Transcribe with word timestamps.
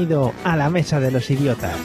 Bienvenido 0.00 0.32
a 0.44 0.56
la 0.56 0.70
Mesa 0.70 0.98
de 0.98 1.10
los 1.10 1.30
Idiotas. 1.30 1.76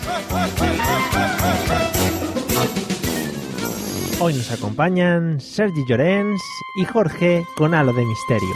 Hoy 4.22 4.34
nos 4.34 4.52
acompañan 4.52 5.42
Sergi 5.42 5.84
Llorens 5.86 6.42
y 6.78 6.86
Jorge 6.86 7.46
con 7.58 7.74
halo 7.74 7.92
de 7.92 8.06
misterio. 8.06 8.56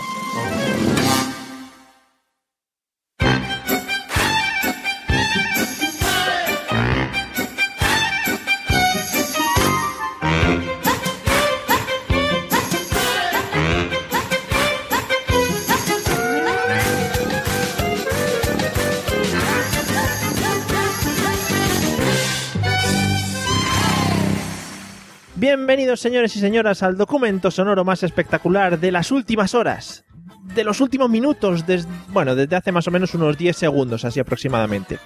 Bienvenidos 25.90 26.02
señores 26.02 26.36
y 26.36 26.40
señoras 26.40 26.84
al 26.84 26.98
documento 26.98 27.50
sonoro 27.50 27.84
más 27.84 28.04
espectacular 28.04 28.80
de 28.80 28.92
las 28.92 29.12
últimas 29.12 29.56
horas, 29.56 30.06
de 30.54 30.64
los 30.64 30.82
últimos 30.82 31.10
minutos, 31.10 31.66
des- 31.66 31.88
bueno, 32.10 32.36
desde 32.36 32.56
hace 32.58 32.72
más 32.72 32.88
o 32.88 32.92
menos 32.92 33.16
unos 33.16 33.36
10 33.40 33.58
segundos, 33.58 34.06
así 34.06 34.20
aproximadamente. 34.20 35.00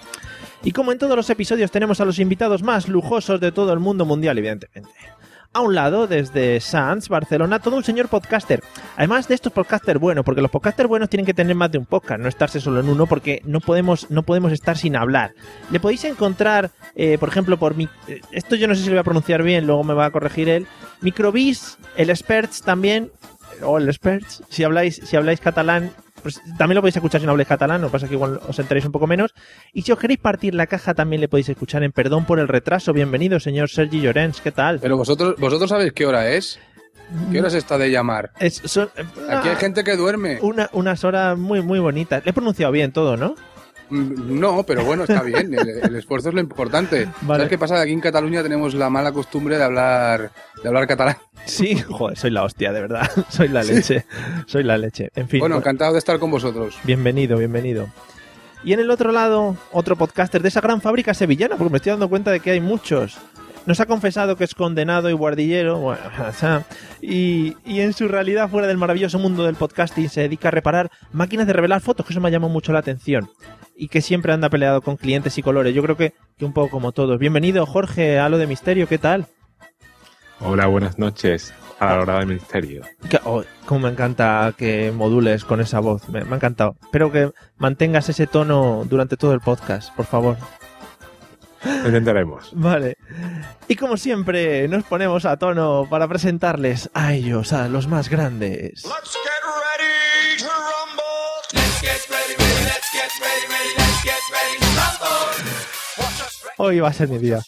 Y 0.61 0.73
como 0.73 0.91
en 0.91 0.97
todos 0.97 1.15
los 1.15 1.29
episodios 1.29 1.71
tenemos 1.71 2.01
a 2.01 2.05
los 2.05 2.19
invitados 2.19 2.63
más 2.63 2.89
lujosos 2.89 3.39
de 3.39 3.53
todo 3.53 3.71
el 3.71 3.79
mundo 3.79 4.03
mundial, 4.03 4.37
evidentemente. 4.37 4.91
A 5.55 5.61
un 5.61 5.75
lado, 5.75 6.07
desde 6.07 6.59
Sanz, 6.59 7.09
Barcelona, 7.09 7.59
todo 7.59 7.75
un 7.75 7.83
señor 7.83 8.07
podcaster. 8.07 8.63
Además 8.97 9.27
de 9.27 9.35
estos 9.35 9.53
podcasters 9.53 9.99
buenos, 9.99 10.25
porque 10.25 10.41
los 10.41 10.49
podcasters 10.49 10.89
buenos 10.89 11.09
tienen 11.09 11.27
que 11.27 11.33
tener 11.35 11.55
más 11.55 11.71
de 11.71 11.77
un 11.77 11.85
podcast, 11.85 12.19
no 12.19 12.27
estarse 12.27 12.59
solo 12.59 12.79
en 12.79 12.89
uno, 12.89 13.05
porque 13.05 13.39
no 13.45 13.59
podemos, 13.59 14.09
no 14.09 14.23
podemos 14.23 14.51
estar 14.51 14.79
sin 14.79 14.95
hablar. 14.95 15.35
Le 15.69 15.79
podéis 15.79 16.05
encontrar, 16.05 16.71
eh, 16.95 17.19
por 17.19 17.29
ejemplo, 17.29 17.57
por 17.59 17.75
mi. 17.75 17.87
eh, 18.07 18.21
Esto 18.31 18.55
yo 18.55 18.67
no 18.67 18.73
sé 18.73 18.81
si 18.81 18.87
lo 18.87 18.93
voy 18.93 19.01
a 19.01 19.03
pronunciar 19.03 19.43
bien, 19.43 19.67
luego 19.67 19.83
me 19.83 19.93
va 19.93 20.05
a 20.05 20.11
corregir 20.11 20.49
él. 20.49 20.65
Microbis, 21.01 21.77
el 21.97 22.09
Experts 22.09 22.63
también, 22.63 23.11
o 23.61 23.77
el 23.77 23.87
Experts, 23.87 24.41
si 24.49 24.63
habláis, 24.63 25.01
si 25.03 25.15
habláis 25.15 25.39
catalán, 25.39 25.91
pues 26.23 26.41
también 26.57 26.75
lo 26.75 26.81
podéis 26.81 26.95
escuchar 26.95 27.19
si 27.21 27.25
no 27.27 27.31
habláis 27.31 27.47
catalán, 27.47 27.81
lo 27.81 27.87
que 27.87 27.91
pasa 27.91 28.05
es 28.05 28.09
que 28.09 28.15
igual 28.15 28.39
os 28.47 28.57
enteréis 28.57 28.85
un 28.85 28.91
poco 28.91 29.05
menos. 29.05 29.33
Y 29.73 29.83
si 29.83 29.91
os 29.91 29.99
queréis 29.99 30.19
partir 30.19 30.55
la 30.55 30.65
caja, 30.65 30.93
también 30.95 31.21
le 31.21 31.27
podéis 31.27 31.49
escuchar 31.49 31.83
en 31.83 31.91
Perdón 31.91 32.25
por 32.25 32.39
el 32.39 32.47
retraso. 32.47 32.93
Bienvenido, 32.93 33.39
señor 33.39 33.69
Sergi 33.69 34.01
Llorens, 34.01 34.41
¿qué 34.41 34.51
tal? 34.51 34.79
Pero 34.79 34.97
vosotros, 34.97 35.35
vosotros 35.37 35.69
sabéis 35.69 35.93
qué 35.93 36.05
hora 36.07 36.29
es. 36.31 36.57
¿Qué 37.31 37.39
hora 37.39 37.49
es 37.49 37.53
esta 37.53 37.77
de 37.77 37.91
llamar? 37.91 38.31
Es- 38.39 38.61
son- 38.65 38.89
Aquí 39.29 39.49
hay 39.49 39.53
ah, 39.53 39.57
gente 39.59 39.83
que 39.83 39.95
duerme. 39.95 40.39
una- 40.41 40.69
unas 40.73 41.03
horas 41.03 41.37
muy, 41.37 41.61
muy 41.61 41.77
bonitas. 41.79 42.23
Le 42.25 42.31
he 42.31 42.33
pronunciado 42.33 42.71
bien 42.71 42.91
todo, 42.91 43.17
¿no? 43.17 43.35
Mm, 43.89 44.39
No, 44.39 44.63
pero 44.63 44.83
bueno, 44.85 45.03
está 45.03 45.21
bien. 45.23 45.53
El, 45.53 45.67
el 45.83 45.95
esfuerzo 45.95 46.29
es 46.29 46.35
lo 46.35 46.41
importante. 46.41 47.07
Vale. 47.21 47.39
¿Sabes 47.39 47.49
qué 47.49 47.57
pasa? 47.57 47.81
Aquí 47.81 47.91
en 47.91 48.01
Cataluña 48.01 48.41
tenemos 48.43 48.73
la 48.73 48.89
mala 48.89 49.11
costumbre 49.11 49.57
de 49.57 49.63
hablar, 49.63 50.31
de 50.61 50.67
hablar 50.67 50.87
catalán. 50.87 51.17
Sí, 51.45 51.77
joder, 51.79 52.17
soy 52.17 52.31
la 52.31 52.43
hostia, 52.43 52.71
de 52.71 52.81
verdad. 52.81 53.09
Soy 53.29 53.49
la 53.49 53.63
leche. 53.63 54.05
Soy 54.45 54.63
la 54.63 54.77
leche. 54.77 55.09
En 55.15 55.27
fin. 55.27 55.39
Bueno, 55.41 55.55
bueno, 55.55 55.61
encantado 55.63 55.93
de 55.93 55.99
estar 55.99 56.17
con 56.19 56.31
vosotros. 56.31 56.77
bienvenido, 56.83 57.37
bienvenido. 57.37 57.87
Y 58.63 58.71
en 58.71 58.79
el 58.79 58.89
otro 58.91 59.11
lado, 59.11 59.57
otro 59.73 59.97
podcaster 59.97 60.41
de 60.41 60.47
esa 60.47 60.61
gran 60.61 60.79
fábrica 60.79 61.13
sevillana, 61.13 61.57
porque 61.57 61.69
me 61.71 61.77
estoy 61.77 61.89
dando 61.91 62.07
cuenta 62.07 62.31
de 62.31 62.39
que 62.39 62.51
hay 62.51 62.61
muchos. 62.61 63.17
Nos 63.65 63.79
ha 63.81 63.85
confesado 63.85 64.37
que 64.37 64.45
es 64.45 64.55
condenado 64.55 65.09
y 65.09 65.13
guardillero, 65.13 65.79
bueno, 65.79 66.01
y, 67.01 67.55
y 67.65 67.81
en 67.81 67.91
su 67.93 68.07
realidad 68.07 68.49
fuera 68.49 68.67
del 68.67 68.77
maravilloso 68.77 69.19
mundo 69.19 69.43
del 69.45 69.55
podcasting 69.55 70.09
se 70.09 70.21
dedica 70.21 70.47
a 70.47 70.51
reparar 70.51 70.89
máquinas 71.11 71.47
de 71.47 71.53
revelar 71.53 71.81
fotos, 71.81 72.05
que 72.05 72.13
eso 72.13 72.21
me 72.21 72.31
llamó 72.31 72.47
mucho 72.49 72.71
la 72.73 72.79
atención. 72.79 73.29
Y 73.75 73.87
que 73.87 74.01
siempre 74.01 74.33
anda 74.33 74.49
peleado 74.49 74.81
con 74.81 74.97
clientes 74.97 75.37
y 75.37 75.43
colores. 75.43 75.73
Yo 75.73 75.81
creo 75.81 75.97
que, 75.97 76.13
que 76.37 76.45
un 76.45 76.53
poco 76.53 76.69
como 76.69 76.91
todos. 76.91 77.19
Bienvenido, 77.19 77.65
Jorge, 77.65 78.19
a 78.19 78.29
lo 78.29 78.37
de 78.37 78.47
misterio, 78.47 78.87
¿qué 78.87 78.97
tal? 78.97 79.27
Hola, 80.39 80.67
buenas 80.67 80.99
noches. 80.99 81.53
A 81.79 81.95
la 81.95 82.01
hora 82.01 82.19
del 82.19 82.27
misterio. 82.27 82.83
Que, 83.09 83.19
oh, 83.25 83.43
cómo 83.65 83.81
me 83.81 83.89
encanta 83.89 84.53
que 84.57 84.91
modules 84.91 85.43
con 85.43 85.59
esa 85.59 85.79
voz, 85.79 86.07
me, 86.09 86.23
me 86.23 86.33
ha 86.33 86.35
encantado. 86.35 86.75
Espero 86.83 87.11
que 87.11 87.31
mantengas 87.57 88.07
ese 88.09 88.27
tono 88.27 88.85
durante 88.87 89.17
todo 89.17 89.33
el 89.33 89.41
podcast, 89.41 89.93
por 89.95 90.05
favor. 90.05 90.37
Lo 91.63 91.87
intentaremos. 91.87 92.51
Vale. 92.55 92.97
Y 93.67 93.75
como 93.75 93.97
siempre, 93.97 94.67
nos 94.67 94.83
ponemos 94.83 95.25
a 95.25 95.37
tono 95.37 95.87
para 95.89 96.07
presentarles 96.07 96.89
a 96.93 97.13
ellos, 97.13 97.53
a 97.53 97.67
los 97.67 97.87
más 97.87 98.09
grandes. 98.09 98.83
Let's 98.85 99.17
get 99.23 99.32
Hoy 106.65 106.79
va 106.79 106.87
a 106.87 106.93
ser 106.93 107.09
mi 107.09 107.17
día. 107.17 107.41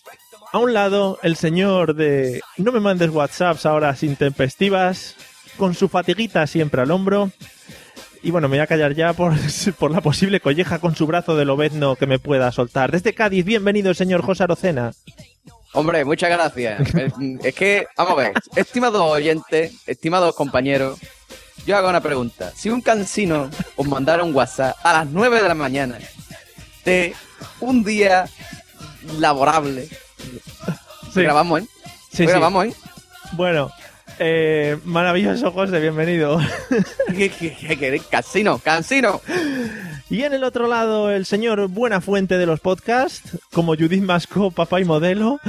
A 0.52 0.58
un 0.58 0.74
lado, 0.74 1.20
el 1.24 1.38
señor 1.38 1.96
de 1.96 2.42
no 2.58 2.74
me 2.74 2.81
mandes 2.81 3.12
WhatsApps 3.12 3.66
ahora 3.66 3.96
sin 3.96 4.18
tempestivas, 4.18 5.16
con 5.56 5.74
su 5.74 5.88
fatiguita 5.88 6.46
siempre 6.48 6.81
al 6.81 6.92
hombro. 6.92 7.31
Y 8.24 8.31
bueno, 8.31 8.50
me 8.50 8.58
voy 8.58 8.64
a 8.64 8.68
callar 8.68 8.94
ya 8.94 9.14
por, 9.14 9.34
por 9.80 9.92
la 9.92 10.02
posible 10.02 10.42
colleja 10.42 10.80
con 10.80 10.98
su 10.98 11.08
brazo 11.08 11.38
de 11.38 11.46
lobezno 11.46 11.96
que 11.96 12.08
me 12.08 12.20
pueda 12.20 12.52
soltar. 12.52 12.92
Desde 12.92 13.14
Cádiz, 13.14 13.46
bienvenido 13.46 13.90
el 13.90 13.96
señor 13.96 14.22
José 14.22 14.44
Arocena. 14.44 14.92
Hombre, 15.72 16.03
muchas 16.03 16.30
gracias. 16.30 16.82
es, 17.42 17.56
que, 17.56 17.88
vamos 17.96 18.12
a 18.12 18.16
ver, 18.16 18.34
estimados 18.58 19.02
oyentes, 19.02 19.82
estimados 19.88 20.36
compañeros, 20.36 21.00
yo 21.66 21.78
hago 21.78 21.88
una 21.88 22.02
pregunta. 22.02 22.52
Si 22.53 22.70
un 22.70 22.82
cansino 22.82 23.50
os 23.78 23.88
mandara 23.88 24.26
un 24.26 24.36
WhatsApp 24.36 24.76
a 24.84 24.92
las 24.92 25.08
9 25.08 25.42
de 25.42 25.47
la 25.47 25.56
mañana 25.56 26.00
de 26.84 27.16
un 27.62 27.82
día 27.86 28.26
laborable, 29.20 29.88
Sí, 31.14 31.22
grabamos, 31.22 31.62
¿eh? 31.62 31.66
sí, 32.12 32.18
sí. 32.18 32.26
grabamos, 32.26 32.66
¿eh? 32.66 32.74
Bueno, 33.34 33.72
eh, 34.20 34.78
maravilloso 34.84 35.52
José, 35.52 35.80
bienvenido. 35.80 36.40
¿Qué, 37.08 37.30
qué, 37.30 37.56
qué 37.56 37.78
queréis? 37.78 38.04
Cansino, 38.04 38.60
cansino. 38.60 39.22
Y 40.10 40.24
en 40.24 40.34
el 40.34 40.44
otro 40.44 40.68
lado, 40.68 41.12
el 41.12 41.26
señor 41.26 41.68
Buena 41.68 42.02
Fuente 42.02 42.38
de 42.38 42.46
los 42.46 42.60
podcasts, 42.60 43.38
como 43.52 43.76
Judith 43.76 44.04
Masco, 44.04 44.52
papá 44.52 44.80
y 44.82 44.86
modelo. 44.86 45.40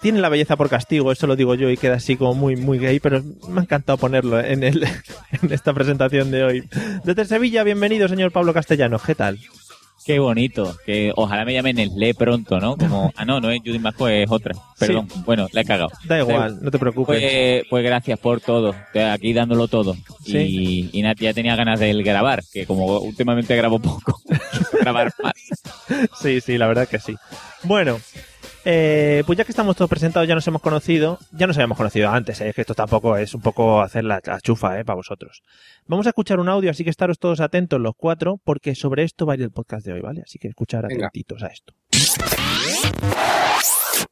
Tiene 0.00 0.20
la 0.20 0.28
belleza 0.28 0.56
por 0.56 0.68
castigo, 0.68 1.12
eso 1.12 1.26
lo 1.26 1.34
digo 1.34 1.54
yo 1.54 1.70
y 1.70 1.76
queda 1.76 1.94
así 1.94 2.16
como 2.16 2.34
muy, 2.34 2.56
muy 2.56 2.78
gay, 2.78 3.00
pero 3.00 3.22
me 3.48 3.60
ha 3.60 3.62
encantado 3.62 3.96
ponerlo 3.96 4.38
en, 4.38 4.62
el, 4.62 4.84
en 5.42 5.52
esta 5.52 5.72
presentación 5.72 6.30
de 6.30 6.44
hoy. 6.44 6.68
Desde 7.04 7.24
Sevilla, 7.24 7.62
bienvenido, 7.64 8.06
señor 8.08 8.30
Pablo 8.30 8.52
Castellano. 8.52 8.98
¿Qué 8.98 9.14
tal? 9.14 9.38
Qué 10.04 10.18
bonito. 10.18 10.76
Que 10.84 11.12
ojalá 11.16 11.44
me 11.44 11.54
llamen 11.54 11.76
Nestlé 11.76 12.14
pronto, 12.14 12.60
¿no? 12.60 12.76
Como, 12.76 13.12
ah, 13.16 13.24
no, 13.24 13.40
no 13.40 13.50
es 13.50 13.60
Judy 13.60 13.78
Masco, 13.78 14.08
es 14.08 14.30
otra. 14.30 14.54
Perdón. 14.78 15.08
Bueno, 15.24 15.48
la 15.52 15.62
he 15.62 15.64
cagado. 15.64 15.90
Da 16.04 16.18
igual, 16.18 16.58
no 16.62 16.70
te 16.70 16.78
preocupes. 16.78 17.20
Pues, 17.20 17.62
pues 17.70 17.84
gracias 17.84 18.18
por 18.18 18.40
todo. 18.40 18.70
Estoy 18.70 19.02
aquí 19.02 19.32
dándolo 19.32 19.68
todo. 19.68 19.96
Sí. 20.24 20.38
Y, 20.38 20.90
y 20.92 21.02
Nat 21.02 21.18
ya 21.18 21.32
tenía 21.32 21.56
ganas 21.56 21.80
de 21.80 21.92
grabar, 22.02 22.42
que 22.52 22.66
como 22.66 22.98
últimamente 22.98 23.56
grabo 23.56 23.78
poco, 23.78 24.20
grabar 24.80 25.12
más. 25.22 25.34
Sí, 26.20 26.40
sí, 26.40 26.58
la 26.58 26.66
verdad 26.66 26.88
que 26.88 26.98
sí. 26.98 27.14
Bueno, 27.62 27.98
eh, 28.64 29.22
pues 29.26 29.36
ya 29.38 29.44
que 29.44 29.52
estamos 29.52 29.76
todos 29.76 29.88
presentados, 29.88 30.28
ya 30.28 30.34
nos 30.34 30.46
hemos 30.46 30.62
conocido. 30.62 31.18
Ya 31.32 31.46
nos 31.46 31.56
habíamos 31.56 31.76
conocido 31.76 32.10
antes, 32.10 32.40
¿eh? 32.40 32.48
es 32.48 32.54
que 32.54 32.62
esto 32.62 32.74
tampoco 32.74 33.16
es 33.16 33.34
un 33.34 33.42
poco 33.42 33.80
hacer 33.80 34.04
la, 34.04 34.20
la 34.24 34.40
chufa 34.40 34.78
¿eh? 34.78 34.84
para 34.84 34.96
vosotros. 34.96 35.42
Vamos 35.86 36.06
a 36.06 36.10
escuchar 36.10 36.40
un 36.40 36.48
audio, 36.48 36.70
así 36.70 36.84
que 36.84 36.90
estaros 36.90 37.18
todos 37.18 37.40
atentos 37.40 37.80
los 37.80 37.94
cuatro, 37.96 38.40
porque 38.42 38.74
sobre 38.74 39.02
esto 39.04 39.26
va 39.26 39.34
a 39.34 39.36
ir 39.36 39.42
el 39.42 39.50
podcast 39.50 39.84
de 39.86 39.92
hoy, 39.92 40.00
¿vale? 40.00 40.22
Así 40.24 40.38
que 40.38 40.48
escuchar 40.48 40.86
Venga. 40.88 41.06
atentitos 41.06 41.42
a 41.42 41.48
esto. 41.48 41.74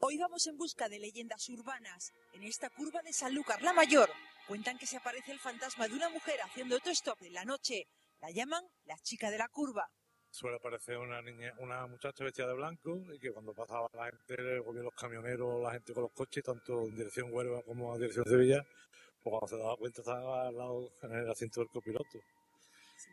Hoy 0.00 0.19
vamos 0.19 0.46
en 0.46 0.56
busca 0.56 0.88
de 0.88 0.98
leyendas 0.98 1.48
urbanas. 1.48 2.12
En 2.34 2.43
esta 2.43 2.69
curva 2.70 3.00
de 3.02 3.12
Sanlúcar 3.12 3.62
la 3.62 3.72
Mayor 3.72 4.10
cuentan 4.48 4.76
que 4.78 4.87
se 4.87 4.96
aparece 4.96 5.32
el 5.32 5.38
fantasma 5.38 5.88
de 5.88 5.94
una 5.94 6.08
mujer 6.08 6.34
haciendo 6.44 6.75
autostop 6.75 7.20
en 7.22 7.32
la 7.32 7.44
noche. 7.44 7.87
La 8.20 8.31
llaman 8.31 8.62
la 8.84 8.96
chica 9.02 9.31
de 9.31 9.38
la 9.38 9.48
curva. 9.48 9.88
Suele 10.32 10.56
aparecer 10.56 10.96
una 10.96 11.20
niña, 11.20 11.52
una 11.58 11.87
muchacha 11.87 12.25
vestida 12.25 12.49
de 12.49 12.55
blanco 12.55 13.05
y 13.12 13.19
que 13.19 13.31
cuando 13.32 13.52
pasaba 13.52 13.87
la 13.94 14.06
gente, 14.06 14.37
los 14.82 14.94
camioneros, 14.94 15.62
la 15.62 15.73
gente 15.73 15.93
con 15.93 16.05
los 16.05 16.12
coches, 16.12 16.43
tanto 16.43 16.82
en 16.88 16.96
dirección 16.96 17.29
Huelva 17.32 17.62
como 17.62 17.94
en 17.94 18.00
dirección 18.00 18.25
Sevilla, 18.25 18.64
pues 19.23 19.31
cuando 19.31 19.46
se 19.46 19.56
daba 19.58 19.76
cuenta 19.76 20.00
estaba 20.00 20.49
al 20.49 20.56
lado 20.56 20.90
en 21.02 21.12
el 21.12 21.31
asiento 21.31 21.61
del 21.61 21.69
copiloto. 21.69 22.19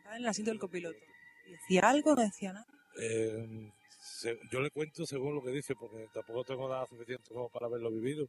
En 0.06 0.12
el 0.16 0.26
asiento 0.28 0.50
del 0.50 0.58
copiloto. 0.58 0.98
¿Y 1.46 1.52
¿Decía 1.52 1.82
algo 1.82 2.12
o 2.12 2.16
no 2.16 2.22
decía 2.22 2.52
nada? 2.54 2.66
Eh, 2.98 3.70
se- 4.00 4.38
yo 4.50 4.60
le 4.60 4.70
cuento 4.70 5.04
según 5.04 5.34
lo 5.34 5.42
que 5.42 5.50
dice, 5.50 5.74
porque 5.74 6.08
tampoco 6.14 6.44
tengo 6.44 6.68
edad 6.68 6.88
suficiente 6.88 7.28
como 7.34 7.50
para 7.50 7.66
haberlo 7.66 7.90
vivido, 7.90 8.28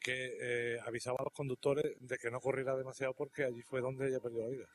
que 0.00 0.36
eh, 0.40 0.80
avisaba 0.86 1.16
a 1.20 1.24
los 1.24 1.32
conductores 1.34 1.84
de 2.00 2.16
que 2.18 2.30
no 2.30 2.40
corriera 2.40 2.76
demasiado 2.76 3.12
porque 3.12 3.44
allí 3.44 3.60
fue 3.62 3.80
donde 3.82 4.08
ella 4.08 4.20
perdió 4.20 4.42
la 4.42 4.48
vida. 4.48 4.66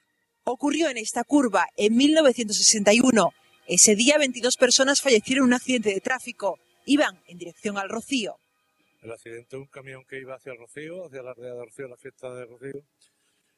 Ocurrió 0.44 0.90
en 0.90 0.98
esta 0.98 1.24
curva 1.24 1.68
en 1.78 1.96
1961. 1.96 3.32
Ese 3.68 3.96
día 3.96 4.18
22 4.18 4.58
personas 4.58 5.00
fallecieron 5.00 5.44
en 5.44 5.48
un 5.50 5.54
accidente 5.54 5.94
de 5.94 6.02
tráfico. 6.02 6.58
Iban 6.86 7.22
en 7.28 7.38
dirección 7.38 7.78
al 7.78 7.90
Rocío. 7.90 8.38
El 9.04 9.12
accidente 9.12 9.56
de 9.56 9.62
un 9.62 9.68
camión 9.68 10.04
que 10.10 10.20
iba 10.20 10.36
hacia 10.36 10.54
el 10.54 10.58
Rocío, 10.58 11.06
hacia 11.06 11.22
la 11.22 11.32
aldea 11.32 11.54
de 11.54 11.64
Rocío, 11.64 11.88
la 11.88 11.98
fiesta 11.98 12.34
de 12.34 12.46
Rocío, 12.46 12.84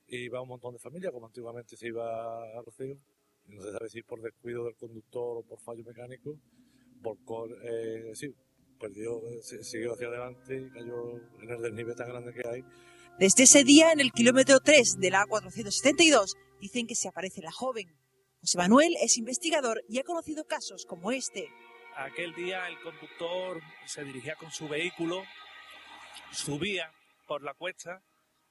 y 0.08 0.26
iba 0.26 0.42
un 0.42 0.50
montón 0.50 0.74
de 0.74 0.80
familia, 0.80 1.12
como 1.12 1.28
antiguamente 1.28 1.78
se 1.78 1.88
iba 1.88 2.06
a 2.06 2.62
Rocío. 2.66 2.98
No 3.46 3.64
se 3.64 3.72
sabe 3.72 3.90
si 3.90 4.02
por 4.04 4.22
descuido 4.22 4.66
del 4.66 4.76
conductor 4.76 5.38
o 5.38 5.44
por 5.44 5.60
fallo 5.62 5.84
mecánico, 5.86 6.38
volcó, 7.02 7.48
eh, 7.48 8.12
sí, 8.14 8.28
perdió, 8.78 9.22
siguió 9.42 9.94
hacia 9.94 10.08
adelante 10.08 10.62
y 10.62 10.70
cayó 10.70 11.18
en 11.42 11.50
el 11.50 11.62
desnivel 11.62 11.96
tan 11.96 12.10
grande 12.10 12.34
que 12.34 12.48
hay. 12.48 12.64
Desde 13.20 13.44
ese 13.44 13.64
día, 13.64 13.92
en 13.92 14.00
el 14.00 14.12
kilómetro 14.12 14.60
3 14.60 14.98
de 15.00 15.12
la 15.12 15.26
A472, 15.26 16.36
dicen 16.64 16.88
que 16.88 16.96
se 16.96 17.10
aparece 17.10 17.42
la 17.42 17.52
joven. 17.52 17.94
José 18.40 18.58
Manuel 18.58 18.96
es 19.02 19.18
investigador 19.18 19.84
y 19.90 20.00
ha 20.00 20.04
conocido 20.04 20.46
casos 20.46 20.86
como 20.86 21.12
este. 21.12 21.50
Aquel 21.98 22.34
día 22.34 22.70
el 22.70 22.80
conductor 22.80 23.62
se 23.86 24.06
dirigía 24.06 24.36
con 24.36 24.50
su 24.50 24.70
vehículo, 24.70 25.24
subía 26.32 26.90
por 27.28 27.44
la 27.44 27.54
cuesta, 27.54 28.02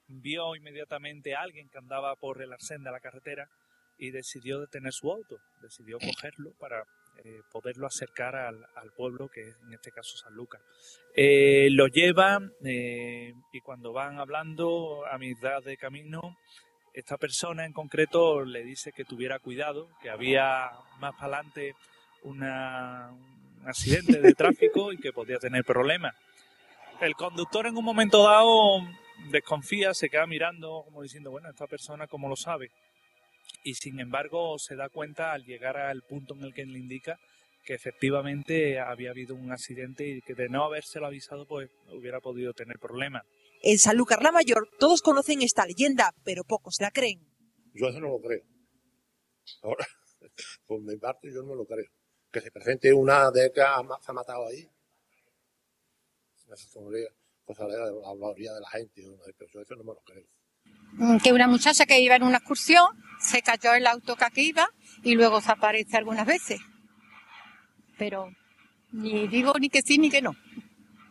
vio 0.07 0.55
inmediatamente 0.55 1.35
a 1.35 1.41
alguien 1.41 1.71
que 1.71 1.79
andaba 1.79 2.15
por 2.17 2.43
el 2.43 2.53
arcén 2.53 2.85
de 2.85 2.91
la 2.91 3.01
carretera 3.01 3.49
y 3.97 4.11
decidió 4.11 4.61
detener 4.61 4.93
su 4.93 5.11
auto, 5.11 5.39
decidió 5.63 5.99
cogerlo 5.99 6.53
para 6.59 6.85
eh, 7.25 7.41
poderlo 7.51 7.87
acercar 7.87 8.37
al, 8.37 8.63
al 8.77 8.93
pueblo, 8.93 9.29
que 9.29 9.41
es 9.41 9.57
en 9.67 9.73
este 9.73 9.91
caso 9.91 10.19
San 10.19 10.35
Lucas. 10.35 10.61
Eh, 11.17 11.69
lo 11.71 11.87
lleva 11.87 12.41
eh, 12.63 13.33
y 13.53 13.61
cuando 13.61 13.93
van 13.95 14.19
hablando 14.19 15.07
a 15.07 15.17
mitad 15.17 15.63
de 15.63 15.79
camino, 15.79 16.37
esta 16.93 17.17
persona 17.17 17.65
en 17.65 17.73
concreto 17.73 18.45
le 18.45 18.63
dice 18.63 18.93
que 18.93 19.05
tuviera 19.05 19.39
cuidado, 19.39 19.89
que 20.03 20.11
había 20.11 20.71
más 20.99 21.15
para 21.15 21.39
adelante 21.39 21.75
un 22.23 22.43
accidente 23.65 24.21
de 24.21 24.35
tráfico 24.35 24.93
y 24.93 24.99
que 24.99 25.13
podía 25.13 25.39
tener 25.39 25.65
problemas. 25.65 26.15
El 27.01 27.15
conductor 27.15 27.67
en 27.67 27.77
un 27.77 27.85
momento 27.85 28.23
dado 28.23 28.87
desconfía, 29.31 29.95
se 29.95 30.09
queda 30.09 30.27
mirando 30.27 30.83
como 30.85 31.03
diciendo, 31.03 31.31
bueno, 31.31 31.49
esta 31.49 31.67
persona 31.67 32.07
cómo 32.07 32.29
lo 32.29 32.37
sabe. 32.37 32.71
Y 33.65 33.75
sin 33.75 33.99
embargo 34.01 34.59
se 34.59 34.77
da 34.77 34.89
cuenta 34.89 35.33
al 35.33 35.45
llegar 35.45 35.77
al 35.77 36.03
punto 36.03 36.35
en 36.35 36.45
el 36.45 36.55
que 36.55 36.65
le 36.65 36.79
indica 36.79 37.19
que 37.65 37.75
efectivamente 37.75 38.81
había 38.81 39.11
habido 39.11 39.35
un 39.35 39.53
accidente 39.53 40.07
y 40.07 40.21
que 40.21 40.35
de 40.35 40.49
no 40.49 40.65
habérselo 40.65 41.07
avisado 41.07 41.47
pues 41.47 41.71
hubiera 41.89 42.21
podido 42.21 42.53
tener 42.53 42.79
problemas. 42.79 43.23
En 43.63 43.79
Sanlúcar 43.79 44.23
la 44.23 44.33
Mayor 44.33 44.69
todos 44.79 45.03
conocen 45.03 45.43
esta 45.43 45.65
leyenda, 45.65 46.15
pero 46.25 46.45
pocos 46.45 46.81
la 46.81 46.91
creen. 46.91 47.21
Yo 47.75 47.89
eso 47.89 48.01
no 48.01 48.09
lo 48.09 48.21
creo. 48.21 48.43
Ahora, 49.63 49.87
por 50.67 50.83
mi 50.83 50.97
parte, 50.97 51.33
yo 51.33 51.43
no 51.43 51.55
lo 51.55 51.65
creo. 51.65 51.87
Que 52.31 52.41
se 52.41 52.51
presente 52.51 52.93
una 52.93 53.31
de 53.31 53.53
que 53.53 53.61
se 53.61 54.11
ha 54.11 54.13
matado 54.13 54.47
ahí. 54.49 54.69
Eso 56.53 56.57
sería 56.57 57.09
cosa 57.45 57.67
de 57.67 57.79
la 57.79 58.09
hablaría 58.09 58.53
de 58.53 58.61
la 58.61 58.69
gente, 58.71 59.03
pero 59.39 59.51
yo 59.53 59.61
eso 59.61 59.75
no 59.77 59.85
me 59.85 59.93
lo 59.93 60.01
creo. 60.01 60.27
Mm, 60.95 61.19
que 61.19 61.33
una 61.33 61.47
muchacha 61.47 61.87
que 61.87 62.01
iba 62.01 62.17
en 62.17 62.23
una 62.23 62.39
excursión 62.39 62.87
se 63.21 63.43
cayó 63.43 63.75
el 63.75 63.87
auto 63.87 64.17
que 64.17 64.43
iba 64.43 64.69
y 65.03 65.15
luego 65.15 65.41
se 65.41 65.53
aparece 65.53 65.97
algunas 65.97 66.27
veces. 66.27 66.61
Pero 67.99 68.31
ni 68.91 69.29
digo 69.29 69.53
ni 69.59 69.71
que 69.71 69.83
sí 69.83 69.99
ni 69.99 70.11
que 70.11 70.21
no. 70.21 70.35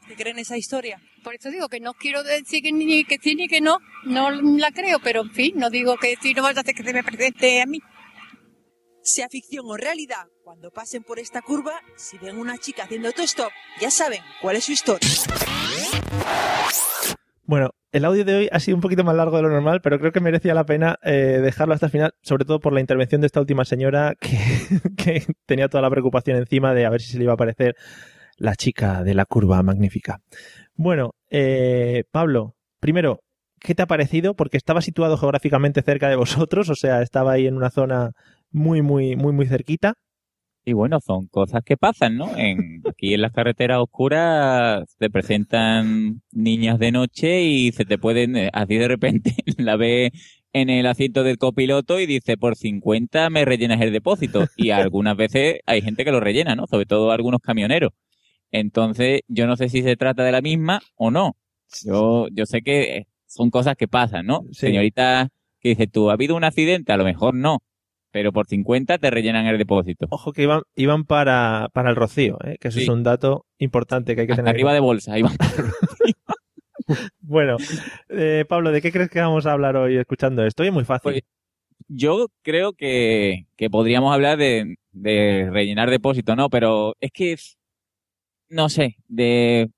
¿Te 0.07 0.15
creen 0.15 0.39
esa 0.39 0.57
historia? 0.57 1.01
Por 1.23 1.35
eso 1.35 1.51
digo 1.51 1.69
que 1.69 1.79
no 1.79 1.93
quiero 1.93 2.23
decir 2.23 2.63
que 2.63 2.71
ni 2.71 3.03
que 3.03 3.17
sí 3.21 3.35
ni 3.35 3.47
que 3.47 3.61
no, 3.61 3.77
no 4.05 4.31
la 4.31 4.71
creo, 4.71 4.99
pero 5.03 5.21
en 5.21 5.31
fin, 5.31 5.53
no 5.55 5.69
digo 5.69 5.97
que 5.97 6.15
sí, 6.19 6.33
no 6.33 6.41
vaya 6.41 6.59
a 6.59 6.61
hacer 6.61 6.73
que 6.73 6.83
se 6.83 6.93
me 6.93 7.03
presente 7.03 7.61
a 7.61 7.65
mí. 7.67 7.79
Sea 9.03 9.29
ficción 9.29 9.65
o 9.67 9.77
realidad, 9.77 10.25
cuando 10.43 10.71
pasen 10.71 11.03
por 11.03 11.19
esta 11.19 11.41
curva, 11.41 11.73
si 11.95 12.17
ven 12.17 12.37
una 12.37 12.57
chica 12.57 12.83
haciendo 12.83 13.09
autostop, 13.09 13.51
ya 13.79 13.91
saben 13.91 14.21
cuál 14.41 14.55
es 14.55 14.65
su 14.65 14.71
historia. 14.71 15.07
Bueno, 17.43 17.71
el 17.91 18.05
audio 18.05 18.25
de 18.25 18.35
hoy 18.35 18.49
ha 18.51 18.59
sido 18.59 18.77
un 18.77 18.81
poquito 18.81 19.03
más 19.03 19.15
largo 19.15 19.35
de 19.37 19.43
lo 19.43 19.49
normal, 19.49 19.81
pero 19.81 19.99
creo 19.99 20.11
que 20.11 20.21
merecía 20.21 20.53
la 20.53 20.65
pena 20.65 20.97
eh, 21.03 21.39
dejarlo 21.41 21.73
hasta 21.73 21.87
el 21.87 21.91
final, 21.91 22.13
sobre 22.21 22.45
todo 22.45 22.59
por 22.59 22.73
la 22.73 22.79
intervención 22.79 23.21
de 23.21 23.27
esta 23.27 23.39
última 23.39 23.65
señora 23.65 24.15
que, 24.19 24.37
que 24.97 25.25
tenía 25.45 25.67
toda 25.67 25.81
la 25.81 25.89
preocupación 25.89 26.37
encima 26.37 26.73
de 26.73 26.85
a 26.85 26.89
ver 26.89 27.01
si 27.01 27.11
se 27.11 27.17
le 27.17 27.25
iba 27.25 27.33
a 27.33 27.35
aparecer 27.35 27.75
la 28.41 28.55
chica 28.55 29.03
de 29.03 29.13
la 29.13 29.25
curva 29.25 29.61
magnífica. 29.61 30.19
Bueno, 30.75 31.11
eh, 31.29 32.03
Pablo, 32.11 32.55
primero, 32.79 33.19
¿qué 33.59 33.75
te 33.75 33.83
ha 33.83 33.87
parecido? 33.87 34.33
Porque 34.33 34.57
estaba 34.57 34.81
situado 34.81 35.15
geográficamente 35.17 35.83
cerca 35.83 36.09
de 36.09 36.15
vosotros, 36.15 36.69
o 36.69 36.75
sea, 36.75 37.01
estaba 37.01 37.33
ahí 37.33 37.45
en 37.45 37.55
una 37.55 37.69
zona 37.69 38.11
muy, 38.51 38.81
muy, 38.81 39.15
muy, 39.15 39.31
muy 39.31 39.45
cerquita. 39.45 39.93
Y 40.63 40.73
bueno, 40.73 40.99
son 40.99 41.27
cosas 41.27 41.63
que 41.63 41.75
pasan, 41.75 42.17
¿no? 42.17 42.37
En, 42.37 42.83
aquí 42.87 43.15
en 43.15 43.21
las 43.21 43.31
carreteras 43.31 43.79
oscuras 43.79 44.95
te 44.99 45.09
presentan 45.09 46.21
niñas 46.31 46.77
de 46.77 46.91
noche 46.91 47.41
y 47.41 47.71
se 47.71 47.83
te 47.83 47.97
pueden, 47.97 48.35
eh, 48.35 48.49
así 48.53 48.75
de 48.75 48.87
repente, 48.87 49.35
la 49.57 49.75
ves 49.75 50.11
en 50.53 50.69
el 50.69 50.85
asiento 50.85 51.23
del 51.23 51.37
copiloto 51.37 51.99
y 51.99 52.05
dice, 52.05 52.37
por 52.37 52.55
50 52.55 53.29
me 53.29 53.45
rellenas 53.45 53.81
el 53.81 53.91
depósito. 53.91 54.47
Y 54.55 54.71
algunas 54.71 55.15
veces 55.15 55.61
hay 55.65 55.81
gente 55.81 56.05
que 56.05 56.11
lo 56.11 56.19
rellena, 56.19 56.55
¿no? 56.55 56.67
Sobre 56.67 56.85
todo 56.85 57.11
algunos 57.11 57.41
camioneros. 57.41 57.91
Entonces, 58.51 59.21
yo 59.27 59.47
no 59.47 59.55
sé 59.55 59.69
si 59.69 59.81
se 59.81 59.95
trata 59.95 60.23
de 60.23 60.31
la 60.31 60.41
misma 60.41 60.81
o 60.95 61.11
no. 61.11 61.35
Yo, 61.85 62.27
yo 62.31 62.45
sé 62.45 62.61
que 62.61 62.97
eh, 62.97 63.07
son 63.27 63.49
cosas 63.49 63.75
que 63.77 63.87
pasan, 63.87 64.25
¿no? 64.25 64.41
Sí. 64.51 64.67
Señorita, 64.67 65.29
que 65.59 65.69
dice, 65.69 65.87
tú, 65.87 66.09
¿ha 66.09 66.13
habido 66.13 66.35
un 66.35 66.43
accidente? 66.43 66.91
A 66.91 66.97
lo 66.97 67.03
mejor 67.05 67.33
no. 67.33 67.59
Pero 68.11 68.33
por 68.33 68.45
50 68.45 68.97
te 68.97 69.09
rellenan 69.09 69.45
el 69.45 69.57
depósito. 69.57 70.07
Ojo 70.09 70.33
que 70.33 70.43
iban, 70.43 70.63
iban 70.75 71.05
para, 71.05 71.69
para 71.71 71.91
el 71.91 71.95
rocío, 71.95 72.37
¿eh? 72.43 72.57
que 72.59 72.67
eso 72.67 72.79
Sí. 72.79 72.83
es 72.83 72.89
un 72.89 73.03
dato 73.03 73.45
importante 73.57 74.15
que 74.15 74.21
hay 74.21 74.27
que 74.27 74.33
Hasta 74.33 74.43
tener. 74.43 74.49
en 74.53 74.55
arriba 74.57 74.73
de 74.73 74.79
bolsa, 74.81 75.17
iban. 75.17 75.33
Bueno, 77.19 77.55
eh, 78.09 78.43
Pablo, 78.49 78.71
¿de 78.71 78.81
qué 78.81 78.91
crees 78.91 79.09
que 79.09 79.21
vamos 79.21 79.45
a 79.45 79.53
hablar 79.53 79.77
hoy 79.77 79.97
escuchando 79.97 80.43
esto? 80.45 80.63
Es 80.63 80.73
muy 80.73 80.83
fácil. 80.83 81.03
Pues, 81.03 81.21
yo 81.87 82.27
creo 82.41 82.73
que, 82.73 83.45
que 83.55 83.69
podríamos 83.69 84.13
hablar 84.13 84.37
de, 84.37 84.75
de 84.91 85.49
rellenar 85.51 85.89
depósito, 85.89 86.35
¿no? 86.35 86.49
Pero 86.49 86.95
es 86.99 87.11
que, 87.13 87.33
es, 87.33 87.57
no 88.51 88.69
sé, 88.69 88.97
de 89.07 89.69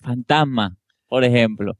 fantasma, 0.00 0.76
por 1.08 1.24
ejemplo. 1.24 1.76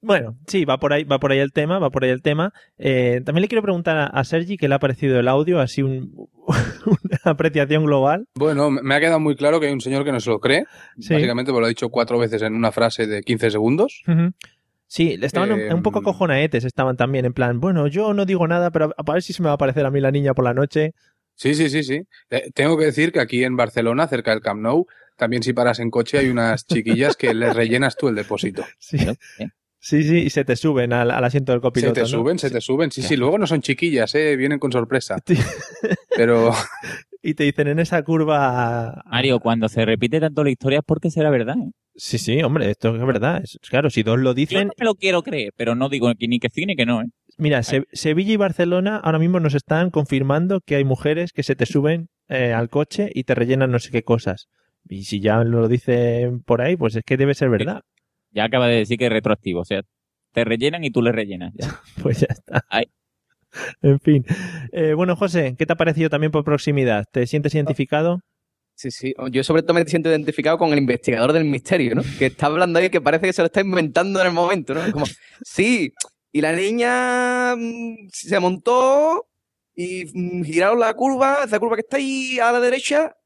Bueno, 0.00 0.36
sí, 0.46 0.66
va 0.66 0.78
por 0.78 0.92
ahí, 0.92 1.04
va 1.04 1.18
por 1.18 1.32
ahí 1.32 1.38
el 1.38 1.52
tema, 1.52 1.78
va 1.78 1.88
por 1.90 2.04
ahí 2.04 2.10
el 2.10 2.20
tema. 2.20 2.52
Eh, 2.76 3.22
también 3.24 3.40
le 3.40 3.48
quiero 3.48 3.62
preguntar 3.62 3.96
a, 3.96 4.04
a 4.06 4.24
Sergi 4.24 4.58
qué 4.58 4.68
le 4.68 4.74
ha 4.74 4.78
parecido 4.78 5.18
el 5.18 5.28
audio, 5.28 5.60
así 5.60 5.82
un- 5.82 6.28
una 6.86 7.18
apreciación 7.24 7.84
global. 7.86 8.26
Bueno, 8.34 8.70
me 8.70 8.94
ha 8.94 9.00
quedado 9.00 9.18
muy 9.18 9.34
claro 9.34 9.60
que 9.60 9.66
hay 9.68 9.72
un 9.72 9.80
señor 9.80 10.04
que 10.04 10.12
no 10.12 10.20
se 10.20 10.28
lo 10.28 10.40
cree, 10.40 10.64
Sí. 10.98 11.14
básicamente 11.14 11.52
porque 11.52 11.60
lo 11.62 11.66
ha 11.66 11.70
dicho 11.70 11.88
cuatro 11.88 12.18
veces 12.18 12.42
en 12.42 12.54
una 12.54 12.70
frase 12.70 13.06
de 13.06 13.22
15 13.22 13.50
segundos. 13.50 14.02
Ujú. 14.06 14.32
Sí, 14.86 15.18
estaban 15.22 15.52
un- 15.52 15.60
Eh, 15.60 15.72
un 15.74 15.82
poco 15.82 16.02
cojonaetes, 16.02 16.64
estaban 16.64 16.98
también 16.98 17.24
en 17.24 17.32
plan, 17.32 17.58
bueno, 17.58 17.86
yo 17.86 18.12
no 18.12 18.26
digo 18.26 18.46
nada, 18.46 18.70
pero 18.72 18.92
a, 18.98 19.10
a 19.10 19.12
ver 19.14 19.22
si 19.22 19.32
se 19.32 19.40
me 19.42 19.46
va 19.46 19.52
a 19.52 19.54
aparecer 19.54 19.86
a 19.86 19.90
mí 19.90 20.00
la 20.00 20.10
niña 20.10 20.34
por 20.34 20.44
la 20.44 20.52
noche. 20.52 20.92
Sí, 21.34 21.54
sí, 21.54 21.70
sí, 21.70 21.82
sí. 21.82 22.02
Eh, 22.30 22.50
tengo 22.54 22.76
que 22.76 22.84
decir 22.84 23.10
que 23.10 23.20
aquí 23.20 23.42
en 23.42 23.56
Barcelona, 23.56 24.06
cerca 24.06 24.32
del 24.32 24.40
Camp 24.42 24.60
Nou, 24.60 24.86
también 25.16 25.42
si 25.42 25.52
paras 25.52 25.78
en 25.80 25.90
coche 25.90 26.18
hay 26.18 26.28
unas 26.28 26.66
chiquillas 26.66 27.16
que 27.16 27.34
les 27.34 27.54
rellenas 27.54 27.96
tú 27.96 28.08
el 28.08 28.14
depósito. 28.14 28.64
Sí, 28.78 28.98
sí, 29.78 30.02
sí, 30.02 30.16
y 30.18 30.30
se 30.30 30.44
te 30.44 30.56
suben 30.56 30.92
al, 30.92 31.10
al 31.10 31.24
asiento 31.24 31.52
del 31.52 31.58
Se 31.60 31.62
copiloto. 31.62 31.92
te 31.94 32.00
¿no? 32.00 32.06
suben, 32.06 32.38
se 32.38 32.50
te 32.50 32.60
suben. 32.60 32.90
Sí, 32.90 33.02
sí, 33.02 33.16
luego 33.16 33.38
no 33.38 33.46
son 33.46 33.60
chiquillas, 33.60 34.14
eh, 34.14 34.36
vienen 34.36 34.58
con 34.58 34.72
sorpresa. 34.72 35.18
Pero 36.16 36.52
Y 37.22 37.34
te 37.34 37.44
dicen 37.44 37.68
en 37.68 37.78
esa 37.78 38.02
curva. 38.02 39.02
Mario, 39.06 39.40
cuando 39.40 39.68
se 39.68 39.84
repite 39.84 40.20
tanto 40.20 40.44
la 40.44 40.50
historia 40.50 40.78
es 40.80 40.84
porque 40.86 41.10
será 41.10 41.30
verdad. 41.30 41.56
¿eh? 41.58 41.70
Sí, 41.96 42.18
sí, 42.18 42.42
hombre, 42.42 42.70
esto 42.70 42.94
es 42.96 43.06
verdad. 43.06 43.40
Es- 43.42 43.58
claro, 43.68 43.90
si 43.90 44.02
dos 44.02 44.18
lo 44.18 44.30
Yo 44.30 44.34
dicen. 44.34 44.66
no 44.68 44.72
me 44.78 44.84
lo 44.84 44.94
quiero 44.94 45.22
creer, 45.22 45.52
pero 45.56 45.74
no 45.74 45.88
digo 45.88 46.12
que 46.18 46.28
ni 46.28 46.38
que 46.38 46.48
sí 46.50 46.66
ni 46.66 46.76
que 46.76 46.86
no. 46.86 47.02
¿eh? 47.02 47.06
Mira, 47.36 47.62
Se- 47.62 47.86
Sevilla 47.92 48.32
y 48.32 48.36
Barcelona 48.36 48.96
ahora 49.02 49.18
mismo 49.18 49.40
nos 49.40 49.54
están 49.54 49.90
confirmando 49.90 50.60
que 50.60 50.76
hay 50.76 50.84
mujeres 50.84 51.32
que 51.32 51.42
se 51.42 51.56
te 51.56 51.66
suben 51.66 52.08
eh, 52.28 52.52
al 52.52 52.68
coche 52.68 53.10
y 53.14 53.24
te 53.24 53.34
rellenan 53.34 53.70
no 53.70 53.78
sé 53.78 53.90
qué 53.90 54.02
cosas. 54.02 54.48
Y 54.88 55.04
si 55.04 55.20
ya 55.20 55.42
lo 55.44 55.68
dicen 55.68 56.42
por 56.42 56.62
ahí, 56.62 56.76
pues 56.76 56.96
es 56.96 57.04
que 57.04 57.16
debe 57.16 57.34
ser 57.34 57.50
verdad. 57.50 57.82
Ya 58.30 58.44
acaba 58.44 58.68
de 58.68 58.76
decir 58.76 58.98
que 58.98 59.06
es 59.06 59.12
retroactivo. 59.12 59.60
O 59.60 59.64
sea, 59.64 59.82
te 60.32 60.44
rellenan 60.44 60.84
y 60.84 60.90
tú 60.90 61.02
le 61.02 61.12
rellenas. 61.12 61.52
Ya. 61.54 61.80
Pues 62.02 62.20
ya 62.20 62.28
está. 62.28 62.64
Ay. 62.68 62.86
En 63.82 64.00
fin. 64.00 64.24
Eh, 64.72 64.94
bueno, 64.94 65.16
José, 65.16 65.54
¿qué 65.56 65.64
te 65.64 65.72
ha 65.72 65.76
parecido 65.76 66.10
también 66.10 66.32
por 66.32 66.44
proximidad? 66.44 67.04
¿Te 67.10 67.26
sientes 67.26 67.54
identificado? 67.54 68.20
Sí, 68.74 68.90
sí. 68.90 69.14
Yo 69.30 69.44
sobre 69.44 69.62
todo 69.62 69.74
me 69.74 69.84
siento 69.84 70.08
identificado 70.08 70.58
con 70.58 70.72
el 70.72 70.78
investigador 70.78 71.32
del 71.32 71.44
misterio, 71.44 71.94
¿no? 71.94 72.02
Que 72.18 72.26
está 72.26 72.46
hablando 72.46 72.78
ahí 72.80 72.90
que 72.90 73.00
parece 73.00 73.26
que 73.26 73.32
se 73.32 73.42
lo 73.42 73.46
está 73.46 73.60
inventando 73.60 74.20
en 74.20 74.26
el 74.26 74.32
momento, 74.32 74.74
¿no? 74.74 74.80
Como, 74.90 75.06
sí, 75.44 75.92
y 76.32 76.40
la 76.40 76.52
niña 76.52 77.54
mm, 77.56 78.08
se 78.10 78.40
montó 78.40 79.28
y 79.76 80.06
mm, 80.12 80.42
giraron 80.42 80.80
la 80.80 80.92
curva, 80.94 81.44
esa 81.44 81.60
curva 81.60 81.76
que 81.76 81.82
está 81.82 81.98
ahí 81.98 82.40
a 82.40 82.50
la 82.50 82.58
derecha, 82.58 83.16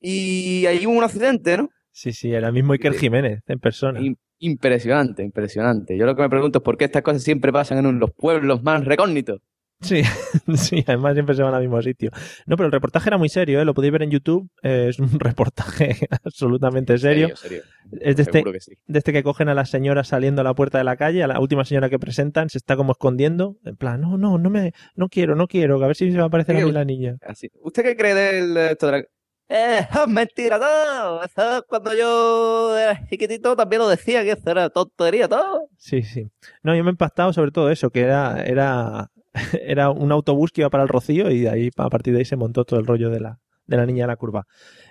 y 0.00 0.66
ahí 0.66 0.86
hubo 0.86 0.96
un 0.98 1.04
accidente, 1.04 1.56
¿no? 1.56 1.68
Sí, 1.90 2.12
sí, 2.12 2.32
era 2.32 2.48
el 2.48 2.52
mismo 2.54 2.72
Iker 2.74 2.94
Jiménez 2.94 3.42
en 3.46 3.58
persona. 3.58 4.00
Im- 4.00 4.16
Impresionante, 4.40 5.24
impresionante. 5.24 5.96
Yo 5.98 6.06
lo 6.06 6.14
que 6.14 6.22
me 6.22 6.30
pregunto 6.30 6.58
es 6.58 6.62
por 6.62 6.76
qué 6.76 6.84
estas 6.84 7.02
cosas 7.02 7.24
siempre 7.24 7.52
pasan 7.52 7.84
en 7.84 7.98
los 7.98 8.12
pueblos 8.12 8.62
más 8.62 8.84
recógnitos. 8.84 9.40
Sí, 9.80 10.02
sí, 10.56 10.84
además 10.86 11.14
siempre 11.14 11.34
se 11.34 11.42
van 11.42 11.54
al 11.54 11.60
mismo 11.62 11.80
sitio. 11.82 12.10
No, 12.46 12.56
pero 12.56 12.66
el 12.66 12.72
reportaje 12.72 13.08
era 13.10 13.18
muy 13.18 13.28
serio, 13.28 13.60
¿eh? 13.60 13.64
lo 13.64 13.74
podéis 13.74 13.92
ver 13.92 14.02
en 14.02 14.10
YouTube. 14.10 14.48
eh, 14.62 14.86
es 14.90 14.98
un 15.00 15.10
reportaje 15.18 15.96
absolutamente 16.24 16.96
serio. 16.98 17.36
Serio, 17.36 17.62
serio. 17.62 18.00
Es 18.00 18.14
de 18.16 18.22
este, 18.22 18.44
que 18.44 18.60
sí. 18.60 18.72
de 18.86 18.98
este 18.98 19.12
que 19.12 19.22
cogen 19.24 19.48
a 19.48 19.54
la 19.54 19.64
señora 19.66 20.04
saliendo 20.04 20.40
a 20.42 20.44
la 20.44 20.54
puerta 20.54 20.78
de 20.78 20.84
la 20.84 20.96
calle, 20.96 21.22
a 21.24 21.26
la 21.26 21.40
última 21.40 21.64
señora 21.64 21.88
que 21.90 21.98
presentan, 21.98 22.48
se 22.48 22.58
está 22.58 22.76
como 22.76 22.92
escondiendo. 22.92 23.56
En 23.64 23.76
plan, 23.76 24.00
no, 24.00 24.18
no, 24.18 24.38
no 24.38 24.50
me, 24.50 24.72
no 24.94 25.08
quiero, 25.08 25.34
no 25.34 25.46
quiero, 25.48 25.78
que 25.78 25.84
a 25.84 25.88
ver 25.88 25.96
si 25.96 26.10
se 26.12 26.16
va 26.18 26.24
a 26.24 26.26
aparecer 26.26 26.56
a 26.56 26.64
mí 26.64 26.70
la 26.72 26.84
niña. 26.84 27.16
Así. 27.22 27.48
¿Usted 27.60 27.82
qué 27.82 27.96
cree 27.96 28.14
del 28.14 28.56
esto 28.56 28.86
de 28.86 28.92
la... 28.92 29.04
Eh, 29.48 29.80
es 29.90 30.08
mentira 30.08 30.58
todo. 30.58 31.22
Eso 31.22 31.64
cuando 31.68 31.94
yo 31.94 32.76
era 32.76 33.06
chiquitito 33.08 33.56
también 33.56 33.80
lo 33.80 33.88
decía 33.88 34.22
que 34.22 34.32
eso 34.32 34.50
era 34.50 34.70
tontería 34.70 35.28
todo. 35.28 35.68
Sí, 35.76 36.02
sí. 36.02 36.30
No, 36.62 36.74
yo 36.74 36.84
me 36.84 36.90
he 36.90 36.92
impactado 36.92 37.32
sobre 37.32 37.50
todo 37.50 37.70
eso, 37.70 37.90
que 37.90 38.00
era, 38.00 38.42
era, 38.44 39.10
era 39.62 39.90
un 39.90 40.12
autobús 40.12 40.52
que 40.52 40.62
iba 40.62 40.70
para 40.70 40.82
el 40.82 40.88
Rocío 40.88 41.30
y 41.30 41.40
de 41.40 41.50
ahí, 41.50 41.70
a 41.76 41.88
partir 41.88 42.12
de 42.12 42.20
ahí 42.20 42.24
se 42.24 42.36
montó 42.36 42.64
todo 42.64 42.78
el 42.78 42.86
rollo 42.86 43.10
de 43.10 43.20
la, 43.20 43.40
de 43.66 43.76
la 43.76 43.86
niña 43.86 44.04
de 44.04 44.08
la 44.08 44.16
curva. 44.16 44.46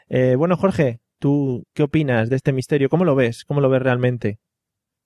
Eh, 0.10 0.36
bueno, 0.36 0.58
Jorge, 0.58 1.02
¿tú 1.20 1.66
qué 1.74 1.84
opinas 1.84 2.30
de 2.30 2.36
este 2.36 2.54
misterio? 2.54 2.90
¿Cómo 2.90 3.06
lo 3.06 3.16
ves? 3.16 3.46
¿Cómo 3.46 3.62
lo 3.62 3.70
ves 3.70 3.82
realmente? 3.82 4.40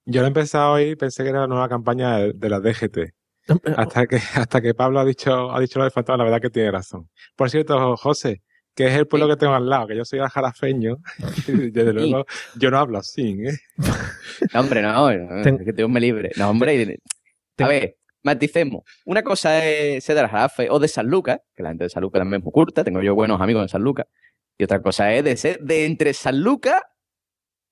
Yo 0.06 0.22
lo 0.22 0.28
he 0.28 0.30
empezado 0.30 0.74
hoy 0.74 0.92
y 0.92 0.96
pensé 0.96 1.24
que 1.24 1.30
era 1.30 1.42
la 1.42 1.48
nueva 1.48 1.70
campaña 1.70 2.18
de, 2.18 2.34
de 2.34 2.50
la 2.50 2.60
DGT. 2.60 3.14
Hasta 3.76 4.06
que, 4.06 4.18
hasta 4.36 4.62
que 4.62 4.76
Pablo 4.76 5.00
ha 5.00 5.04
dicho, 5.04 5.52
ha 5.52 5.60
dicho 5.60 5.80
lo 5.80 5.86
de 5.86 5.92
fantasma, 5.92 6.18
la 6.18 6.24
verdad 6.26 6.42
que 6.42 6.52
tiene 6.52 6.70
razón. 6.70 7.10
Por 7.36 7.50
cierto, 7.50 7.98
José, 7.98 8.44
que 8.74 8.88
es 8.88 8.94
el 8.94 9.08
pueblo 9.08 9.28
que 9.28 9.36
tengo 9.38 9.54
al 9.54 9.70
lado, 9.70 9.88
que 9.88 9.96
yo 9.96 10.06
soy 10.06 10.20
jarafeño, 10.20 10.98
y 11.48 11.72
desde 11.72 11.94
luego 11.94 12.26
yo 12.58 12.72
no 12.72 12.78
hablo 12.78 13.00
así, 13.00 13.38
¿eh? 13.46 13.58
No, 14.54 14.60
hombre, 14.62 14.82
no, 14.82 15.12
no, 15.12 15.42
Ten- 15.44 15.64
que 15.64 15.74
Dios 15.74 15.90
me 15.90 16.00
libre. 16.00 16.32
No, 16.38 16.50
hombre. 16.50 17.00
A 17.58 17.68
ver, 17.68 17.98
maticemos. 18.24 18.84
Una 19.06 19.24
cosa 19.24 19.66
es 19.66 20.04
ser 20.04 20.16
de 20.16 20.22
la 20.24 20.30
Jarafe 20.30 20.70
o 20.70 20.80
de 20.80 20.88
San 20.88 21.08
Lucas, 21.08 21.40
que 21.56 21.64
la 21.64 21.70
gente 21.70 21.84
de 21.86 21.90
San 21.90 22.02
Lucas 22.02 22.22
también 22.22 22.42
es 22.42 22.46
muy 22.46 22.52
curta, 22.52 22.84
tengo 22.84 23.02
yo 23.02 23.14
buenos 23.14 23.40
amigos 23.42 23.64
en 23.64 23.70
San 23.70 23.84
Lucas. 23.84 24.08
Y 24.58 24.64
otra 24.64 24.82
cosa 24.82 25.14
es 25.14 25.24
de 25.24 25.38
ser 25.38 25.60
de 25.60 25.86
entre 25.86 26.14
San 26.14 26.42
Lucas 26.42 26.82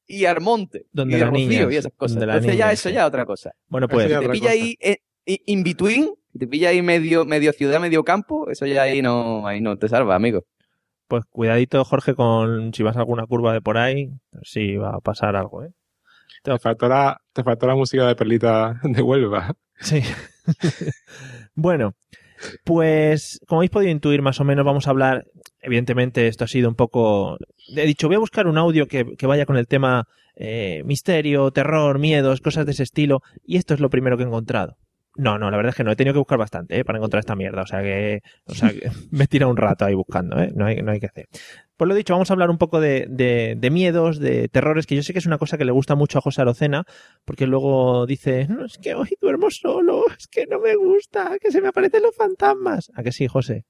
y 0.07 0.25
Armonte. 0.25 0.87
Donde 0.91 1.17
y 1.17 1.19
la 1.19 1.31
niña, 1.31 1.67
y 1.71 1.75
esas 1.75 1.91
cosas. 1.95 2.15
donde 2.15 2.27
la 2.27 2.33
Entonces 2.35 2.57
ya 2.57 2.71
eso 2.71 2.89
ya 2.89 3.01
es 3.01 3.07
otra 3.07 3.25
cosa. 3.25 3.51
Bueno, 3.67 3.87
pues, 3.87 4.11
Si 4.11 4.19
te 4.19 4.29
pilla 4.29 4.51
ahí 4.51 4.75
eh, 4.79 4.97
in 5.25 5.63
between, 5.63 6.09
si 6.33 6.39
te 6.39 6.47
pilla 6.47 6.69
ahí 6.69 6.81
medio, 6.81 7.25
medio 7.25 7.53
ciudad, 7.53 7.79
medio 7.79 8.03
campo, 8.03 8.49
eso 8.49 8.65
ya 8.65 8.83
ahí 8.83 9.01
no, 9.01 9.47
ahí 9.47 9.61
no 9.61 9.77
te 9.77 9.87
salva, 9.87 10.15
amigo. 10.15 10.45
Pues 11.09 11.25
cuidadito, 11.25 11.83
Jorge, 11.83 12.13
con 12.13 12.73
si 12.73 12.83
vas 12.83 12.95
a 12.95 12.99
alguna 12.99 13.25
curva 13.25 13.51
de 13.51 13.61
por 13.61 13.77
ahí, 13.77 14.11
sí 14.43 14.77
va 14.77 14.91
a 14.95 14.99
pasar 14.99 15.35
algo, 15.35 15.63
¿eh? 15.63 15.71
Te 16.43 16.57
faltó 16.59 16.87
la, 16.87 17.19
te 17.33 17.43
faltó 17.43 17.67
la 17.67 17.75
música 17.75 18.07
de 18.07 18.15
Perlita 18.15 18.79
de 18.83 19.01
Huelva. 19.01 19.55
Sí. 19.81 20.01
bueno, 21.55 21.95
pues 22.63 23.41
como 23.47 23.59
habéis 23.59 23.71
podido 23.71 23.91
intuir 23.91 24.21
más 24.21 24.39
o 24.39 24.43
menos, 24.43 24.63
vamos 24.63 24.87
a 24.87 24.91
hablar, 24.91 25.25
evidentemente 25.61 26.27
esto 26.27 26.45
ha 26.45 26.47
sido 26.47 26.69
un 26.69 26.75
poco... 26.75 27.37
He 27.75 27.85
dicho, 27.85 28.07
voy 28.07 28.15
a 28.15 28.19
buscar 28.19 28.47
un 28.47 28.57
audio 28.57 28.87
que, 28.87 29.17
que 29.17 29.27
vaya 29.27 29.45
con 29.45 29.57
el 29.57 29.67
tema 29.67 30.07
eh, 30.35 30.83
misterio, 30.85 31.51
terror, 31.51 31.97
miedos, 31.97 32.39
cosas 32.39 32.65
de 32.67 32.73
ese 32.73 32.83
estilo, 32.83 33.21
y 33.43 33.57
esto 33.57 33.73
es 33.73 33.79
lo 33.79 33.89
primero 33.89 34.15
que 34.15 34.23
he 34.23 34.27
encontrado. 34.27 34.77
No, 35.19 35.37
no, 35.37 35.51
la 35.51 35.57
verdad 35.57 35.71
es 35.71 35.75
que 35.75 35.83
no, 35.83 35.91
he 35.91 35.95
tenido 35.97 36.13
que 36.13 36.19
buscar 36.19 36.37
bastante 36.37 36.79
¿eh? 36.79 36.85
para 36.85 36.97
encontrar 36.97 37.19
esta 37.19 37.35
mierda, 37.35 37.63
o 37.63 37.65
sea 37.67 37.81
que, 37.81 38.21
o 38.45 38.53
sea 38.53 38.69
que 38.69 38.89
me 39.11 39.25
he 39.25 39.27
tirado 39.27 39.51
un 39.51 39.57
rato 39.57 39.83
ahí 39.83 39.93
buscando, 39.93 40.39
¿eh? 40.39 40.49
no, 40.55 40.65
hay, 40.65 40.77
no 40.81 40.91
hay 40.91 40.99
que 41.01 41.07
hacer. 41.07 41.27
Pues 41.75 41.89
lo 41.89 41.93
dicho, 41.95 42.13
vamos 42.13 42.29
a 42.29 42.33
hablar 42.33 42.49
un 42.49 42.57
poco 42.57 42.79
de, 42.79 43.05
de, 43.09 43.55
de 43.57 43.69
miedos, 43.69 44.19
de 44.19 44.47
terrores, 44.47 44.85
que 44.87 44.95
yo 44.95 45.03
sé 45.03 45.11
que 45.11 45.19
es 45.19 45.25
una 45.25 45.37
cosa 45.37 45.57
que 45.57 45.65
le 45.65 45.73
gusta 45.73 45.95
mucho 45.95 46.19
a 46.19 46.21
José 46.21 46.41
Arocena, 46.41 46.85
porque 47.25 47.47
luego 47.47 48.05
dice, 48.05 48.47
no, 48.47 48.63
es 48.65 48.77
que 48.77 48.95
hoy 48.95 49.09
duermo 49.19 49.51
solo, 49.51 50.05
es 50.17 50.27
que 50.27 50.45
no 50.47 50.59
me 50.59 50.75
gusta, 50.75 51.37
que 51.41 51.51
se 51.51 51.59
me 51.61 51.67
aparecen 51.67 52.01
los 52.03 52.15
fantasmas. 52.15 52.89
¿A 52.95 53.03
que 53.03 53.11
sí, 53.11 53.27
José? 53.27 53.65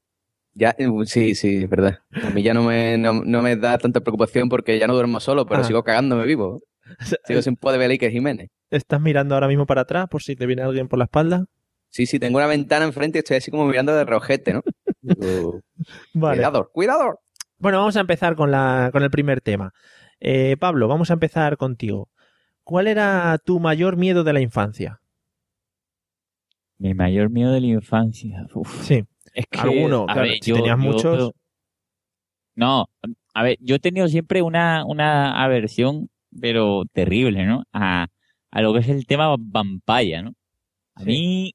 Ya, 0.54 0.76
eh, 0.78 0.88
sí, 1.06 1.34
sí, 1.36 1.64
es 1.64 1.70
verdad. 1.70 2.00
A 2.24 2.30
mí 2.32 2.44
ya 2.44 2.54
no 2.54 2.64
me, 2.64 2.98
no, 2.98 3.24
no 3.24 3.42
me 3.42 3.56
da 3.56 3.78
tanta 3.78 4.02
preocupación 4.02 4.50
porque 4.50 4.78
ya 4.78 4.88
no 4.88 4.94
duermo 4.94 5.20
solo, 5.20 5.46
pero 5.46 5.62
Ah. 5.62 5.64
sigo 5.64 5.84
cagándome 5.84 6.26
vivo. 6.26 6.60
Sigo 7.26 7.42
sin 7.42 7.56
poder 7.56 7.80
ver 7.80 7.90
a 7.90 7.94
Iker 7.94 8.12
Jiménez. 8.12 8.50
¿Estás 8.70 9.02
mirando 9.02 9.36
ahora 9.36 9.48
mismo 9.48 9.66
para 9.66 9.82
atrás 9.82 10.08
por 10.10 10.22
si 10.24 10.36
te 10.36 10.46
viene 10.46 10.62
alguien 10.62 10.88
por 10.88 11.00
la 11.00 11.06
espalda? 11.06 11.46
Sí, 11.90 12.06
sí, 12.06 12.20
tengo 12.20 12.38
una 12.38 12.48
ventana 12.48 12.86
enfrente 12.86 13.18
y 13.18 13.22
estoy 13.22 13.38
así 13.38 13.50
como 13.52 13.66
mirando 13.66 13.96
de 13.96 14.06
rojete, 14.06 14.54
¿no? 14.54 14.62
Digo, 15.02 15.62
Vale. 16.14 16.38
Cuidado, 16.38 16.70
cuidado. 16.72 17.20
Bueno, 17.58 17.80
vamos 17.80 17.98
a 17.98 18.02
empezar 18.02 18.36
con, 18.36 18.52
la, 18.52 18.90
con 18.92 19.04
el 19.04 19.10
primer 19.10 19.42
tema. 19.42 19.72
Eh, 20.20 20.56
Pablo, 20.60 20.88
vamos 20.88 21.10
a 21.10 21.14
empezar 21.14 21.58
contigo. 21.58 22.10
¿Cuál 22.64 22.88
era 22.88 23.38
tu 23.44 23.60
mayor 23.60 23.98
miedo 23.98 24.24
de 24.24 24.34
la 24.34 24.42
infancia? 24.42 25.02
Mi 26.78 26.94
mayor 26.94 27.30
miedo 27.30 27.52
de 27.52 27.62
la 27.62 27.68
infancia. 27.68 28.46
Uf. 28.54 28.84
Sí. 28.84 29.04
Es 29.34 29.46
que, 29.50 29.60
Alguno, 29.60 30.04
a 30.04 30.14
claro, 30.14 30.22
ver, 30.30 30.38
si 30.42 30.50
yo- 30.52 30.56
tenías 30.58 30.78
yo- 30.78 30.84
muchos. 30.92 31.32
No, 32.56 32.90
a 33.34 33.44
ver, 33.44 33.58
yo 33.62 33.76
he 33.76 33.80
tenido 33.80 34.08
siempre 34.10 34.42
una, 34.42 34.84
una 34.86 35.42
aversión, 35.44 36.10
pero 36.40 36.84
terrible, 36.94 37.46
¿no? 37.46 37.64
A, 37.74 38.08
a 38.52 38.62
lo 38.62 38.74
que 38.74 38.80
es 38.80 38.90
el 38.90 39.06
tema 39.06 39.36
vampaya, 39.38 40.22
¿no? 40.22 40.34
A 40.96 41.04
mí, 41.04 41.54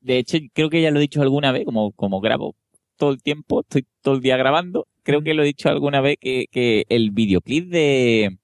de 0.00 0.18
hecho, 0.18 0.38
creo 0.54 0.70
que 0.70 0.82
ya 0.82 0.90
lo 0.90 0.98
he 0.98 1.02
dicho 1.02 1.22
alguna 1.22 1.52
vez, 1.52 1.64
como, 1.64 1.92
como 1.92 2.20
grabo 2.20 2.54
todo 2.96 3.10
el 3.10 3.22
tiempo, 3.22 3.60
estoy 3.60 3.86
todo 4.02 4.14
el 4.14 4.20
día 4.20 4.36
grabando, 4.36 4.86
creo 5.02 5.22
que 5.22 5.34
lo 5.34 5.42
he 5.42 5.46
dicho 5.46 5.68
alguna 5.68 6.00
vez 6.00 6.16
que, 6.20 6.46
que 6.50 6.84
el 6.88 7.10
videoclip 7.10 7.68
de, 7.70 8.38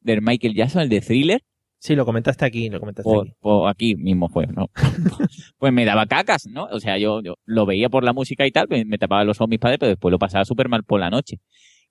de 0.00 0.20
Michael 0.20 0.54
Jackson, 0.54 0.82
el 0.82 0.88
de 0.88 1.00
Thriller, 1.00 1.42
Sí, 1.84 1.94
lo 1.94 2.06
comentaste 2.06 2.46
aquí, 2.46 2.70
lo 2.70 2.80
comentaste 2.80 3.10
o, 3.10 3.20
aquí. 3.20 3.32
o 3.42 3.68
aquí 3.68 3.94
mismo 3.94 4.30
fue, 4.30 4.46
¿no? 4.46 4.70
pues 5.58 5.70
me 5.70 5.84
daba 5.84 6.06
cacas, 6.06 6.46
¿no? 6.46 6.64
O 6.72 6.80
sea, 6.80 6.96
yo, 6.96 7.20
yo 7.20 7.34
lo 7.44 7.66
veía 7.66 7.90
por 7.90 8.04
la 8.04 8.14
música 8.14 8.46
y 8.46 8.50
tal, 8.50 8.68
me, 8.70 8.86
me 8.86 8.96
tapaba 8.96 9.22
los 9.22 9.36
ojos 9.38 9.50
mis 9.50 9.58
padres, 9.58 9.78
pero 9.78 9.90
después 9.90 10.10
lo 10.10 10.18
pasaba 10.18 10.46
súper 10.46 10.70
mal 10.70 10.82
por 10.84 10.98
la 10.98 11.10
noche. 11.10 11.40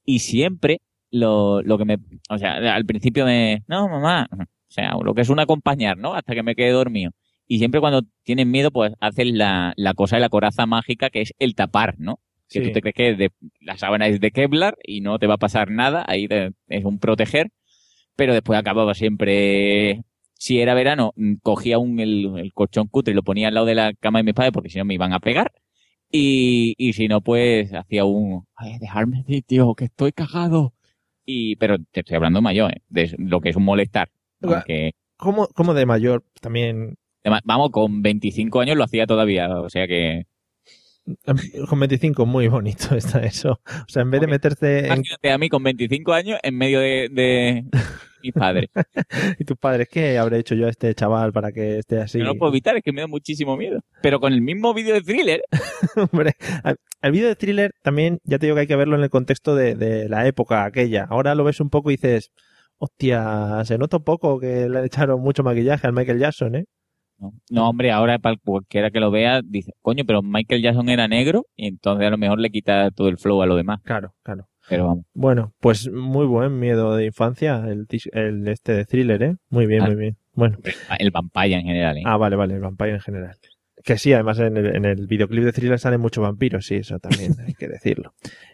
Y 0.03 0.17
siempre 0.17 0.81
lo, 1.13 1.61
lo 1.61 1.77
que 1.77 1.85
me, 1.85 1.97
o 2.29 2.37
sea, 2.39 2.55
al 2.75 2.85
principio 2.85 3.23
me, 3.25 3.63
no, 3.67 3.87
mamá, 3.87 4.27
o 4.31 4.45
sea, 4.67 4.93
lo 5.03 5.13
que 5.13 5.21
es 5.21 5.29
un 5.29 5.39
acompañar, 5.39 5.95
¿no? 5.97 6.15
Hasta 6.15 6.33
que 6.33 6.41
me 6.43 6.55
quede 6.55 6.71
dormido. 6.71 7.11
Y 7.47 7.59
siempre 7.59 7.79
cuando 7.79 8.01
tienes 8.23 8.47
miedo, 8.47 8.71
pues 8.71 8.93
haces 8.99 9.27
la, 9.31 9.73
la 9.75 9.93
cosa 9.93 10.15
de 10.15 10.21
la 10.21 10.29
coraza 10.29 10.65
mágica 10.65 11.09
que 11.11 11.21
es 11.21 11.33
el 11.37 11.53
tapar, 11.53 11.95
¿no? 11.99 12.19
Que 12.49 12.59
Sí. 12.59 12.65
tú 12.65 12.71
te 12.71 12.81
crees 12.81 12.95
que 12.95 13.15
de- 13.15 13.31
la 13.61 13.77
sábana 13.77 14.07
es 14.07 14.19
de 14.19 14.31
Kevlar 14.31 14.75
y 14.83 15.01
no 15.01 15.19
te 15.19 15.27
va 15.27 15.35
a 15.35 15.37
pasar 15.37 15.69
nada, 15.69 16.03
ahí 16.07 16.27
te- 16.27 16.51
es 16.67 16.83
un 16.83 16.97
proteger, 16.99 17.49
pero 18.15 18.33
después 18.33 18.57
acababa 18.59 18.93
siempre, 18.95 20.01
si 20.33 20.59
era 20.61 20.73
verano, 20.73 21.13
mm, 21.15 21.35
cogía 21.43 21.77
un, 21.77 21.99
el, 21.99 22.31
el 22.39 22.53
colchón 22.53 22.87
cutre 22.87 23.11
y 23.13 23.15
lo 23.15 23.21
ponía 23.23 23.49
al 23.49 23.53
lado 23.53 23.67
de 23.67 23.75
la 23.75 23.93
cama 23.93 24.19
de 24.19 24.23
mis 24.23 24.33
padres 24.33 24.51
porque 24.53 24.69
si 24.69 24.79
no 24.79 24.85
me 24.85 24.95
iban 24.95 25.13
a 25.13 25.19
pegar. 25.19 25.51
Y, 26.11 26.75
y 26.77 26.93
si 26.93 27.07
no, 27.07 27.21
pues 27.21 27.73
hacía 27.73 28.05
un, 28.05 28.45
ay, 28.55 28.77
dejarme 28.79 29.23
de 29.27 29.41
tío, 29.41 29.73
que 29.75 29.85
estoy 29.85 30.11
cagado. 30.11 30.73
Y, 31.25 31.55
pero 31.55 31.77
te 31.91 32.01
estoy 32.01 32.15
hablando 32.15 32.41
mayor, 32.41 32.71
¿eh? 32.71 32.81
de 32.89 33.15
lo 33.17 33.39
que 33.39 33.49
es 33.49 33.55
un 33.55 33.63
molestar. 33.63 34.09
Aunque, 34.41 34.91
¿Cómo, 35.17 35.47
cómo 35.53 35.73
de 35.73 35.85
mayor 35.85 36.23
también? 36.41 36.95
vamos, 37.45 37.69
con 37.71 38.01
25 38.01 38.59
años 38.59 38.75
lo 38.75 38.83
hacía 38.83 39.07
todavía, 39.07 39.49
o 39.61 39.69
sea 39.69 39.87
que, 39.87 40.25
Con 41.67 41.79
25, 41.79 42.25
muy 42.25 42.47
bonito 42.47 42.95
está 42.95 43.19
eso. 43.23 43.59
O 43.65 43.89
sea, 43.89 44.03
en 44.03 44.11
vez 44.11 44.21
de 44.21 44.27
meterte 44.27 44.79
en... 44.79 44.85
imagínate 44.85 45.31
a 45.31 45.37
mí 45.37 45.49
con 45.49 45.63
25 45.63 46.13
años 46.13 46.39
en 46.43 46.57
medio 46.57 46.79
de, 46.79 47.09
de 47.11 47.65
mis 48.23 48.33
padres. 48.33 48.69
¿Y 49.39 49.43
tus 49.43 49.57
padres 49.57 49.89
qué 49.91 50.17
habré 50.17 50.39
hecho 50.39 50.55
yo 50.55 50.67
a 50.67 50.69
este 50.69 50.93
chaval 50.95 51.33
para 51.33 51.51
que 51.51 51.79
esté 51.79 51.99
así? 51.99 52.19
No 52.19 52.25
lo 52.25 52.35
puedo 52.35 52.51
evitar, 52.51 52.77
es 52.77 52.83
que 52.83 52.93
me 52.93 53.01
da 53.01 53.07
muchísimo 53.07 53.57
miedo. 53.57 53.81
Pero 54.01 54.19
con 54.19 54.31
el 54.31 54.41
mismo 54.41 54.73
vídeo 54.73 54.93
de 54.93 55.01
thriller, 55.01 55.41
Hombre, 56.11 56.35
el 57.01 57.11
vídeo 57.11 57.27
de 57.27 57.35
thriller 57.35 57.71
también, 57.81 58.19
ya 58.23 58.39
te 58.39 58.45
digo 58.45 58.55
que 58.55 58.61
hay 58.61 58.67
que 58.67 58.75
verlo 58.75 58.95
en 58.95 59.03
el 59.03 59.09
contexto 59.09 59.55
de, 59.55 59.75
de 59.75 60.07
la 60.07 60.25
época 60.25 60.63
aquella. 60.63 61.05
Ahora 61.09 61.35
lo 61.35 61.43
ves 61.43 61.59
un 61.59 61.69
poco 61.69 61.91
y 61.91 61.95
dices, 61.95 62.31
hostia, 62.77 63.63
se 63.65 63.77
nota 63.77 63.97
un 63.97 64.03
poco 64.03 64.39
que 64.39 64.69
le 64.69 64.85
echaron 64.85 65.21
mucho 65.21 65.43
maquillaje 65.43 65.85
al 65.85 65.93
Michael 65.93 66.19
Jackson, 66.19 66.55
¿eh? 66.55 66.65
No, 67.23 67.33
no, 67.49 67.69
hombre, 67.69 67.91
ahora 67.91 68.19
para 68.19 68.35
cualquiera 68.43 68.91
que 68.91 68.99
lo 68.99 69.11
vea 69.11 69.41
dice, 69.43 69.71
coño, 69.81 70.03
pero 70.05 70.21
Michael 70.21 70.61
Jackson 70.61 70.89
era 70.89 71.07
negro 71.07 71.45
y 71.55 71.67
entonces 71.67 72.05
a 72.07 72.09
lo 72.09 72.17
mejor 72.17 72.39
le 72.39 72.49
quita 72.49 72.91
todo 72.91 73.07
el 73.07 73.17
flow 73.17 73.41
a 73.41 73.45
lo 73.45 73.55
demás. 73.55 73.79
Claro, 73.83 74.13
claro. 74.23 74.47
Pero 74.69 74.85
vamos. 74.87 75.05
Bueno, 75.13 75.53
pues 75.59 75.91
muy 75.91 76.25
buen 76.25 76.57
miedo 76.59 76.95
de 76.95 77.05
infancia, 77.05 77.63
el, 77.67 77.85
tis- 77.87 78.09
el 78.13 78.47
este 78.47 78.73
de 78.73 78.85
thriller, 78.85 79.21
¿eh? 79.23 79.35
Muy 79.49 79.65
bien, 79.65 79.81
Ah. 79.83 79.87
muy 79.87 79.95
bien. 79.95 80.17
Bueno. 80.33 80.57
El 80.99 81.11
Vampire 81.11 81.55
en 81.55 81.63
general, 81.65 81.97
¿eh? 81.97 82.03
Ah, 82.05 82.17
vale, 82.17 82.35
vale, 82.35 82.53
el 82.55 82.61
Vampire 82.61 82.91
en 82.93 83.01
general. 83.01 83.35
Que 83.83 83.97
sí, 83.97 84.13
además 84.13 84.39
en 84.39 84.55
el, 84.57 84.75
en 84.75 84.85
el 84.85 85.05
videoclip 85.07 85.43
de 85.43 85.51
Thriller 85.51 85.79
salen 85.79 85.99
muchos 85.99 86.21
vampiros, 86.23 86.65
sí, 86.65 86.75
eso 86.75 86.97
también 86.99 87.33
hay 87.47 87.53
que 87.53 87.67
decirlo. 87.67 88.13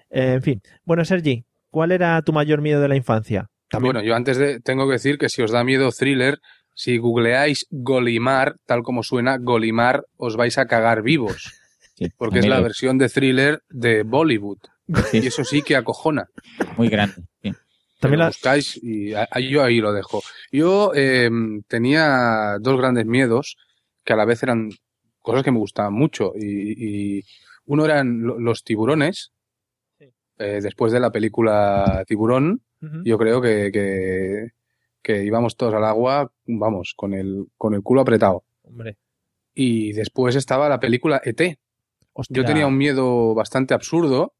Eh, 0.10 0.34
en 0.34 0.42
fin. 0.42 0.62
Bueno, 0.84 1.06
Sergi, 1.06 1.46
¿cuál 1.70 1.92
era 1.92 2.22
tu 2.24 2.34
mayor 2.34 2.62
miedo 2.62 2.82
de 2.82 2.88
la 2.88 2.96
infancia? 2.96 3.48
Bueno, 3.80 4.02
yo 4.02 4.16
antes 4.16 4.38
de, 4.38 4.60
tengo 4.62 4.88
que 4.88 4.94
decir 4.94 5.20
que 5.20 5.30
si 5.30 5.44
os 5.44 5.52
da 5.52 5.64
miedo 5.64 5.92
thriller, 5.92 6.40
si 6.82 6.98
googleáis 6.98 7.66
Golimar, 7.70 8.56
tal 8.66 8.84
como 8.84 9.04
suena, 9.04 9.38
Golimar, 9.38 10.06
os 10.16 10.38
vais 10.38 10.58
a 10.58 10.66
cagar 10.66 11.02
vivos. 11.02 11.52
Porque 12.18 12.40
es 12.40 12.48
la 12.48 12.62
versión 12.62 12.98
de 12.98 13.10
thriller 13.10 13.62
de 13.70 14.04
Bollywood. 14.04 14.60
Y 15.12 15.28
eso 15.28 15.44
sí 15.44 15.62
que 15.62 15.76
acojona. 15.76 16.28
Muy 16.78 16.88
grande. 16.88 17.16
sí. 17.44 17.52
También 18.00 18.20
la- 18.20 18.28
buscáis 18.28 18.80
y 18.82 19.14
a- 19.14 19.28
a- 19.30 19.42
yo 19.42 19.62
ahí 19.62 19.82
lo 19.82 19.92
dejo. 19.92 20.22
Yo 20.54 20.94
eh, 20.96 21.30
tenía 21.68 22.56
dos 22.62 22.78
grandes 22.78 23.06
miedos 23.06 23.58
que 24.06 24.14
a 24.14 24.16
la 24.16 24.24
vez 24.24 24.42
eran 24.44 24.70
cosas 25.20 25.44
que 25.44 25.52
me 25.52 25.58
gustaban 25.60 25.92
mucho. 25.94 26.32
Y, 26.36 27.18
y 27.20 27.24
uno 27.66 27.84
eran 27.84 28.22
lo- 28.22 28.40
los 28.40 28.64
tiburones. 28.64 29.34
Eh, 30.38 30.60
después 30.64 30.94
de 30.94 31.02
la 31.02 31.12
película 31.12 32.06
Tiburón, 32.08 32.62
yo 33.04 33.18
creo 33.18 33.42
que, 33.42 33.70
que, 33.74 34.52
que 35.04 35.26
íbamos 35.26 35.58
todos 35.58 35.74
al 35.74 35.84
agua, 35.84 36.32
vamos, 36.58 36.94
con 36.96 37.14
el, 37.14 37.46
con 37.58 37.74
el 37.74 37.82
culo 37.84 38.02
apretado. 38.02 38.44
Hombre. 38.64 38.98
Y 39.54 39.94
después 39.94 40.36
estaba 40.36 40.70
la 40.70 40.80
película 40.80 41.22
ET. 41.24 41.58
Yo 42.30 42.44
tenía 42.46 42.68
un 42.68 42.78
miedo 42.78 43.34
bastante 43.34 43.74
absurdo, 43.74 44.34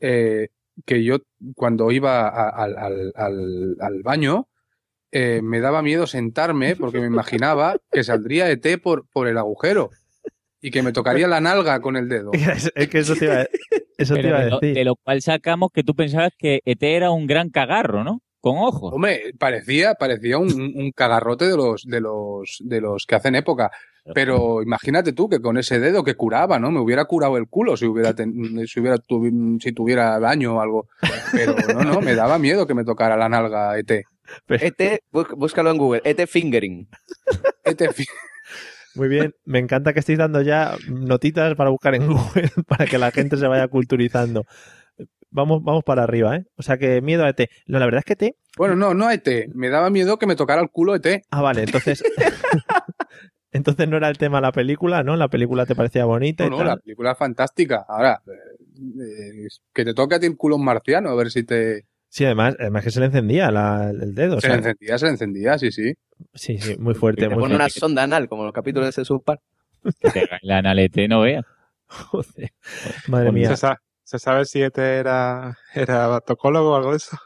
eh, 0.00 0.48
que 0.84 1.04
yo 1.04 1.18
cuando 1.54 1.92
iba 1.92 2.28
a- 2.28 2.48
al, 2.50 2.76
al- 2.76 3.12
al- 3.14 3.76
al 3.80 4.02
baño, 4.02 4.48
eh, 5.12 5.40
me 5.42 5.60
daba 5.60 5.82
miedo 5.82 6.06
sentarme 6.08 6.74
porque 6.74 6.98
me 7.00 7.06
imaginaba 7.06 7.76
que 7.92 8.02
saldría 8.02 8.50
ET 8.50 8.78
por, 8.78 9.06
por 9.08 9.28
el 9.28 9.38
agujero 9.38 9.90
y 10.60 10.70
que 10.72 10.82
me 10.82 10.92
tocaría 10.92 11.28
la 11.28 11.40
nalga 11.40 11.80
con 11.80 11.96
el 11.96 12.08
dedo. 12.08 12.32
Es, 12.66 12.72
es 12.74 12.88
que 12.88 12.98
eso 12.98 13.14
te 13.14 13.26
iba 13.26 13.40
a, 13.42 13.46
eso 13.96 14.14
te 14.14 14.22
Pero 14.22 14.28
iba 14.30 14.38
a 14.38 14.44
de, 14.44 14.50
lo, 14.50 14.60
decir. 14.60 14.74
de 14.76 14.84
lo 14.84 14.96
cual 14.96 15.22
sacamos 15.22 15.70
que 15.72 15.84
tú 15.84 15.94
pensabas 15.94 16.32
que 16.36 16.60
ET 16.64 16.82
era 16.82 17.12
un 17.12 17.26
gran 17.28 17.50
cagarro, 17.50 18.02
¿no? 18.02 18.20
Con 18.44 18.58
ojos. 18.58 18.92
Hombre, 18.92 19.32
parecía, 19.38 19.94
parecía 19.94 20.36
un, 20.36 20.52
un 20.52 20.90
cagarrote 20.94 21.46
de 21.46 21.56
los, 21.56 21.82
de 21.86 21.98
los, 22.02 22.58
de 22.60 22.80
los 22.82 23.06
que 23.06 23.14
hacen 23.14 23.36
época. 23.36 23.70
Pero 24.12 24.60
imagínate 24.62 25.14
tú 25.14 25.30
que 25.30 25.40
con 25.40 25.56
ese 25.56 25.80
dedo 25.80 26.04
que 26.04 26.14
curaba, 26.14 26.58
¿no? 26.58 26.70
Me 26.70 26.78
hubiera 26.80 27.06
curado 27.06 27.38
el 27.38 27.48
culo 27.48 27.74
si 27.78 27.86
hubiera, 27.86 28.12
ten- 28.14 28.66
si 28.66 28.80
hubiera, 28.80 28.98
si 29.60 29.72
tuviera 29.72 30.20
daño 30.20 30.56
o 30.56 30.60
algo. 30.60 30.88
Pero 31.32 31.54
no, 31.72 31.84
no, 31.84 32.00
me 32.02 32.14
daba 32.14 32.38
miedo 32.38 32.66
que 32.66 32.74
me 32.74 32.84
tocara 32.84 33.16
la 33.16 33.30
nalga 33.30 33.78
ET. 33.78 33.90
ET, 34.48 35.00
bú- 35.10 35.34
búscalo 35.38 35.70
en 35.70 35.78
Google, 35.78 36.02
ET 36.04 36.26
Fingering. 36.28 36.86
ET 37.64 37.92
fi- 37.94 38.04
Muy 38.94 39.08
bien, 39.08 39.32
me 39.46 39.58
encanta 39.58 39.94
que 39.94 40.00
estéis 40.00 40.18
dando 40.18 40.42
ya 40.42 40.76
notitas 40.86 41.54
para 41.54 41.70
buscar 41.70 41.94
en 41.94 42.06
Google 42.12 42.50
para 42.68 42.84
que 42.84 42.98
la 42.98 43.10
gente 43.10 43.38
se 43.38 43.46
vaya 43.46 43.68
culturizando. 43.68 44.44
Vamos, 45.34 45.62
vamos 45.64 45.82
para 45.84 46.04
arriba, 46.04 46.36
¿eh? 46.36 46.44
O 46.56 46.62
sea 46.62 46.78
que 46.78 47.00
miedo 47.02 47.24
a 47.24 47.28
ET. 47.28 47.50
No, 47.66 47.78
la 47.80 47.84
verdad 47.86 48.02
es 48.06 48.16
que 48.16 48.24
ET. 48.26 48.36
Bueno, 48.56 48.76
no, 48.76 48.94
no 48.94 49.10
ET. 49.10 49.28
Me 49.52 49.68
daba 49.68 49.90
miedo 49.90 50.16
que 50.16 50.26
me 50.26 50.36
tocara 50.36 50.62
el 50.62 50.70
culo 50.70 50.94
ET. 50.94 51.22
Ah, 51.30 51.42
vale, 51.42 51.64
entonces. 51.64 52.02
entonces 53.52 53.88
no 53.88 53.96
era 53.96 54.08
el 54.08 54.18
tema 54.18 54.38
de 54.38 54.42
la 54.42 54.52
película, 54.52 55.02
¿no? 55.02 55.16
La 55.16 55.28
película 55.28 55.66
te 55.66 55.74
parecía 55.74 56.04
bonita 56.04 56.44
No, 56.44 56.48
y 56.48 56.50
no, 56.50 56.56
tal. 56.58 56.66
la 56.68 56.76
película 56.76 57.12
es 57.12 57.18
fantástica. 57.18 57.84
Ahora, 57.88 58.22
eh, 58.26 59.48
que 59.72 59.84
te 59.84 59.94
toque 59.94 60.14
a 60.16 60.20
ti 60.20 60.26
el 60.26 60.36
culo 60.36 60.56
un 60.56 60.64
marciano, 60.64 61.10
a 61.10 61.14
ver 61.14 61.30
si 61.30 61.42
te... 61.44 61.84
Sí, 62.08 62.24
además, 62.24 62.54
además 62.60 62.84
que 62.84 62.90
se 62.92 63.00
le 63.00 63.06
encendía 63.06 63.50
la- 63.50 63.90
el 63.90 64.14
dedo. 64.14 64.36
o 64.36 64.40
se 64.40 64.46
sea, 64.46 64.56
le 64.56 64.58
encendía, 64.62 64.98
se 64.98 65.04
le 65.06 65.10
encendía, 65.10 65.58
sí, 65.58 65.72
sí. 65.72 65.94
sí, 66.32 66.58
sí, 66.58 66.76
muy 66.78 66.94
fuerte. 66.94 67.22
Te 67.22 67.28
Muy 67.34 67.42
pone 67.42 67.56
una 67.56 67.68
sonda 67.68 68.04
anal, 68.04 68.28
como 68.28 68.44
los 68.44 68.52
capítulos 68.52 68.94
de 68.94 69.04
South 69.04 69.22
Park. 69.24 69.40
Que 70.00 70.10
te 70.10 70.28
la 70.42 70.58
analete, 70.58 71.08
no 71.08 71.22
veas. 71.22 71.44
Joder. 71.86 72.52
Madre 73.08 73.32
mía. 73.32 73.48
¿Se, 73.48 73.56
sa- 73.56 73.80
se 74.04 74.18
sabe 74.18 74.44
si 74.44 74.62
este 74.62 74.96
era, 74.96 75.56
era 75.74 76.20
tocólogo 76.20 76.72
o 76.72 76.76
algo 76.76 76.90
de 76.92 76.98
eso? 76.98 77.16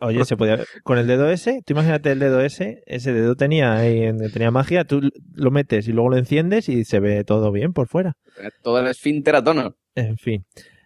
Oye, 0.00 0.24
se 0.24 0.36
podía. 0.36 0.58
Con 0.82 0.98
el 0.98 1.06
dedo 1.06 1.30
ese, 1.30 1.62
tú 1.64 1.72
imagínate 1.72 2.10
el 2.10 2.18
dedo 2.18 2.40
ese, 2.40 2.82
ese 2.86 3.12
dedo 3.12 3.36
tenía 3.36 3.74
ahí, 3.76 4.10
tenía 4.32 4.50
magia, 4.50 4.84
tú 4.84 5.00
lo 5.34 5.50
metes 5.52 5.86
y 5.86 5.92
luego 5.92 6.10
lo 6.10 6.16
enciendes 6.16 6.68
y 6.68 6.84
se 6.84 6.98
ve 6.98 7.22
todo 7.24 7.52
bien 7.52 7.72
por 7.72 7.86
fuera. 7.86 8.14
Todo 8.62 8.80
el 8.80 8.88
esfínter 8.88 9.36
a 9.36 9.44
tono. 9.44 9.76
En 9.94 10.16
fin. 10.16 10.44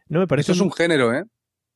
No 0.08 0.20
me 0.20 0.26
parece. 0.26 0.52
Eso 0.52 0.60
es 0.62 0.66
un 0.66 0.72
género, 0.72 1.14
¿eh? 1.14 1.24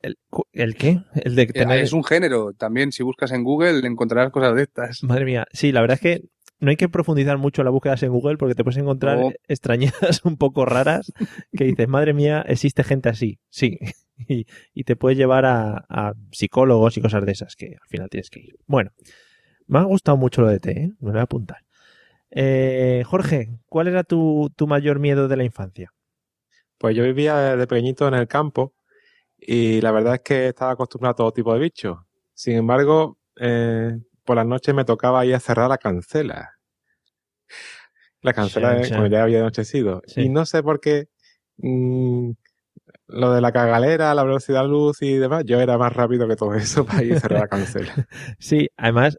¿El, 0.03 0.17
¿el 0.53 0.75
qué? 0.75 1.01
El 1.15 1.37
de 1.37 1.43
Eh, 1.45 1.53
tener. 1.53 1.79
Es 1.81 1.95
un 1.95 2.05
género. 2.05 2.53
También, 2.53 2.93
si 2.93 3.03
buscas 3.03 3.33
en 3.33 3.45
Google, 3.45 3.87
encontrarás 3.87 4.31
cosas 4.31 4.55
de 4.55 4.63
estas. 4.65 5.03
Madre 5.03 5.25
mía. 5.25 5.47
Sí, 5.53 5.73
la 5.73 5.81
verdad 5.81 5.95
es 5.95 6.01
que 6.03 6.29
no 6.59 6.71
hay 6.71 6.77
que 6.77 6.89
profundizar 6.89 7.39
mucho 7.39 7.63
en 7.63 7.67
las 7.67 7.73
búsquedas 7.73 8.03
en 8.03 8.11
Google 8.13 8.37
porque 8.39 8.55
te 8.55 8.65
puedes 8.65 8.79
encontrar 8.79 9.19
No. 9.19 9.33
extrañezas 9.49 10.21
un 10.25 10.37
poco 10.37 10.65
raras 10.65 11.13
que 11.53 11.65
dices, 11.65 11.89
madre 11.89 12.15
mía, 12.15 12.45
existe 12.47 12.83
gente 12.85 13.09
así. 13.09 13.39
Sí. 13.49 13.79
Y, 14.29 14.47
y 14.73 14.85
te 14.85 14.97
puede 14.97 15.15
llevar 15.15 15.45
a, 15.45 15.85
a 15.91 16.15
psicólogos 16.33 16.97
y 16.97 17.03
cosas 17.03 17.27
de 17.27 17.33
esas 17.33 17.55
que 17.55 17.77
al 17.79 17.87
final 17.87 18.09
tienes 18.09 18.31
que 18.31 18.41
ir. 18.41 18.57
Bueno, 18.67 18.91
me 19.67 19.79
ha 19.79 19.83
gustado 19.83 20.17
mucho 20.17 20.41
lo 20.41 20.49
de 20.49 20.59
té, 20.59 20.71
¿eh? 20.71 20.89
me 21.01 21.09
lo 21.09 21.13
voy 21.13 21.21
a 21.21 21.25
apuntar. 21.25 21.59
Eh, 22.31 23.03
Jorge, 23.05 23.51
¿cuál 23.67 23.89
era 23.89 24.05
tu, 24.05 24.51
tu 24.57 24.67
mayor 24.67 25.01
miedo 25.01 25.29
de 25.29 25.37
la 25.37 25.45
infancia? 25.45 25.93
Pues 26.79 26.97
yo 26.97 27.05
vivía 27.05 27.57
de 27.57 27.67
pequeñito 27.67 28.09
en 28.09 28.15
el 28.15 28.27
campo 28.27 28.75
y 29.39 29.83
la 29.83 29.93
verdad 29.93 30.15
es 30.15 30.21
que 30.21 30.49
estaba 30.49 30.71
acostumbrado 30.73 31.13
a 31.13 31.17
todo 31.17 31.33
tipo 31.33 31.53
de 31.53 31.61
bichos. 31.61 31.99
Sin 32.33 32.57
embargo, 32.57 33.19
eh, 33.39 33.99
por 34.27 34.37
las 34.37 34.47
noches 34.47 34.75
me 34.75 34.85
tocaba 34.85 35.25
ir 35.25 35.35
a 35.35 35.41
cerrar 35.41 35.71
la 35.71 35.79
cancela. 35.79 36.53
La 38.23 38.33
cancela 38.33 38.81
chan. 38.83 38.99
cuando 38.99 39.17
ya 39.17 39.23
había 39.23 39.39
anochecido. 39.41 40.03
Sí. 40.07 40.23
Y 40.23 40.29
no 40.29 40.45
sé 40.47 40.63
por 40.63 40.81
qué 40.81 41.07
mm, 41.59 42.31
lo 43.09 43.33
de 43.33 43.41
la 43.41 43.53
cagalera, 43.53 44.15
la 44.15 44.25
velocidad 44.25 44.63
de 44.63 44.69
luz 44.69 45.01
y 45.03 45.15
demás, 45.15 45.45
yo 45.47 45.61
era 45.61 45.79
más 45.79 45.93
rápido 45.93 46.27
que 46.27 46.35
todo 46.37 46.55
eso 46.55 46.85
para 46.85 47.05
ir 47.05 47.15
a 47.15 47.21
cerrar 47.21 47.41
la 47.41 47.49
cancela. 47.49 47.93
Sí, 48.39 48.69
además, 48.77 49.19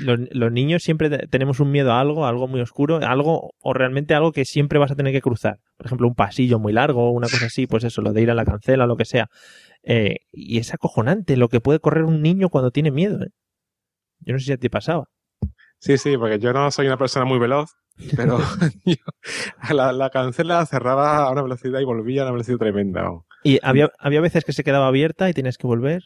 los, 0.00 0.18
los 0.32 0.52
niños 0.52 0.82
siempre 0.82 1.08
te- 1.08 1.26
tenemos 1.28 1.60
un 1.60 1.70
miedo 1.70 1.92
a 1.92 2.00
algo, 2.00 2.26
a 2.26 2.28
algo 2.30 2.48
muy 2.48 2.60
oscuro, 2.60 2.96
algo 2.96 3.52
o 3.60 3.72
realmente 3.74 4.14
algo 4.14 4.32
que 4.32 4.44
siempre 4.44 4.78
vas 4.78 4.90
a 4.90 4.96
tener 4.96 5.12
que 5.12 5.20
cruzar. 5.22 5.58
Por 5.76 5.86
ejemplo, 5.86 6.08
un 6.08 6.14
pasillo 6.14 6.58
muy 6.58 6.72
largo, 6.72 7.10
una 7.12 7.28
cosa 7.28 7.46
así, 7.46 7.66
pues 7.66 7.84
eso, 7.84 8.02
lo 8.02 8.12
de 8.12 8.22
ir 8.22 8.30
a 8.30 8.34
la 8.34 8.44
cancela, 8.44 8.86
lo 8.86 8.96
que 8.96 9.04
sea. 9.04 9.28
Eh, 9.84 10.16
y 10.32 10.58
es 10.58 10.74
acojonante 10.74 11.36
lo 11.36 11.48
que 11.48 11.60
puede 11.60 11.78
correr 11.78 12.04
un 12.04 12.20
niño 12.22 12.48
cuando 12.48 12.70
tiene 12.72 12.90
miedo. 12.90 13.22
¿eh? 13.22 13.28
Yo 14.20 14.32
no 14.32 14.38
sé 14.38 14.46
si 14.46 14.52
a 14.52 14.56
ti 14.56 14.68
pasaba. 14.68 15.08
Sí, 15.78 15.96
sí, 15.96 16.16
porque 16.16 16.38
yo 16.38 16.52
no 16.52 16.70
soy 16.70 16.86
una 16.86 16.98
persona 16.98 17.24
muy 17.24 17.38
veloz, 17.38 17.76
pero 18.16 18.38
yo 18.84 18.96
la, 19.72 19.92
la 19.92 20.10
cancela 20.10 20.64
cerraba 20.66 21.24
a 21.24 21.30
una 21.30 21.42
velocidad 21.42 21.80
y 21.80 21.84
volvía 21.84 22.22
a 22.22 22.24
una 22.24 22.32
velocidad 22.32 22.58
tremenda. 22.58 23.10
Y 23.44 23.58
había, 23.62 23.90
había 23.98 24.20
veces 24.20 24.44
que 24.44 24.52
se 24.52 24.64
quedaba 24.64 24.88
abierta 24.88 25.28
y 25.28 25.34
tenías 25.34 25.58
que 25.58 25.66
volver. 25.66 26.02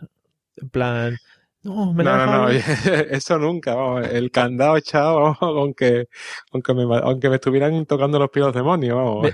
En 0.56 0.68
plan, 0.68 1.16
no, 1.62 1.94
me 1.94 2.04
la 2.04 2.26
No, 2.26 2.26
no, 2.26 2.42
no, 2.42 2.48
eso 3.10 3.38
nunca, 3.38 3.74
vamos, 3.74 4.08
el 4.08 4.30
candado 4.30 4.76
echado, 4.76 5.20
vamos, 5.20 5.38
aunque, 5.40 6.08
aunque, 6.52 6.74
me, 6.74 6.82
aunque 6.82 7.28
me 7.30 7.36
estuvieran 7.36 7.86
tocando 7.86 8.18
los 8.18 8.30
pies 8.30 8.46
los 8.46 8.54
demonios, 8.54 8.96
vamos, 8.96 9.28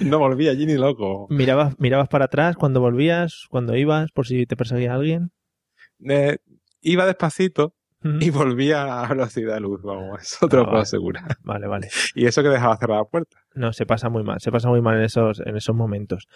no 0.00 0.18
volví 0.18 0.48
allí 0.48 0.66
ni 0.66 0.74
loco. 0.74 1.26
Mirabas, 1.30 1.74
mirabas 1.80 2.08
para 2.08 2.26
atrás 2.26 2.56
cuando 2.56 2.80
volvías, 2.80 3.46
cuando 3.50 3.74
ibas, 3.74 4.12
por 4.12 4.26
si 4.26 4.46
te 4.46 4.56
perseguía 4.56 4.94
alguien. 4.94 5.32
Eh, 6.06 6.36
iba 6.82 7.06
despacito 7.06 7.74
Y 8.04 8.30
volvía 8.30 9.02
a 9.02 9.08
velocidad 9.08 9.54
de 9.54 9.60
luz, 9.60 9.82
vamos, 9.82 10.20
eso 10.22 10.48
te 10.48 10.56
Ah, 10.56 10.58
lo 10.60 10.64
puedo 10.64 10.72
vale. 10.74 10.82
asegurar. 10.82 11.36
Vale, 11.42 11.66
vale. 11.66 11.88
Y 12.14 12.26
eso 12.26 12.42
que 12.42 12.48
dejaba 12.50 12.76
cerrada 12.76 13.00
la 13.00 13.06
puerta. 13.06 13.38
No, 13.54 13.72
se 13.72 13.86
pasa 13.86 14.08
muy 14.08 14.22
mal, 14.22 14.40
se 14.40 14.52
pasa 14.52 14.68
muy 14.68 14.80
mal 14.80 14.96
en 14.98 15.04
esos, 15.04 15.40
en 15.40 15.56
esos 15.56 15.74
momentos. 15.74 16.26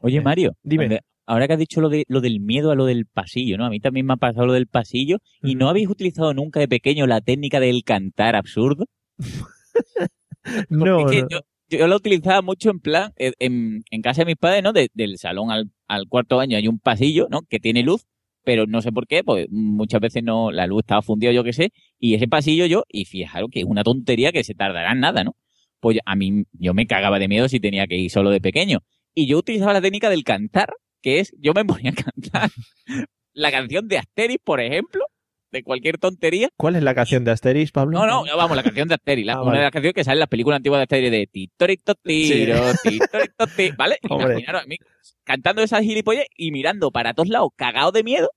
Oye, 0.00 0.18
Eh, 0.18 0.22
Mario, 0.22 0.52
dime. 0.62 0.84
donde- 0.84 1.00
ahora 1.26 1.46
que 1.46 1.52
has 1.52 1.58
dicho 1.58 1.80
lo, 1.80 1.88
de, 1.90 2.04
lo 2.08 2.20
del 2.20 2.40
miedo 2.40 2.70
a 2.72 2.74
lo 2.74 2.86
del 2.86 3.06
pasillo, 3.06 3.56
¿no? 3.58 3.64
A 3.66 3.70
mí 3.70 3.78
también 3.80 4.06
me 4.06 4.14
ha 4.14 4.16
pasado 4.16 4.46
lo 4.46 4.52
del 4.54 4.66
pasillo. 4.66 5.18
¿Y 5.42 5.54
no 5.54 5.68
habéis 5.68 5.88
utilizado 5.88 6.34
nunca 6.34 6.58
de 6.58 6.66
pequeño 6.68 7.06
la 7.06 7.20
técnica 7.20 7.60
del 7.60 7.84
cantar 7.84 8.34
absurdo? 8.34 8.86
No, 10.68 11.00
Es 11.08 11.10
que 11.12 11.22
no. 11.22 11.28
yo, 11.28 11.40
yo 11.68 11.86
lo 11.86 11.96
utilizaba 11.96 12.42
mucho 12.42 12.70
en 12.70 12.80
plan, 12.80 13.12
en, 13.16 13.82
en 13.90 14.02
casa 14.02 14.22
de 14.22 14.26
mis 14.26 14.36
padres, 14.36 14.62
¿no? 14.62 14.72
De- 14.72 14.88
del 14.94 15.18
salón 15.18 15.50
al, 15.50 15.70
al 15.86 16.06
cuarto 16.08 16.36
baño 16.38 16.56
hay 16.56 16.66
un 16.66 16.78
pasillo, 16.78 17.28
¿no? 17.30 17.42
Que 17.48 17.60
tiene 17.60 17.82
luz, 17.82 18.06
pero 18.44 18.66
no 18.66 18.82
sé 18.82 18.92
por 18.92 19.06
qué, 19.06 19.22
pues 19.24 19.46
muchas 19.50 20.00
veces 20.00 20.22
no, 20.22 20.50
la 20.50 20.66
luz 20.66 20.80
estaba 20.80 21.02
fundida, 21.02 21.32
yo 21.32 21.44
qué 21.44 21.52
sé, 21.52 21.72
y 21.98 22.14
ese 22.14 22.28
pasillo 22.28 22.66
yo, 22.66 22.84
y 22.88 23.04
fijaros 23.04 23.50
que 23.52 23.60
es 23.60 23.66
una 23.66 23.84
tontería 23.84 24.32
que 24.32 24.44
se 24.44 24.54
tardará 24.54 24.92
en 24.92 25.00
nada, 25.00 25.24
¿no? 25.24 25.36
Pues 25.80 25.98
a 26.04 26.14
mí, 26.16 26.44
yo 26.52 26.74
me 26.74 26.86
cagaba 26.86 27.18
de 27.18 27.28
miedo 27.28 27.48
si 27.48 27.60
tenía 27.60 27.86
que 27.86 27.96
ir 27.96 28.10
solo 28.10 28.30
de 28.30 28.40
pequeño. 28.40 28.80
Y 29.14 29.26
yo 29.26 29.38
utilizaba 29.38 29.72
la 29.72 29.80
técnica 29.80 30.10
del 30.10 30.24
cantar, 30.24 30.74
que 31.02 31.20
es, 31.20 31.34
yo 31.38 31.52
me 31.54 31.64
ponía 31.64 31.90
a 31.90 31.94
cantar 31.94 32.50
la 33.32 33.50
canción 33.50 33.88
de 33.88 33.98
Asterix, 33.98 34.42
por 34.44 34.60
ejemplo, 34.60 35.04
de 35.50 35.62
cualquier 35.62 35.98
tontería, 35.98 36.48
¿Cuál 36.56 36.76
es 36.76 36.82
la 36.82 36.94
canción 36.94 37.24
de 37.24 37.30
Asterix, 37.32 37.72
Pablo? 37.72 37.98
no, 37.98 38.06
no, 38.24 38.36
vamos, 38.36 38.56
la 38.56 38.62
canción 38.62 38.88
de 38.88 38.94
Asterix, 38.94 39.26
la- 39.26 39.32
Ah, 39.34 39.36
una 39.42 39.46
vale. 39.46 39.58
de 39.58 39.64
las 39.64 39.72
canciones 39.72 39.94
que 39.94 40.04
sale 40.04 40.14
en 40.16 40.20
las 40.20 40.28
películas 40.28 40.56
antiguas 40.58 40.78
de 40.78 40.82
Asterix 40.84 41.10
de 41.10 41.26
Titorito 41.26 41.94
Tiro, 41.94 42.72
Titorito 42.82 43.46
Ti, 43.56 43.70
¿vale? 43.76 43.96
Hombre. 44.08 44.32
Imaginaros 44.34 44.62
a 44.62 44.66
mí 44.66 44.76
cantando 45.24 45.62
esas 45.62 45.82
gilipollas 45.82 46.24
y 46.36 46.50
mirando 46.52 46.90
para 46.90 47.14
todos 47.14 47.28
lados, 47.28 47.50
cagado 47.56 47.92
de 47.92 48.02
miedo, 48.02 48.30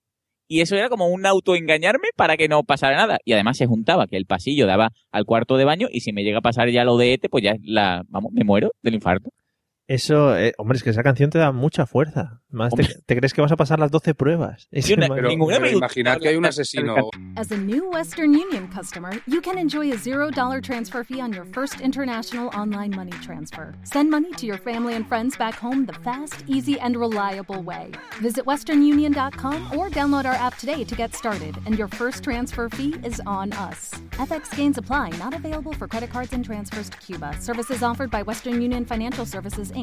y 0.47 0.61
eso 0.61 0.75
era 0.75 0.89
como 0.89 1.07
un 1.07 1.25
autoengañarme 1.25 2.09
para 2.15 2.37
que 2.37 2.47
no 2.47 2.63
pasara 2.63 2.95
nada. 2.97 3.17
Y 3.25 3.33
además 3.33 3.57
se 3.57 3.65
juntaba 3.65 4.07
que 4.07 4.17
el 4.17 4.25
pasillo 4.25 4.67
daba 4.67 4.91
al 5.11 5.25
cuarto 5.25 5.57
de 5.57 5.65
baño 5.65 5.87
y 5.91 6.01
si 6.01 6.13
me 6.13 6.23
llega 6.23 6.39
a 6.39 6.41
pasar 6.41 6.69
ya 6.69 6.83
lo 6.83 6.97
de 6.97 7.13
ETE, 7.13 7.29
pues 7.29 7.43
ya 7.43 7.55
la, 7.63 8.03
vamos, 8.09 8.31
me 8.33 8.43
muero 8.43 8.71
del 8.83 8.93
infarto. 8.95 9.29
Eso, 9.87 10.37
eh, 10.37 10.53
hombre, 10.57 10.77
es 10.77 10.83
que 10.83 10.91
esa 10.91 11.03
canción 11.03 11.29
te 11.29 11.37
da 11.39 11.51
mucha 11.51 11.85
fuerza. 11.85 12.39
Más 12.49 12.71
te, 12.73 12.87
te 13.05 13.15
crees 13.17 13.33
que 13.33 13.41
vas 13.41 13.51
a 13.51 13.57
pasar 13.57 13.79
las 13.79 13.91
12 13.91 14.13
pruebas. 14.15 14.67
Es 14.71 14.87
Yo 14.87 14.95
una- 14.95 15.07
Pero, 15.09 15.27
Ninguna 15.27 15.55
pero 15.57 15.65
me- 15.71 15.77
imaginad 15.77 16.19
que 16.19 16.29
hay 16.29 16.35
un 16.37 16.45
asesino. 16.45 16.95
As 17.35 17.51
a 17.51 17.57
new 17.57 17.89
Western 17.91 18.29
Union 18.33 18.67
customer, 18.73 19.11
you 19.27 19.41
can 19.41 19.57
enjoy 19.57 19.91
a 19.91 19.97
$0 19.97 20.61
transfer 20.61 21.03
fee 21.03 21.19
on 21.21 21.33
your 21.33 21.45
first 21.51 21.81
international 21.81 22.49
online 22.57 22.95
money 22.95 23.11
transfer. 23.25 23.73
Send 23.83 24.09
money 24.09 24.31
to 24.37 24.45
your 24.45 24.57
family 24.59 24.93
and 24.95 25.05
friends 25.05 25.37
back 25.37 25.55
home 25.61 25.85
the 25.85 25.93
fast, 26.01 26.45
easy, 26.47 26.79
and 26.79 26.95
reliable 26.95 27.61
way. 27.61 27.91
Visit 28.21 28.45
westernunion.com 28.45 29.77
or 29.77 29.89
download 29.89 30.25
our 30.25 30.35
app 30.35 30.57
today 30.59 30.85
to 30.85 30.95
get 30.95 31.13
started, 31.13 31.57
and 31.65 31.77
your 31.77 31.89
first 31.89 32.23
transfer 32.23 32.69
fee 32.69 32.95
is 33.03 33.19
on 33.25 33.51
us. 33.53 33.91
FX 34.13 34.55
gains 34.55 34.77
apply, 34.77 35.09
not 35.19 35.33
available 35.35 35.73
for 35.73 35.87
credit 35.89 36.09
cards 36.11 36.31
and 36.33 36.45
transfers 36.45 36.89
to 36.89 36.97
Cuba. 36.99 37.35
Services 37.41 37.83
offered 37.83 38.09
by 38.09 38.21
Western 38.21 38.61
Union 38.61 38.85
Financial 38.85 39.25
Services, 39.25 39.71
Inc., 39.73 39.82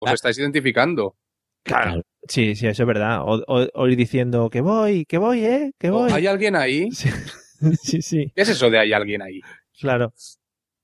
Os 0.00 0.12
estáis 0.12 0.38
identificando. 0.38 1.16
Claro. 1.62 2.02
Sí, 2.28 2.54
sí, 2.54 2.66
eso 2.66 2.82
es 2.82 2.86
verdad. 2.86 3.22
O, 3.22 3.42
o- 3.46 3.68
o 3.74 3.88
ir 3.88 3.96
diciendo 3.96 4.48
que 4.50 4.60
voy, 4.60 5.04
que 5.04 5.18
voy, 5.18 5.44
¿eh? 5.44 5.72
Que 5.78 5.90
voy. 5.90 6.10
¿Hay 6.12 6.26
alguien 6.26 6.56
ahí? 6.56 6.88
Sí, 7.60 7.72
sí, 7.82 8.02
sí, 8.02 8.32
¿Qué 8.34 8.42
es 8.42 8.50
eso 8.50 8.68
de 8.68 8.78
hay 8.78 8.92
alguien 8.92 9.22
ahí? 9.22 9.40
claro. 9.80 10.12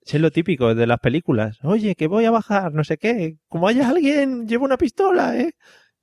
Sí, 0.05 0.17
es 0.17 0.21
lo 0.23 0.31
típico 0.31 0.75
de 0.75 0.87
las 0.87 0.99
películas. 1.01 1.59
Oye, 1.63 1.95
que 1.95 2.07
voy 2.07 2.25
a 2.25 2.31
bajar, 2.31 2.73
no 2.73 2.83
sé 2.83 2.97
qué. 2.97 3.37
Como 3.47 3.69
haya 3.69 3.89
alguien, 3.91 4.49
llevo 4.49 4.65
una 4.65 4.79
pistola, 4.79 5.39
¿eh? 5.39 5.53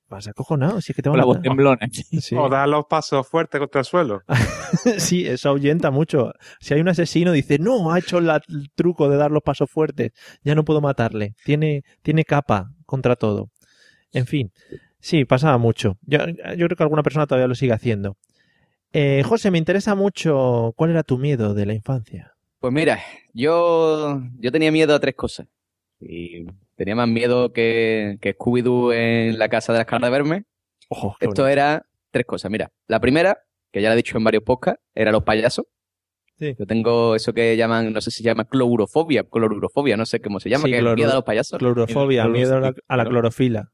Vas 0.08 0.26
acojonado, 0.28 0.80
si 0.80 0.92
es 0.92 0.96
que 0.96 1.02
te 1.02 1.10
Con 1.10 1.14
van 1.14 1.18
la 1.18 1.22
a 1.24 1.26
voz 1.26 1.36
matar. 1.38 1.50
temblona. 1.50 1.88
Sí. 2.20 2.34
O 2.36 2.48
dar 2.48 2.68
los 2.68 2.86
pasos 2.86 3.26
fuertes 3.28 3.58
contra 3.58 3.80
el 3.80 3.84
suelo. 3.84 4.22
sí, 4.98 5.26
eso 5.26 5.48
ahuyenta 5.50 5.90
mucho. 5.90 6.32
Si 6.60 6.72
hay 6.72 6.80
un 6.80 6.88
asesino, 6.88 7.32
dice, 7.32 7.58
no, 7.58 7.92
ha 7.92 7.98
hecho 7.98 8.20
la- 8.20 8.40
el 8.48 8.70
truco 8.74 9.08
de 9.10 9.16
dar 9.16 9.30
los 9.32 9.42
pasos 9.42 9.68
fuertes, 9.70 10.12
ya 10.42 10.54
no 10.54 10.64
puedo 10.64 10.80
matarle. 10.80 11.34
Tiene, 11.44 11.82
tiene 12.02 12.24
capa 12.24 12.70
contra 12.90 13.16
todo. 13.16 13.48
En 14.12 14.26
fin, 14.26 14.52
sí, 14.98 15.24
pasaba 15.24 15.56
mucho. 15.58 15.96
Yo, 16.02 16.18
yo 16.28 16.66
creo 16.66 16.76
que 16.76 16.82
alguna 16.82 17.02
persona 17.04 17.26
todavía 17.26 17.46
lo 17.48 17.54
sigue 17.54 17.72
haciendo. 17.72 18.16
Eh, 18.92 19.22
José, 19.24 19.50
me 19.52 19.58
interesa 19.58 19.94
mucho 19.94 20.74
cuál 20.76 20.90
era 20.90 21.04
tu 21.04 21.16
miedo 21.16 21.54
de 21.54 21.64
la 21.66 21.74
infancia. 21.74 22.34
Pues 22.58 22.72
mira, 22.72 22.98
yo, 23.32 24.20
yo 24.38 24.50
tenía 24.52 24.72
miedo 24.72 24.94
a 24.94 25.00
tres 25.00 25.14
cosas. 25.14 25.46
Y 26.00 26.44
tenía 26.76 26.96
más 26.96 27.08
miedo 27.08 27.52
que, 27.52 28.18
que 28.20 28.36
Scooby-Doo 28.36 28.92
en 28.92 29.38
la 29.38 29.48
casa 29.48 29.72
de 29.72 29.78
las 29.78 29.86
caras 29.86 30.08
de 30.08 30.10
verme. 30.10 30.44
Ojo, 30.88 31.12
Esto 31.20 31.26
bonito. 31.42 31.46
era 31.48 31.86
tres 32.10 32.26
cosas. 32.26 32.50
Mira, 32.50 32.72
la 32.88 32.98
primera, 33.00 33.38
que 33.70 33.80
ya 33.80 33.88
la 33.90 33.94
he 33.94 33.96
dicho 33.98 34.18
en 34.18 34.24
varios 34.24 34.42
podcasts, 34.42 34.82
era 34.94 35.12
los 35.12 35.22
payasos. 35.22 35.66
Sí. 36.40 36.56
Yo 36.58 36.66
tengo 36.66 37.14
eso 37.14 37.32
que 37.34 37.56
llaman, 37.56 37.92
no 37.92 38.00
sé 38.00 38.10
si 38.10 38.18
se 38.18 38.24
llama 38.24 38.46
clorofobia, 38.46 39.24
clorurofobia, 39.24 39.96
no 39.96 40.06
sé 40.06 40.20
cómo 40.20 40.40
se 40.40 40.48
llama, 40.48 40.64
Sí, 40.64 40.70
que 40.72 40.78
es 40.78 40.82
miedo 40.96 41.10
a 41.12 41.14
los 41.16 41.24
payasos. 41.24 41.58
Clorofobia, 41.58 42.24
Cloro- 42.24 42.32
miedo 42.32 42.56
a 42.56 42.60
la, 42.60 42.74
a 42.88 42.96
la 42.96 43.04
cloro- 43.04 43.10
clorofila. 43.10 43.70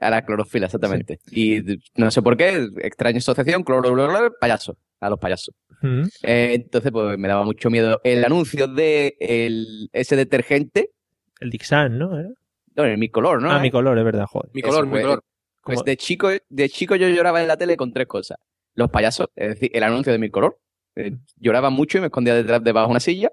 A 0.00 0.10
la 0.10 0.24
clorofila, 0.24 0.66
exactamente. 0.66 1.18
Y 1.30 1.60
no 1.94 2.10
sé 2.10 2.20
por 2.22 2.36
qué, 2.36 2.68
extraña 2.82 3.18
asociación, 3.18 3.62
cloro, 3.62 3.94
payaso, 4.40 4.76
a 5.00 5.08
los 5.10 5.18
payasos. 5.18 5.54
Mm. 5.82 6.02
Eh, 6.22 6.50
entonces, 6.54 6.90
pues 6.92 7.18
me 7.18 7.28
daba 7.28 7.44
mucho 7.44 7.70
miedo 7.70 8.00
el 8.02 8.24
anuncio 8.24 8.66
de 8.66 9.16
el, 9.20 9.88
ese 9.92 10.16
detergente, 10.16 10.90
El 11.40 11.50
Dixan, 11.50 11.98
¿no? 11.98 12.10
No, 12.74 12.84
el 12.84 12.98
mi 12.98 13.08
color, 13.08 13.40
¿no? 13.42 13.50
Ah, 13.50 13.58
mi 13.58 13.70
color, 13.70 13.96
es 13.98 14.04
verdad, 14.04 14.26
joder. 14.26 14.50
Mi 14.54 14.62
color, 14.62 14.86
mi 14.86 15.00
color. 15.02 15.22
Pues 15.62 15.82
de 15.82 15.96
chico, 15.96 16.28
de 16.48 16.68
chico 16.68 16.94
yo 16.96 17.08
lloraba 17.08 17.40
en 17.42 17.48
la 17.48 17.56
tele 17.56 17.76
con 17.76 17.92
tres 17.92 18.06
cosas. 18.06 18.38
Los 18.74 18.90
payasos, 18.90 19.28
es 19.34 19.48
decir, 19.48 19.70
el 19.74 19.82
anuncio 19.82 20.12
de 20.12 20.18
mi 20.18 20.30
color. 20.30 20.58
Eh, 20.96 21.16
lloraba 21.36 21.70
mucho 21.70 21.98
y 21.98 22.00
me 22.00 22.06
escondía 22.08 22.34
detrás 22.34 22.64
debajo 22.64 22.88
de 22.88 22.90
una 22.92 23.00
silla. 23.00 23.30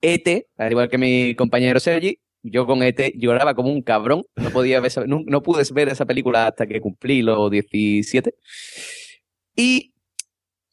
ET, 0.00 0.46
al 0.56 0.70
igual 0.70 0.88
que 0.88 0.98
mi 0.98 1.34
compañero 1.34 1.80
Sergi, 1.80 2.18
yo 2.42 2.66
con 2.66 2.82
ET 2.82 3.12
lloraba 3.16 3.54
como 3.54 3.70
un 3.70 3.82
cabrón. 3.82 4.24
No 4.36 4.50
podía 4.50 4.80
ver 4.80 4.92
no, 5.06 5.22
no 5.26 5.42
pude 5.42 5.62
ver 5.72 5.88
esa 5.88 6.06
película 6.06 6.46
hasta 6.46 6.66
que 6.66 6.80
cumplí 6.80 7.22
los 7.22 7.50
17. 7.50 8.34
Y 9.56 9.92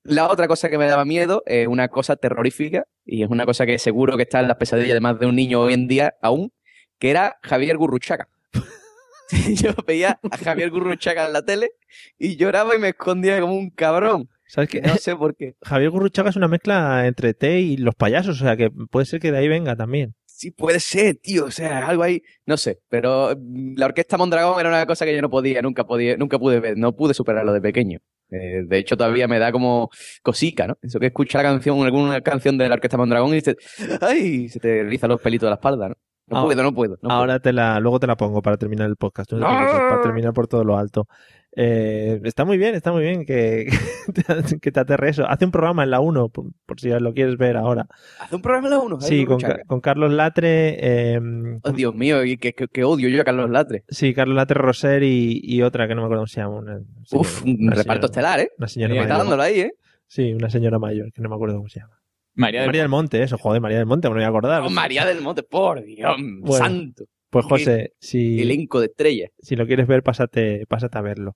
la 0.04 0.30
otra 0.30 0.48
cosa 0.48 0.70
que 0.70 0.78
me 0.78 0.86
daba 0.86 1.04
miedo 1.04 1.44
es 1.48 1.68
una 1.68 1.88
cosa 1.88 2.16
terrorífica 2.16 2.86
y 3.06 3.24
es 3.24 3.30
una 3.30 3.46
cosa 3.46 3.66
que 3.66 3.80
seguro 3.80 4.18
que 4.18 4.24
está 4.24 4.40
en 4.40 4.48
las 4.48 4.58
pesadillas 4.58 4.94
de 4.94 5.02
más 5.02 5.20
de 5.20 5.26
un 5.26 5.36
niño 5.36 5.62
hoy 5.62 5.74
en 5.74 5.88
día 5.88 6.16
aún, 6.22 6.54
que 7.00 7.10
era 7.10 7.38
Javier 7.42 7.78
Gurruchaga. 7.78 8.30
Yo 9.56 9.72
veía 9.88 10.20
a 10.32 10.38
Javier 10.38 10.70
Gurruchaga 10.70 11.26
en 11.26 11.34
la 11.34 11.44
tele 11.44 11.72
y 12.20 12.36
lloraba 12.36 12.76
y 12.76 12.80
me 12.80 12.90
escondía 12.90 13.42
como 13.42 13.56
un 13.56 13.72
cabrón. 13.72 14.30
¿Sabes 14.48 14.70
qué? 14.70 14.82
No 14.82 14.96
sé 14.98 15.16
por 15.16 15.36
qué. 15.36 15.56
Javier 15.62 15.90
Gurruchaga 15.90 16.30
es 16.30 16.36
una 16.36 16.48
mezcla 16.48 17.08
entre 17.08 17.34
T 17.34 17.60
y 17.60 17.78
los 17.78 17.96
payasos, 17.96 18.42
o 18.42 18.44
sea 18.46 18.56
que 18.58 18.70
puede 18.92 19.06
ser 19.06 19.20
que 19.20 19.32
de 19.32 19.38
ahí 19.40 19.48
venga 19.48 19.76
también. 19.76 20.16
Sí, 20.26 20.52
puede 20.52 20.82
ser, 20.82 21.16
tío. 21.16 21.46
O 21.46 21.52
sea, 21.52 21.88
algo 21.88 22.04
ahí. 22.04 22.22
No 22.46 22.58
sé. 22.58 22.80
Pero 22.90 23.30
mm, 23.38 23.76
la 23.78 23.86
orquesta 23.86 24.18
Mondragón 24.18 24.60
era 24.60 24.68
una 24.70 24.86
cosa 24.86 25.06
que 25.06 25.16
yo 25.16 25.22
no 25.22 25.30
podía, 25.30 25.62
nunca 25.62 25.86
podía, 25.86 26.18
nunca 26.18 26.38
pude 26.38 26.60
ver, 26.60 26.78
no 26.78 26.94
pude 26.94 27.14
superarlo 27.14 27.54
de 27.54 27.62
pequeño. 27.62 28.00
Eh, 28.32 28.64
de 28.68 28.78
hecho, 28.78 28.98
todavía 28.98 29.28
me 29.30 29.40
da 29.40 29.52
como 29.54 29.90
cosica, 30.24 30.68
¿no? 30.68 30.78
Eso 30.82 31.00
que 31.00 31.06
escucha 31.08 31.38
la 31.38 31.44
canción, 31.50 31.82
alguna 31.84 32.20
canción 32.22 32.58
de 32.58 32.68
la 32.68 32.74
orquesta 32.76 32.98
Mondragón 32.98 33.34
y 33.36 33.42
se, 33.42 33.56
¡ay! 34.02 34.50
se 34.50 34.60
te 34.60 34.84
rizan 34.84 35.12
los 35.12 35.22
pelitos 35.22 35.46
de 35.48 35.52
la 35.52 35.56
espalda, 35.56 35.90
¿no? 35.90 35.96
No 36.28 36.40
Ah, 36.40 36.44
puedo, 36.44 36.64
no 36.64 36.74
puedo. 36.74 36.98
no 37.04 37.12
Ahora 37.12 37.40
te 37.40 37.54
la, 37.54 37.80
luego 37.80 38.00
te 38.00 38.08
la 38.08 38.18
pongo 38.18 38.42
para 38.42 38.58
terminar 38.58 38.90
el 38.90 38.96
podcast. 38.96 39.32
no 39.34 39.38
te 39.38 39.44
para 39.46 40.02
terminar 40.02 40.34
por 40.34 40.48
todo 40.48 40.64
lo 40.64 40.76
alto. 40.76 41.08
Eh, 41.58 42.20
está 42.26 42.44
muy 42.44 42.58
bien, 42.58 42.76
está 42.76 42.92
muy 42.92 43.02
bien 43.04 43.26
que, 43.26 43.68
que 44.62 44.72
te 44.72 44.80
aterre 44.80 45.10
eso. 45.10 45.26
Hace 45.28 45.46
un 45.46 45.52
programa 45.52 45.84
en 45.84 45.92
la 45.92 46.00
1, 46.02 46.30
por, 46.30 46.46
por 46.66 46.80
si 46.80 46.90
lo 46.90 47.14
quieres 47.14 47.38
ver 47.38 47.56
ahora. 47.58 47.88
Hace 48.20 48.36
un 48.36 48.42
programa 48.42 48.70
de 48.70 48.78
uno. 48.78 49.00
Sí, 49.00 49.26
con, 49.26 49.40
con 49.68 49.80
Carlos 49.82 50.12
Latre. 50.12 50.78
eh, 50.80 51.20
Oh, 51.64 51.72
Dios 51.72 51.96
mío, 51.96 52.24
y 52.26 52.38
que, 52.38 52.54
que- 52.54 52.68
que 52.68 52.84
odio 52.84 53.08
yo 53.10 53.22
a 53.22 53.24
Carlos 53.24 53.50
Latre. 53.50 53.84
sí, 53.88 54.14
Carlos 54.14 54.36
Latre 54.36 54.60
Roser 54.60 55.04
y, 55.04 55.40
y 55.44 55.62
otra 55.62 55.88
que 55.88 55.96
no 55.96 56.02
me 56.02 56.06
acuerdo 56.06 56.22
cómo 56.24 56.28
se 56.28 56.42
llama. 56.42 56.56
Una, 56.58 56.80
Uf, 57.12 57.40
señora- 57.42 57.58
un 57.60 57.68
una 57.68 57.76
reparto 57.76 58.08
señora- 58.08 58.30
estelar, 58.36 58.40
¿eh? 58.42 58.50
Una 58.58 58.68
señora 58.68 58.94
Está 58.94 59.04
mayor. 59.06 59.18
dándolo 59.20 59.44
ahí, 59.44 59.60
¿eh? 59.62 59.72
Sí, 60.08 60.34
una 60.34 60.50
señora 60.50 60.78
mayor, 60.80 61.12
que 61.14 61.22
no 61.22 61.30
me 61.30 61.36
acuerdo 61.36 61.56
cómo 61.58 61.70
se 61.70 61.80
llama. 61.80 61.94
María 62.38 62.60
del 62.62 62.68
María 62.68 62.82
del 62.82 62.90
Monte, 62.90 63.24
eso, 63.24 63.38
joder, 63.38 63.62
María 63.62 63.78
del 63.78 63.86
Monte, 63.86 64.10
me 64.10 64.16
lo 64.16 64.20
voy 64.20 64.26
a 64.26 64.28
acordar. 64.28 64.70
María 64.70 65.06
del 65.06 65.22
Monte, 65.22 65.42
por 65.44 65.82
Dios, 65.84 66.16
Bueno, 66.42 66.66
santo. 66.66 67.06
Pues 67.44 67.62
José, 67.62 67.94
si, 68.00 68.42
Elenco 68.42 68.80
de 68.80 68.86
estrellas. 68.88 69.32
si 69.40 69.56
lo 69.56 69.66
quieres 69.68 69.88
ver, 69.88 70.04
pásate, 70.04 70.66
pásate 70.68 70.98
a 70.98 71.02
verlo. 71.02 71.36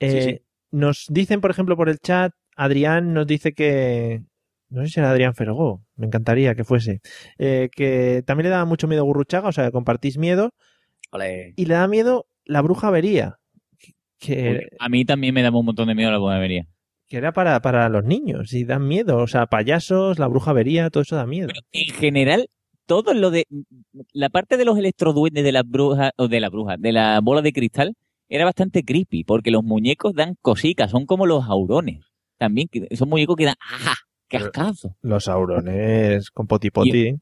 Eh, 0.00 0.10
Sí, 0.10 0.30
sí. 0.30 0.40
Nos 0.70 1.06
dicen, 1.10 1.40
por 1.40 1.50
ejemplo, 1.50 1.76
por 1.76 1.88
el 1.88 1.98
chat, 1.98 2.32
Adrián 2.56 3.12
nos 3.14 3.26
dice 3.26 3.52
que. 3.52 4.22
No 4.68 4.82
sé 4.82 4.88
si 4.88 5.00
era 5.00 5.10
Adrián 5.10 5.34
Fergó, 5.34 5.84
me 5.94 6.06
encantaría 6.06 6.54
que 6.54 6.64
fuese. 6.64 7.00
eh, 7.38 7.68
que 7.74 8.22
también 8.26 8.44
le 8.46 8.50
daba 8.50 8.64
mucho 8.64 8.88
miedo 8.88 9.04
Gurruchaga, 9.04 9.48
o 9.48 9.52
sea, 9.52 9.66
que 9.66 9.72
compartís 9.72 10.18
miedo. 10.18 10.50
Ole. 11.12 11.52
Y 11.56 11.66
le 11.66 11.74
da 11.74 11.86
miedo 11.86 12.26
la 12.44 12.62
bruja 12.62 12.90
vería. 12.90 13.38
Que, 14.18 14.68
A 14.80 14.88
mí 14.88 15.04
también 15.04 15.34
me 15.34 15.42
daba 15.42 15.58
un 15.58 15.66
montón 15.66 15.88
de 15.88 15.94
miedo 15.94 16.10
la 16.10 16.18
buenavería. 16.18 16.66
que 17.08 17.18
era 17.18 17.32
para, 17.32 17.60
para 17.60 17.88
los 17.88 18.04
niños 18.04 18.52
y 18.54 18.64
dan 18.64 18.88
miedo. 18.88 19.18
O 19.18 19.26
sea, 19.26 19.46
payasos, 19.46 20.18
la 20.18 20.26
bruja 20.26 20.52
vería, 20.52 20.90
todo 20.90 21.02
eso 21.02 21.14
da 21.16 21.26
miedo. 21.26 21.48
En 21.72 21.94
general, 21.94 22.48
todo 22.86 23.12
lo 23.14 23.30
de. 23.30 23.46
La 24.12 24.28
parte 24.30 24.56
de 24.56 24.64
los 24.64 24.78
electroduendes 24.78 25.44
de 25.44 25.52
las 25.52 25.64
brujas, 25.68 26.12
o 26.16 26.28
de 26.28 26.40
la 26.40 26.48
bruja, 26.48 26.76
de 26.78 26.92
la 26.92 27.20
bola 27.20 27.42
de 27.42 27.52
cristal, 27.52 27.94
era 28.28 28.44
bastante 28.44 28.82
creepy, 28.84 29.24
porque 29.24 29.50
los 29.50 29.62
muñecos 29.64 30.14
dan 30.14 30.36
cositas, 30.40 30.90
son 30.90 31.06
como 31.06 31.26
los 31.26 31.44
aurones. 31.44 32.04
También, 32.38 32.68
que 32.68 32.94
son 32.96 33.08
muñecos 33.08 33.36
que 33.36 33.44
dan. 33.46 33.54
¡Ajá! 33.60 33.94
¡Qué 34.28 34.38
ascazo! 34.38 34.96
Los 35.02 35.28
aurones 35.28 36.30
con 36.30 36.46
potipoti. 36.46 37.14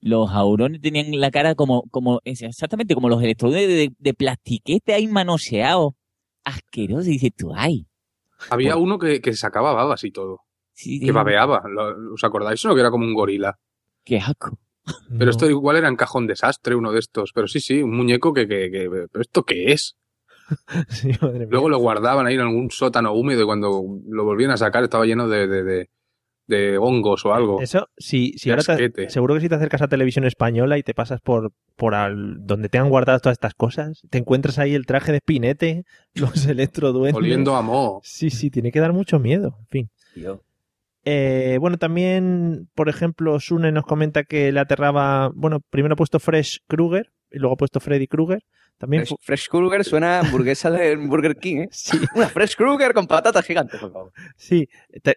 Los 0.00 0.30
aurones 0.30 0.80
tenían 0.80 1.06
la 1.20 1.30
cara 1.30 1.54
como, 1.54 1.82
como 1.90 2.20
exactamente 2.24 2.94
como 2.94 3.08
los 3.08 3.22
electroduendes 3.22 3.68
de, 3.68 3.92
de 3.98 4.14
plastiquete 4.14 4.92
ahí 4.94 5.06
manoseados. 5.08 5.94
Asqueroso. 6.44 7.08
Y 7.08 7.12
dices 7.14 7.30
tú, 7.36 7.52
¡ay! 7.54 7.86
Había 8.50 8.76
uno 8.76 8.98
que, 8.98 9.20
que 9.20 9.32
sacaba 9.34 9.72
babas 9.72 10.04
y 10.04 10.10
todo. 10.12 10.40
Sí, 10.72 11.00
Que 11.00 11.10
babeaba. 11.10 11.62
¿Lo- 11.68 12.14
¿Os 12.14 12.22
acordáis? 12.22 12.60
Eso 12.60 12.72
que 12.74 12.80
era 12.80 12.90
como 12.90 13.04
un 13.04 13.14
gorila. 13.14 13.58
¡Qué 14.04 14.18
asco! 14.18 14.56
Pero 15.18 15.30
esto 15.30 15.48
igual 15.48 15.76
era 15.76 15.88
en 15.88 15.96
cajón 15.96 16.26
desastre, 16.26 16.74
uno 16.74 16.92
de 16.92 16.98
estos. 17.00 17.32
Pero 17.34 17.46
sí, 17.48 17.60
sí, 17.60 17.82
un 17.82 17.96
muñeco 17.96 18.32
que... 18.32 18.46
que, 18.48 18.70
que- 18.70 18.88
¿Pero 18.90 19.20
esto 19.22 19.42
qué 19.44 19.72
es? 19.72 19.96
Sí, 20.88 21.10
madre 21.20 21.40
mía. 21.40 21.48
Luego 21.50 21.68
lo 21.68 21.78
guardaban 21.78 22.26
ahí 22.26 22.34
en 22.34 22.40
algún 22.40 22.70
sótano 22.70 23.12
húmedo 23.12 23.42
y 23.42 23.44
cuando 23.46 23.82
lo 24.08 24.24
volvían 24.24 24.50
a 24.50 24.56
sacar 24.56 24.82
estaba 24.84 25.04
lleno 25.04 25.28
de, 25.28 25.46
de, 25.46 25.62
de- 25.62 25.90
de 26.46 26.78
hongos 26.78 27.26
o 27.26 27.34
algo. 27.34 27.60
Eso, 27.60 27.88
si, 27.98 28.32
si 28.38 28.48
ahora 28.48 28.62
te- 28.62 29.10
seguro 29.10 29.34
que 29.34 29.42
si 29.42 29.50
te 29.50 29.56
acercas 29.56 29.82
a 29.82 29.88
televisión 29.88 30.24
española 30.24 30.78
y 30.78 30.82
te 30.82 30.94
pasas 30.94 31.20
por, 31.20 31.52
por 31.76 31.94
al- 31.94 32.38
donde 32.46 32.70
te 32.70 32.78
han 32.78 32.88
guardado 32.88 33.18
todas 33.20 33.34
estas 33.34 33.52
cosas, 33.52 34.00
te 34.08 34.16
encuentras 34.16 34.58
ahí 34.58 34.74
el 34.74 34.86
traje 34.86 35.12
de 35.12 35.18
Spinete, 35.18 35.84
los 36.14 36.46
electroduendes. 36.46 37.14
Oliendo 37.16 37.54
a 37.54 37.60
moho. 37.60 38.00
Sí, 38.02 38.30
sí, 38.30 38.50
tiene 38.50 38.72
que 38.72 38.80
dar 38.80 38.94
mucho 38.94 39.18
miedo. 39.18 39.56
En 39.60 39.66
fin. 39.66 39.90
Tío. 40.14 40.42
Eh, 41.10 41.56
bueno, 41.58 41.78
también, 41.78 42.68
por 42.74 42.90
ejemplo, 42.90 43.40
Sune 43.40 43.72
nos 43.72 43.84
comenta 43.84 44.24
que 44.24 44.52
le 44.52 44.60
aterraba. 44.60 45.30
Bueno, 45.34 45.60
primero 45.70 45.94
ha 45.94 45.96
puesto 45.96 46.20
Fresh 46.20 46.60
Krueger 46.66 47.10
y 47.30 47.38
luego 47.38 47.54
ha 47.54 47.56
puesto 47.56 47.80
Freddy 47.80 48.06
Krueger. 48.06 48.44
También 48.76 49.06
Fresh, 49.06 49.18
Fresh 49.22 49.48
Krueger 49.48 49.84
suena 49.84 50.18
a 50.18 50.20
hamburguesa 50.20 50.70
de 50.70 50.96
Burger 51.08 51.36
King, 51.36 51.56
¿eh? 51.62 51.68
Sí. 51.72 51.96
Una 52.14 52.28
Fresh 52.28 52.56
Krueger 52.56 52.92
con 52.92 53.06
patatas 53.06 53.46
gigantes, 53.46 53.80
por 53.80 53.90
favor. 53.90 54.12
Sí, 54.36 54.68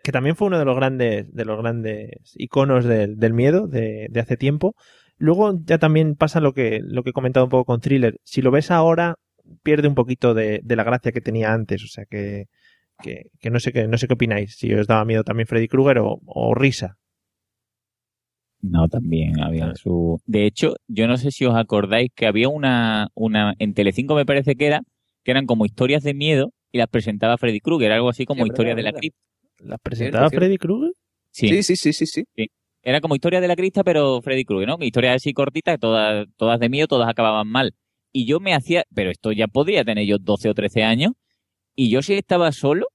que 0.02 0.12
también 0.14 0.38
fue 0.38 0.48
uno 0.48 0.60
de 0.60 0.64
los 0.64 0.78
grandes, 0.78 1.26
de 1.30 1.44
los 1.44 1.58
grandes 1.58 2.12
iconos 2.36 2.86
del, 2.86 3.18
del 3.18 3.34
miedo 3.34 3.68
de, 3.68 4.08
de 4.10 4.20
hace 4.22 4.38
tiempo. 4.38 4.76
Luego 5.18 5.60
ya 5.66 5.78
también 5.78 6.16
pasa 6.16 6.40
lo 6.40 6.54
que, 6.54 6.80
lo 6.86 7.04
que 7.04 7.10
he 7.10 7.14
comentado 7.14 7.46
un 7.46 7.50
poco 7.50 7.66
con 7.66 7.82
Thriller. 7.82 8.18
Si 8.24 8.42
lo 8.42 8.52
ves 8.52 8.72
ahora, 8.72 9.16
pierde 9.62 9.90
un 9.90 9.96
poquito 9.96 10.34
de, 10.34 10.62
de 10.64 10.76
la 10.78 10.86
gracia 10.86 11.12
que 11.12 11.20
tenía 11.20 11.52
antes. 11.52 11.84
O 11.84 11.88
sea 11.88 12.06
que, 12.06 12.46
que, 13.02 13.24
que 13.40 13.50
no 13.50 13.60
sé 13.60 13.72
qué, 13.72 13.88
no 13.88 13.98
sé 13.98 14.08
qué 14.08 14.14
opináis. 14.14 14.56
Si 14.56 14.74
os 14.74 14.88
daba 14.88 15.06
miedo 15.06 15.24
también 15.24 15.48
Freddy 15.48 15.68
Krueger 15.68 16.00
o, 16.00 16.20
o 16.26 16.56
risa. 16.56 16.98
No, 18.62 18.88
también 18.88 19.42
había 19.42 19.74
su... 19.76 20.22
De 20.26 20.46
hecho, 20.46 20.76
yo 20.88 21.08
no 21.08 21.18
sé 21.18 21.32
si 21.32 21.46
os 21.46 21.56
acordáis 21.56 22.12
que 22.14 22.28
había 22.28 22.48
una, 22.48 23.08
una... 23.16 23.56
En 23.58 23.74
Telecinco 23.74 24.14
me 24.14 24.26
parece 24.26 24.56
que 24.56 24.68
era, 24.68 24.82
que 25.24 25.32
eran 25.32 25.48
como 25.48 25.66
historias 25.66 26.04
de 26.04 26.14
miedo 26.14 26.52
y 26.72 26.78
las 26.78 26.88
presentaba 26.88 27.38
Freddy 27.38 27.60
Krueger, 27.60 27.92
algo 27.92 28.10
así 28.10 28.26
como 28.26 28.44
Sí, 28.44 28.50
historias 28.50 28.76
de 28.76 28.84
la 28.84 28.94
cripta. 28.94 29.20
¿Las 29.60 29.80
presentaba 29.80 30.30
cierto. 30.30 30.46
Freddy 30.46 30.58
Krueger? 30.58 30.92
Sí. 31.32 31.48
Sí, 31.48 31.64
sí, 31.64 31.76
sí, 31.76 31.94
sí, 31.94 32.06
sí. 32.06 32.48
Era 32.84 33.02
como 33.02 33.16
historia 33.16 33.42
de 33.42 33.48
la 33.48 33.56
crista, 33.56 33.84
pero 33.84 34.22
Freddy 34.22 34.44
Krueger, 34.44 34.68
¿no? 34.68 34.78
Historias 34.80 35.16
así 35.16 35.34
cortitas, 35.34 35.80
todas, 35.80 36.28
todas 36.38 36.60
de 36.60 36.70
miedo, 36.70 36.88
todas 36.88 37.10
acababan 37.10 37.48
mal. 37.48 37.74
Y 38.12 38.26
yo 38.26 38.40
me 38.40 38.54
hacía, 38.54 38.84
pero 38.94 39.10
esto 39.10 39.32
ya 39.32 39.48
podría 39.48 39.84
tener 39.84 40.06
yo 40.06 40.18
12 40.20 40.50
o 40.50 40.54
13 40.54 40.84
años, 40.84 41.14
y 41.76 41.90
yo 41.90 42.02
si 42.02 42.14
estaba 42.14 42.52
solo, 42.52 42.88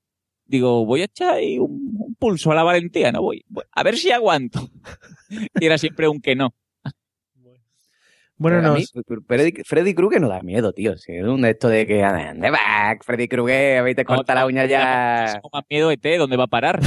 digo, 0.44 0.84
voy 0.86 1.02
a 1.02 1.04
echar 1.06 1.34
ahí 1.34 1.58
un, 1.58 1.94
un 1.98 2.14
pulso 2.14 2.52
a 2.52 2.54
la 2.54 2.62
valentía, 2.62 3.12
¿no? 3.12 3.22
Voy, 3.22 3.44
voy- 3.48 3.64
a 3.72 3.82
ver 3.82 3.96
si 3.96 4.10
aguanto. 4.10 4.68
y 5.58 5.66
era 5.66 5.78
siempre 5.78 6.08
un 6.08 6.20
que 6.20 6.34
no. 6.36 6.54
Bueno, 8.38 8.74
mí, 8.74 8.84
Freddy, 9.26 9.62
Freddy 9.64 9.94
Krueger 9.94 10.20
no 10.20 10.28
da 10.28 10.42
miedo, 10.42 10.72
tío. 10.74 10.94
Si 10.98 11.12
es 11.12 11.24
un 11.24 11.40
de 11.40 11.50
esto 11.50 11.68
de 11.68 11.86
que, 11.86 12.02
¿dónde 12.02 12.50
vas, 12.50 12.96
Freddy 13.02 13.28
Krueger? 13.28 13.78
A 13.78 13.82
ver, 13.82 13.96
te 13.96 14.04
corta 14.04 14.34
la 14.34 14.44
uña 14.46 14.66
ya. 14.66 15.32
Tengo 15.40 15.48
más 15.52 15.64
miedo 15.70 15.88
de 15.88 15.96
té, 15.96 16.18
¿dónde 16.18 16.36
va 16.36 16.44
a 16.44 16.48
parar? 16.48 16.80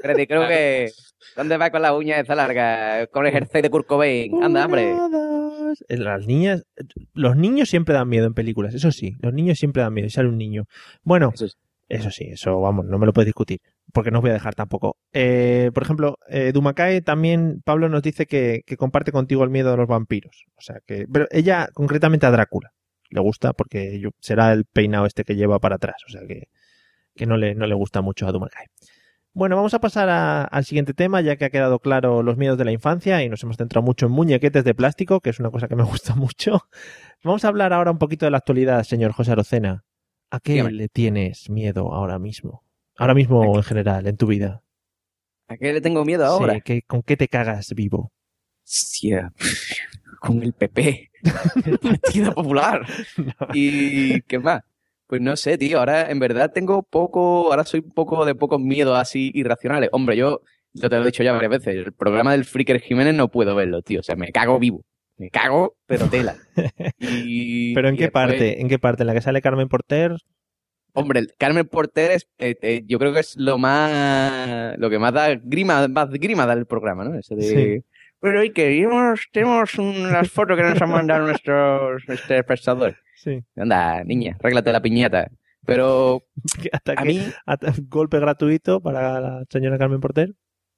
Freddy 0.00 0.26
Krueger, 0.28 0.90
¿dónde 1.36 1.56
vas 1.56 1.70
con 1.70 1.82
la 1.82 1.94
uña 1.94 2.20
esa 2.20 2.34
larga? 2.34 3.06
Con 3.08 3.26
el 3.26 3.32
jersey 3.32 3.62
de 3.62 3.70
Kurt 3.70 3.86
Cobain. 3.86 4.42
Anda, 4.42 4.64
hombre. 4.66 4.94
Las 5.88 6.26
niñas, 6.26 6.64
los 7.14 7.36
niños 7.36 7.68
siempre 7.68 7.94
dan 7.94 8.08
miedo 8.08 8.26
en 8.26 8.34
películas, 8.34 8.74
eso 8.74 8.92
sí, 8.92 9.16
los 9.20 9.32
niños 9.32 9.58
siempre 9.58 9.82
dan 9.82 9.92
miedo, 9.92 10.06
y 10.06 10.10
sale 10.10 10.28
un 10.28 10.38
niño. 10.38 10.66
Bueno, 11.02 11.30
Eso 11.34 11.48
sí. 11.48 11.56
eso 11.88 12.10
sí, 12.10 12.24
eso 12.26 12.60
vamos, 12.60 12.86
no 12.86 12.98
me 12.98 13.06
lo 13.06 13.12
puedes 13.12 13.26
discutir, 13.26 13.58
porque 13.92 14.10
no 14.12 14.18
os 14.18 14.22
voy 14.22 14.30
a 14.30 14.34
dejar 14.34 14.54
tampoco. 14.54 14.96
Eh, 15.12 15.70
por 15.74 15.82
ejemplo, 15.82 16.16
eh, 16.28 16.52
Dumakae 16.52 17.00
también, 17.02 17.60
Pablo 17.64 17.88
nos 17.88 18.02
dice 18.02 18.26
que, 18.26 18.62
que 18.66 18.76
comparte 18.76 19.10
contigo 19.10 19.42
el 19.42 19.50
miedo 19.50 19.72
a 19.72 19.76
los 19.76 19.88
vampiros, 19.88 20.44
o 20.56 20.60
sea 20.60 20.76
que, 20.86 21.06
pero 21.12 21.26
ella 21.32 21.68
concretamente 21.74 22.26
a 22.26 22.30
Drácula, 22.30 22.72
le 23.10 23.20
gusta 23.20 23.52
porque 23.52 23.98
yo- 23.98 24.10
será 24.20 24.52
el 24.52 24.64
peinado 24.66 25.06
este 25.06 25.24
que 25.24 25.34
lleva 25.34 25.58
para 25.58 25.76
atrás, 25.76 25.96
o 26.06 26.10
sea 26.12 26.20
que, 26.28 26.44
que 27.16 27.26
no, 27.26 27.36
le, 27.36 27.56
no 27.56 27.66
le 27.66 27.74
gusta 27.74 28.00
mucho 28.00 28.28
a 28.28 28.32
Dumakae. 28.32 28.66
Bueno, 29.36 29.56
vamos 29.56 29.74
a 29.74 29.80
pasar 29.80 30.08
a- 30.10 30.44
al 30.44 30.64
siguiente 30.64 30.94
tema, 30.94 31.20
ya 31.20 31.34
que 31.36 31.44
ha 31.44 31.50
quedado 31.50 31.80
claro 31.80 32.22
los 32.22 32.36
miedos 32.36 32.56
de 32.56 32.64
la 32.64 32.70
infancia 32.72 33.20
y 33.22 33.28
nos 33.28 33.42
hemos 33.42 33.56
centrado 33.56 33.84
mucho 33.84 34.06
en 34.06 34.12
muñequetes 34.12 34.62
de 34.62 34.74
plástico, 34.74 35.20
que 35.20 35.30
es 35.30 35.40
una 35.40 35.50
cosa 35.50 35.66
que 35.66 35.74
me 35.74 35.82
gusta 36.02 36.14
mucho. 36.14 36.68
Vamos 37.24 37.44
a 37.44 37.48
hablar 37.48 37.72
ahora 37.72 37.90
un 37.90 37.98
poquito 37.98 38.26
de 38.26 38.30
la 38.30 38.38
actualidad, 38.38 38.84
señor 38.84 39.12
José 39.12 39.32
Arocena. 39.32 39.84
¿A 40.30 40.38
qué 40.40 40.52
Dígame. 40.54 40.72
le 40.72 40.88
tienes 40.88 41.50
miedo 41.50 41.92
ahora 41.92 42.18
mismo? 42.20 42.64
Ahora 42.96 43.14
mismo 43.14 43.56
en 43.56 43.62
general, 43.64 44.06
en 44.06 44.16
tu 44.16 44.26
vida. 44.28 44.62
¿A 45.48 45.56
qué 45.56 45.72
le 45.72 45.80
tengo 45.80 46.04
miedo 46.04 46.24
ahora? 46.24 46.54
Sí, 46.54 46.60
¿qué- 46.64 46.82
¿Con 46.82 47.02
qué 47.02 47.16
te 47.16 47.26
cagas 47.28 47.74
vivo? 47.74 48.12
Hostia, 48.64 49.32
con 50.20 50.42
el 50.42 50.52
PP, 50.54 51.10
el 51.66 51.78
Partido 52.00 52.32
Popular. 52.34 52.86
¿Y 53.54 54.22
qué 54.22 54.38
más? 54.38 54.62
Pues 55.14 55.22
no 55.22 55.36
sé, 55.36 55.56
tío, 55.58 55.78
ahora 55.78 56.10
en 56.10 56.18
verdad 56.18 56.50
tengo 56.52 56.82
poco, 56.82 57.52
ahora 57.52 57.62
soy 57.64 57.82
un 57.86 57.92
poco 57.92 58.24
de 58.24 58.34
pocos 58.34 58.60
miedos 58.60 58.98
así 58.98 59.30
irracionales. 59.32 59.90
Hombre, 59.92 60.16
yo, 60.16 60.40
yo 60.72 60.90
te 60.90 60.96
lo 60.96 61.02
he 61.02 61.06
dicho 61.06 61.22
ya 61.22 61.30
varias 61.32 61.52
veces, 61.52 61.86
el 61.86 61.92
programa 61.92 62.32
del 62.32 62.44
Freaker 62.44 62.80
Jiménez 62.80 63.14
no 63.14 63.28
puedo 63.30 63.54
verlo, 63.54 63.80
tío, 63.82 64.00
o 64.00 64.02
sea, 64.02 64.16
me 64.16 64.32
cago 64.32 64.58
vivo. 64.58 64.82
Me 65.16 65.30
cago, 65.30 65.76
pero 65.86 66.06
tela. 66.08 66.34
Y- 66.98 67.74
¿Pero 67.74 67.90
en 67.90 67.94
y 67.94 67.98
qué 67.98 68.04
después- 68.06 68.26
parte? 68.26 68.60
¿En 68.60 68.68
qué 68.68 68.80
parte? 68.80 69.04
¿En 69.04 69.06
la 69.06 69.14
que 69.14 69.20
sale 69.20 69.40
Carmen 69.40 69.68
Porter? 69.68 70.16
Hombre, 70.94 71.20
el 71.20 71.32
Carmen 71.38 71.68
Porter 71.68 72.10
es, 72.10 72.26
eh, 72.38 72.56
eh, 72.60 72.82
yo 72.84 72.98
creo 72.98 73.12
que 73.12 73.20
es 73.20 73.36
lo 73.36 73.56
más, 73.56 74.76
lo 74.78 74.90
que 74.90 74.98
más 74.98 75.12
da 75.12 75.32
grima, 75.36 75.86
más 75.86 76.10
grima 76.10 76.44
da 76.44 76.54
el 76.54 76.66
programa, 76.66 77.04
¿no? 77.04 77.14
Ese 77.16 77.36
de, 77.36 77.42
Sí. 77.42 77.84
Bueno, 78.24 78.42
y 78.42 78.52
que 78.54 78.64
tenemos, 78.64 79.20
tenemos 79.32 79.74
unas 79.74 80.30
fotos 80.30 80.56
que 80.56 80.62
nos 80.62 80.80
han 80.80 80.88
mandado 80.88 81.26
nuestros, 81.26 82.02
nuestros 82.08 82.30
espectadores. 82.38 82.96
Sí. 83.16 83.44
Anda, 83.54 84.02
niña, 84.02 84.34
arréglate 84.40 84.72
la 84.72 84.80
piñata. 84.80 85.28
Pero 85.66 86.22
Hasta 86.72 86.92
a 86.92 86.96
que, 86.96 87.04
mí, 87.04 87.20
hasta- 87.44 87.74
golpe 87.88 88.18
gratuito 88.18 88.80
para 88.80 89.20
la 89.20 89.44
señora 89.50 89.76
Carmen 89.76 90.00
Porter. 90.00 90.32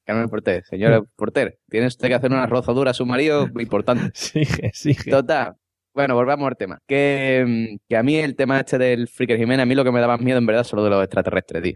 Carmen 0.05 0.29
Porter, 0.29 0.65
señora 0.65 1.03
Porter, 1.17 1.61
tiene 1.71 1.87
usted 1.87 2.09
que 2.09 2.15
hacer 2.15 2.33
una 2.33 2.47
rozadura 2.47 2.91
a 2.91 2.95
su 2.95 3.07
marido 3.07 3.49
importante. 3.61 4.11
Sigue, 4.15 4.73
sigue. 4.75 5.09
Total. 5.11 5.55
Bueno, 5.95 6.17
volvamos 6.17 6.49
al 6.49 6.57
tema. 6.57 6.81
Que, 6.89 7.45
mm, 7.47 7.77
que 7.89 7.97
a 7.97 8.03
mí 8.03 8.17
el 8.17 8.35
tema 8.35 8.59
este 8.59 8.77
del 8.77 9.07
Freaker 9.07 9.39
Jiménez, 9.39 9.63
a 9.63 9.67
mí 9.67 9.77
lo 9.77 9.85
que 9.85 9.93
me 9.93 10.01
da 10.01 10.09
más 10.09 10.21
miedo 10.21 10.39
en 10.39 10.47
verdad 10.47 10.65
son 10.65 10.79
lo 10.79 10.85
de 10.85 10.91
los 10.91 11.03
extraterrestres, 11.05 11.63
tío. 11.63 11.75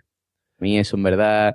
A 0.59 0.63
mí 0.63 0.79
eso 0.81 0.97
en 0.97 1.03
verdad... 1.05 1.55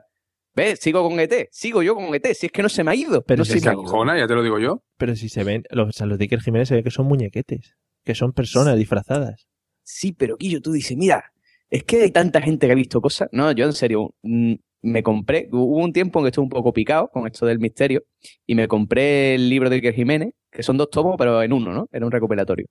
¿Ves? 0.55 0.79
Sigo 0.79 1.07
con 1.07 1.19
ET, 1.19 1.49
sigo 1.51 1.83
yo 1.83 1.95
con 1.95 2.15
ET, 2.15 2.25
si 2.33 2.45
es 2.45 2.51
que 2.51 2.63
no 2.63 2.69
se 2.69 2.83
me 2.83 2.91
ha 2.91 2.95
ido. 2.95 3.23
Pero 3.23 3.39
no 3.39 3.45
si 3.45 3.51
se 3.51 3.57
es 3.57 3.63
me 3.63 3.65
que 3.65 3.69
ha 3.71 3.73
ido. 3.73 3.81
Acojona, 3.81 4.17
ya 4.17 4.27
te 4.27 4.35
lo 4.35 4.41
digo 4.41 4.57
yo. 4.57 4.83
Pero 4.97 5.15
si 5.15 5.27
se 5.27 5.43
ven, 5.43 5.63
los, 5.69 5.89
o 5.89 5.91
sea, 5.91 6.07
los 6.07 6.17
de 6.17 6.23
Iker 6.23 6.41
Jiménez 6.41 6.69
se 6.69 6.75
ve 6.75 6.83
que 6.83 6.91
son 6.91 7.07
muñequetes, 7.07 7.75
que 8.03 8.15
son 8.15 8.31
personas 8.31 8.77
disfrazadas. 8.77 9.47
Sí, 9.83 10.13
pero 10.13 10.37
Quillo, 10.37 10.61
tú 10.61 10.71
dices, 10.71 10.95
mira, 10.97 11.33
es 11.69 11.83
que 11.83 12.01
hay 12.01 12.11
tanta 12.11 12.41
gente 12.41 12.67
que 12.67 12.71
ha 12.71 12.75
visto 12.75 13.01
cosas. 13.01 13.27
No, 13.33 13.51
yo 13.51 13.65
en 13.65 13.73
serio, 13.73 14.15
mm, 14.23 14.53
me 14.83 15.03
compré, 15.03 15.49
hubo 15.51 15.83
un 15.83 15.91
tiempo 15.91 16.19
en 16.19 16.25
que 16.25 16.29
estuve 16.29 16.43
un 16.43 16.49
poco 16.49 16.71
picado 16.71 17.09
con 17.09 17.27
esto 17.27 17.45
del 17.45 17.59
misterio 17.59 18.03
y 18.45 18.55
me 18.55 18.67
compré 18.67 19.35
el 19.35 19.49
libro 19.49 19.69
de 19.69 19.77
Iker 19.77 19.93
Jiménez, 19.93 20.33
que 20.51 20.63
son 20.63 20.77
dos 20.77 20.89
tomos, 20.89 21.15
pero 21.17 21.41
en 21.41 21.51
uno, 21.51 21.73
¿no? 21.73 21.89
Era 21.91 22.05
un 22.05 22.11
recopilatorio. 22.11 22.67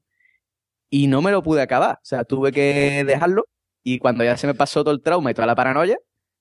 Y 0.89 1.07
no 1.09 1.21
me 1.21 1.33
lo 1.33 1.43
pude 1.43 1.61
acabar, 1.61 1.97
o 1.97 2.05
sea, 2.05 2.25
tuve 2.25 2.53
que 2.53 3.05
dejarlo 3.05 3.47
y 3.83 3.99
cuando 3.99 4.25
ya 4.25 4.37
se 4.37 4.47
me 4.47 4.55
pasó 4.55 4.85
todo 4.85 4.95
el 4.95 5.03
trauma 5.03 5.31
y 5.31 5.35
toda 5.35 5.47
la 5.47 5.55
paranoia, 5.55 5.99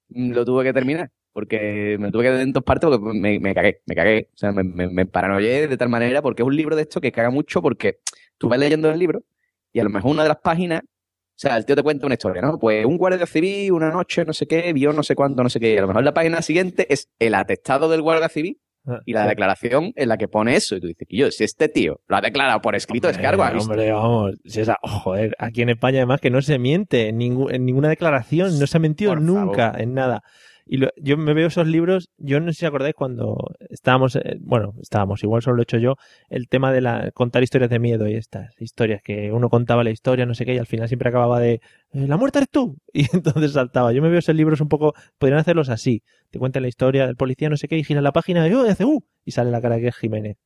mm, 0.09 0.31
lo 0.31 0.45
tuve 0.45 0.63
que 0.63 0.73
terminar. 0.73 1.09
Porque 1.33 1.97
me 1.99 2.11
tuve 2.11 2.23
que 2.25 2.29
dar 2.29 2.39
en 2.41 2.53
dos 2.53 2.63
partes 2.63 2.89
porque 2.89 3.19
me, 3.19 3.39
me 3.39 3.53
cagué, 3.55 3.81
me 3.85 3.95
cagué. 3.95 4.29
O 4.33 4.37
sea, 4.37 4.51
me, 4.51 4.63
me, 4.63 4.87
me 4.87 5.05
paranoié 5.05 5.67
de 5.67 5.77
tal 5.77 5.89
manera 5.89 6.21
porque 6.21 6.43
es 6.43 6.47
un 6.47 6.55
libro 6.55 6.75
de 6.75 6.83
esto 6.83 7.01
que 7.01 7.11
caga 7.11 7.31
mucho 7.31 7.61
porque 7.61 7.99
tú 8.37 8.47
vas 8.49 8.59
leyendo 8.59 8.89
el 8.91 8.99
libro 8.99 9.23
y 9.71 9.79
a 9.79 9.83
lo 9.83 9.89
mejor 9.89 10.11
una 10.11 10.21
de 10.23 10.29
las 10.29 10.37
páginas, 10.37 10.81
o 10.83 11.35
sea, 11.35 11.57
el 11.57 11.65
tío 11.65 11.75
te 11.75 11.81
cuenta 11.81 12.05
una 12.05 12.13
historia, 12.13 12.41
¿no? 12.43 12.59
Pues 12.59 12.85
un 12.85 12.97
guardia 12.97 13.25
civil, 13.25 13.71
una 13.71 13.89
noche, 13.89 14.23
no 14.23 14.33
sé 14.33 14.45
qué, 14.45 14.71
vio 14.73 14.93
no 14.93 15.01
sé 15.01 15.15
cuánto, 15.15 15.41
no 15.41 15.49
sé 15.49 15.59
qué. 15.59 15.73
Y 15.73 15.77
a 15.77 15.81
lo 15.81 15.87
mejor 15.87 16.03
la 16.03 16.13
página 16.13 16.41
siguiente 16.43 16.85
es 16.93 17.09
el 17.17 17.33
atestado 17.33 17.89
del 17.89 18.01
guardia 18.03 18.29
civil 18.29 18.59
Ah, 18.85 18.99
y 19.05 19.13
la 19.13 19.25
declaración 19.25 19.93
en 19.95 20.09
la 20.09 20.17
que 20.17 20.27
pone 20.27 20.57
eso. 20.57 20.75
Y 20.75 20.81
tú 20.81 20.87
dices, 20.87 21.07
que 21.07 21.15
yo, 21.15 21.31
si 21.31 21.45
este 21.45 21.69
tío 21.69 22.01
lo 22.05 22.17
ha 22.17 22.21
declarado 22.21 22.59
por 22.59 22.75
escrito, 22.75 23.07
es 23.07 23.17
que 23.17 23.25
algo 23.25 23.41
ha 23.43 23.47
Hombre, 23.51 23.61
hombre, 23.63 23.91
vamos. 23.93 24.35
si 24.43 24.59
esa- 24.59 24.77
oh, 24.81 24.89
joder, 24.89 25.33
aquí 25.39 25.61
en 25.61 25.69
España 25.69 25.99
además 25.99 26.19
que 26.19 26.29
no 26.29 26.41
se 26.41 26.59
miente 26.59 27.07
en, 27.07 27.17
ninguna 27.17 27.87
declaración, 27.87 28.59
no 28.59 28.67
se 28.67 28.75
ha 28.75 28.81
mentido 28.81 29.11
Por 29.11 29.21
nunca 29.21 29.67
favor. 29.69 29.81
en 29.81 29.93
nada. 29.93 30.23
Y 30.65 30.77
lo- 30.77 30.89
yo 30.97 31.17
me 31.17 31.33
veo 31.33 31.47
esos 31.47 31.67
libros, 31.67 32.09
yo 32.17 32.39
no 32.39 32.51
sé 32.53 32.59
si 32.59 32.65
acordáis 32.65 32.95
cuando 32.95 33.35
estábamos, 33.69 34.15
eh, 34.15 34.37
bueno, 34.39 34.73
estábamos, 34.81 35.21
igual 35.23 35.41
solo 35.41 35.57
lo 35.57 35.61
he 35.61 35.63
hecho 35.63 35.77
yo, 35.77 35.95
el 36.29 36.47
tema 36.47 36.71
de 36.71 36.81
la 36.81 37.11
contar 37.11 37.43
historias 37.43 37.69
de 37.69 37.79
miedo 37.79 38.07
y 38.07 38.15
estas 38.15 38.49
historias 38.61 39.01
que 39.03 39.31
uno 39.33 39.49
contaba 39.49 39.83
la 39.83 39.91
historia, 39.91 40.25
no 40.25 40.33
sé 40.35 40.45
qué, 40.45 40.53
y 40.55 40.57
al 40.57 40.65
final 40.67 40.87
siempre 40.87 41.09
acababa 41.09 41.39
de 41.39 41.55
"Eh, 41.91 42.07
la 42.07 42.17
muerte 42.17 42.39
eres 42.39 42.49
tú. 42.49 42.77
Y 42.93 43.07
entonces 43.13 43.51
saltaba. 43.53 43.91
Yo 43.93 44.01
me 44.01 44.09
veo 44.09 44.19
esos 44.19 44.35
libros 44.35 44.61
un 44.61 44.69
poco, 44.69 44.93
podrían 45.17 45.39
hacerlos 45.39 45.69
así. 45.69 46.03
Te 46.31 46.39
cuentan 46.39 46.61
la 46.63 46.69
historia 46.69 47.07
del 47.07 47.15
policía, 47.17 47.49
no 47.49 47.57
sé 47.57 47.67
qué, 47.67 47.77
y 47.77 47.83
gira 47.83 48.01
la 48.01 48.11
página 48.13 48.47
y, 48.47 48.53
"Oh", 48.53 48.65
y 48.65 48.69
hace 48.69 48.85
uh, 48.85 48.99
y 49.25 49.31
sale 49.31 49.51
la 49.51 49.61
cara 49.61 49.79
que 49.79 49.87
es 49.89 49.95
Jiménez. 49.97 50.37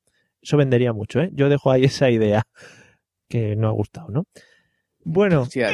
Eso 0.41 0.57
vendería 0.57 0.93
mucho, 0.93 1.19
¿eh? 1.21 1.29
Yo 1.33 1.49
dejo 1.49 1.71
ahí 1.71 1.83
esa 2.05 2.09
idea 2.09 2.43
que 3.29 3.55
no 3.55 3.67
ha 3.67 3.71
gustado, 3.71 4.09
¿no? 4.09 4.25
Bueno, 5.09 5.41
Hostia, 5.43 5.71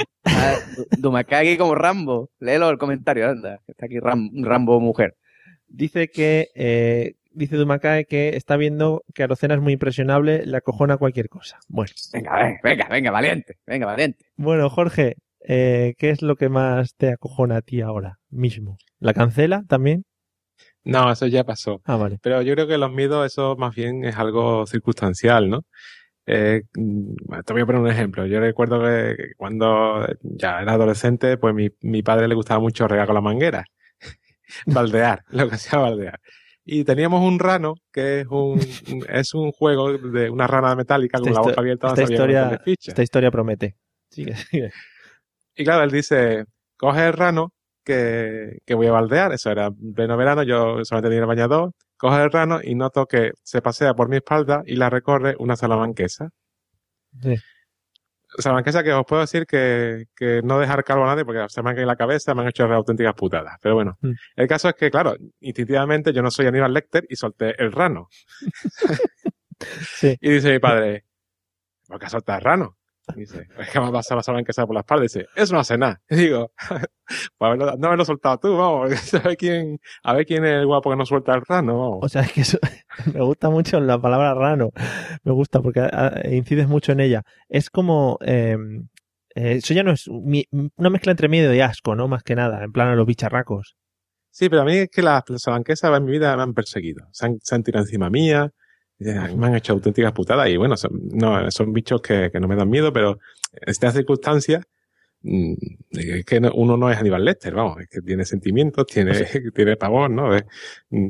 Du- 0.75 0.85
Dumakagi 0.97 1.57
como 1.57 1.73
Rambo. 1.75 2.29
Léelo 2.39 2.69
el 2.69 2.77
comentario, 2.77 3.27
anda. 3.29 3.59
que 3.65 3.71
Está 3.71 3.87
aquí 3.87 3.99
Ram- 3.99 4.29
Rambo 4.43 4.79
mujer. 4.79 5.15
dice 5.67 6.09
que 6.09 6.49
eh, 6.55 7.15
dice 7.31 7.55
Dumacae 7.55 8.05
que 8.05 8.35
está 8.37 8.57
viendo 8.57 9.03
que 9.15 9.23
Arocena 9.23 9.55
es 9.55 9.61
muy 9.61 9.73
impresionable, 9.73 10.45
le 10.45 10.57
acojona 10.57 10.97
cualquier 10.97 11.29
cosa. 11.29 11.57
Bueno. 11.67 11.91
Venga, 12.13 12.35
venga, 12.35 12.59
venga, 12.63 12.87
venga, 12.89 13.11
valiente, 13.11 13.55
venga, 13.65 13.85
valiente. 13.87 14.25
Bueno, 14.37 14.69
Jorge, 14.69 15.15
eh, 15.47 15.95
¿qué 15.97 16.11
es 16.11 16.21
lo 16.21 16.35
que 16.35 16.49
más 16.49 16.93
te 16.95 17.09
acojona 17.09 17.57
a 17.57 17.61
ti 17.61 17.81
ahora 17.81 18.19
mismo? 18.29 18.77
¿La 18.99 19.13
cancela 19.15 19.63
también? 19.67 20.05
No, 20.83 21.11
eso 21.11 21.25
ya 21.27 21.43
pasó. 21.43 21.81
Ah, 21.85 21.95
vale. 21.95 22.19
Pero 22.21 22.41
yo 22.43 22.53
creo 22.53 22.67
que 22.67 22.77
los 22.77 22.91
miedos, 22.91 23.25
eso 23.25 23.55
más 23.57 23.73
bien 23.73 24.03
es 24.05 24.15
algo 24.17 24.67
circunstancial, 24.67 25.49
¿no? 25.49 25.61
Eh, 26.25 26.63
mm, 26.75 27.15
te 27.45 27.53
voy 27.53 27.61
a 27.61 27.65
poner 27.65 27.81
un 27.81 27.89
ejemplo. 27.89 28.25
Yo 28.25 28.39
recuerdo 28.39 28.81
que 28.81 29.33
cuando 29.37 30.05
ya 30.21 30.61
era 30.61 30.73
adolescente, 30.73 31.37
pues 31.37 31.53
mi, 31.53 31.69
mi 31.81 32.01
padre 32.01 32.27
le 32.27 32.35
gustaba 32.35 32.59
mucho 32.59 32.87
regar 32.87 33.07
con 33.07 33.15
la 33.15 33.21
manguera. 33.21 33.65
baldear, 34.65 35.23
lo 35.29 35.49
que 35.49 35.57
sea 35.57 35.79
baldear. 35.79 36.19
Y 36.65 36.85
teníamos 36.85 37.21
un 37.21 37.39
rano, 37.39 37.75
que 37.91 38.21
es 38.21 38.27
un, 38.29 38.59
es 39.09 39.33
un 39.33 39.51
juego 39.51 39.97
de 39.97 40.29
una 40.29 40.47
rana 40.47 40.75
metálica 40.75 41.19
con 41.19 41.33
la 41.33 41.41
boca 41.41 41.59
abierta. 41.59 41.87
esta 41.89 42.03
historia, 42.03 42.61
esta 42.65 43.03
historia 43.03 43.31
promete. 43.31 43.75
Sigue, 44.09 44.35
sigue. 44.51 44.71
Y 45.55 45.63
claro, 45.63 45.83
él 45.83 45.91
dice, 45.91 46.45
coge 46.77 47.07
el 47.07 47.13
rano 47.13 47.51
que, 47.83 48.59
que 48.65 48.73
voy 48.75 48.87
a 48.87 48.91
baldear. 48.91 49.33
Eso 49.33 49.51
era 49.51 49.67
en 49.67 49.93
pleno 49.93 50.15
verano, 50.15 50.43
yo 50.43 50.83
solamente 50.85 51.09
tenía 51.09 51.21
el 51.21 51.27
bañador. 51.27 51.71
Coge 52.03 52.21
el 52.21 52.31
rano 52.31 52.59
y 52.61 52.75
noto 52.75 53.05
que 53.05 53.31
se 53.43 53.61
pasea 53.61 53.93
por 53.93 54.09
mi 54.09 54.17
espalda 54.17 54.61
y 54.65 54.75
la 54.75 54.89
recorre 54.89 55.37
una 55.39 55.55
salamanquesa. 55.55 56.31
Sí. 57.21 57.33
Salamanquesa 58.39 58.83
que 58.83 58.91
os 58.91 59.05
puedo 59.05 59.21
decir 59.21 59.45
que, 59.45 60.07
que 60.13 60.41
no 60.43 60.59
dejar 60.59 60.83
calvo 60.83 61.05
a 61.05 61.07
nadie 61.07 61.23
porque 61.23 61.45
se 61.47 61.63
me 61.63 61.69
han 61.69 61.75
caído 61.77 61.87
la 61.87 61.95
cabeza, 61.95 62.33
me 62.35 62.41
han 62.41 62.49
hecho 62.49 62.65
auténticas 62.65 63.13
putadas. 63.13 63.55
Pero 63.61 63.75
bueno, 63.75 63.97
Mm. 64.01 64.11
el 64.35 64.47
caso 64.49 64.67
es 64.67 64.75
que, 64.75 64.91
claro, 64.91 65.15
instintivamente 65.39 66.11
yo 66.11 66.21
no 66.21 66.29
soy 66.29 66.47
Aníbal 66.47 66.73
Lecter 66.73 67.05
y 67.07 67.15
solté 67.15 67.55
el 67.63 67.71
rano. 67.71 68.09
Sí. 69.95 70.17
Y 70.19 70.29
dice 70.29 70.51
mi 70.51 70.59
padre, 70.59 71.05
¿por 71.87 71.97
qué 71.99 72.07
el 72.13 72.41
rano? 72.41 72.75
Dice, 73.15 73.47
es 73.59 73.69
que 73.69 73.79
me 73.79 73.87
ha 73.87 73.91
pasado 73.91 74.17
la 74.17 74.23
salamanquesa 74.23 74.65
por 74.65 74.75
la 74.75 74.79
espalda. 74.81 75.03
Dice, 75.03 75.27
eso 75.35 75.53
no 75.53 75.59
hace 75.59 75.77
nada. 75.77 76.01
Y 76.09 76.15
digo, 76.15 76.51
pues 76.57 76.87
haberlo- 77.39 77.77
no 77.77 77.87
haberlo 77.87 78.05
soltado 78.05 78.37
tú, 78.39 78.55
vamos. 78.57 78.91
A 79.13 79.19
ver 79.19 79.37
quién, 79.37 79.79
a 80.03 80.13
ver 80.13 80.25
quién 80.25 80.45
es 80.45 80.51
el 80.53 80.65
guapo 80.65 80.89
que 80.89 80.95
no 80.95 81.05
suelta 81.05 81.33
el 81.35 81.41
rano, 81.47 81.77
vamos. 81.79 81.99
O 82.01 82.09
sea, 82.09 82.21
es 82.21 82.31
que 82.31 82.41
eso, 82.41 82.57
me 83.13 83.21
gusta 83.21 83.49
mucho 83.49 83.79
la 83.79 83.99
palabra 83.99 84.33
rano. 84.33 84.69
Me 85.23 85.31
gusta 85.33 85.61
porque 85.61 85.81
ah, 85.81 86.13
incides 86.31 86.67
mucho 86.67 86.91
en 86.93 86.99
ella. 87.01 87.23
Es 87.49 87.69
como. 87.69 88.17
eh, 88.21 88.57
eh, 89.35 89.53
eso 89.53 89.73
ya 89.73 89.83
no 89.83 89.91
es 89.91 90.07
mi- 90.09 90.47
una 90.77 90.89
mezcla 90.89 91.11
entre 91.11 91.27
miedo 91.27 91.53
y 91.53 91.59
asco, 91.59 91.95
¿no? 91.95 92.07
Más 92.07 92.23
que 92.23 92.35
nada, 92.35 92.63
en 92.63 92.71
plan 92.71 92.89
a 92.89 92.95
los 92.95 93.05
bicharracos. 93.07 93.75
Sí, 94.31 94.49
pero 94.49 94.61
a 94.63 94.65
mí 94.65 94.73
es 94.77 94.89
que 94.89 95.01
las 95.01 95.23
salamanquesas 95.37 95.95
en 95.97 96.05
mi 96.05 96.11
vida 96.13 96.35
me 96.37 96.43
han 96.43 96.53
perseguido. 96.53 97.05
Se 97.11 97.25
han, 97.25 97.37
se 97.41 97.53
han 97.55 97.63
tirado 97.63 97.83
encima 97.85 98.09
mía, 98.09 98.51
me 98.99 99.47
han 99.47 99.55
hecho 99.55 99.73
auténticas 99.73 100.11
putadas 100.13 100.49
y 100.49 100.57
bueno, 100.57 100.77
son, 100.77 100.91
no, 101.13 101.49
son 101.51 101.73
bichos 101.73 102.01
que, 102.01 102.29
que 102.31 102.39
no 102.39 102.47
me 102.47 102.55
dan 102.55 102.69
miedo, 102.69 102.91
pero 102.93 103.19
en 103.53 103.69
estas 103.69 103.93
circunstancias 103.93 104.65
mm, 105.21 105.53
es 105.91 106.25
que 106.25 106.39
no- 106.39 106.51
uno 106.53 106.77
no 106.77 106.89
es 106.89 106.97
Aníbal 106.97 107.25
Lecter, 107.25 107.53
vamos, 107.53 107.79
es 107.81 107.87
que 107.89 108.01
tiene 108.01 108.25
sentimientos, 108.25 108.85
tiene, 108.87 109.11
tiene 109.55 109.75
pavor, 109.77 110.09
¿no? 110.09 110.35
Es- 110.35 110.45
mm, 110.89 111.09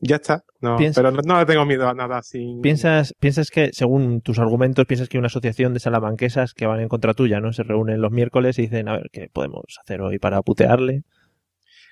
ya 0.00 0.16
está, 0.16 0.42
no, 0.62 0.76
pero 0.94 1.10
no, 1.10 1.38
le 1.38 1.44
tengo 1.44 1.66
miedo 1.66 1.86
a 1.86 1.92
nada 1.92 2.16
así. 2.16 2.58
Piensas, 2.62 3.12
piensas 3.20 3.50
que, 3.50 3.70
según 3.74 4.22
tus 4.22 4.38
argumentos, 4.38 4.86
piensas 4.86 5.08
que 5.10 5.18
hay 5.18 5.20
una 5.20 5.26
asociación 5.26 5.74
de 5.74 5.80
salamanquesas 5.80 6.54
que 6.54 6.64
van 6.66 6.80
en 6.80 6.88
contra 6.88 7.12
tuya, 7.12 7.40
¿no? 7.40 7.52
Se 7.52 7.62
reúnen 7.62 8.00
los 8.00 8.10
miércoles 8.10 8.58
y 8.58 8.62
dicen, 8.62 8.88
a 8.88 8.94
ver, 8.94 9.10
¿qué 9.12 9.28
podemos 9.30 9.64
hacer 9.82 10.00
hoy 10.00 10.18
para 10.18 10.40
putearle? 10.40 11.02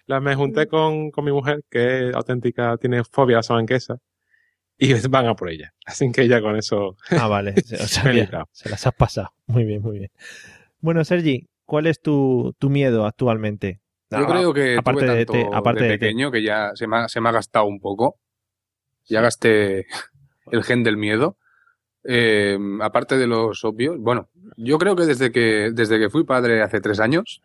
La, 0.07 0.19
me 0.21 0.35
junté 0.35 0.67
con, 0.67 1.11
con 1.11 1.27
mi 1.27 1.31
mujer, 1.31 1.61
que 1.71 2.09
es 2.09 2.15
auténtica, 2.15 2.77
tiene 2.79 3.05
fobia 3.05 3.37
a 3.37 3.39
la 3.41 3.43
salamanquesa, 3.43 3.99
y 4.81 4.95
van 5.09 5.27
a 5.27 5.35
por 5.35 5.51
ella. 5.51 5.73
Así 5.87 6.11
que 6.11 6.27
ya 6.27 6.41
con 6.41 6.57
eso. 6.57 6.97
Ah, 7.11 7.29
vale. 7.29 7.55
O 7.57 7.87
sea, 7.87 8.13
se 8.53 8.69
las 8.69 8.87
has 8.87 8.95
pasado. 8.95 9.33
Muy 9.47 9.65
bien, 9.65 9.83
muy 9.83 9.99
bien. 9.99 10.11
Bueno, 10.81 11.05
Sergi, 11.05 11.47
¿cuál 11.67 11.87
es 11.87 12.01
tu, 12.01 12.55
tu 12.59 12.71
miedo 12.71 13.07
actualmente? 13.07 13.81
Yo 14.11 14.19
Ah, 14.19 14.27
creo 14.27 14.53
que 14.53 14.77
aparte 14.77 15.07
tuve 15.07 15.15
de 15.17 15.27
te- 15.27 15.49
aparte 15.53 15.85
de 15.85 15.91
pequeño 15.99 16.31
que 16.33 16.43
ya 16.43 16.73
se 16.75 16.87
me, 16.89 16.97
ha, 16.97 17.09
se 17.09 17.21
me 17.21 17.29
ha 17.29 17.33
gastado 17.33 17.67
un 17.67 17.79
poco. 17.79 18.17
Ya 19.09 19.21
gasté 19.21 19.87
el 20.51 20.65
gen 20.65 20.83
del 20.83 20.97
miedo. 20.97 21.37
Eh, 22.03 22.59
aparte 22.81 23.19
de 23.19 23.27
los 23.27 23.63
obvios, 23.65 23.99
bueno, 23.99 24.31
yo 24.57 24.79
creo 24.79 24.97
que 24.97 25.05
desde 25.05 25.31
que 25.31 25.71
desde 25.73 25.99
que 25.99 26.09
fui 26.11 26.25
padre 26.25 26.63
hace 26.63 26.81
tres 26.81 26.99
años, 26.99 27.43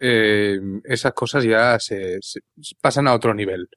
eh, 0.00 0.58
esas 0.84 1.12
cosas 1.12 1.44
ya 1.44 1.78
se, 1.78 2.18
se- 2.20 2.40
se 2.60 2.74
pasan 2.80 3.06
a 3.08 3.14
otro 3.14 3.34
nivel. 3.34 3.68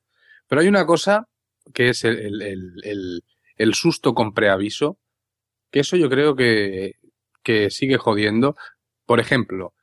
Pero 0.47 0.62
hay 0.62 0.67
una 0.67 0.86
cosa 0.86 1.28
que 1.73 1.89
es 1.89 2.04
el, 2.04 2.19
el- 2.41 2.41
el- 2.84 3.23
el- 3.58 3.73
susto 3.73 4.13
con 4.13 4.34
preaviso, 4.34 4.97
que 5.71 5.80
eso 5.82 5.97
yo 5.97 6.10
creo 6.10 6.36
que, 6.36 6.93
que 7.43 7.69
sigue 7.69 7.97
jodiendo. 7.97 8.56
Por 9.06 9.19
ejemplo, 9.19 9.73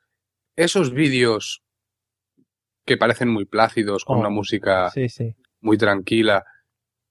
esos 0.55 0.93
vídeos 0.93 1.61
que 2.85 2.97
parecen 2.97 3.29
muy 3.29 3.45
plácidos, 3.45 4.03
con 4.05 4.17
Oh, 4.17 4.19
una 4.19 4.29
música 4.29 4.89
Sí, 4.91 5.07
sí. 5.09 5.35
muy 5.61 5.77
tranquila, 5.77 6.43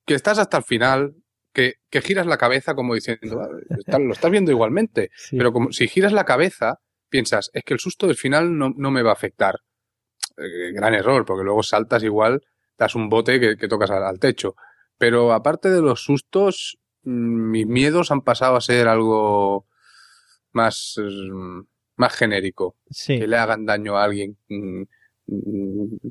que 0.07 0.15
estás 0.15 0.39
hasta 0.39 0.59
el 0.59 0.65
final, 0.65 1.15
que, 1.55 1.75
que 1.91 2.03
giras 2.03 2.27
la 2.27 2.39
cabeza 2.39 2.75
como 2.75 2.95
diciendo, 2.95 3.41
"Ah, 3.41 3.99
lo 3.99 4.13
estás 4.13 4.31
viendo 4.31 4.51
igualmente, 4.51 5.11
Sí. 5.17 5.37
pero 5.37 5.53
como 5.53 5.73
si 5.73 5.89
giras 5.89 6.13
la 6.13 6.25
cabeza, 6.25 6.79
piensas, 7.09 7.51
es 7.53 7.63
que 7.65 7.75
el 7.75 7.81
susto 7.81 8.07
del 8.07 8.17
final 8.17 8.57
no, 8.57 8.71
no 8.77 8.91
me 8.91 9.03
va 9.03 9.11
a 9.11 9.15
afectar. 9.15 9.57
Eh, 10.39 10.73
gran 10.73 10.95
error, 10.95 11.25
porque 11.27 11.45
luego 11.45 11.63
saltas 11.63 12.03
igual, 12.03 12.43
das 12.79 12.95
un 12.95 13.09
bote 13.09 13.39
que, 13.41 13.57
que 13.57 13.69
tocas 13.69 13.91
al, 13.91 14.05
al 14.05 14.19
techo. 14.19 14.55
Pero 14.99 15.33
aparte 15.33 15.71
de 15.71 15.81
los 15.81 16.03
sustos, 16.05 16.79
mm, 17.05 17.51
mis 17.51 17.67
miedos 17.67 18.11
han 18.11 18.23
pasado 18.23 18.57
a 18.57 18.61
ser 18.61 18.89
algo 18.89 19.67
más, 20.53 20.95
mm, 20.99 21.61
más 21.97 22.15
genérico. 22.15 22.77
Sí. 22.91 23.19
Que 23.19 23.27
le 23.27 23.37
hagan 23.37 23.67
daño 23.67 23.97
a 23.97 24.05
alguien 24.05 24.37
mm, 24.49 24.83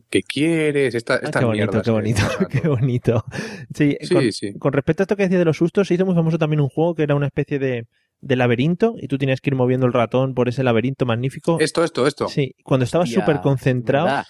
que 0.10 0.24
quieres, 0.24 0.96
esta, 0.96 1.16
Ah, 1.16 1.20
estas 1.24 1.40
qué 1.42 1.46
bonito, 1.46 1.82
qué 1.82 1.92
bonito, 1.92 2.22
qué 2.50 2.68
bonito. 2.68 3.26
Sí, 3.74 3.98
Sí, 4.02 4.14
con, 4.14 4.32
sí. 4.32 4.54
con 4.58 4.74
respecto 4.74 5.02
a 5.02 5.06
esto 5.06 5.16
que 5.16 5.24
decía 5.24 5.40
de 5.40 5.46
los 5.46 5.58
sustos, 5.58 5.88
se 5.88 5.94
hizo 5.96 6.06
muy 6.06 6.16
famoso 6.16 6.38
también 6.38 6.62
un 6.62 6.70
juego 6.70 6.96
que 6.96 7.04
era 7.04 7.16
una 7.16 7.28
especie 7.28 7.60
de, 7.60 7.88
de 8.22 8.36
laberinto 8.36 8.96
y 8.98 9.08
tú 9.08 9.18
tenías 9.18 9.42
que 9.42 9.50
ir 9.50 9.56
moviendo 9.56 9.86
el 9.86 9.94
ratón 9.94 10.34
por 10.34 10.48
ese 10.50 10.64
laberinto 10.64 11.06
magnífico. 11.06 11.58
Esto, 11.60 11.84
esto, 11.84 12.08
esto. 12.08 12.28
Sí, 12.30 12.56
cuando 12.64 12.86
estabas 12.86 13.10
súper 13.10 13.42
concentrado. 13.42 14.24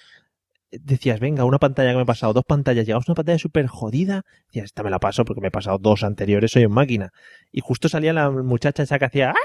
Decías, 0.72 1.20
venga, 1.20 1.44
una 1.46 1.60
pantalla 1.60 1.92
que 1.92 1.98
me 1.98 2.04
he 2.04 2.06
pasado, 2.06 2.34
dos 2.34 2.46
pantallas, 2.46 2.86
llegabas 2.86 3.08
a 3.08 3.12
una 3.12 3.16
pantalla 3.16 3.38
súper 3.40 3.68
jodida, 3.68 4.24
decías, 4.48 4.66
esta 4.66 4.84
me 4.84 4.90
la 4.90 5.00
paso 5.00 5.26
porque 5.26 5.42
me 5.42 5.48
he 5.50 5.52
pasado 5.52 5.78
dos 5.78 6.04
anteriores, 6.04 6.52
soy 6.52 6.64
en 6.64 6.72
máquina. 6.72 7.12
Y 7.52 7.62
justo 7.62 7.90
salía 7.90 8.14
la 8.14 8.30
muchacha 8.32 8.84
esa 8.84 8.98
que 9.00 9.06
hacía, 9.06 9.32
¡ah! 9.32 9.36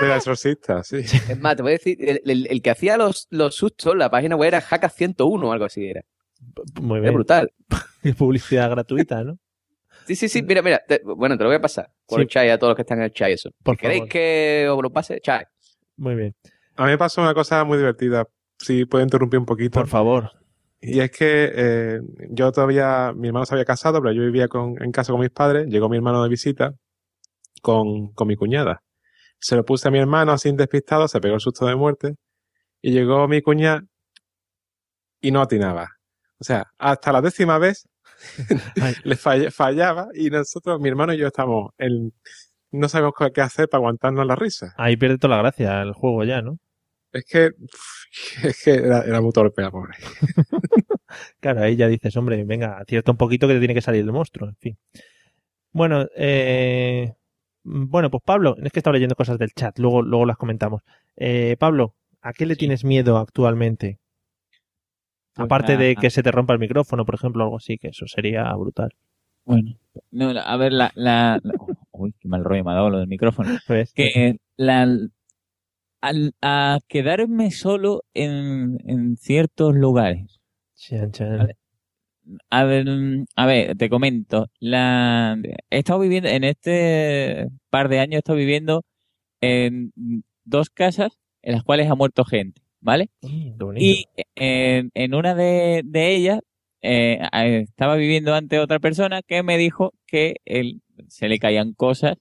De 0.00 0.08
la 0.08 0.16
exorcista, 0.16 0.82
sí. 0.82 0.96
Es 0.98 1.38
más, 1.40 1.54
te 1.56 1.62
voy 1.62 1.72
a 1.72 1.74
decir, 1.74 1.96
el, 2.00 2.22
el- 2.24 2.46
el 2.50 2.62
que 2.62 2.70
hacía 2.70 2.96
los, 2.96 3.26
los 3.30 3.54
sustos, 3.56 3.94
la 3.96 4.10
página 4.10 4.36
web 4.36 4.48
era 4.48 4.60
Hacka 4.60 4.88
101 4.88 5.46
o 5.48 5.52
algo 5.52 5.64
así 5.66 5.86
era. 5.86 6.02
Muy 6.80 6.98
Es 6.98 7.02
bien. 7.02 7.14
brutal. 7.14 7.52
Qué 8.02 8.14
publicidad 8.14 8.70
gratuita, 8.70 9.22
¿no? 9.22 9.38
Sí, 10.06 10.16
sí, 10.16 10.28
sí, 10.28 10.42
mira, 10.42 10.62
mira, 10.62 10.80
te- 10.88 11.00
bueno, 11.04 11.36
te 11.36 11.44
lo 11.44 11.50
voy 11.50 11.56
a 11.56 11.60
pasar 11.60 11.90
por 12.06 12.18
Sí. 12.18 12.22
el 12.22 12.28
chat 12.28 12.48
a 12.48 12.58
todos 12.58 12.70
los 12.70 12.76
que 12.76 12.82
están 12.82 12.98
en 12.98 13.04
el 13.04 13.12
chat 13.12 13.28
eso. 13.28 13.50
Por 13.62 13.76
¿Queréis 13.76 14.00
favor. 14.00 14.08
que 14.10 14.66
os 14.70 14.82
lo 14.82 14.90
pase? 14.90 15.20
Chat. 15.20 15.46
Muy 15.96 16.14
bien. 16.16 16.34
A 16.76 16.84
mí 16.86 16.90
me 16.92 16.98
pasó 16.98 17.20
una 17.20 17.34
cosa 17.34 17.62
muy 17.64 17.76
divertida. 17.78 18.26
Si 18.58 18.84
puedo 18.86 19.04
interrumpir 19.04 19.38
un 19.38 19.46
poquito. 19.46 19.78
Por 19.78 19.88
favor. 19.88 20.32
Y 20.82 21.00
es 21.00 21.10
que 21.12 21.50
eh, 21.54 22.00
yo 22.30 22.50
todavía, 22.52 23.12
mi 23.14 23.28
hermano 23.28 23.46
se 23.46 23.54
había 23.54 23.64
casado, 23.64 24.00
pero 24.02 24.12
yo 24.12 24.22
vivía 24.22 24.48
con, 24.48 24.82
en 24.82 24.90
casa 24.92 25.12
con 25.12 25.20
mis 25.20 25.30
padres. 25.30 25.66
Llegó 25.68 25.88
mi 25.88 25.96
hermano 25.96 26.22
de 26.22 26.28
visita 26.28 26.74
con, 27.62 28.12
con 28.12 28.28
mi 28.28 28.36
cuñada. 28.36 28.82
Se 29.40 29.56
lo 29.56 29.64
puse 29.64 29.88
a 29.88 29.90
mi 29.90 29.98
hermano 29.98 30.32
así 30.32 30.52
despistado, 30.52 31.08
se 31.08 31.20
pegó 31.20 31.34
el 31.36 31.40
susto 31.40 31.66
de 31.66 31.76
muerte. 31.76 32.14
Y 32.82 32.92
llegó 32.92 33.28
mi 33.28 33.42
cuñada 33.42 33.84
y 35.20 35.30
no 35.30 35.40
atinaba. 35.40 35.88
O 36.38 36.44
sea, 36.44 36.66
hasta 36.78 37.12
la 37.12 37.20
décima 37.22 37.58
vez 37.58 37.88
le 39.04 39.16
fall- 39.16 39.50
fallaba 39.52 40.08
y 40.14 40.30
nosotros, 40.30 40.80
mi 40.80 40.88
hermano 40.88 41.14
y 41.14 41.18
yo 41.18 41.28
estamos 41.28 41.70
en, 41.78 42.12
no 42.72 42.88
sabemos 42.88 43.14
qué 43.32 43.40
hacer 43.40 43.68
para 43.68 43.78
aguantarnos 43.80 44.26
la 44.26 44.34
risa. 44.36 44.74
Ahí 44.76 44.96
pierde 44.96 45.18
toda 45.18 45.36
la 45.36 45.42
gracia 45.42 45.82
el 45.82 45.92
juego 45.92 46.24
ya, 46.24 46.42
¿no? 46.42 46.58
Es 47.12 47.24
que, 47.26 47.50
es 48.44 48.62
que 48.64 48.70
era, 48.74 49.02
era 49.02 49.20
muy 49.20 49.32
torpe 49.32 49.62
la 49.62 49.70
pobre. 49.70 49.94
Claro, 51.40 51.60
ahí 51.62 51.76
ya 51.76 51.88
dices, 51.88 52.16
hombre, 52.16 52.42
venga, 52.44 52.78
acierta 52.78 53.10
un 53.10 53.18
poquito 53.18 53.46
que 53.46 53.52
te 53.52 53.58
tiene 53.60 53.74
que 53.74 53.82
salir 53.82 54.00
el 54.00 54.12
monstruo, 54.12 54.48
en 54.48 54.56
fin. 54.56 54.78
Bueno, 55.72 56.06
eh, 56.16 57.12
bueno, 57.64 58.10
pues 58.10 58.22
Pablo, 58.24 58.56
es 58.62 58.72
que 58.72 58.78
estaba 58.80 58.94
leyendo 58.94 59.14
cosas 59.14 59.36
del 59.38 59.52
chat, 59.52 59.78
luego, 59.78 60.00
luego 60.00 60.24
las 60.24 60.38
comentamos. 60.38 60.80
Eh, 61.16 61.56
Pablo, 61.58 61.94
¿a 62.22 62.32
qué 62.32 62.46
le 62.46 62.56
tienes 62.56 62.84
miedo 62.84 63.18
actualmente? 63.18 63.98
Pues 65.34 65.44
Aparte 65.46 65.76
de 65.76 65.94
a- 65.96 66.00
que 66.00 66.08
se 66.08 66.22
te 66.22 66.30
rompa 66.30 66.54
el 66.54 66.58
micrófono, 66.60 67.04
por 67.04 67.14
ejemplo, 67.14 67.44
algo 67.44 67.56
así, 67.58 67.76
que 67.76 67.88
eso 67.88 68.06
sería 68.06 68.50
brutal. 68.54 68.90
Bueno, 69.44 69.72
no, 70.12 70.30
a 70.30 70.56
ver, 70.56 70.72
la, 70.72 70.92
la, 70.94 71.38
la- 71.42 71.54
uy, 71.90 72.14
qué 72.20 72.28
mal 72.28 72.42
rollo 72.42 72.64
me 72.64 72.70
ha 72.70 72.74
dado 72.74 72.88
lo 72.90 72.98
del 73.00 73.08
micrófono. 73.08 73.48
¿Ves? 73.68 73.92
Que 73.92 74.36
la, 74.56 74.86
al, 76.02 76.34
a 76.42 76.80
quedarme 76.88 77.50
solo 77.50 78.02
en, 78.12 78.78
en 78.84 79.16
ciertos 79.16 79.74
lugares. 79.74 80.40
Chan, 80.76 81.12
chan. 81.12 81.38
Vale. 81.38 81.56
a 82.50 82.64
ver, 82.64 82.86
mm, 82.86 83.24
a 83.36 83.46
ver, 83.46 83.76
te 83.76 83.88
comento. 83.88 84.48
La, 84.60 85.38
he 85.70 85.78
estado 85.78 86.00
viviendo, 86.00 86.28
en 86.28 86.44
este 86.44 87.48
par 87.70 87.88
de 87.88 88.00
años 88.00 88.16
he 88.16 88.18
estado 88.18 88.38
viviendo 88.38 88.84
en 89.40 89.92
dos 90.44 90.68
casas 90.68 91.18
en 91.42 91.52
las 91.52 91.62
cuales 91.62 91.90
ha 91.90 91.94
muerto 91.94 92.24
gente, 92.24 92.62
¿vale? 92.80 93.08
Y 93.76 94.06
en, 94.36 94.90
en 94.94 95.14
una 95.14 95.34
de, 95.34 95.82
de 95.84 96.14
ellas 96.14 96.40
eh, 96.82 97.20
estaba 97.62 97.96
viviendo 97.96 98.34
ante 98.34 98.58
otra 98.58 98.80
persona 98.80 99.22
que 99.22 99.42
me 99.42 99.56
dijo 99.56 99.94
que 100.06 100.36
él, 100.44 100.82
se 101.08 101.28
le 101.28 101.38
caían 101.38 101.74
cosas 101.74 102.16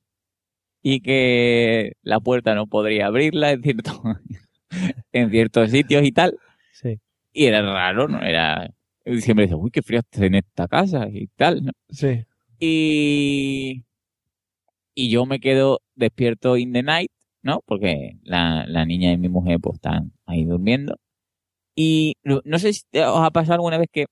y 0.81 1.01
que 1.01 1.93
la 2.01 2.19
puerta 2.19 2.55
no 2.55 2.67
podría 2.67 3.07
abrirla 3.07 3.51
en, 3.51 3.61
cierto, 3.61 4.01
en 5.11 5.29
ciertos 5.29 5.71
sitios 5.71 6.03
y 6.03 6.11
tal. 6.11 6.37
Sí. 6.73 6.99
Y 7.33 7.45
era 7.45 7.61
raro, 7.61 8.07
¿no? 8.07 8.21
Era... 8.21 8.71
Siempre 9.19 9.45
dice, 9.45 9.55
uy, 9.55 9.71
qué 9.71 9.81
frío 9.81 9.99
está 9.99 10.25
en 10.25 10.35
esta 10.35 10.67
casa 10.67 11.07
y 11.09 11.27
tal, 11.35 11.65
¿no? 11.65 11.71
Sí. 11.89 12.23
Y, 12.59 13.83
y 14.93 15.09
yo 15.09 15.25
me 15.25 15.39
quedo 15.39 15.79
despierto 15.95 16.57
in 16.57 16.73
the 16.73 16.83
night, 16.83 17.11
¿no? 17.41 17.61
Porque 17.65 18.19
la, 18.23 18.65
la 18.67 18.85
niña 18.85 19.11
y 19.11 19.17
mi 19.17 19.29
mujer 19.29 19.59
pues 19.59 19.75
están 19.75 20.13
ahí 20.25 20.45
durmiendo. 20.45 20.97
Y 21.75 22.15
no, 22.23 22.41
sé 22.59 22.73
si 22.73 22.83
os 22.99 23.25
ha 23.25 23.31
pasado 23.31 23.55
alguna 23.55 23.77
vez 23.77 23.89
que 23.91 24.05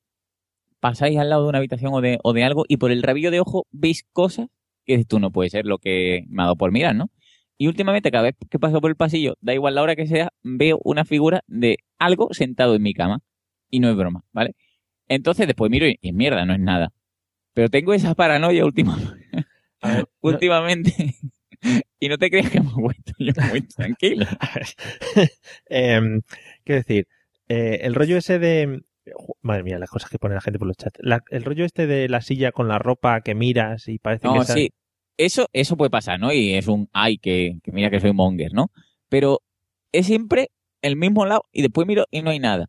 pasáis 0.80 1.20
al 1.20 1.30
lado 1.30 1.44
de 1.44 1.50
una 1.50 1.58
habitación 1.60 1.94
o 1.94 2.02
de, 2.02 2.20
o 2.24 2.34
de 2.34 2.44
algo 2.44 2.66
y 2.68 2.78
por 2.78 2.92
el 2.92 3.04
rabillo 3.04 3.32
de 3.32 3.42
ojo 3.42 3.68
veis 3.72 4.06
cosas 4.14 4.48
que 4.90 4.98
dices 4.98 5.08
tú 5.08 5.20
no 5.20 5.32
puede 5.32 5.50
ser 5.50 5.66
lo 5.66 5.78
que 5.78 6.26
me 6.30 6.42
ha 6.42 6.46
dado 6.46 6.56
por 6.58 6.72
mirar, 6.72 6.96
¿no? 6.96 7.10
Y 7.58 7.68
últimamente 7.68 8.12
cada 8.12 8.24
vez 8.24 8.36
que 8.50 8.60
paso 8.60 8.80
por 8.82 8.90
el 8.90 8.96
pasillo, 8.96 9.36
da 9.42 9.54
igual 9.54 9.76
la 9.76 9.82
hora 9.82 9.96
que 9.96 10.08
sea, 10.08 10.30
veo 10.44 10.80
una 10.84 11.04
figura 11.06 11.44
de 11.48 11.78
algo 11.98 12.30
sentado 12.34 12.76
en 12.76 12.82
mi 12.82 12.94
cama. 12.94 13.20
Y 13.70 13.80
no 13.82 13.90
es 13.90 13.96
broma, 13.96 14.24
¿vale? 14.32 14.56
Entonces 15.08 15.46
después 15.48 15.70
miro 15.70 15.86
y, 15.88 15.98
y 16.02 16.12
mierda, 16.14 16.46
no 16.46 16.54
es 16.54 16.60
nada. 16.60 16.92
Pero 17.54 17.70
tengo 17.70 17.94
esa 17.94 18.16
paranoia 18.16 18.64
última, 18.66 18.98
últimamente. 20.22 21.16
y 22.00 22.08
no 22.10 22.18
te 22.18 22.30
creas 22.30 22.50
que 22.50 22.62
me 22.62 22.70
he 22.70 22.74
vuelto 22.82 23.12
yo 23.20 23.34
muy 23.50 23.62
tranquilo. 23.76 24.26
Em, 25.66 26.22
quiero 26.64 26.80
decir, 26.82 27.08
eh, 27.48 27.80
el 27.84 27.96
rollo 27.96 28.18
ese 28.18 28.40
de. 28.40 28.82
Madre 29.42 29.64
mía, 29.64 29.80
las 29.80 29.90
cosas 29.90 30.10
que 30.12 30.20
pone 30.20 30.36
la 30.36 30.42
gente 30.42 30.60
por 30.60 30.68
los 30.68 30.78
chats. 30.78 31.00
La- 31.02 31.24
el 31.32 31.44
rollo 31.44 31.66
este 31.66 31.88
de 31.88 32.08
la 32.10 32.22
silla 32.22 32.52
con 32.52 32.68
la 32.68 32.78
ropa 32.78 33.22
que 33.22 33.34
miras 33.36 33.88
y 33.88 33.98
parece 33.98 34.28
que. 34.28 34.28
No, 34.30 34.44
sí. 34.54 34.72
Eso, 35.20 35.48
eso 35.52 35.76
puede 35.76 35.90
pasar, 35.90 36.18
¿no? 36.20 36.32
Y 36.32 36.54
es 36.54 36.68
un 36.70 36.88
ay 36.94 37.18
que, 37.18 37.60
que 37.64 37.72
mira 37.74 37.90
que 37.90 38.00
soy 38.00 38.14
monger, 38.14 38.54
¿no? 38.54 38.72
Pero 39.10 39.42
es 39.92 40.06
siempre 40.06 40.50
el 40.82 40.96
mismo 40.96 41.26
lado 41.26 41.44
y 41.52 41.62
después 41.62 41.86
miro 41.86 42.06
y 42.10 42.22
no 42.22 42.30
hay 42.32 42.40
nada, 42.40 42.68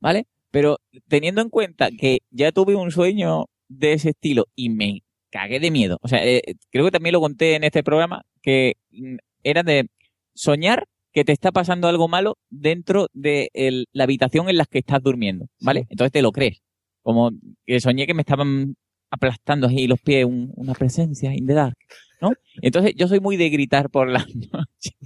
¿vale? 0.00 0.26
Pero 0.50 0.78
teniendo 1.08 1.42
en 1.42 1.48
cuenta 1.48 1.90
que 1.92 2.18
ya 2.30 2.50
tuve 2.50 2.74
un 2.74 2.90
sueño 2.90 3.46
de 3.68 3.92
ese 3.92 4.10
estilo 4.10 4.46
y 4.56 4.70
me 4.70 5.02
cagué 5.30 5.60
de 5.60 5.70
miedo. 5.70 5.98
O 6.02 6.08
sea, 6.08 6.26
eh, 6.26 6.42
creo 6.70 6.84
que 6.86 6.90
también 6.90 7.12
lo 7.12 7.20
conté 7.20 7.54
en 7.54 7.62
este 7.64 7.84
programa 7.84 8.22
que 8.42 8.74
mm, 8.90 9.16
era 9.44 9.62
de 9.62 9.86
soñar 10.34 10.86
que 11.12 11.24
te 11.24 11.32
está 11.32 11.52
pasando 11.52 11.86
algo 11.88 12.08
malo 12.08 12.36
dentro 12.50 13.06
de 13.12 13.50
el- 13.54 13.86
la 13.92 14.04
habitación 14.04 14.48
en 14.48 14.56
la 14.56 14.64
que 14.66 14.78
estás 14.80 15.02
durmiendo, 15.04 15.46
¿vale? 15.60 15.86
Entonces 15.90 16.10
te 16.12 16.22
lo 16.22 16.32
crees. 16.32 16.62
Como 17.02 17.30
que 17.66 17.78
soñé 17.80 18.06
que 18.08 18.14
me 18.14 18.22
estaban 18.22 18.74
aplastando 19.12 19.68
ahí 19.68 19.86
los 19.86 20.00
pies 20.00 20.24
un- 20.24 20.52
una 20.56 20.72
presencia 20.74 21.32
in 21.34 21.46
the 21.46 21.52
dark, 21.54 21.76
¿no? 22.20 22.32
Entonces 22.62 22.94
yo 22.96 23.06
soy 23.08 23.20
muy 23.20 23.36
de 23.36 23.50
gritar 23.50 23.90
por 23.90 24.08
la 24.08 24.24
noche. 24.52 24.96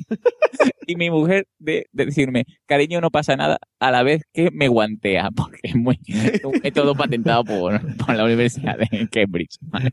y 0.87 0.95
mi 0.97 1.11
mujer 1.11 1.49
de, 1.59 1.87
de 1.93 2.07
decirme, 2.07 2.45
cariño, 2.67 3.01
no 3.01 3.11
pasa 3.11 3.35
nada, 3.37 3.59
a 3.81 3.91
la 3.91 4.03
vez 4.05 4.23
que 4.33 4.51
me 4.53 4.69
guantea, 4.69 5.31
porque 5.37 5.59
es 5.65 5.75
muy, 5.77 5.99
un 6.45 6.61
método 6.63 6.95
patentado 6.95 7.45
por, 7.45 7.81
por 7.97 8.15
la 8.15 8.25
Universidad 8.25 8.79
de 8.79 9.09
Cambridge. 9.11 9.57
¿vale? 9.61 9.91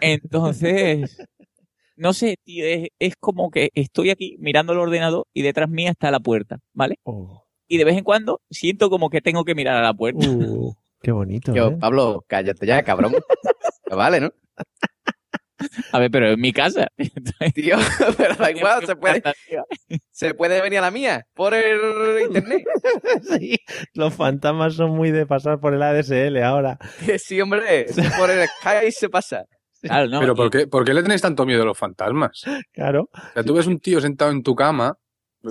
Entonces, 0.00 1.16
no 1.96 2.12
sé, 2.12 2.36
tío, 2.44 2.64
es, 2.66 2.88
es 2.98 3.14
como 3.16 3.50
que 3.50 3.70
estoy 3.74 4.10
aquí 4.10 4.36
mirando 4.40 4.72
el 4.72 4.78
ordenador 4.80 5.26
y 5.32 5.42
detrás 5.42 5.68
mía 5.68 5.90
está 5.90 6.10
la 6.10 6.20
puerta, 6.20 6.58
¿vale? 6.72 6.96
Oh. 7.04 7.44
Y 7.68 7.76
de 7.78 7.84
vez 7.84 7.96
en 7.96 8.02
cuando 8.04 8.40
siento 8.50 8.90
como 8.90 9.10
que 9.10 9.20
tengo 9.20 9.44
que 9.44 9.54
mirar 9.54 9.76
a 9.76 9.82
la 9.82 9.94
puerta. 9.94 10.28
Uh, 10.28 10.74
qué 11.00 11.12
bonito. 11.12 11.54
Yo, 11.54 11.68
¿eh? 11.68 11.76
Pablo, 11.80 12.24
cállate 12.28 12.66
ya, 12.66 12.82
cabrón. 12.82 13.14
vale, 13.90 14.20
¿no? 14.20 14.30
A 15.92 15.98
ver, 15.98 16.10
pero 16.10 16.30
en 16.30 16.40
mi 16.40 16.52
casa. 16.52 16.88
Tío, 17.54 17.76
pero 18.16 18.34
da 18.34 18.50
igual, 18.50 18.86
se 18.86 18.96
puede, 18.96 19.22
se 20.10 20.34
puede 20.34 20.60
venir 20.62 20.78
a 20.78 20.82
la 20.82 20.90
mía 20.90 21.26
por 21.34 21.52
el 21.54 22.22
internet. 22.22 22.64
sí, 23.38 23.58
los 23.94 24.14
fantasmas 24.14 24.74
son 24.74 24.92
muy 24.92 25.10
de 25.10 25.26
pasar 25.26 25.60
por 25.60 25.74
el 25.74 25.82
ADSL 25.82 26.38
ahora. 26.42 26.78
Sí, 27.18 27.40
hombre, 27.40 27.86
por 28.18 28.30
el 28.30 28.48
Skype 28.48 28.92
se 28.92 29.08
pasa. 29.08 29.44
Claro, 29.82 30.08
no. 30.08 30.20
Pero 30.20 30.34
¿por 30.34 30.50
qué, 30.50 30.66
¿por 30.66 30.84
qué 30.84 30.94
le 30.94 31.02
tenéis 31.02 31.22
tanto 31.22 31.46
miedo 31.46 31.62
a 31.62 31.66
los 31.66 31.78
fantasmas? 31.78 32.42
Claro. 32.72 33.08
O 33.12 33.32
sea, 33.34 33.42
tú 33.42 33.54
ves 33.54 33.66
un 33.66 33.80
tío 33.80 34.00
sentado 34.00 34.30
en 34.30 34.42
tu 34.42 34.54
cama, 34.54 34.96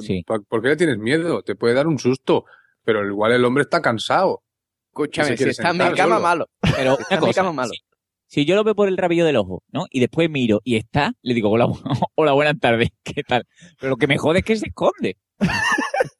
Sí. 0.01 0.23
¿por 0.25 0.45
por 0.45 0.61
qué 0.61 0.69
le 0.69 0.75
tienes 0.75 0.99
miedo? 0.99 1.41
Te 1.41 1.55
puede 1.55 1.73
dar 1.73 1.87
un 1.87 1.97
susto, 1.97 2.45
pero 2.83 3.03
igual 3.05 3.31
el 3.31 3.43
hombre 3.45 3.63
está 3.63 3.81
cansado. 3.81 4.43
Escúchame, 4.91 5.37
si 5.37 5.43
está 5.49 5.69
en 5.69 5.77
mi 5.77 5.83
cama, 5.95 6.15
solo. 6.15 6.19
malo. 6.21 6.45
Pero 6.75 6.99
Está 6.99 7.15
en 7.15 7.23
mi 7.23 7.33
cama, 7.33 7.53
malo. 7.53 7.71
si, 7.71 7.79
si 8.27 8.45
yo 8.45 8.55
lo 8.55 8.63
veo 8.63 8.75
por 8.75 8.87
el 8.87 8.97
rabillo 8.97 9.25
del 9.25 9.37
ojo, 9.37 9.63
¿no? 9.71 9.85
Y 9.89 9.99
después 9.99 10.29
miro 10.29 10.61
y 10.63 10.75
está, 10.75 11.13
le 11.21 11.33
digo, 11.33 11.49
hola, 11.49 11.67
hola 12.15 12.31
buenas 12.33 12.59
tardes, 12.59 12.89
¿qué 13.03 13.23
tal? 13.23 13.45
Pero 13.79 13.91
lo 13.91 13.97
que 13.97 14.07
me 14.07 14.17
jode 14.17 14.39
es 14.39 14.45
que 14.45 14.55
se 14.55 14.67
esconde. 14.67 15.17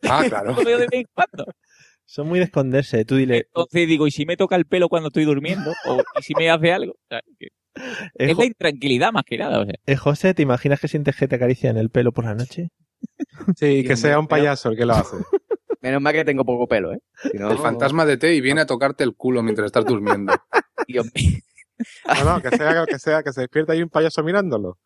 Ah, 0.09 0.24
claro. 0.30 0.53
Lo 0.53 0.63
veo 0.63 0.78
de 0.78 0.88
vez 0.88 0.99
en 1.01 1.05
cuando. 1.13 1.45
Son 2.05 2.28
muy 2.28 2.39
de 2.39 2.45
esconderse. 2.45 3.05
Tú 3.05 3.17
dile. 3.17 3.45
Entonces 3.53 3.88
digo, 3.88 4.07
¿y 4.07 4.11
si 4.11 4.26
me 4.26 4.36
toca 4.38 4.55
el 4.55 4.65
pelo 4.65 4.89
cuando 4.89 5.07
estoy 5.09 5.26
durmiendo? 5.26 5.72
¿O 5.86 6.01
y 6.20 6.24
si 6.24 6.34
me 6.34 6.49
hace 6.49 6.72
algo? 6.72 6.93
O 6.93 7.05
sea, 7.07 7.22
que- 7.38 7.47
Eh, 7.76 8.32
es 8.32 8.38
la 8.38 8.45
intranquilidad 8.45 9.11
más 9.13 9.24
que 9.24 9.38
nada. 9.38 9.61
O 9.61 9.65
sea. 9.65 9.76
eh, 9.86 9.95
José, 9.95 10.34
¿te 10.34 10.41
imaginas 10.41 10.80
que 10.80 10.88
sientes 10.88 11.15
que 11.15 11.28
te 11.28 11.36
acaricia 11.36 11.70
en 11.70 11.78
el 11.78 11.89
pelo 11.91 12.11
por 12.11 12.26
la 12.26 12.34
noche? 12.34 12.70
Sí, 13.55 13.84
que 13.84 13.95
sea 13.95 14.17
un 14.20 14.28
payaso 14.28 14.70
el 14.70 14.78
que 14.78 14.86
lo 14.88 14.93
hace. 14.95 15.17
Menos 15.82 16.01
mal 16.01 16.13
que 16.13 16.25
tengo 16.25 16.43
poco 16.43 16.67
pelo, 16.67 16.93
¿eh? 16.93 16.99
Si 17.32 17.38
no- 17.38 17.51
El 17.51 17.57
fantasma 17.57 18.05
de 18.05 18.17
té 18.17 18.34
y 18.36 18.41
viene 18.41 18.61
a 18.61 18.65
tocarte 18.65 19.03
el 19.03 19.15
culo 19.15 19.41
mientras 19.43 19.67
estás 19.67 19.86
durmiendo. 19.86 20.34
Dios 20.88 21.07
No, 22.23 22.23
no, 22.36 22.41
que 22.41 22.49
sea, 22.57 22.86
que 22.86 22.99
sea, 22.99 23.23
que 23.23 23.32
se 23.32 23.41
despierta 23.41 23.71
ahí 23.73 23.82
un 23.82 23.89
payaso 23.89 24.21
mirándolo. 24.23 24.77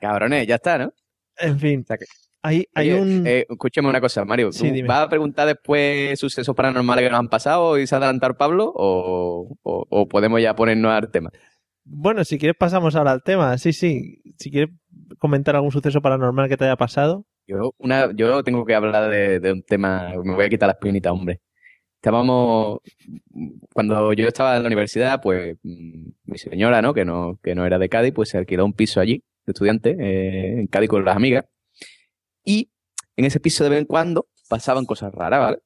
Cabrones, 0.00 0.46
ya 0.46 0.56
está, 0.56 0.78
¿no? 0.78 0.92
En 1.36 1.58
fin. 1.58 1.84
sea 1.86 1.96
que- 1.98 2.06
Hay, 2.42 2.66
hay 2.74 2.90
Oye, 2.92 3.00
un. 3.00 3.26
eh, 3.26 3.46
escúchame 3.48 3.88
una 3.88 4.00
cosa, 4.00 4.24
Mario. 4.24 4.50
Sí, 4.50 4.68
¿tú 4.68 4.74
dime. 4.74 4.88
¿Vas 4.88 5.06
a 5.06 5.08
preguntar 5.10 5.46
después 5.46 6.18
sucesos 6.18 6.56
paranormales 6.56 7.04
que 7.04 7.10
nos 7.10 7.18
han 7.20 7.28
pasado 7.28 7.78
y 7.78 7.86
se 7.86 7.94
adelantar 7.94 8.36
Pablo? 8.36 8.72
O, 8.74 9.56
o- 9.62 9.86
o 9.90 10.08
podemos 10.08 10.40
ya 10.40 10.56
ponernos 10.56 10.90
al 10.92 11.10
tema? 11.10 11.30
Bueno, 11.84 12.24
si 12.24 12.38
quieres 12.38 12.56
pasamos 12.58 12.96
ahora 12.96 13.12
al 13.12 13.22
tema. 13.22 13.58
Sí, 13.58 13.72
sí. 13.74 14.22
Si 14.38 14.50
quieres 14.50 14.74
comentar 15.18 15.54
algún 15.54 15.70
suceso 15.70 16.00
paranormal 16.00 16.48
que 16.48 16.56
te 16.56 16.64
haya 16.64 16.76
pasado. 16.76 17.26
Yo, 17.50 17.74
una, 17.78 18.12
yo 18.14 18.44
tengo 18.44 18.64
que 18.64 18.74
hablar 18.74 19.10
de, 19.10 19.40
de 19.40 19.52
un 19.52 19.62
tema. 19.62 20.12
Me 20.22 20.34
voy 20.34 20.44
a 20.44 20.48
quitar 20.48 20.68
las 20.68 20.76
pinitas, 20.76 21.12
hombre. 21.12 21.40
Estábamos. 21.96 22.78
Cuando 23.74 24.12
yo 24.12 24.28
estaba 24.28 24.56
en 24.56 24.62
la 24.62 24.68
universidad, 24.68 25.20
pues 25.20 25.56
mm, 25.62 26.08
mi 26.24 26.38
señora, 26.38 26.80
¿no? 26.80 26.94
Que 26.94 27.04
no, 27.04 27.38
que 27.42 27.54
no 27.54 27.66
era 27.66 27.78
de 27.78 27.88
Cádiz, 27.88 28.14
pues 28.14 28.28
se 28.28 28.38
alquiló 28.38 28.64
un 28.64 28.72
piso 28.72 29.00
allí, 29.00 29.24
de 29.46 29.50
estudiante, 29.52 29.96
eh, 29.98 30.60
en 30.60 30.66
Cádiz 30.68 30.88
con 30.88 31.04
las 31.04 31.16
amigas. 31.16 31.46
Y 32.44 32.70
en 33.16 33.24
ese 33.24 33.40
piso 33.40 33.64
de 33.64 33.70
vez 33.70 33.80
en 33.80 33.84
cuando 33.86 34.28
pasaban 34.48 34.86
cosas 34.86 35.12
raras, 35.12 35.40
¿vale? 35.40 35.58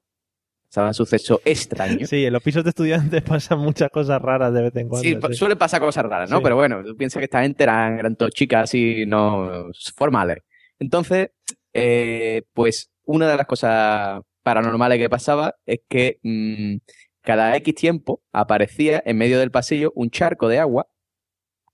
Pasaban 0.68 0.94
sucesos 0.94 1.40
extraños. 1.44 2.08
Sí, 2.08 2.24
en 2.24 2.32
los 2.32 2.42
pisos 2.42 2.64
de 2.64 2.70
estudiantes 2.70 3.22
pasan 3.28 3.60
muchas 3.60 3.90
cosas 3.90 4.20
raras 4.20 4.52
de 4.54 4.62
vez 4.62 4.76
en 4.76 4.88
cuando. 4.88 5.08
Sí, 5.08 5.16
sí. 5.28 5.34
suelen 5.34 5.58
pasar 5.58 5.80
cosas 5.80 6.04
raras, 6.04 6.30
¿no? 6.30 6.38
Sí. 6.38 6.42
Pero 6.42 6.56
bueno, 6.56 6.82
tú 6.82 6.96
piensas 6.96 7.20
que 7.20 7.26
esta 7.26 7.42
gente 7.42 7.62
eran, 7.62 7.98
eran 7.98 8.16
todas 8.16 8.32
chicas 8.32 8.64
así, 8.64 9.04
no 9.06 9.68
formales. 9.94 10.38
Entonces, 10.80 11.30
eh, 11.74 12.42
pues 12.54 12.90
una 13.04 13.28
de 13.28 13.36
las 13.36 13.46
cosas 13.46 14.22
paranormales 14.42 14.98
que 14.98 15.10
pasaba 15.10 15.56
es 15.66 15.80
que 15.88 16.18
mm, 16.22 16.76
cada 17.22 17.56
X 17.56 17.74
tiempo 17.74 18.22
aparecía 18.32 19.02
en 19.04 19.18
medio 19.18 19.38
del 19.38 19.50
pasillo 19.50 19.92
un 19.94 20.10
charco 20.10 20.48
de 20.48 20.58
agua 20.58 20.86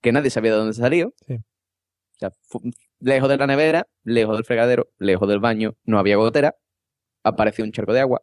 que 0.01 0.11
nadie 0.11 0.29
sabía 0.29 0.51
de 0.51 0.57
dónde 0.57 0.73
salió. 0.73 1.13
Sí. 1.27 1.35
O 1.35 2.19
sea, 2.19 2.31
fu- 2.41 2.61
lejos 2.99 3.29
de 3.29 3.37
la 3.37 3.47
nevera, 3.47 3.87
lejos 4.03 4.35
del 4.35 4.45
fregadero, 4.45 4.89
lejos 4.97 5.27
del 5.27 5.39
baño, 5.39 5.75
no 5.85 5.99
había 5.99 6.17
gotera, 6.17 6.55
apareció 7.23 7.63
un 7.63 7.71
charco 7.71 7.93
de 7.93 7.99
agua. 8.01 8.21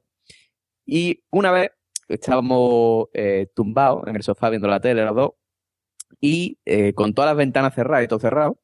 Y 0.85 1.23
una 1.31 1.51
vez 1.53 1.71
estábamos 2.09 3.07
eh, 3.13 3.49
tumbados 3.55 4.07
en 4.07 4.17
el 4.17 4.23
sofá 4.23 4.51
viendo 4.51 4.69
la 4.69 4.81
tele 4.81 5.05
los 5.05 5.15
dos 5.15 5.31
y 6.21 6.59
eh, 6.65 6.95
con 6.95 7.13
todas 7.13 7.31
las 7.31 7.37
ventanas 7.37 7.75
cerradas 7.75 8.05
y 8.05 8.09
todo 8.09 8.19
cerrado. 8.19 8.59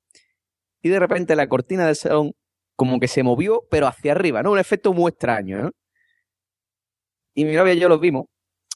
Y 0.82 0.88
de 0.88 0.98
repente 0.98 1.36
la 1.36 1.48
cortina 1.48 1.86
del 1.86 1.96
salón 1.96 2.32
como 2.76 2.98
que 3.00 3.08
se 3.08 3.22
movió, 3.22 3.62
pero 3.70 3.86
hacia 3.86 4.12
arriba, 4.12 4.42
¿no? 4.42 4.52
Un 4.52 4.58
efecto 4.58 4.92
muy 4.92 5.10
extraño, 5.10 5.62
¿no? 5.62 5.70
Y 7.34 7.44
mi 7.44 7.52
novia 7.54 7.74
y 7.74 7.80
yo 7.80 7.88
los 7.88 8.00
vimos 8.00 8.26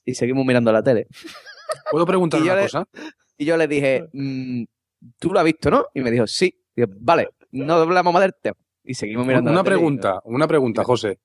y 0.04 0.14
seguimos 0.14 0.44
mirando 0.44 0.72
la 0.72 0.82
tele. 0.82 1.06
¿Puedo 1.90 2.06
preguntar 2.06 2.40
Y 2.40 2.44
yo 2.44 2.52
una 2.52 2.56
le- 2.60 2.66
cosa? 2.66 2.84
Y 3.36 3.44
yo 3.44 3.56
le 3.56 3.68
dije, 3.68 4.08
mm, 4.12 4.64
¿tú 5.18 5.32
lo 5.32 5.38
has 5.38 5.44
visto, 5.44 5.70
no? 5.70 5.86
Y 5.94 6.00
me 6.00 6.10
dijo, 6.10 6.26
sí. 6.26 6.52
Y 6.74 6.80
yo, 6.80 6.86
vale, 7.00 7.28
no 7.52 7.74
hablamos 7.74 8.12
más 8.12 8.22
del 8.22 8.34
tema. 8.40 8.56
Y 8.82 8.94
seguimos 8.94 9.26
mirando 9.26 9.50
Una 9.50 9.60
la 9.60 9.64
tele 9.64 9.76
pregunta, 9.76 10.20
una 10.24 10.48
pregunta, 10.48 10.82
José. 10.82 11.20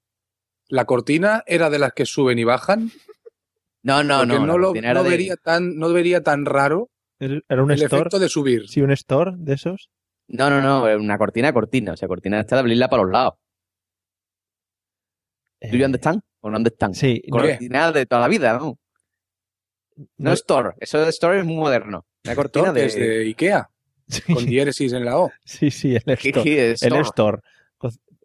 ¿La 0.68 0.86
cortina 0.86 1.44
era 1.48 1.70
de 1.70 1.80
las 1.80 1.94
que 1.94 2.06
suben 2.06 2.38
y 2.40 2.44
bajan? 2.44 2.92
No, 3.84 4.04
no, 4.04 4.20
Porque 4.20 4.34
no. 4.34 4.46
no, 4.46 4.58
lo, 4.58 4.68
cortina 4.68 4.92
era 4.92 5.00
no 5.00 5.04
de- 5.04 5.10
vería 5.10 5.36
tan, 5.38 5.76
no 5.78 5.92
vería 5.92 6.22
tan 6.22 6.46
raro 6.46 6.90
Era 7.20 7.64
un 7.64 7.72
el 7.72 7.82
store. 7.82 8.02
efecto 8.02 8.20
de 8.20 8.30
subir. 8.30 8.68
Sí, 8.70 8.82
un 8.82 8.92
store 8.92 9.32
de 9.38 9.54
esos. 9.54 9.90
No, 10.28 10.50
no, 10.50 10.62
no, 10.62 10.84
una 11.00 11.18
cortina 11.18 11.52
cortina. 11.54 11.94
O 11.94 11.98
sea, 11.98 12.08
cortina 12.08 12.40
esta 12.40 12.56
de 12.56 12.62
abrirla 12.62 12.90
para 12.90 13.04
los 13.04 13.12
lados. 13.12 13.34
¿Do 15.62 15.78
you 15.78 15.86
understand? 15.86 16.22
¿O 16.42 16.50
no 16.50 16.58
understand? 16.58 16.96
Eh, 16.96 16.98
Sí, 17.00 17.22
no- 17.28 17.38
Cortina 17.38 17.92
de 17.92 18.06
toda 18.06 18.22
la 18.22 18.28
vida, 18.28 18.58
¿no? 18.58 18.78
No, 19.96 20.06
No- 20.18 20.34
store. 20.34 20.72
Eso 20.80 21.00
de 21.00 21.10
store 21.10 21.40
es 21.40 21.46
muy 21.46 21.56
moderno. 21.56 22.06
Una 22.26 22.36
cortina 22.36 22.68
Store, 22.68 22.82
de... 22.82 22.88
que 22.88 22.94
es 22.94 22.96
de 23.00 23.20
Ikea, 23.26 23.70
con 24.34 24.46
diéresis 24.46 24.94
en 24.94 25.06
la 25.06 25.18
O. 25.20 25.32
Sí, 25.46 25.72
sí, 25.72 25.96
el 25.96 26.04
¿Qué- 26.18 26.72
store. 26.72 26.98
el 26.98 27.02
store? 27.06 27.38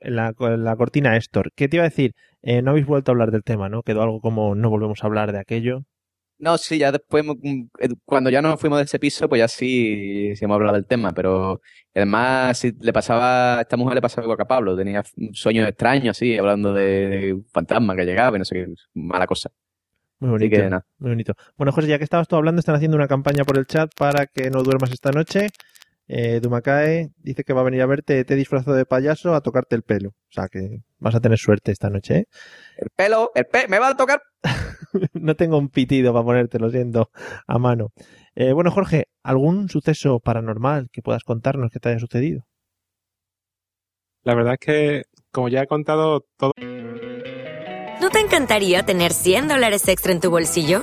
La, 0.01 0.33
la 0.39 0.77
cortina 0.77 1.17
Store. 1.17 1.51
¿Qué 1.55 1.69
te 1.69 1.77
iba 1.77 1.85
a 1.85 1.89
decir? 1.89 2.15
Eh, 2.43 2.63
no 2.63 2.71
habéis 2.71 2.87
vuelto 2.87 3.11
a 3.11 3.13
hablar 3.15 3.33
del 3.33 3.43
tema, 3.43 3.69
¿no? 3.69 3.83
Quedó 3.83 4.03
algo 4.03 4.21
como 4.21 4.55
no 4.55 4.71
volvemos 4.71 5.03
a 5.03 5.07
hablar 5.09 5.33
de 5.33 5.41
aquello. 5.41 5.83
No, 6.39 6.57
sí, 6.57 6.79
ya 6.79 6.93
después, 6.93 7.25
mm, 7.25 7.63
eh, 7.81 7.89
cuando 8.05 8.31
ya 8.31 8.41
nos 8.41 8.61
fuimos 8.61 8.79
de 8.79 8.85
ese 8.85 8.99
piso, 8.99 9.29
pues 9.29 9.41
ya 9.41 9.49
sí, 9.49 10.35
sí 10.37 10.45
hemos 10.45 10.55
hablado 10.57 10.77
del 10.77 10.87
tema, 10.87 11.13
pero 11.13 11.61
además 11.95 12.59
sí, 12.59 12.73
le 12.81 12.93
pasaba, 12.93 13.59
a 13.59 13.61
esta 13.63 13.77
mujer 13.77 13.97
le 13.97 14.03
pasaba 14.03 14.25
igual 14.25 14.37
que 14.39 14.43
a 14.45 14.47
Pablo, 14.49 14.77
tenía 14.77 15.03
sueños 15.33 15.69
extraños, 15.69 16.17
así, 16.17 16.39
hablando 16.39 16.73
de, 16.73 17.09
de 17.09 17.33
un 17.35 17.45
fantasma 17.47 17.97
que 17.97 18.05
llegaba 18.05 18.37
y 18.37 18.39
no 18.39 18.45
sé 18.45 18.55
qué, 18.55 18.75
mala 18.95 19.27
cosa. 19.27 19.51
Muy 20.21 20.31
bonito. 20.31 20.57
que. 20.57 20.71
Muy 20.99 21.11
bonito. 21.11 21.35
Bueno, 21.57 21.73
José, 21.73 21.89
ya 21.89 21.99
que 21.99 22.05
estabas 22.05 22.29
tú 22.29 22.37
hablando, 22.37 22.59
están 22.61 22.75
haciendo 22.75 22.97
una 22.97 23.09
campaña 23.09 23.45
por 23.45 23.59
el 23.59 23.67
chat 23.67 23.91
para 23.97 24.27
que 24.27 24.51
no 24.51 24.63
duermas 24.63 24.91
esta 24.93 25.11
noche. 25.13 25.49
Eh, 26.09 26.41
Dumakae 26.41 27.11
dice 27.19 27.45
que 27.45 27.53
va 27.53 27.61
a 27.61 27.65
venir 27.65 27.83
a 27.83 27.87
verte, 27.87 28.25
te 28.25 28.35
disfrazó 28.35 28.73
de 28.73 28.87
payaso 28.87 29.35
a 29.35 29.43
tocarte 29.43 29.77
el 29.77 29.83
pelo. 29.83 30.11
O 30.11 30.31
sea 30.31 30.49
que 30.49 30.83
vas 30.99 31.15
a 31.15 31.21
tener 31.21 31.39
suerte 31.39 31.73
esta 31.73 31.91
noche, 31.91 32.17
¿eh? 32.17 32.25
El 32.77 32.89
pelo, 32.95 33.31
el 33.35 33.47
pe 33.47 33.69
me 33.69 33.79
va 33.79 33.89
a 33.89 33.97
tocar. 33.97 34.23
no 35.15 35.35
tengo 35.35 35.59
un 35.59 35.69
pitido 35.69 36.13
para 36.13 36.25
ponerte, 36.25 36.59
lo 36.59 36.71
siento, 36.71 37.11
a 37.47 37.59
mano. 37.59 37.93
Eh, 38.35 38.53
bueno, 38.53 38.71
Jorge, 38.71 39.07
¿algún 39.23 39.69
suceso 39.69 40.21
paranormal 40.21 40.89
que 40.93 41.03
puedas 41.03 41.25
contarnos 41.25 41.71
que 41.71 41.81
te 41.81 41.89
haya 41.89 41.99
sucedido? 41.99 42.45
La 44.23 44.35
verdad 44.35 44.55
es 44.55 44.61
que, 44.61 45.03
como 45.33 45.49
ya 45.49 45.63
he 45.63 45.67
contado 45.67 46.25
todo. 46.37 46.53
¿No 48.01 48.11
te 48.11 48.21
encantaría 48.21 48.85
tener 48.85 49.13
100 49.13 49.49
dólares 49.49 49.89
extra 49.89 50.13
en 50.13 50.21
tu 50.21 50.31
bolsillo? 50.31 50.83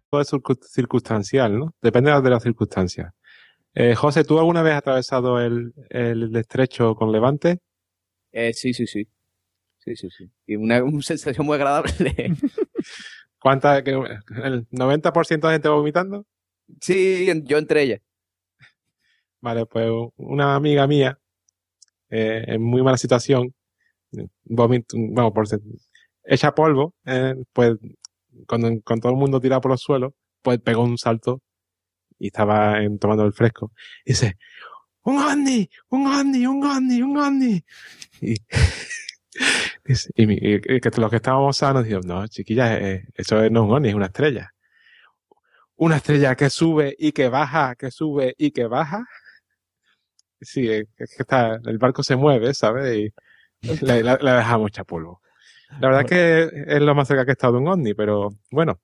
Es 0.19 0.33
circun- 0.33 0.59
circunstancial, 0.61 1.57
¿no? 1.57 1.73
Depende 1.81 2.11
de 2.11 2.29
las 2.29 2.43
circunstancias. 2.43 3.13
Eh, 3.73 3.95
José, 3.95 4.25
¿tú 4.25 4.37
alguna 4.39 4.61
vez 4.61 4.73
has 4.73 4.79
atravesado 4.79 5.39
el, 5.39 5.73
el 5.89 6.35
estrecho 6.35 6.95
con 6.95 7.13
Levante? 7.13 7.59
Eh, 8.33 8.53
sí, 8.53 8.73
sí, 8.73 8.87
sí. 8.87 9.07
Sí, 9.79 9.95
sí, 9.95 10.09
sí. 10.09 10.29
Y 10.45 10.57
una, 10.57 10.83
una 10.83 11.01
sensación 11.01 11.45
muy 11.45 11.55
agradable. 11.55 11.93
¿Cuánta? 13.39 13.81
que- 13.83 13.91
¿El 14.43 14.67
90% 14.69 15.47
de 15.47 15.53
gente 15.53 15.69
vomitando? 15.69 16.25
sí, 16.81 17.27
yo 17.45 17.57
entre 17.57 17.83
ellas. 17.83 18.01
Vale, 19.39 19.65
pues 19.65 19.89
una 20.17 20.55
amiga 20.55 20.85
mía, 20.87 21.17
eh, 22.09 22.43
en 22.47 22.61
muy 22.61 22.83
mala 22.83 22.97
situación, 22.97 23.53
vomit, 24.43 24.85
bueno, 24.93 25.33
por 25.33 25.47
ser- 25.47 25.61
echa 26.25 26.53
polvo, 26.53 26.93
eh, 27.05 27.33
pues 27.53 27.77
con, 28.47 28.79
con 28.81 28.99
todo 28.99 29.11
el 29.11 29.17
mundo 29.17 29.39
tirado 29.39 29.61
por 29.61 29.71
los 29.71 29.81
suelos, 29.81 30.13
pues 30.41 30.59
pegó 30.59 30.83
un 30.83 30.97
salto 30.97 31.41
y 32.19 32.27
estaba 32.27 32.81
en- 32.83 32.99
tomando 32.99 33.25
el 33.25 33.33
fresco. 33.33 33.71
Y 34.05 34.11
dice, 34.11 34.37
¡Un 35.03 35.17
ovni! 35.17 35.69
¡Un 35.89 36.07
ovni! 36.07 36.45
¡Un 36.45 36.63
ovni! 36.65 37.01
¡Un 37.01 37.17
ovni! 37.17 37.63
Y, 38.21 38.35
que 40.81 40.91
los 40.97 41.09
que 41.09 41.15
estábamos 41.15 41.57
sanos 41.57 41.83
dijeron, 41.83 42.03
no, 42.05 42.27
chiquilla, 42.27 42.77
eh, 42.77 43.05
eso 43.15 43.37
no 43.37 43.43
es 43.43 43.69
un 43.69 43.71
ovni, 43.71 43.89
es 43.89 43.95
una 43.95 44.05
estrella. 44.07 44.51
Una 45.75 45.97
estrella 45.97 46.35
que 46.35 46.49
sube 46.49 46.95
y 46.97 47.11
que 47.11 47.29
baja, 47.29 47.75
que 47.75 47.89
sube 47.89 48.35
y 48.37 48.51
que 48.51 48.67
baja. 48.67 49.05
Sí, 50.39 50.67
es 50.69 50.87
que 50.95 51.05
está, 51.23 51.59
el 51.65 51.77
barco 51.77 52.03
se 52.03 52.15
mueve, 52.15 52.53
¿sabes? 52.53 52.97
Y 52.97 53.13
le, 53.85 54.03
le, 54.03 54.17
le 54.21 54.31
deja 54.31 54.57
mucha 54.57 54.83
polvo. 54.83 55.21
La 55.79 55.87
verdad 55.87 56.01
es 56.01 56.09
que 56.09 56.63
es 56.67 56.81
lo 56.81 56.93
más 56.95 57.07
cerca 57.07 57.25
que 57.25 57.31
he 57.31 57.33
estado 57.33 57.53
de 57.53 57.59
un 57.59 57.67
ovni, 57.67 57.93
pero 57.93 58.29
bueno. 58.51 58.79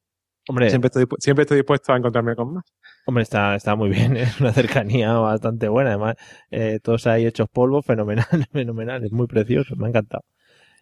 Hombre, 0.49 0.69
siempre 0.69 0.88
estoy, 0.88 1.05
siempre 1.19 1.41
estoy 1.41 1.57
dispuesto 1.57 1.91
a 1.91 1.97
encontrarme 1.97 2.35
con 2.35 2.53
más. 2.53 2.63
Hombre, 3.05 3.23
está, 3.23 3.55
está 3.55 3.75
muy 3.75 3.89
bien, 3.89 4.15
es 4.15 4.39
una 4.41 4.53
cercanía 4.53 5.11
bastante 5.13 5.67
buena. 5.67 5.91
Además, 5.91 6.15
eh, 6.49 6.79
todos 6.81 7.05
ahí 7.07 7.25
hechos 7.25 7.49
polvo, 7.49 7.81
fenomenal, 7.81 8.25
fenomenal, 8.53 9.03
es 9.03 9.11
muy 9.11 9.27
precioso, 9.27 9.75
me 9.75 9.88
ha 9.88 9.89
encantado. 9.89 10.23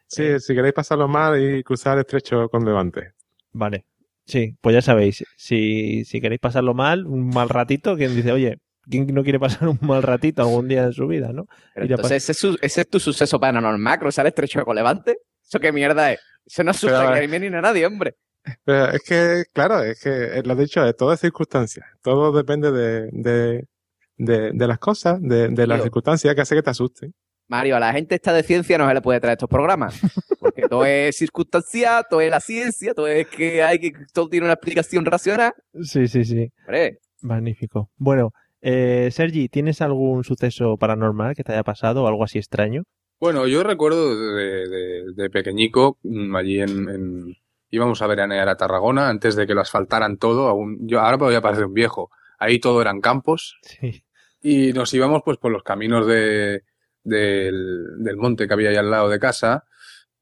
Sí, 0.08 0.40
si 0.40 0.54
queréis 0.54 0.74
pasarlo 0.74 1.08
mal 1.08 1.42
y 1.42 1.64
cruzar 1.64 1.96
el 1.96 2.02
estrecho 2.02 2.48
con 2.50 2.64
Levante. 2.64 3.14
Vale, 3.54 3.86
sí, 4.26 4.56
pues 4.62 4.76
ya 4.76 4.82
sabéis, 4.82 5.24
si, 5.36 6.06
si 6.06 6.22
queréis 6.22 6.40
pasarlo 6.40 6.74
mal, 6.74 7.08
un 7.08 7.30
mal 7.30 7.50
ratito, 7.50 7.96
quien 7.96 8.16
dice, 8.16 8.32
oye, 8.32 8.60
¿quién 8.90 9.08
no 9.14 9.24
quiere 9.24 9.40
pasar 9.40 9.68
un 9.68 9.80
mal 9.82 10.04
ratito 10.04 10.44
algún 10.44 10.68
día 10.68 10.84
en 10.84 10.94
su 10.94 11.08
vida, 11.08 11.34
no? 11.34 11.46
Entonces, 11.74 12.30
¿ese 12.30 12.56
ese 12.62 12.82
es 12.82 12.90
tu 12.90 13.00
suceso 13.00 13.40
paranormal, 13.40 14.00
cruzar 14.00 14.26
el 14.26 14.30
estrecho 14.30 14.64
con 14.64 14.76
Levante? 14.76 15.18
¿Eso 15.56 15.62
qué 15.62 15.72
mierda 15.72 16.12
es? 16.12 16.20
Eso 16.46 16.64
no 16.66 16.72
asusta 16.72 17.14
a 17.14 17.22
ni 17.26 17.48
a 17.48 17.62
nadie, 17.62 17.86
hombre. 17.86 18.16
Pero 18.66 18.90
es 18.90 19.02
que, 19.04 19.44
claro, 19.54 19.82
es 19.82 20.02
que 20.04 20.10
eh, 20.10 20.44
lo 20.44 20.54
he 20.54 20.58
dicho, 20.58 20.84
de 20.84 20.94
todas 20.94 21.22
circunstancias. 21.22 21.86
Todo 22.02 22.36
depende 22.36 22.74
de, 22.74 23.10
de, 23.14 23.66
de, 24.18 24.52
de 24.54 24.68
las 24.68 24.78
cosas, 24.78 25.22
de, 25.22 25.48
de 25.48 25.66
las 25.66 25.78
Tío. 25.78 25.84
circunstancias 25.84 26.36
que 26.36 26.42
hace 26.42 26.56
que 26.56 26.62
te 26.62 26.70
asusten. 26.70 27.14
Mario, 27.48 27.78
a 27.78 27.80
la 27.80 27.94
gente 27.94 28.16
esta 28.16 28.34
de 28.34 28.44
ciencia 28.44 28.78
no 28.78 28.86
se 28.86 28.94
le 28.96 29.02
puede 29.02 29.22
traer 29.22 29.38
estos 29.38 29.50
programas. 29.50 29.98
Porque 30.40 30.64
todo 30.64 30.86
es 30.86 31.16
circunstancia, 31.16 32.04
todo 32.10 32.20
es 32.20 32.30
la 32.30 32.42
ciencia, 32.42 32.94
todo 32.94 33.08
es 33.08 33.28
que 33.28 33.64
hay 33.64 33.80
que, 33.80 33.94
todo 34.14 34.28
tiene 34.28 34.48
una 34.48 34.54
explicación 34.56 35.06
racional. 35.06 35.54
Sí, 35.84 36.08
sí, 36.10 36.26
sí. 36.26 36.50
Hombre, 36.66 37.00
Magnífico. 37.22 37.90
Bueno, 37.96 38.32
eh, 38.62 39.10
Sergi, 39.10 39.48
¿tienes 39.48 39.82
algún 39.82 40.26
suceso 40.26 40.76
paranormal 40.78 41.34
que 41.34 41.44
te 41.44 41.54
haya 41.54 41.64
pasado 41.64 42.04
o 42.04 42.08
algo 42.08 42.26
así 42.26 42.40
extraño? 42.40 42.84
Bueno, 43.20 43.48
yo 43.48 43.64
recuerdo 43.64 44.34
de, 44.36 44.68
de- 44.68 45.14
de 45.14 45.30
pequeñico, 45.30 45.98
mm, 46.04 46.36
allí 46.36 46.60
en, 46.60 46.90
en- 46.90 47.38
íbamos 47.70 48.02
a 48.02 48.08
veranear 48.08 48.48
a 48.50 48.58
Tarragona 48.58 49.10
antes 49.10 49.36
de 49.36 49.48
que 49.48 49.54
lo 49.54 49.62
asfaltaran 49.62 50.18
todo. 50.18 50.48
Aún, 50.48 50.88
yo 50.88 51.00
ahora 51.00 51.18
me 51.18 51.24
voy 51.26 51.36
a 51.36 51.42
parecer 51.42 51.66
un 51.66 51.74
viejo. 51.74 52.10
Ahí 52.40 52.60
todo 52.60 52.82
eran 52.82 53.02
campos 53.02 53.58
Sí. 53.62 54.04
y 54.42 54.74
nos 54.74 54.94
íbamos 54.94 55.22
pues 55.24 55.38
por 55.38 55.52
los 55.52 55.64
caminos 55.64 56.06
de, 56.06 56.64
del, 57.04 58.04
del 58.04 58.18
monte 58.18 58.48
que 58.48 58.54
había 58.54 58.70
ahí 58.70 58.76
al 58.76 58.92
lado 58.92 59.10
de 59.10 59.20
casa 59.20 59.64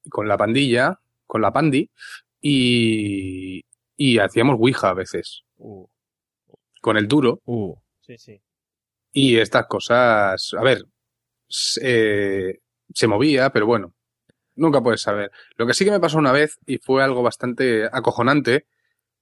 con 0.10 0.28
la 0.28 0.38
pandilla, 0.38 1.00
con 1.26 1.41
la 1.41 1.52
pandi 1.52 1.89
y, 2.41 3.66
y 3.98 4.20
hacíamos 4.20 4.58
ouija 4.60 4.89
a 4.89 4.94
veces 4.94 5.44
con 6.82 6.98
el 6.98 7.08
duro. 7.08 7.41
Sí, 8.02 8.18
sí. 8.18 8.41
Y 9.12 9.38
estas 9.38 9.66
cosas, 9.68 10.54
a 10.58 10.62
ver, 10.64 10.84
eh, 11.82 12.60
se 12.94 13.08
movía, 13.08 13.50
pero 13.52 13.66
bueno, 13.66 13.94
nunca 14.56 14.82
puedes 14.82 15.02
saber. 15.02 15.32
Lo 15.58 15.66
que 15.68 15.74
sí 15.74 15.86
que 15.86 15.91
me 15.91 16.00
pasó 16.00 16.18
una 16.18 16.32
vez, 16.32 16.60
y 16.66 16.78
fue 16.78 17.04
algo 17.04 17.22
bastante 17.24 17.86
acojonante, 17.91 18.66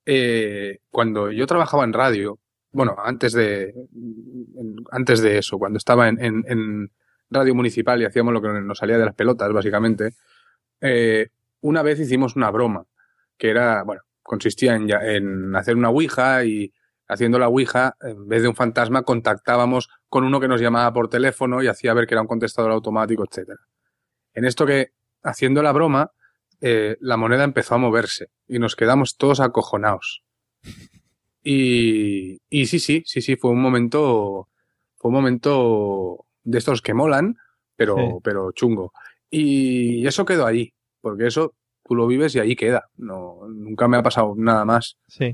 eh, 0.06 0.80
cuando 0.90 1.32
yo 1.32 1.46
trabajaba 1.48 1.84
en 1.84 1.94
radio, 1.94 2.40
bueno, 2.72 2.96
antes 3.04 3.34
de, 3.34 3.74
antes 4.92 5.22
de 5.22 5.38
eso, 5.38 5.58
cuando 5.60 5.78
estaba 5.78 6.08
en, 6.10 6.20
en- 6.48 6.92
radio 7.34 7.56
municipal 7.56 8.02
y 8.02 8.06
hacíamos 8.06 8.34
lo 8.34 8.42
que 8.42 8.50
nos 8.50 8.78
salía 8.78 8.98
de 8.98 9.06
las 9.06 9.16
pelotas, 9.16 9.54
básicamente, 9.54 10.16
eh, 10.82 11.30
una 11.62 11.82
vez 11.82 11.98
hicimos 12.00 12.36
una 12.36 12.52
broma, 12.52 12.86
que 13.38 13.50
era, 13.50 13.84
bueno, 13.84 14.02
consistía 14.22 14.76
en, 14.76 14.90
en 14.92 15.56
hacer 15.56 15.78
una 15.78 15.90
ouija 15.90 16.44
y 16.44 16.74
haciendo 17.12 17.38
la 17.40 17.50
Ouija, 17.50 17.96
en 18.02 18.28
vez 18.28 18.42
de 18.42 18.48
un 18.48 18.56
fantasma, 18.56 19.04
contactábamos 19.04 19.90
con 20.08 20.24
uno 20.24 20.40
que 20.40 20.48
nos 20.48 20.62
llamaba 20.62 20.94
por 20.94 21.10
teléfono 21.10 21.62
y 21.62 21.68
hacía 21.68 21.94
ver 21.94 22.08
que 22.08 22.14
era 22.14 22.22
un 22.22 22.28
contestador 22.28 22.72
automático, 22.72 23.26
etcétera. 23.30 23.60
En 24.34 24.46
esto 24.46 24.66
que, 24.66 24.92
haciendo 25.22 25.62
la 25.62 25.74
broma, 25.74 26.12
eh, 26.62 26.96
la 27.02 27.18
moneda 27.18 27.44
empezó 27.44 27.76
a 27.76 27.80
moverse 27.80 28.28
y 28.48 28.60
nos 28.60 28.76
quedamos 28.78 29.18
todos 29.18 29.42
acojonados. 29.42 30.24
Y, 31.44 32.38
y 32.50 32.66
sí, 32.68 32.80
sí, 32.80 33.04
sí, 33.06 33.22
sí, 33.22 33.36
fue 33.36 33.52
un 33.52 33.62
momento, 33.62 34.48
fue 34.98 35.10
un 35.10 35.16
momento 35.16 36.26
de 36.44 36.58
estos 36.60 36.82
que 36.82 36.94
molan, 36.94 37.36
pero, 37.76 37.96
Sí. 37.98 38.04
pero 38.24 38.52
chungo. 38.52 38.94
Y 39.30 40.06
eso 40.08 40.24
quedó 40.26 40.46
ahí, 40.46 40.74
porque 41.02 41.28
eso 41.28 41.56
tú 41.84 41.96
lo 41.96 42.08
vives 42.08 42.36
y 42.36 42.40
ahí 42.40 42.56
queda. 42.56 42.86
No, 42.96 43.40
nunca 43.50 43.88
me 43.88 43.98
ha 43.98 44.04
pasado 44.04 44.34
nada 44.38 44.64
más. 44.66 44.98
Sí. 45.08 45.34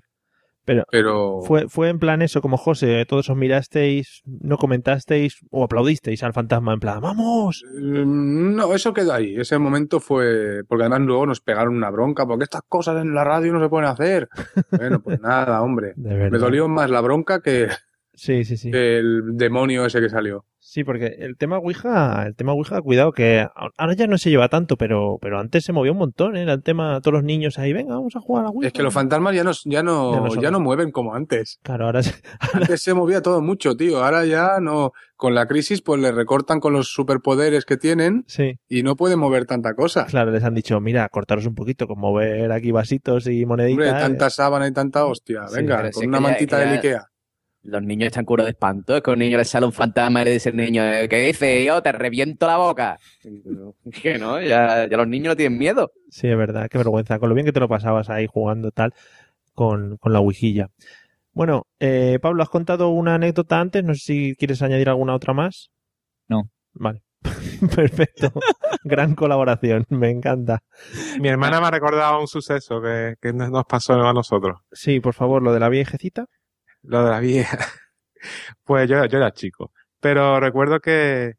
Pero, 0.67 0.83
Pero 0.91 1.39
fue, 1.43 1.69
fue 1.69 1.87
en 1.87 1.97
plan 1.97 2.21
eso, 2.21 2.41
como 2.41 2.57
José, 2.57 3.05
todos 3.05 3.29
os 3.29 3.37
mirasteis, 3.37 4.21
no 4.25 4.57
comentasteis 4.57 5.37
o 5.49 5.63
aplaudisteis 5.63 6.23
al 6.23 6.33
fantasma 6.33 6.73
en 6.73 6.81
plan, 6.81 6.99
¡vamos! 6.99 7.63
Mm, 7.79 8.55
No, 8.57 8.73
eso 8.75 8.93
quedó 8.93 9.13
ahí. 9.13 9.37
Ese 9.37 9.57
momento 9.57 10.01
fue. 10.01 10.63
Porque 10.67 10.83
además 10.83 11.01
luego 11.07 11.25
nos 11.25 11.39
pegaron 11.39 11.73
una 11.73 11.89
bronca, 11.89 12.25
porque 12.27 12.43
estas 12.43 12.63
cosas 12.67 13.01
en 13.01 13.15
la 13.15 13.23
radio 13.23 13.53
no 13.53 13.61
se 13.61 13.69
pueden 13.69 13.87
hacer. 13.89 14.27
Bueno, 14.71 14.99
pues 14.99 15.21
nada, 15.21 15.61
hombre. 15.61 15.93
Me 15.95 16.29
dolió 16.37 16.67
más 16.67 16.89
la 16.89 16.99
bronca 16.99 17.41
que, 17.41 17.69
Sí, 18.17 18.43
sí, 18.43 18.57
sí. 18.57 18.71
el 18.73 19.21
demonio 19.37 19.85
ese 19.85 20.01
que 20.01 20.09
salió. 20.09 20.43
Sí, 20.59 20.83
porque 20.83 21.15
el 21.19 21.37
tema 21.37 21.59
Ouija, 21.59 22.25
el 22.27 22.35
tema 22.35 22.51
Ouija, 22.51 22.81
cuidado, 22.81 23.13
que 23.13 23.47
ahora 23.55 23.93
ya 23.93 24.05
no 24.05 24.17
se 24.17 24.29
lleva 24.29 24.49
tanto, 24.49 24.75
pero, 24.75 25.17
pero 25.21 25.39
antes 25.39 25.63
se 25.63 25.71
movió 25.71 25.93
un 25.93 25.99
montón, 25.99 26.35
¿eh? 26.35 26.41
Era 26.41 26.51
el 26.53 26.61
tema, 26.63 26.99
todos 26.99 27.13
los 27.13 27.23
niños 27.23 27.57
ahí, 27.57 27.71
venga, 27.71 27.93
vamos 27.95 28.17
a 28.17 28.19
jugar 28.19 28.41
a 28.41 28.43
la 28.45 28.49
Ouija. 28.49 28.67
Es 28.67 28.73
que 28.73 28.83
los 28.83 28.93
fantasmas 28.93 29.33
ya 29.33 29.45
no, 29.45 29.51
ya 29.63 29.81
no, 29.81 30.13
Ya 30.13 30.19
no 30.19 30.27
ya 30.35 30.41
son- 30.41 30.51
no 30.51 30.59
mueven 30.59 30.91
como 30.91 31.13
antes. 31.15 31.59
Claro, 31.63 31.85
ahora 31.85 32.03
se- 32.03 32.15
Antes 32.53 32.81
se 32.81 32.93
movía 32.93 33.21
todo 33.21 33.41
mucho, 33.41 33.77
tío. 33.77 34.03
Ahora 34.03 34.25
ya 34.25 34.59
no. 34.59 34.91
Con 35.15 35.33
la 35.33 35.47
crisis, 35.47 35.81
pues 35.81 36.01
le 36.01 36.11
recortan 36.11 36.59
con 36.59 36.73
los 36.73 36.89
superpoderes 36.89 37.63
que 37.65 37.77
tienen 37.77 38.23
Sí. 38.27 38.59
y 38.67 38.83
no 38.83 38.95
pueden 38.95 39.19
mover 39.19 39.45
tanta 39.45 39.73
cosa. 39.73 40.05
Claro, 40.05 40.31
les 40.31 40.43
han 40.43 40.53
dicho, 40.53 40.79
mira, 40.81 41.07
cortaros 41.09 41.45
un 41.47 41.55
poquito, 41.55 41.87
con 41.87 41.97
mover 41.99 42.51
aquí 42.51 42.71
vasitos 42.71 43.25
y 43.27 43.45
moneditas. 43.45 43.87
Hombre, 43.87 44.01
tanta 44.01 44.29
sábana 44.29 44.67
y 44.67 44.73
tanta 44.73 45.05
hostia. 45.05 45.45
Venga, 45.55 45.89
con 45.91 46.07
una 46.07 46.17
que 46.17 46.23
ya- 46.23 46.29
mantita 46.29 46.63
ya- 46.65 46.71
Ikea. 46.73 47.05
Los 47.67 47.83
niños 47.83 48.07
están 48.07 48.23
curados 48.23 48.47
de 48.47 48.51
espanto. 48.51 48.95
Es 48.95 49.03
que 49.03 49.11
a 49.11 49.13
un 49.13 49.19
niño 49.19 49.37
le 49.37 49.43
sale 49.43 49.65
un 49.65 49.73
fantasma 49.73 50.21
y 50.21 50.25
le 50.25 50.31
dice 50.31 50.49
el 50.49 50.55
niño, 50.55 50.83
eh, 50.83 51.09
¿qué 51.09 51.19
dice? 51.27 51.65
Yo 51.65 51.81
te 51.81 51.91
reviento 51.91 52.47
la 52.47 52.57
boca. 52.57 52.97
Que 54.01 54.17
no, 54.17 54.41
ya, 54.41 54.87
ya 54.89 54.97
los 54.97 55.07
niños 55.07 55.29
no 55.29 55.35
tienen 55.35 55.59
miedo. 55.59 55.91
Sí, 56.09 56.27
es 56.27 56.37
verdad, 56.37 56.69
qué 56.69 56.77
vergüenza. 56.77 57.19
Con 57.19 57.27
lo 57.27 57.35
bien 57.35 57.45
que 57.45 57.51
te 57.51 57.59
lo 57.59 57.67
pasabas 57.67 58.09
ahí 58.09 58.25
jugando 58.25 58.71
tal 58.71 58.93
con, 59.53 59.97
con 59.97 60.13
la 60.13 60.19
Ouijilla. 60.19 60.69
Bueno, 61.33 61.67
eh, 61.79 62.19
Pablo, 62.21 62.41
has 62.41 62.49
contado 62.49 62.89
una 62.89 63.15
anécdota 63.15 63.59
antes, 63.59 63.83
no 63.83 63.93
sé 63.95 63.99
si 63.99 64.35
quieres 64.35 64.61
añadir 64.61 64.87
alguna 64.87 65.13
otra 65.13 65.33
más. 65.33 65.69
No. 66.29 66.49
Vale. 66.73 67.03
Perfecto. 67.75 68.31
Gran 68.83 69.13
colaboración, 69.13 69.85
me 69.89 70.09
encanta. 70.09 70.59
Mi 71.19 71.27
hermana 71.27 71.59
me 71.59 71.67
ha 71.67 71.71
recordado 71.71 72.21
un 72.21 72.27
suceso 72.27 72.81
que, 72.81 73.15
que 73.21 73.33
nos 73.33 73.65
pasó 73.65 73.93
a 73.93 74.13
nosotros. 74.13 74.61
Sí, 74.71 75.01
por 75.01 75.13
favor, 75.13 75.43
lo 75.43 75.51
de 75.51 75.59
la 75.59 75.69
viejecita. 75.69 76.27
Lo 76.87 77.03
de 77.03 77.11
la 77.11 77.19
vieja. 77.19 77.57
Pues 78.63 78.89
yo, 78.89 79.05
yo 79.05 79.17
era 79.19 79.31
chico. 79.31 79.71
Pero 80.01 80.39
recuerdo 80.39 80.79
que, 80.79 81.35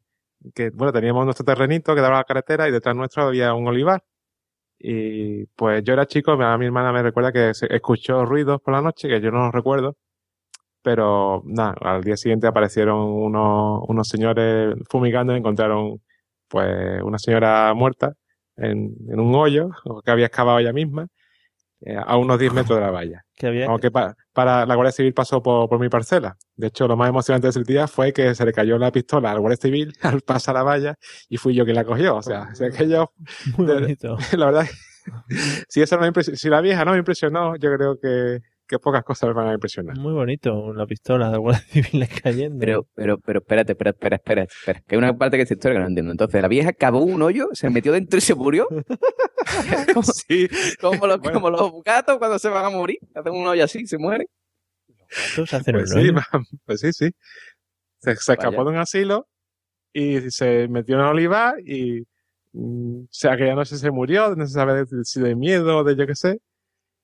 que, 0.55 0.71
bueno, 0.71 0.93
teníamos 0.93 1.25
nuestro 1.25 1.45
terrenito 1.45 1.95
que 1.95 2.01
daba 2.01 2.17
a 2.17 2.19
la 2.21 2.25
carretera 2.25 2.69
y 2.69 2.73
detrás 2.73 2.97
nuestro 2.97 3.25
había 3.25 3.55
un 3.55 3.67
olivar. 3.69 4.03
Y 4.79 5.47
pues 5.57 5.85
yo 5.85 5.95
era 5.95 6.07
chico, 6.07 6.37
mi, 6.37 6.67
hermana 6.67 6.93
me 6.93 7.03
recuerda 7.03 7.33
que 7.33 7.53
escuchó 7.71 8.25
ruidos 8.25 8.61
por 8.63 8.75
la 8.75 8.83
noche, 8.83 9.09
que 9.09 9.21
yo 9.21 9.31
no 9.33 9.47
los 9.47 9.53
recuerdo. 9.55 9.97
Pero 10.83 11.43
nada, 11.47 11.75
al 11.83 12.03
día 12.05 12.17
siguiente 12.17 12.47
aparecieron 12.47 12.99
unos, 13.01 13.83
unos 13.89 14.09
señores 14.09 14.77
fumigando 14.91 15.35
y 15.35 15.39
encontraron 15.39 16.01
pues 16.49 17.03
una 17.03 17.19
señora 17.19 17.75
muerta 17.75 18.15
en, 18.57 18.95
en 19.11 19.21
un 19.21 19.35
hoyo 19.35 19.71
que 20.05 20.11
había 20.11 20.27
excavado 20.27 20.61
ella 20.61 20.73
misma 20.73 21.09
eh, 21.83 21.97
a 21.97 22.17
unos 22.17 22.39
10 22.39 22.53
metros 22.53 22.79
de 22.79 22.85
la 22.85 22.91
valla. 22.91 23.25
Que 23.37 23.47
había 23.47 23.67
Como 23.67 23.79
que 23.79 23.91
pa- 23.91 24.17
para 24.33 24.67
la 24.67 24.75
Guardia 24.75 24.93
Civil 24.93 25.15
pasó 25.15 25.43
por, 25.43 25.69
por 25.69 25.79
mi 25.79 25.89
parcela. 25.89 26.37
De 26.57 26.69
hecho, 26.69 26.89
lo 26.89 26.97
más 26.97 27.09
emocionante 27.09 27.47
de 27.47 27.51
ese 27.51 27.63
día 27.63 27.87
fue 27.87 28.13
que 28.13 28.35
se 28.35 28.45
le 28.45 28.53
cayó 28.53 28.79
la 28.79 28.91
pistola 28.91 29.31
al 29.31 29.41
Guardia 29.41 29.57
Civil 29.57 29.93
al 30.03 30.21
pasar 30.23 30.55
la 30.55 30.63
valla 30.63 30.97
y 31.29 31.37
fui 31.37 31.55
yo 31.55 31.65
quien 31.65 31.77
la 31.77 31.85
cogió. 31.85 32.17
O 32.17 32.23
sea, 32.23 32.49
o 32.53 32.55
sea, 32.55 32.71
que 32.71 32.89
yo, 32.89 33.13
Muy 33.57 33.67
de- 33.67 33.75
bonito. 33.75 34.17
la 34.37 34.47
verdad, 34.47 34.67
si 35.69 35.81
eso 35.83 35.97
no 35.97 36.03
me 36.03 36.09
impresionó, 36.09 36.37
si 36.37 36.49
la 36.49 36.61
vieja 36.61 36.85
no 36.85 36.93
me 36.93 36.99
impresionó, 36.99 37.57
yo 37.57 37.75
creo 37.75 37.99
que, 38.01 38.41
que 38.69 38.79
pocas 38.79 39.03
cosas 39.03 39.29
me 39.29 39.35
van 39.35 39.49
a 39.49 39.55
impresionar. 39.55 39.97
Muy 39.97 40.13
bonito, 40.13 40.73
la 40.75 40.87
pistola 40.87 41.31
del 41.31 41.41
Guardia 41.41 41.63
Civil 41.73 42.07
cayendo. 42.23 42.59
Pero, 42.61 42.87
pero, 42.95 43.19
pero 43.19 43.39
espérate, 43.41 43.73
espera, 43.73 43.91
espera, 43.91 44.17
espera, 44.17 44.43
espera. 44.43 44.81
Que 44.87 44.95
hay 44.95 44.99
una 44.99 45.17
parte 45.17 45.37
de 45.39 45.43
esta 45.45 45.55
historia 45.55 45.77
que 45.77 45.81
no 45.83 45.89
entiendo. 45.89 46.13
Entonces, 46.13 46.41
la 46.43 46.49
vieja 46.49 46.73
cavó 46.73 47.01
un 47.03 47.23
hoyo, 47.23 47.49
se 47.53 47.71
metió 47.71 47.93
dentro 47.93 48.19
y 48.19 48.21
se 48.21 48.35
murió. 48.35 48.69
como, 49.95 50.03
como, 50.81 51.07
los, 51.07 51.19
como 51.19 51.51
los 51.51 51.73
gatos 51.85 52.19
cuando 52.19 52.39
se 52.39 52.49
van 52.49 52.65
a 52.65 52.71
morir. 52.71 52.99
Hacen 53.15 53.33
un 53.33 53.47
hoyo 53.47 53.65
así, 53.65 53.87
se 53.87 53.99
mueren. 53.99 54.27
Gatos 55.37 55.55
hacen 55.55 55.75
Pues 55.75 55.93
un 55.95 56.03
sí, 56.03 56.09
hoyo. 56.11 56.21
pues 56.67 56.81
sí, 56.81 56.93
sí. 56.93 57.11
Se, 58.01 58.15
se 58.17 58.33
escapó 58.33 58.65
de 58.65 58.71
un 58.71 58.77
asilo 58.77 59.27
y 59.93 60.31
se 60.31 60.69
metió 60.69 60.95
en 60.97 61.01
un 61.01 61.07
olivar 61.09 61.55
y, 61.67 62.03
mm, 62.53 63.01
o 63.05 63.09
sea, 63.11 63.33
aquella 63.33 63.55
noche 63.55 63.77
se 63.77 63.91
murió, 63.91 64.37
no 64.37 64.47
se 64.47 64.53
sabe 64.53 64.85
de- 64.85 65.05
si 65.05 65.21
de 65.21 65.35
miedo 65.35 65.79
o 65.79 65.85
de 65.85 65.97
yo 65.97 66.07
qué 66.07 66.15
sé. 66.15 66.39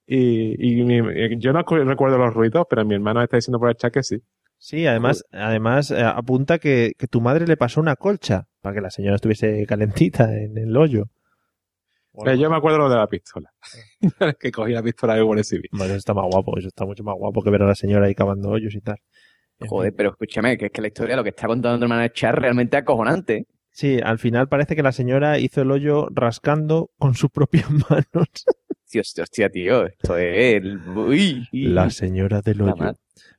Y, 0.07 0.81
y 0.81 0.85
mi- 0.85 1.39
yo 1.39 1.53
no 1.53 1.65
cu- 1.65 1.77
recuerdo 1.77 2.19
los 2.19 2.35
ruidos, 2.35 2.67
pero 2.69 2.85
mi 2.85 2.95
hermano 2.95 3.21
me 3.21 3.25
está 3.25 3.37
diciendo 3.37 3.59
por 3.59 3.71
el 3.71 3.77
chat 3.77 3.93
que 3.93 4.03
sí. 4.03 4.19
Sí, 4.59 4.87
además, 4.87 5.25
además 5.33 5.91
eh, 5.91 6.03
apunta 6.03 6.59
que, 6.59 6.93
que 6.99 7.07
tu 7.07 7.21
madre 7.21 7.47
le 7.47 7.57
pasó 7.57 7.81
una 7.81 7.97
colcha 7.97 8.47
para 8.63 8.75
que 8.75 8.81
la 8.81 8.91
señora 8.91 9.17
estuviese 9.17 9.67
calentita 9.67 10.33
en 10.35 10.57
el 10.57 10.77
hoyo. 10.77 11.05
Eh, 12.27 12.39
yo 12.39 12.49
me 12.49 12.57
acuerdo 12.57 12.79
lo 12.79 12.89
de 12.89 12.97
la 12.97 13.07
pistola. 13.09 13.51
que 14.41 14.53
cogí 14.53 14.73
la 14.73 14.83
pistola 14.83 15.21
Guardia 15.21 15.45
Civil. 15.45 15.69
Bueno, 15.73 15.87
eso 15.87 15.97
está 15.97 16.15
más 16.15 16.27
guapo, 16.31 16.57
eso 16.59 16.69
está 16.69 16.85
mucho 16.87 17.03
más 17.03 17.17
guapo 17.17 17.43
que 17.43 17.51
ver 17.51 17.63
a 17.63 17.67
la 17.67 17.75
señora 17.75 18.07
ahí 18.07 18.15
cavando 18.15 18.51
hoyos 18.51 18.75
y 18.75 18.81
tal. 18.81 18.97
Joder, 19.69 19.95
pero 19.97 20.11
escúchame, 20.11 20.57
que 20.59 20.67
es 20.67 20.73
que 20.73 20.81
la 20.81 20.89
historia, 20.89 21.17
lo 21.17 21.23
que 21.23 21.31
está 21.31 21.47
contando 21.47 21.79
tu 21.79 21.85
hermana 21.85 22.13
Char, 22.13 22.41
realmente 22.41 22.77
acojonante. 22.77 23.47
Sí, 23.71 23.99
al 24.03 24.19
final 24.19 24.49
parece 24.49 24.77
que 24.77 24.83
la 24.83 24.93
señora 24.93 25.39
hizo 25.39 25.63
el 25.63 25.71
hoyo 25.71 26.07
rascando 26.13 26.91
con 26.99 27.15
sus 27.15 27.31
propias 27.31 27.67
manos. 27.91 28.29
Dios, 28.93 29.15
hostia, 29.21 29.49
tío, 29.49 29.87
esto 29.87 30.17
es... 30.17 30.55
el- 30.57 30.79
Uy, 30.89 31.49
La 31.53 31.91
señora 31.91 32.41
del 32.43 32.63
hoyo. 32.63 32.73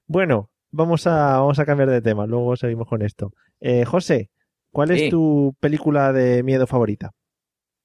Bueno, 0.08 0.50
vamos 0.72 1.08
a, 1.08 1.38
vamos 1.40 1.60
a 1.60 1.66
cambiar 1.66 1.90
de 1.90 2.02
tema, 2.02 2.26
luego 2.26 2.56
seguimos 2.56 2.88
con 2.88 3.02
esto. 3.02 3.32
Eh, 3.62 3.86
José, 3.86 4.30
¿cuál 4.72 4.92
es 4.92 5.10
tu 5.10 5.56
película 5.60 6.12
de 6.12 6.44
miedo 6.44 6.68
favorita? 6.68 7.12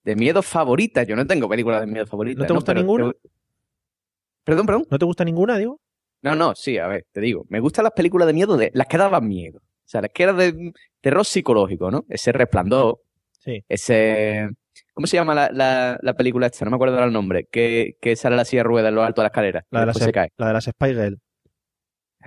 De 0.04 0.16
miedo 0.16 0.42
favorita. 0.42 1.02
Yo 1.04 1.14
no 1.14 1.26
tengo 1.26 1.48
película 1.48 1.80
de 1.80 1.86
miedo 1.86 2.06
favorita. 2.06 2.40
¿No 2.40 2.46
te 2.46 2.52
gusta 2.54 2.72
ninguna? 2.74 3.12
Perdón, 4.44 4.66
perdón. 4.66 4.86
¿No 4.90 4.98
te 4.98 5.04
gusta 5.04 5.24
ninguna, 5.24 5.58
digo? 5.58 5.80
No, 6.22 6.34
no, 6.34 6.54
sí, 6.54 6.78
a 6.78 6.86
ver, 6.86 7.06
te 7.12 7.20
digo. 7.20 7.46
Me 7.48 7.60
gustan 7.60 7.84
las 7.84 7.92
películas 7.92 8.26
de 8.26 8.32
miedo, 8.34 8.56
de 8.56 8.70
las 8.74 8.86
que 8.86 8.96
daban 8.98 9.26
miedo. 9.28 9.58
O 9.58 9.88
sea, 9.90 10.00
las 10.02 10.10
que 10.12 10.22
eran 10.22 10.36
de 10.38 10.72
terror 11.00 11.24
psicológico, 11.24 11.90
¿no? 11.90 12.04
Ese 12.08 12.32
resplandor. 12.32 13.00
Sí. 13.38 13.64
Ese. 13.68 14.48
¿Cómo 14.94 15.06
se 15.06 15.16
llama 15.16 15.34
la, 15.34 15.50
la, 15.52 15.98
la 16.02 16.14
película 16.14 16.46
esta? 16.46 16.64
No 16.64 16.70
me 16.70 16.76
acuerdo 16.76 16.94
ahora 16.94 17.06
el 17.06 17.12
nombre. 17.12 17.46
Que, 17.50 17.96
que 18.00 18.16
sale 18.16 18.36
la 18.36 18.44
silla 18.44 18.60
de 18.60 18.64
ruedas 18.64 18.88
en 18.90 18.94
lo 18.96 19.02
alto 19.04 19.20
de 19.20 19.24
la 19.24 19.28
escalera. 19.28 19.64
La 19.70 19.80
de, 19.80 19.86
las, 19.86 19.96
se 19.98 20.12
cae. 20.12 20.30
la 20.36 20.48
de 20.48 20.52
las 20.52 20.64
Spy 20.64 20.88
Girl. 20.94 21.18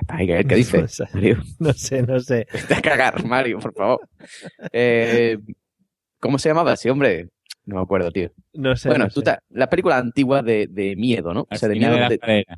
Ay, 0.08 0.28
¿qué, 0.28 0.44
qué 0.46 0.56
dice? 0.56 0.82
No 0.82 0.88
sé. 0.88 1.06
Mario? 1.14 1.38
No 1.60 1.74
sé, 1.74 2.02
no 2.04 2.20
sé. 2.20 2.48
Vete 2.54 2.74
a 2.76 2.82
cagar, 2.82 3.24
Mario, 3.26 3.60
por 3.60 3.74
favor. 3.74 4.00
Eh, 4.72 5.38
¿Cómo 6.20 6.40
se 6.40 6.50
llamaba? 6.50 6.76
Sí, 6.76 6.90
hombre. 6.90 7.30
No 7.66 7.76
me 7.78 7.82
acuerdo, 7.82 8.12
tío. 8.12 8.30
No 8.54 8.76
sé. 8.76 8.90
bueno, 8.90 9.06
no 9.06 9.10
tú 9.10 9.22
sé. 9.22 9.26
te- 9.26 9.38
las 9.50 9.68
películas 9.70 10.02
antiguas 10.02 10.44
de, 10.44 10.68
de 10.70 10.96
miedo, 10.96 11.34
¿no? 11.34 11.46
Al 11.50 11.56
o 11.56 11.60
sea, 11.60 11.70
de 11.70 11.76
final 11.76 11.92
miedo 11.92 11.96
de 11.96 12.02
la 12.02 12.10
de- 12.10 12.16
escalera. 12.16 12.58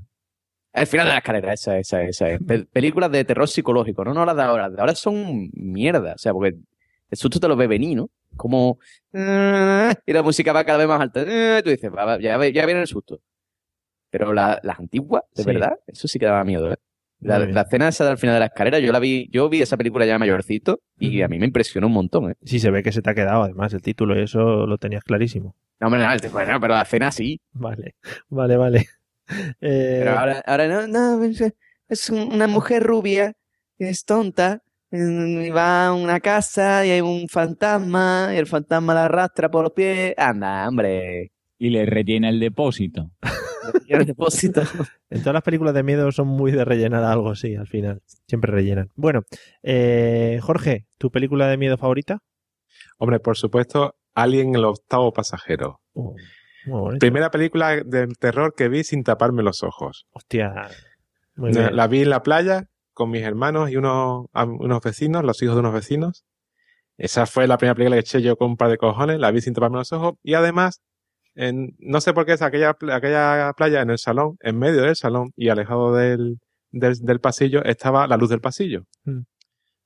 Al 0.74 0.88
final 0.88 1.06
de 1.08 1.12
la 1.14 1.18
escalera, 1.20 1.54
esa, 1.54 1.78
esa, 1.78 2.02
esa 2.04 2.30
es. 2.32 2.40
Pe- 2.44 2.66
películas 2.66 3.12
de 3.12 3.24
terror 3.24 3.48
psicológico, 3.48 4.04
no, 4.04 4.14
no 4.14 4.26
las 4.26 4.36
de 4.36 4.42
ahora. 4.42 4.70
De 4.70 4.80
ahora 4.80 4.96
son 4.96 5.50
mierda. 5.54 6.14
O 6.14 6.18
sea, 6.18 6.34
porque 6.34 6.56
el 7.12 7.18
susto 7.18 7.40
te 7.40 7.48
lo 7.48 7.56
ve 7.56 7.68
venir, 7.68 7.96
¿no? 7.98 8.10
Como. 8.36 8.80
Y 10.06 10.14
la 10.14 10.24
música 10.24 10.54
va 10.54 10.64
cada 10.64 10.78
vez 10.80 10.88
más 10.88 11.02
alta. 11.02 11.22
"Ah", 11.28 11.62
Tú 11.64 11.70
dices, 11.70 11.92
ya, 12.22 12.38
viene 12.38 12.82
el 12.82 12.88
susto. 12.88 13.20
Pero 14.10 14.34
la- 14.34 14.60
las 14.64 14.80
antiguas, 14.80 15.24
de 15.36 15.44
Sí. 15.44 15.50
verdad, 15.52 15.74
eso 15.88 16.08
sí 16.08 16.20
que 16.20 16.26
daba 16.26 16.44
miedo, 16.44 16.72
¿eh? 16.72 16.78
La, 17.22 17.40
la 17.40 17.62
escena 17.62 17.88
esa 17.88 18.06
del 18.06 18.18
final 18.18 18.36
de 18.36 18.40
la 18.42 18.46
escalera, 18.48 18.78
yo 18.80 18.92
la 18.92 19.00
vi, 19.00 19.28
yo 19.32 19.50
vi 19.50 19.62
esa 19.62 19.78
película 19.78 20.06
ya 20.06 20.20
mayorcito 20.20 20.82
y 21.00 21.22
a 21.22 21.28
mí 21.28 21.40
me 21.40 21.46
impresionó 21.46 21.88
un 21.88 21.94
montón, 21.94 22.32
¿eh? 22.32 22.36
Sí, 22.44 22.60
se 22.60 22.70
ve 22.72 22.84
que 22.84 22.92
se 22.92 23.02
te 23.02 23.10
ha 23.10 23.16
quedado, 23.16 23.44
además, 23.44 23.74
el 23.74 23.82
título, 23.82 24.20
y 24.20 24.24
eso 24.24 24.68
lo 24.68 24.78
tenías 24.78 25.04
clarísimo. 25.04 25.56
No, 25.80 25.88
hombre, 25.88 26.02
no, 26.04 26.30
bueno, 26.32 26.60
pero 26.60 26.74
la 26.76 26.82
escena 26.84 27.12
sí. 27.12 27.40
Vale, 27.54 27.96
vale, 28.30 28.58
vale. 28.58 28.86
Eh, 29.60 29.98
Pero 30.00 30.20
ahora, 30.20 30.44
ahora 30.46 30.68
no, 30.68 30.88
no, 30.88 31.24
es, 31.24 31.42
es 31.90 32.10
una 32.12 32.48
mujer 32.48 32.84
rubia, 32.84 33.34
que 33.78 33.90
es 33.90 34.06
tonta, 34.06 34.62
y 34.96 35.50
va 35.50 35.88
a 35.88 35.94
una 35.94 36.20
casa 36.20 36.86
y 36.86 36.92
hay 36.92 37.02
un 37.02 37.28
fantasma, 37.28 38.32
y 38.34 38.38
el 38.38 38.48
fantasma 38.48 38.94
la 38.94 39.06
arrastra 39.06 39.50
por 39.50 39.64
los 39.64 39.74
pies. 39.74 40.14
Anda, 40.18 40.68
hombre. 40.68 41.32
Y 41.58 41.70
le 41.70 41.86
rellena 41.86 42.30
el 42.30 42.40
depósito. 42.40 43.12
el 43.88 44.06
depósito. 44.06 44.62
En 45.10 45.20
todas 45.22 45.34
las 45.36 45.44
películas 45.44 45.74
de 45.74 45.84
miedo 45.84 46.12
son 46.12 46.28
muy 46.28 46.52
de 46.52 46.66
rellenar 46.66 47.04
algo, 47.04 47.36
sí, 47.36 47.56
al 47.56 47.68
final. 47.68 48.02
Siempre 48.28 48.52
rellenan. 48.52 48.90
Bueno, 48.96 49.22
eh, 49.64 50.40
Jorge, 50.42 50.88
¿tu 50.98 51.10
película 51.10 51.48
de 51.48 51.58
miedo 51.58 51.78
favorita? 51.78 52.20
Hombre, 52.98 53.20
por 53.20 53.38
supuesto, 53.38 53.96
Alien 54.14 54.56
el 54.56 54.66
octavo 54.66 55.14
pasajero. 55.14 55.82
Oh. 55.94 56.16
Primera 57.00 57.30
película 57.30 57.76
de 57.76 58.08
terror 58.20 58.56
que 58.56 58.68
vi 58.68 58.84
sin 58.84 59.04
taparme 59.04 59.44
los 59.44 59.64
ojos. 59.64 60.08
Hostia. 60.12 60.70
Muy 61.36 61.54
la, 61.54 61.62
bien. 61.62 61.76
la 61.76 61.88
vi 61.88 62.02
en 62.02 62.10
la 62.10 62.24
playa 62.24 62.70
con 62.96 63.12
mis 63.12 63.22
hermanos 63.22 63.70
y 63.70 63.76
unos, 63.76 64.26
unos 64.34 64.82
vecinos, 64.82 65.24
los 65.24 65.42
hijos 65.44 65.56
de 65.56 65.60
unos 65.60 65.74
vecinos. 65.74 66.26
Esa 66.98 67.26
fue 67.28 67.46
la 67.46 67.58
primera 67.58 67.76
película 67.76 67.98
que 67.98 68.00
eché 68.00 68.22
yo 68.22 68.38
con 68.38 68.52
un 68.52 68.58
par 68.58 68.72
de 68.72 68.78
cojones, 68.78 69.20
la 69.20 69.30
vi 69.32 69.42
sin 69.42 69.54
taparme 69.54 69.78
los 69.78 69.92
ojos. 69.92 70.16
Y 70.24 70.34
además, 70.34 70.82
en, 71.36 71.76
no 71.80 72.02
sé 72.02 72.14
por 72.14 72.26
qué 72.26 72.34
es 72.34 72.42
aquella, 72.42 72.70
aquella 72.70 73.54
playa 73.54 73.82
en 73.82 73.90
el 73.92 74.00
salón, 74.00 74.38
en 74.40 74.58
medio 74.58 74.82
del 74.82 74.96
salón 74.96 75.32
y 75.36 75.50
alejado 75.50 75.94
del, 75.94 76.40
del, 76.72 76.96
del 77.02 77.20
pasillo, 77.20 77.64
estaba 77.66 78.08
la 78.08 78.18
luz 78.18 78.30
del 78.30 78.40
pasillo. 78.40 78.86
Mm. 79.04 79.22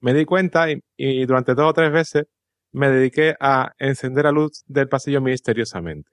Me 0.02 0.14
di 0.14 0.26
cuenta 0.26 0.72
y, 0.72 0.80
y 0.96 1.26
durante 1.26 1.56
dos 1.56 1.72
o 1.72 1.74
tres 1.74 1.92
veces 1.92 2.26
me 2.72 2.90
dediqué 2.90 3.36
a 3.40 3.74
encender 3.80 4.26
la 4.26 4.32
luz 4.32 4.64
del 4.68 4.88
pasillo 4.88 5.20
misteriosamente. 5.20 6.12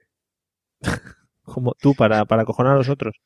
Como 1.43 1.75
tú, 1.75 1.95
para, 1.95 2.25
para 2.25 2.43
acojonar 2.43 2.73
a 2.73 2.77
los 2.79 2.89
otros. 2.89 3.21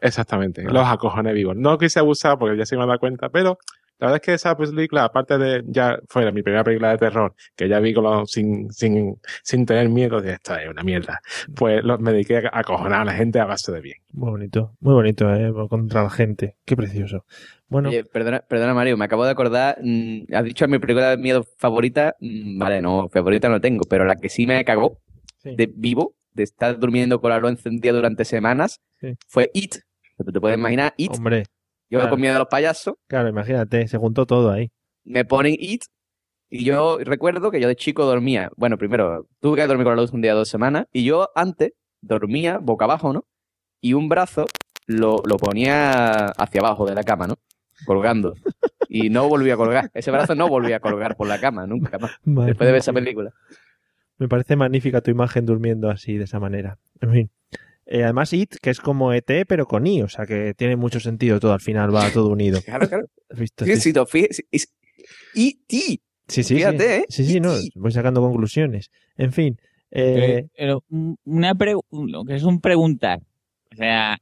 Exactamente, 0.00 0.62
los 0.64 0.86
acojones 0.86 1.34
vivos. 1.34 1.56
No 1.56 1.78
quise 1.78 1.98
abusar 2.00 2.38
porque 2.38 2.56
ya 2.56 2.66
se 2.66 2.76
me 2.76 2.82
ha 2.82 2.86
dado 2.86 2.98
cuenta, 2.98 3.28
pero 3.30 3.58
la 3.98 4.08
verdad 4.08 4.16
es 4.16 4.26
que 4.26 4.34
esa 4.34 4.54
película, 4.56 5.04
aparte 5.04 5.38
de 5.38 5.62
ya 5.66 5.98
fuera 6.08 6.30
mi 6.30 6.42
primera 6.42 6.62
película 6.62 6.90
de 6.90 6.98
terror, 6.98 7.34
que 7.56 7.66
ya 7.66 7.80
vi 7.80 7.94
con 7.94 8.04
lo- 8.04 8.26
sin, 8.26 8.70
sin, 8.70 9.18
sin 9.42 9.64
tener 9.64 9.88
miedo 9.88 10.20
de 10.20 10.32
esta 10.34 10.62
es 10.62 10.68
una 10.68 10.82
mierda, 10.82 11.20
pues 11.54 11.82
lo- 11.82 11.98
me 11.98 12.12
dediqué 12.12 12.36
a 12.38 12.50
acojonar 12.52 13.00
a 13.00 13.04
la 13.06 13.14
gente 13.14 13.40
a 13.40 13.46
base 13.46 13.72
de 13.72 13.80
bien. 13.80 13.96
Muy 14.12 14.30
bonito, 14.30 14.76
muy 14.80 14.92
bonito, 14.92 15.34
¿eh? 15.34 15.50
Contra 15.70 16.02
la 16.02 16.10
gente. 16.10 16.56
Qué 16.66 16.76
precioso. 16.76 17.24
Bueno, 17.68 17.88
Oye, 17.88 18.04
perdona, 18.04 18.40
perdona, 18.40 18.74
Mario, 18.74 18.98
me 18.98 19.06
acabo 19.06 19.24
de 19.24 19.30
acordar. 19.30 19.78
mm, 19.82 20.24
has 20.34 20.44
dicho 20.44 20.68
mi 20.68 20.78
película 20.78 21.10
de 21.10 21.16
miedo 21.16 21.42
favorita. 21.56 22.16
mm, 22.20 22.58
vale, 22.58 22.82
no, 22.82 23.08
favorita 23.08 23.48
no 23.48 23.62
tengo, 23.62 23.84
pero 23.88 24.04
la 24.04 24.16
que 24.16 24.28
sí 24.28 24.46
me 24.46 24.62
cagó 24.64 24.98
de 25.42 25.72
vivo, 25.74 26.14
de 26.36 26.44
estar 26.44 26.78
durmiendo 26.78 27.20
con 27.20 27.30
la 27.30 27.38
luz 27.40 27.50
encendida 27.50 27.92
durante 27.92 28.24
semanas, 28.24 28.80
Sí. 29.00 29.14
fue 29.26 29.50
It. 29.54 29.76
Te 30.32 30.40
puedes 30.40 30.56
imaginar, 30.58 30.94
It. 30.96 31.10
hombre. 31.12 31.44
Yo 31.90 31.98
claro. 31.98 32.10
con 32.10 32.20
miedo 32.20 32.36
a 32.36 32.38
los 32.38 32.48
payasos, 32.48 32.94
Claro, 33.08 33.28
imagínate, 33.28 33.86
se 33.88 33.98
juntó 33.98 34.26
todo 34.26 34.50
ahí. 34.50 34.70
me 35.04 35.24
ponen 35.24 35.56
It. 35.58 35.82
Y 36.48 36.64
yo 36.64 36.98
recuerdo 37.00 37.50
que 37.50 37.60
yo 37.60 37.66
de 37.68 37.74
chico 37.76 38.04
dormía. 38.04 38.50
Bueno, 38.56 38.78
primero 38.78 39.26
tuve 39.40 39.56
que 39.56 39.66
dormir 39.66 39.84
con 39.84 39.96
la 39.96 40.02
luz 40.02 40.12
un 40.12 40.20
día 40.22 40.32
dos 40.34 40.48
semanas. 40.48 40.86
Y 40.92 41.04
yo 41.04 41.28
antes 41.34 41.72
dormía 42.00 42.58
boca 42.58 42.84
abajo, 42.84 43.12
¿no? 43.12 43.24
Y 43.80 43.94
un 43.94 44.08
brazo 44.08 44.46
lo, 44.86 45.22
lo 45.26 45.36
ponía 45.38 46.26
hacia 46.26 46.60
abajo 46.60 46.86
de 46.86 46.94
la 46.94 47.02
cama, 47.02 47.26
¿no? 47.26 47.34
Colgando. 47.84 48.34
Y 48.88 49.10
no 49.10 49.28
volví 49.28 49.50
a 49.50 49.56
colgar. 49.56 49.90
Ese 49.92 50.10
brazo 50.12 50.34
no 50.36 50.48
volví 50.48 50.72
a 50.72 50.78
colgar 50.80 51.16
por 51.16 51.26
la 51.26 51.40
cama, 51.40 51.66
nunca 51.66 51.98
más. 51.98 52.12
Madre 52.24 52.50
Después 52.50 52.66
de 52.66 52.72
ver 52.72 52.78
esa 52.80 52.92
película. 52.92 53.32
Me 54.18 54.28
parece 54.28 54.56
magnífica 54.56 55.00
tu 55.00 55.10
imagen 55.10 55.44
durmiendo 55.46 55.90
así, 55.90 56.16
de 56.16 56.24
esa 56.24 56.40
manera. 56.40 56.78
En 57.00 57.12
fin. 57.12 57.30
Eh, 57.86 58.02
además, 58.02 58.32
It, 58.32 58.56
que 58.60 58.70
es 58.70 58.80
como 58.80 59.12
ET, 59.12 59.44
pero 59.46 59.66
con 59.66 59.86
I, 59.86 60.02
o 60.02 60.08
sea 60.08 60.26
que 60.26 60.54
tiene 60.54 60.74
mucho 60.76 60.98
sentido 61.00 61.38
todo, 61.38 61.52
al 61.52 61.60
final 61.60 61.94
va 61.94 62.10
todo 62.10 62.30
unido. 62.30 62.60
Claro, 62.62 62.88
claro. 62.88 63.06
¿Has 63.30 63.38
visto? 63.38 63.64
Sí, 63.64 63.70
Sí, 63.76 63.92
es- 64.50 64.72
E.T. 65.34 66.00
sí, 66.28 66.42
sí. 66.42 66.54
Fíjate, 66.56 66.78
sí. 66.78 66.84
¿eh? 67.02 67.04
Sí, 67.08 67.24
sí, 67.26 67.40
no, 67.40 67.52
voy 67.76 67.92
sacando 67.92 68.20
conclusiones. 68.20 68.90
En 69.16 69.32
fin. 69.32 69.60
eh, 69.92 70.48
Pero 70.56 70.82
un- 70.90 71.16
una 71.24 71.54
lo 71.90 72.24
que 72.24 72.34
es 72.34 72.42
un 72.42 72.60
preguntar. 72.60 73.20
O 73.72 73.76
sea, 73.76 74.18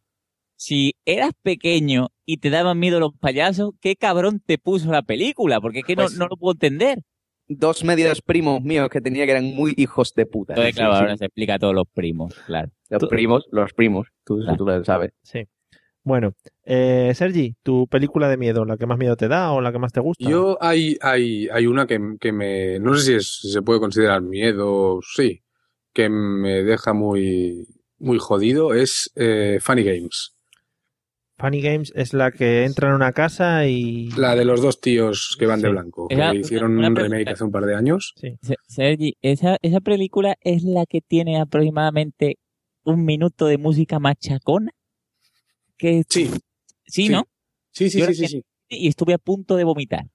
si 0.57 0.95
eras 1.07 1.31
pequeño 1.43 2.09
y 2.27 2.37
te 2.39 2.51
daban 2.51 2.79
miedo 2.79 3.01
los 3.01 3.17
payasos, 3.19 3.71
¿qué 3.81 3.97
cabrón 3.97 4.43
te 4.45 4.59
puso 4.59 4.91
la 4.93 5.03
película? 5.03 5.61
Porque 5.61 5.79
es 5.81 5.85
que 5.87 5.95
Pues- 5.95 6.13
no, 6.13 6.25
no 6.25 6.29
lo 6.29 6.37
puedo 6.37 6.53
entender. 6.53 7.01
Dos 7.47 7.85
medios 7.85 8.23
primos 8.23 8.63
míos 8.63 8.89
que 8.89 9.01
tenía 9.01 9.27
que 9.27 9.33
eran 9.33 9.45
muy 9.45 9.75
hijos 9.77 10.15
de 10.15 10.25
puta. 10.27 10.55
Entonces, 10.55 10.75
claro, 10.77 10.95
sí. 10.95 11.01
ahora 11.01 11.17
se 11.17 11.25
explica 11.27 11.55
a 11.55 11.59
todos 11.59 11.75
los 11.75 11.87
primos, 11.93 12.35
claro. 12.47 12.71
Los 12.89 13.05
primos, 13.09 13.47
los 13.51 13.73
primos. 13.75 14.09
Tú, 14.25 14.41
tú 14.57 14.65
lo 14.65 14.85
sabes. 14.85 15.11
Sí. 15.23 15.45
Bueno, 16.03 16.35
eh, 16.65 17.13
Sergi, 17.15 17.57
¿tu 17.63 17.87
película 17.89 18.29
de 18.29 18.37
miedo, 18.37 18.65
la 18.67 18.77
que 18.77 18.87
más 18.87 18.99
miedo 18.99 19.17
te 19.17 19.27
da 19.29 19.53
o 19.53 19.61
la 19.61 19.73
que 19.73 19.79
más 19.79 19.93
te 19.93 20.01
gusta? 20.01 20.29
Yo 20.29 20.59
hay, 20.61 20.99
hay, 21.01 21.49
hay 21.49 21.67
una 21.67 21.87
que, 21.87 21.99
que 22.21 22.31
me, 22.33 22.79
no 22.79 22.95
sé 22.95 23.05
si, 23.07 23.15
es- 23.15 23.39
si 23.41 23.51
se 23.51 23.63
puede 23.63 23.81
considerar 23.81 24.21
miedo, 24.21 25.01
sí, 25.03 25.43
que 25.95 26.09
me 26.11 26.63
deja 26.63 26.93
muy, 26.93 27.67
muy 27.99 28.19
jodido, 28.19 28.75
es 28.75 29.11
eh, 29.17 29.59
Funny 29.63 29.83
Games. 29.83 30.34
Funny 31.37 31.61
Games 31.61 31.93
es 31.97 32.13
la 32.15 32.31
que 32.31 32.65
entra 32.65 32.89
en 32.89 32.95
una 32.95 33.13
casa 33.13 33.67
y... 33.67 34.09
La 34.17 34.37
de 34.37 34.45
los 34.45 34.63
dos 34.63 34.81
tíos 34.81 35.37
que 35.39 35.47
van 35.47 35.61
de 35.61 35.69
Sí. 35.69 35.73
blanco, 35.73 36.09
que 36.09 36.15
Era 36.15 36.35
hicieron 36.35 36.79
una 36.79 36.89
un 36.89 36.97
remake 36.97 37.29
hace 37.31 37.43
un 37.45 37.51
par 37.51 37.65
de 37.65 37.75
años. 37.75 38.15
Sí. 38.17 38.37
Se- 38.41 38.57
Sergi, 38.69 39.17
esa, 39.21 39.57
esa 39.63 39.81
película 39.81 40.37
es 40.43 40.63
la 40.63 40.87
que 40.87 41.01
tiene 41.01 41.41
aproximadamente 41.41 42.39
un 42.85 43.05
minuto 43.05 43.47
de 43.47 43.59
música 43.59 43.99
machacona. 43.99 44.71
Que 45.77 46.05
sí. 46.09 46.31
Sí, 46.87 47.09
¿no? 47.09 47.27
Sí, 47.73 47.91
sí, 47.91 47.99
Yo 47.99 48.07
sí, 48.07 48.15
sí, 48.15 48.23
que- 48.23 48.29
sí. 48.29 48.43
Y 48.69 48.89
estuve 48.89 49.15
a 49.15 49.19
punto 49.19 49.57
de 49.57 49.65
vomitar. 49.65 50.07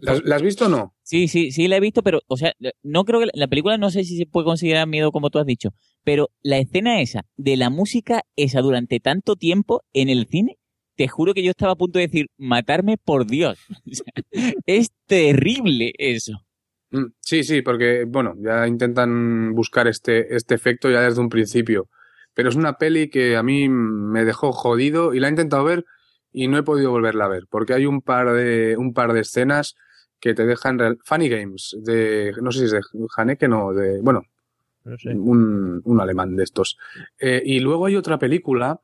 ¿La, 0.00 0.20
la 0.24 0.36
has 0.36 0.42
visto 0.42 0.66
o 0.66 0.68
no? 0.68 0.94
Sí, 1.02 1.28
sí, 1.28 1.50
sí 1.52 1.68
la 1.68 1.76
he 1.76 1.80
visto, 1.80 2.02
pero, 2.02 2.20
o 2.26 2.36
sea, 2.36 2.52
no 2.82 3.04
creo 3.04 3.20
que 3.20 3.26
la, 3.26 3.32
la 3.34 3.48
película 3.48 3.76
no 3.78 3.90
sé 3.90 4.04
si 4.04 4.16
se 4.16 4.26
puede 4.26 4.44
considerar 4.44 4.86
miedo 4.86 5.12
como 5.12 5.28
tú 5.30 5.38
has 5.38 5.46
dicho, 5.46 5.70
pero 6.04 6.30
la 6.42 6.58
escena 6.58 7.00
esa, 7.00 7.24
de 7.36 7.56
la 7.56 7.70
música 7.70 8.22
esa 8.36 8.60
durante 8.60 9.00
tanto 9.00 9.36
tiempo 9.36 9.82
en 9.92 10.08
el 10.08 10.26
cine, 10.26 10.58
te 10.96 11.08
juro 11.08 11.34
que 11.34 11.42
yo 11.42 11.50
estaba 11.50 11.72
a 11.72 11.76
punto 11.76 11.98
de 11.98 12.06
decir, 12.06 12.26
matarme 12.38 12.98
por 12.98 13.26
Dios. 13.26 13.58
Es 14.66 14.90
terrible 15.06 15.92
eso. 15.98 16.44
Mm, 16.90 17.06
Sí, 17.20 17.44
sí, 17.44 17.62
porque, 17.62 18.04
bueno, 18.06 18.34
ya 18.38 18.66
intentan 18.66 19.54
buscar 19.54 19.88
este, 19.88 20.34
este 20.36 20.54
efecto 20.54 20.90
ya 20.90 21.00
desde 21.00 21.20
un 21.20 21.28
principio. 21.28 21.88
Pero 22.34 22.48
es 22.48 22.56
una 22.56 22.78
peli 22.78 23.10
que 23.10 23.36
a 23.36 23.42
mí 23.42 23.68
me 23.68 24.24
dejó 24.24 24.52
jodido 24.52 25.14
y 25.14 25.20
la 25.20 25.28
he 25.28 25.30
intentado 25.30 25.64
ver 25.64 25.84
y 26.32 26.48
no 26.48 26.56
he 26.58 26.62
podido 26.62 26.90
volverla 26.90 27.26
a 27.26 27.28
ver, 27.28 27.44
porque 27.50 27.74
hay 27.74 27.84
un 27.86 28.00
par 28.00 28.32
de, 28.32 28.76
un 28.78 28.94
par 28.94 29.12
de 29.12 29.20
escenas 29.20 29.74
que 30.18 30.32
te 30.34 30.46
dejan 30.46 30.78
real- 30.78 30.98
Funny 31.04 31.28
Games, 31.28 31.76
de, 31.82 32.32
no 32.40 32.50
sé 32.52 32.60
si 32.60 32.64
es 32.66 32.70
de 32.72 32.80
Haneke, 33.16 33.48
no, 33.48 33.72
de, 33.74 34.00
bueno, 34.00 34.22
No 34.84 34.98
sé. 34.98 35.10
un, 35.14 35.80
un 35.84 36.00
alemán 36.00 36.36
de 36.36 36.44
estos. 36.44 36.78
Eh, 37.20 37.42
y 37.44 37.60
luego 37.60 37.86
hay 37.86 37.96
otra 37.96 38.18
película, 38.18 38.80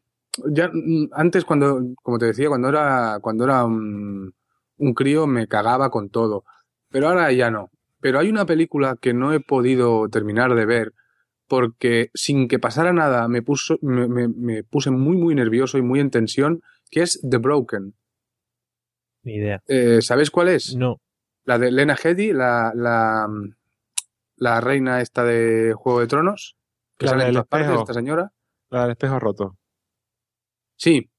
ya 0.51 0.71
mm, 0.73 1.09
antes 1.13 1.45
cuando, 1.45 1.81
como 2.03 2.19
te 2.19 2.27
decía, 2.27 2.49
cuando 2.49 2.69
era, 2.69 3.19
cuando 3.21 3.45
era 3.45 3.65
un, 3.65 4.33
un 4.77 4.95
crío 4.95 5.27
me 5.27 5.49
cagaba 5.49 5.91
con 5.91 6.09
todo, 6.11 6.45
pero 6.91 7.09
ahora 7.09 7.33
ya 7.33 7.51
no. 7.51 7.71
Pero 8.01 8.21
hay 8.21 8.29
una 8.31 8.47
película 8.47 8.97
que 9.01 9.13
no 9.13 9.33
he 9.33 9.41
podido 9.41 10.09
terminar 10.09 10.55
de 10.55 10.67
ver 10.67 10.93
porque 11.49 12.11
sin 12.15 12.47
que 12.47 12.59
pasara 12.59 12.93
nada 12.93 13.27
me, 13.27 13.43
puso, 13.43 13.79
me, 13.83 14.07
me- 14.07 14.29
me 14.29 14.63
puse 14.63 14.91
muy, 14.91 15.17
muy 15.17 15.35
nervioso 15.35 15.79
y 15.79 15.83
muy 15.83 15.99
en 15.99 16.11
tensión, 16.11 16.61
que 16.91 17.03
es 17.03 17.21
The 17.29 17.39
Broken. 17.39 17.95
Ni 19.25 19.35
idea. 19.37 19.63
Eh, 19.67 20.01
¿Sabéis 20.03 20.31
cuál 20.31 20.49
es? 20.49 20.75
No. 20.77 21.01
La 21.45 21.59
de 21.59 21.71
Lena 21.73 21.97
Headey, 22.03 22.33
la, 22.33 22.73
la, 22.75 23.27
la 24.39 24.61
reina 24.61 25.01
esta 25.01 25.25
de 25.25 25.75
Juego 25.75 26.01
de 26.01 26.07
Tronos, 26.07 26.57
que 26.97 27.07
La 27.07 27.13
sale 27.13 27.27
en 27.27 27.33
todas 27.33 27.47
partes, 27.47 27.79
esta 27.79 27.95
señora. 27.95 28.33
La 28.71 28.83
del 28.83 28.93
espejo 28.93 29.19
roto. 29.19 29.57
Sí. 30.77 31.11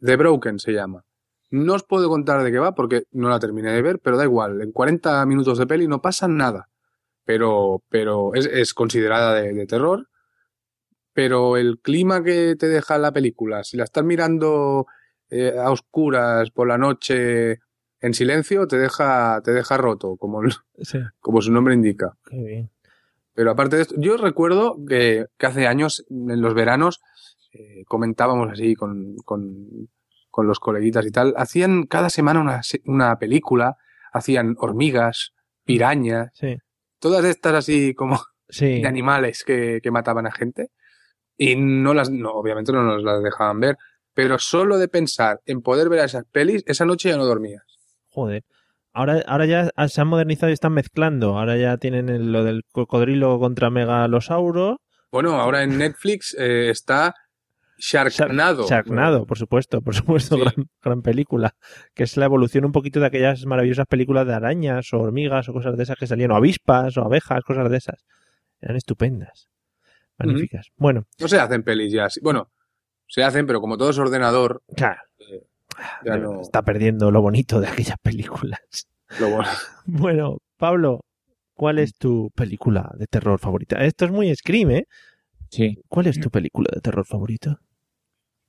The 0.00 0.16
Broken 0.16 0.58
se 0.58 0.72
llama. 0.72 1.04
No 1.50 1.74
os 1.74 1.82
puedo 1.82 2.08
contar 2.08 2.42
de 2.42 2.52
qué 2.52 2.58
va 2.58 2.74
porque 2.74 3.04
no 3.10 3.28
la 3.28 3.40
terminé 3.40 3.72
de 3.72 3.82
ver, 3.82 4.00
pero 4.00 4.16
da 4.16 4.24
igual. 4.24 4.60
En 4.60 4.72
40 4.72 5.24
minutos 5.26 5.58
de 5.58 5.66
peli 5.66 5.88
no 5.88 6.02
pasa 6.02 6.28
nada. 6.28 6.68
Pero, 7.24 7.82
pero 7.88 8.34
es, 8.34 8.46
es 8.46 8.74
considerada 8.74 9.34
de, 9.34 9.52
de 9.52 9.66
terror. 9.66 10.08
Pero 11.12 11.56
el 11.56 11.80
clima 11.80 12.22
que 12.22 12.54
te 12.56 12.68
deja 12.68 12.98
la 12.98 13.12
película, 13.12 13.64
si 13.64 13.76
la 13.76 13.84
estás 13.84 14.04
mirando 14.04 14.86
eh, 15.30 15.54
a 15.58 15.70
oscuras 15.70 16.50
por 16.50 16.68
la 16.68 16.78
noche 16.78 17.60
en 18.00 18.14
silencio, 18.14 18.66
te 18.66 18.78
deja, 18.78 19.40
te 19.42 19.52
deja 19.52 19.76
roto, 19.76 20.16
como, 20.16 20.42
el- 20.42 20.52
Sí, 20.82 20.98
como 21.20 21.42
su 21.42 21.52
nombre 21.52 21.74
indica. 21.74 22.16
qué 22.28 22.36
bien. 22.42 22.70
Pero 23.34 23.50
aparte 23.52 23.76
de 23.76 23.82
esto, 23.82 23.94
yo 23.98 24.16
recuerdo 24.16 24.76
que, 24.88 25.26
que 25.38 25.46
hace 25.46 25.66
años, 25.66 26.04
en 26.10 26.40
los 26.40 26.54
veranos, 26.54 27.00
eh, 27.52 27.84
comentábamos 27.86 28.50
así 28.50 28.74
con, 28.74 29.16
con, 29.24 29.88
con 30.30 30.46
los 30.46 30.58
coleguitas 30.60 31.06
y 31.06 31.10
tal, 31.10 31.34
hacían 31.36 31.84
cada 31.86 32.10
semana 32.10 32.40
una, 32.40 32.60
una 32.86 33.16
película, 33.18 33.76
hacían 34.12 34.54
hormigas, 34.58 35.32
pirañas, 35.64 36.30
Sí. 36.34 36.56
todas 36.98 37.24
estas 37.24 37.54
así 37.54 37.94
como 37.94 38.18
Sí. 38.48 38.80
de 38.80 38.88
animales 38.88 39.44
que, 39.44 39.80
que 39.82 39.90
mataban 39.90 40.26
a 40.26 40.32
gente. 40.32 40.70
Y 41.36 41.54
no 41.56 41.94
las, 41.94 42.10
no, 42.10 42.30
obviamente 42.32 42.72
no 42.72 42.82
nos 42.82 43.02
las 43.04 43.22
dejaban 43.22 43.60
ver, 43.60 43.76
pero 44.14 44.38
solo 44.40 44.78
de 44.78 44.88
pensar 44.88 45.40
en 45.46 45.60
poder 45.62 45.88
ver 45.88 46.00
a 46.00 46.04
esas 46.06 46.24
pelis, 46.24 46.64
esa 46.66 46.84
noche 46.86 47.10
ya 47.10 47.16
no 47.16 47.24
dormías. 47.26 47.62
Joder. 48.22 48.44
Ahora, 48.92 49.22
ahora 49.26 49.46
ya 49.46 49.70
se 49.88 50.00
han 50.00 50.08
modernizado 50.08 50.50
y 50.50 50.54
están 50.54 50.72
mezclando. 50.72 51.38
Ahora 51.38 51.56
ya 51.56 51.76
tienen 51.76 52.08
el- 52.08 52.32
lo 52.32 52.42
del 52.44 52.62
cocodrilo 52.72 53.38
contra 53.38 53.70
megalosauro 53.70 54.80
Bueno, 55.12 55.40
ahora 55.40 55.62
en 55.62 55.78
Netflix 55.78 56.34
eh, 56.38 56.70
está 56.70 57.14
Sharknado. 57.78 58.66
Sharknado, 58.68 59.24
por 59.24 59.38
supuesto, 59.38 59.80
por 59.82 59.94
supuesto, 59.94 60.36
gran, 60.36 60.54
gran 60.82 61.02
película. 61.02 61.54
Que 61.94 62.02
es 62.02 62.16
la 62.16 62.24
evolución 62.24 62.64
un 62.64 62.72
poquito 62.72 62.98
de 62.98 63.06
aquellas 63.06 63.46
maravillosas 63.46 63.86
películas 63.86 64.26
de 64.26 64.34
arañas 64.34 64.92
o 64.92 64.98
hormigas 65.00 65.48
o 65.48 65.52
cosas 65.52 65.76
de 65.76 65.84
esas 65.84 65.96
que 65.96 66.06
salían, 66.08 66.32
o 66.32 66.36
avispas 66.36 66.96
o 66.96 67.02
abejas, 67.04 67.44
cosas 67.44 67.70
de 67.70 67.76
esas. 67.76 68.04
Eran 68.60 68.76
estupendas. 68.76 69.48
Magníficas. 70.18 70.70
Bueno, 70.76 71.06
No 71.20 71.28
se 71.28 71.38
hacen 71.38 71.62
pelis 71.62 71.92
ya. 71.92 72.08
Bueno, 72.20 72.50
se 73.06 73.22
hacen, 73.22 73.46
pero 73.46 73.60
como 73.60 73.78
todo 73.78 73.90
es 73.90 73.98
ordenador. 73.98 74.62
Claro. 74.74 75.00
Ya 76.04 76.16
no. 76.16 76.40
está 76.40 76.62
perdiendo 76.62 77.10
lo 77.10 77.22
bonito 77.22 77.60
de 77.60 77.68
aquellas 77.68 77.98
películas. 78.02 78.60
Lo 79.20 79.30
bueno. 79.30 79.48
Bueno, 79.86 80.38
Pablo, 80.58 81.00
¿cuál 81.54 81.78
es 81.78 81.94
tu 81.94 82.30
película 82.34 82.92
de 82.98 83.06
terror 83.06 83.38
favorita? 83.38 83.82
Esto 83.84 84.04
es 84.04 84.10
muy 84.10 84.34
Scream, 84.34 84.70
¿eh? 84.70 84.84
Sí. 85.50 85.78
¿Cuál 85.88 86.08
es 86.08 86.20
tu 86.20 86.30
película 86.30 86.68
de 86.74 86.80
terror 86.80 87.06
favorita? 87.06 87.58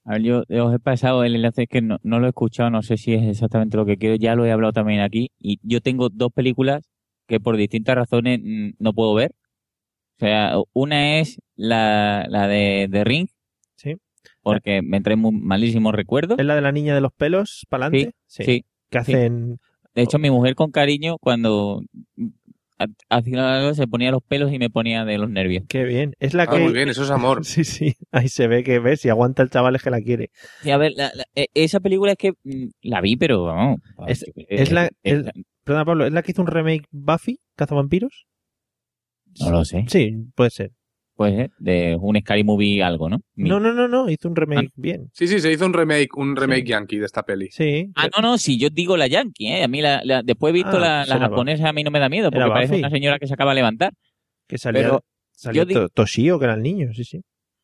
A 0.06 0.14
ver, 0.14 0.22
yo 0.24 0.44
os 0.66 0.74
he 0.74 0.80
pasado 0.80 1.24
el 1.24 1.36
enlace 1.36 1.68
que 1.68 1.82
no, 1.82 1.98
no 2.04 2.20
lo 2.20 2.26
he 2.26 2.30
escuchado, 2.30 2.70
no 2.72 2.82
sé 2.82 2.98
si 2.98 3.14
es 3.14 3.24
exactamente 3.28 3.78
lo 3.78 3.86
que 3.86 3.98
quiero, 3.98 4.16
ya 4.16 4.36
lo 4.36 4.46
he 4.46 4.52
hablado 4.52 4.74
también 4.74 5.02
aquí, 5.02 5.32
y 5.38 5.60
yo 5.62 5.82
tengo 5.82 6.10
dos 6.10 6.32
películas 6.34 6.90
que 7.28 7.40
por 7.40 7.56
distintas 7.58 7.96
razones 7.96 8.40
mm, 8.44 8.72
no 8.80 8.94
puedo 8.94 9.14
ver. 9.14 9.32
O 10.18 10.20
sea, 10.20 10.56
una 10.74 11.20
es 11.20 11.40
la, 11.56 12.26
la 12.28 12.48
de, 12.48 12.88
de 12.90 13.04
Ring, 13.04 13.28
Sí. 13.76 13.96
Porque 14.42 14.82
me 14.82 15.02
trae 15.02 15.16
muy 15.16 15.32
malísimos 15.34 15.94
recuerdos. 15.94 16.40
¿Es 16.40 16.46
la 16.46 16.56
de 16.56 16.62
la 16.62 16.72
niña 16.72 16.96
de 16.96 17.02
los 17.02 17.12
pelos 17.14 17.66
para 17.70 17.88
adelante? 17.88 18.16
Sí, 18.28 18.44
sí. 18.44 18.66
Que 18.90 19.04
sí. 19.04 19.14
hacen. 19.14 19.60
De 19.96 20.02
hecho, 20.04 20.18
mi 20.20 20.30
mujer 20.32 20.56
con 20.56 20.72
cariño, 20.72 21.18
cuando 21.20 21.82
ha- 22.78 22.86
hacía 23.10 23.58
algo, 23.58 23.74
se 23.74 23.88
ponía 23.88 24.12
los 24.12 24.24
pelos 24.24 24.52
y 24.54 24.60
me 24.60 24.70
ponía 24.70 25.04
de 25.04 25.18
los 25.18 25.30
nervios. 25.30 25.64
Qué 25.68 25.84
bien. 25.84 26.14
Es 26.20 26.34
la 26.34 26.44
Ah, 26.44 26.48
que. 26.52 26.60
muy 26.60 26.72
bien, 26.74 26.90
eso 26.90 27.04
es 27.04 27.10
amor. 27.12 27.42
Sí, 27.46 27.64
sí. 27.64 27.96
Ahí 28.12 28.30
se 28.30 28.48
ve 28.48 28.64
que 28.64 28.80
ves, 28.80 29.02
si 29.02 29.10
aguanta 29.10 29.44
el 29.44 29.50
chaval 29.50 29.76
es 29.76 29.84
que 29.84 29.90
la 29.90 30.02
quiere. 30.02 30.30
Sí, 30.62 30.72
a 30.72 30.78
ver, 30.78 30.94
la- 30.96 31.12
la- 31.14 31.26
e- 31.36 31.48
esa 31.54 31.80
película 31.80 32.12
es 32.14 32.18
que 32.18 32.32
mm, 32.44 32.68
la 32.84 33.02
vi, 33.02 33.18
pero 33.18 33.44
vamos. 33.44 33.80
Es, 34.08 34.24
es 34.36 34.72
la. 34.72 34.90
es- 35.04 35.24
perdona, 35.64 35.86
Pablo, 35.86 36.06
¿es 36.06 36.14
la 36.14 36.22
que 36.24 36.32
hizo 36.32 36.42
un 36.42 36.48
remake 36.48 36.86
Buffy, 36.92 37.40
Cazavampiros? 37.56 38.26
No 39.40 39.52
lo 39.52 39.66
sé. 39.66 39.86
Sí, 39.88 40.16
puede 40.36 40.50
ser. 40.50 40.72
Pues 41.20 41.38
eh, 41.38 41.50
de 41.60 41.98
un 42.00 42.18
Scary 42.18 42.46
Movie 42.46 42.82
algo, 42.82 43.10
¿no? 43.10 43.20
Mi- 43.36 43.50
No, 43.50 43.60
no, 43.60 43.74
no, 43.74 43.90
no. 43.90 44.10
Hizo 44.10 44.30
un 44.30 44.38
remake 44.38 44.72
bien. 44.78 45.10
Sí, 45.12 45.28
sí, 45.28 45.42
se 45.42 45.52
hizo 45.52 45.66
un 45.66 45.74
remake, 45.74 46.08
un 46.16 46.34
remake 46.34 46.64
yankee 46.66 46.98
de 46.98 47.06
esta 47.06 47.24
peli. 47.24 47.50
Sí. 47.52 47.92
Ah, 47.94 48.08
no, 48.16 48.22
no, 48.22 48.38
si 48.38 48.58
yo 48.58 48.70
digo 48.70 48.96
la 48.96 49.06
Yankee, 49.08 49.48
¿eh? 49.50 49.64
A 49.66 49.68
mí 49.68 49.82
la, 49.82 50.00
la- 50.06 50.24
después 50.24 50.52
he 50.52 50.54
visto 50.54 50.78
Ah, 50.78 50.80
la, 50.80 50.98
pues 51.02 51.10
la 51.10 51.16
japonesa, 51.20 51.68
a 51.68 51.74
mí 51.74 51.84
no 51.84 51.92
me 51.92 52.00
da 52.00 52.08
miedo, 52.08 52.32
porque 52.32 52.46
parece 52.54 52.76
una 52.80 52.90
señora 52.90 53.20
que 53.20 53.28
se 53.28 53.34
acaba 53.34 53.52
de 53.52 53.56
levantar. 53.56 53.92
Que 54.48 54.58
salía, 54.58 54.82
Pero 54.84 55.04
digo- 55.52 55.74
To- 55.74 55.90
Toshio, 55.90 56.40
que 56.40 56.46
era 56.46 56.54
el 56.54 56.62
niño, 56.64 56.94
sí, 56.94 57.04
sí. 57.04 57.20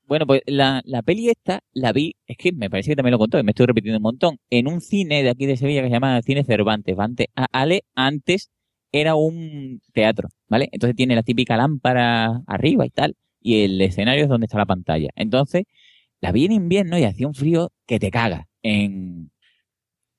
Bueno, 0.06 0.28
pues 0.28 0.42
la, 0.48 0.82
la 0.84 1.02
peli 1.02 1.30
esta 1.30 1.62
la 1.72 1.94
vi, 1.94 2.14
es 2.28 2.36
que 2.36 2.52
me 2.52 2.70
parece 2.70 2.90
que 2.92 2.98
también 2.98 3.14
lo 3.14 3.20
contó, 3.20 3.40
y 3.40 3.44
me 3.44 3.52
estoy 3.52 3.68
repitiendo 3.68 4.00
un 4.00 4.04
montón, 4.04 4.38
en 4.50 4.68
un 4.68 4.82
cine 4.82 5.24
de 5.24 5.30
aquí 5.30 5.46
de 5.46 5.56
Sevilla 5.56 5.80
que 5.82 5.88
se 5.88 5.94
llama 5.94 6.22
Cine 6.24 6.44
Cervantes. 6.44 7.00
Antes, 7.00 7.28
a- 7.38 7.48
Ale, 7.54 7.84
antes 7.96 8.50
era 8.92 9.16
un 9.16 9.80
teatro, 9.94 10.28
¿vale? 10.50 10.68
Entonces 10.74 10.98
tiene 10.98 11.16
la 11.16 11.24
típica 11.24 11.56
lámpara 11.56 12.42
arriba 12.48 12.86
y 12.86 12.90
tal, 12.90 13.16
y 13.46 13.64
el 13.64 13.82
escenario 13.82 14.24
es 14.24 14.30
donde 14.30 14.46
está 14.46 14.58
la 14.58 14.66
pantalla. 14.66 15.10
Entonces, 15.16 15.66
la 16.22 16.32
vi 16.32 16.46
en 16.46 16.54
invierno 16.54 16.98
y 17.00 17.04
hacía 17.06 17.28
un 17.28 17.36
frío 17.36 17.72
que 17.88 18.00
te 18.00 18.12
caga 18.12 18.48
en, 18.64 19.32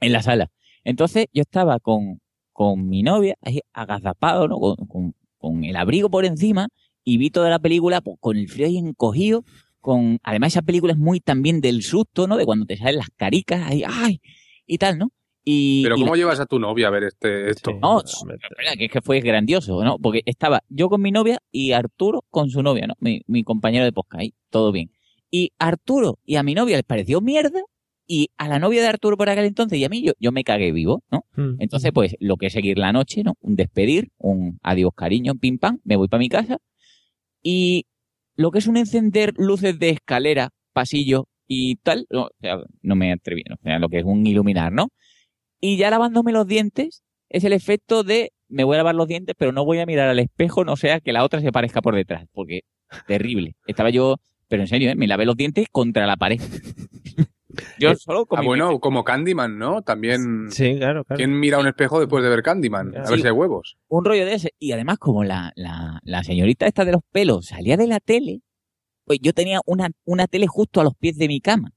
en 0.00 0.12
la 0.12 0.22
sala. 0.22 0.50
Entonces, 0.84 1.26
yo 1.32 1.42
estaba 1.42 1.80
con, 1.80 2.20
con 2.52 2.88
mi 2.88 3.02
novia, 3.02 3.36
ahí 3.42 3.60
agazapado, 3.72 4.48
¿no? 4.48 4.58
Con, 4.60 4.76
con- 4.86 5.14
con 5.38 5.64
el 5.64 5.76
abrigo 5.76 6.10
por 6.10 6.24
encima, 6.24 6.68
y 7.04 7.18
vi 7.18 7.30
toda 7.30 7.50
la 7.50 7.58
película 7.60 8.00
pues, 8.00 8.16
con 8.20 8.36
el 8.36 8.48
frío 8.48 8.66
ahí 8.66 8.78
encogido, 8.78 9.44
con 9.80 10.18
además 10.24 10.54
esa 10.54 10.62
película 10.62 10.92
es 10.94 10.98
muy 10.98 11.20
también 11.20 11.60
del 11.60 11.82
susto, 11.82 12.26
¿no? 12.26 12.36
De 12.36 12.44
cuando 12.46 12.66
te 12.66 12.76
salen 12.76 12.96
las 12.96 13.10
caricas 13.16 13.62
ahí, 13.70 13.84
¡ay! 13.86 14.20
y 14.66 14.78
tal, 14.78 14.98
¿no? 14.98 15.10
Y, 15.48 15.84
Pero 15.84 15.96
y 15.96 16.00
¿cómo 16.00 16.14
la- 16.14 16.18
llevas 16.18 16.40
a 16.40 16.46
tu 16.46 16.58
novia 16.58 16.88
a 16.88 16.90
ver 16.90 17.04
este 17.04 17.50
esto? 17.50 17.70
no, 17.80 18.00
espera, 18.00 18.74
que 18.76 18.86
es 18.86 18.90
que 18.90 19.00
fue 19.00 19.20
grandioso, 19.20 19.84
¿no? 19.84 19.96
Porque 19.96 20.22
estaba 20.26 20.64
yo 20.68 20.88
con 20.88 21.00
mi 21.00 21.12
novia 21.12 21.38
y 21.52 21.70
Arturo 21.70 22.24
con 22.30 22.50
su 22.50 22.64
novia, 22.64 22.88
¿no? 22.88 22.94
Mi, 22.98 23.20
mi 23.28 23.44
compañero 23.44 23.84
de 23.84 23.92
podcast 23.92 24.22
ahí, 24.22 24.34
todo 24.50 24.72
bien. 24.72 24.90
Y 25.30 25.52
Arturo 25.60 26.18
y 26.24 26.34
a 26.34 26.42
mi 26.42 26.54
novia 26.54 26.74
les 26.76 26.84
pareció 26.84 27.20
mierda 27.20 27.60
y 28.08 28.30
a 28.36 28.48
la 28.48 28.58
novia 28.58 28.82
de 28.82 28.88
Arturo 28.88 29.16
por 29.16 29.28
aquel 29.28 29.44
entonces 29.44 29.78
y 29.78 29.84
a 29.84 29.88
mí 29.88 30.02
yo, 30.02 30.14
yo 30.18 30.32
me 30.32 30.42
cagué 30.42 30.72
vivo, 30.72 31.04
¿no? 31.12 31.24
Mm. 31.36 31.60
Entonces, 31.60 31.92
pues, 31.94 32.16
lo 32.18 32.36
que 32.38 32.46
es 32.46 32.52
seguir 32.52 32.76
la 32.76 32.92
noche, 32.92 33.22
¿no? 33.22 33.34
Un 33.40 33.54
despedir, 33.54 34.08
un 34.18 34.58
adiós 34.64 34.90
cariño, 34.96 35.34
pim 35.36 35.58
pam, 35.58 35.78
me 35.84 35.94
voy 35.94 36.08
para 36.08 36.18
mi 36.18 36.28
casa. 36.28 36.58
Y 37.42 37.86
lo 38.34 38.50
que 38.50 38.58
es 38.58 38.66
un 38.66 38.76
encender 38.76 39.32
luces 39.36 39.78
de 39.78 39.90
escalera, 39.90 40.50
pasillo 40.72 41.28
y 41.46 41.76
tal, 41.76 42.06
no, 42.10 42.24
o 42.24 42.30
sea, 42.40 42.58
no 42.82 42.96
me 42.96 43.12
atreví, 43.12 43.44
¿no? 43.48 43.54
o 43.54 43.62
sea, 43.62 43.78
lo 43.78 43.88
que 43.88 43.98
es 43.98 44.04
un 44.04 44.26
iluminar, 44.26 44.72
¿no? 44.72 44.88
Y 45.60 45.76
ya 45.76 45.90
lavándome 45.90 46.32
los 46.32 46.46
dientes, 46.46 47.02
es 47.28 47.44
el 47.44 47.52
efecto 47.52 48.02
de 48.02 48.32
me 48.48 48.62
voy 48.64 48.74
a 48.74 48.78
lavar 48.78 48.94
los 48.94 49.08
dientes, 49.08 49.34
pero 49.36 49.50
no 49.52 49.64
voy 49.64 49.78
a 49.80 49.86
mirar 49.86 50.08
al 50.08 50.18
espejo, 50.20 50.64
no 50.64 50.76
sea 50.76 51.00
que 51.00 51.12
la 51.12 51.24
otra 51.24 51.40
se 51.40 51.50
parezca 51.50 51.82
por 51.82 51.94
detrás, 51.96 52.26
porque 52.32 52.60
terrible. 53.06 53.56
Estaba 53.66 53.90
yo, 53.90 54.16
pero 54.48 54.62
en 54.62 54.68
serio, 54.68 54.90
¿eh? 54.90 54.94
me 54.94 55.06
lavé 55.08 55.24
los 55.26 55.36
dientes 55.36 55.66
contra 55.72 56.06
la 56.06 56.16
pared. 56.16 56.40
yo 57.78 57.94
solo 57.96 58.26
con 58.26 58.38
Ah, 58.38 58.42
bueno, 58.42 58.78
como 58.80 59.02
Candyman, 59.02 59.58
¿no? 59.58 59.82
También. 59.82 60.50
Sí, 60.50 60.76
claro, 60.76 61.04
claro. 61.04 61.16
¿Quién 61.18 61.38
mira 61.40 61.58
un 61.58 61.66
espejo 61.66 61.98
después 62.00 62.22
de 62.22 62.28
ver 62.30 62.42
Candyman? 62.42 62.88
A 62.96 63.00
ver 63.00 63.06
Sí. 63.08 63.20
si 63.22 63.26
hay 63.26 63.32
huevos. 63.32 63.76
un 63.88 64.04
rollo 64.04 64.26
de 64.26 64.34
ese. 64.34 64.50
Y 64.58 64.72
además, 64.72 64.98
como 64.98 65.24
la, 65.24 65.52
la, 65.56 66.00
la 66.04 66.22
señorita 66.22 66.66
esta 66.66 66.84
de 66.84 66.92
los 66.92 67.02
pelos 67.10 67.46
salía 67.46 67.76
de 67.76 67.86
la 67.86 67.98
tele, 68.00 68.40
pues 69.04 69.18
yo 69.22 69.32
tenía 69.32 69.60
una, 69.66 69.88
una 70.04 70.26
tele 70.26 70.46
justo 70.46 70.80
a 70.80 70.84
los 70.84 70.94
pies 70.94 71.16
de 71.16 71.28
mi 71.28 71.40
cama. 71.40 71.72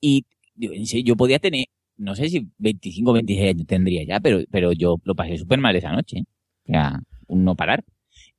Y 0.00 0.24
yo, 0.54 0.70
yo 1.04 1.16
podía 1.16 1.38
tener, 1.38 1.66
no 1.96 2.14
sé 2.16 2.28
si 2.28 2.48
25 2.58 3.10
o 3.10 3.14
26 3.14 3.50
años 3.50 3.66
tendría 3.66 4.04
ya, 4.04 4.20
pero, 4.20 4.40
pero 4.50 4.72
yo 4.72 4.96
lo 5.04 5.14
pasé 5.14 5.38
súper 5.38 5.58
mal 5.58 5.76
esa 5.76 5.92
noche. 5.92 6.18
¿eh? 6.18 6.24
O 6.68 6.72
sea, 6.72 7.00
un 7.26 7.44
no 7.44 7.56
parar. 7.56 7.84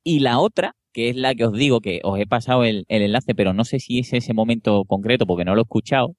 Y 0.02 0.20
la 0.20 0.38
otra, 0.38 0.76
que 0.92 1.10
es 1.10 1.16
la 1.16 1.34
que 1.34 1.44
os 1.46 1.52
digo, 1.52 1.80
que 1.80 2.00
os 2.04 2.18
he 2.18 2.26
pasado 2.26 2.64
el, 2.64 2.84
el 2.88 3.02
enlace, 3.02 3.34
pero 3.34 3.52
no 3.52 3.64
sé 3.64 3.80
si 3.80 3.98
es 3.98 4.12
ese 4.12 4.34
momento 4.34 4.84
concreto 4.84 5.26
porque 5.26 5.44
no 5.44 5.54
lo 5.54 5.62
he 5.62 5.64
escuchado, 5.64 6.16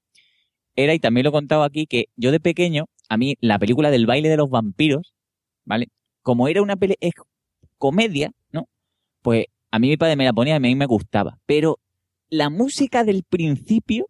era, 0.78 0.94
y 0.94 1.00
también 1.00 1.24
lo 1.24 1.30
he 1.30 1.34
contado 1.34 1.64
aquí, 1.64 1.88
que 1.88 2.06
yo 2.16 2.32
de 2.32 2.40
pequeño, 2.40 2.86
a 3.10 3.18
mí 3.18 3.36
la 3.42 3.58
película 3.58 3.90
del 3.90 4.06
baile 4.06 4.30
de 4.30 4.38
los 4.38 4.50
vampiros, 4.50 5.16
¿vale? 5.66 5.88
Como 6.22 6.48
era 6.48 6.62
una 6.62 6.76
peli 6.76 6.96
comedia, 7.80 8.32
¿no? 8.52 8.70
Pues 9.24 9.46
a 9.72 9.80
mí 9.80 9.90
mi 9.90 9.98
padre 9.98 10.16
me 10.16 10.26
la 10.26 10.34
ponía 10.34 10.54
y 10.54 10.58
a 10.58 10.60
mí 10.60 10.76
me 10.76 10.86
gustaba. 10.86 11.40
Pero 11.48 11.80
la 12.30 12.52
música 12.52 13.04
del 13.04 13.24
principio 13.24 14.08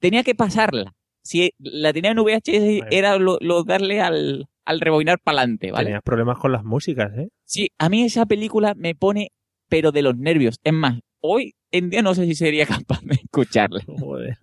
tenía 0.00 0.24
que 0.24 0.34
pasarla. 0.34 0.94
Si 1.24 1.52
la 1.58 1.92
tenía 1.92 2.10
en 2.10 2.18
VHS 2.18 2.86
era 2.90 3.18
lo, 3.18 3.38
lo 3.40 3.64
darle 3.64 4.00
al, 4.00 4.46
al 4.64 4.80
rebobinar 4.80 5.18
para 5.20 5.38
adelante, 5.40 5.72
¿vale? 5.72 5.86
Tenías 5.86 6.02
problemas 6.02 6.38
con 6.38 6.52
las 6.52 6.64
músicas, 6.64 7.16
¿eh? 7.16 7.28
Sí, 7.44 7.70
a 7.78 7.88
mí 7.88 8.02
esa 8.04 8.26
película 8.26 8.74
me 8.76 8.94
pone, 8.94 9.30
pero 9.68 9.90
de 9.90 10.02
los 10.02 10.16
nervios. 10.16 10.58
Es 10.62 10.72
más, 10.74 11.00
hoy 11.20 11.54
en 11.72 11.88
día 11.90 12.02
no 12.02 12.14
sé 12.14 12.26
si 12.26 12.34
sería 12.34 12.66
capaz 12.66 13.00
de 13.02 13.14
escucharla. 13.14 13.82
Joder. 13.86 14.36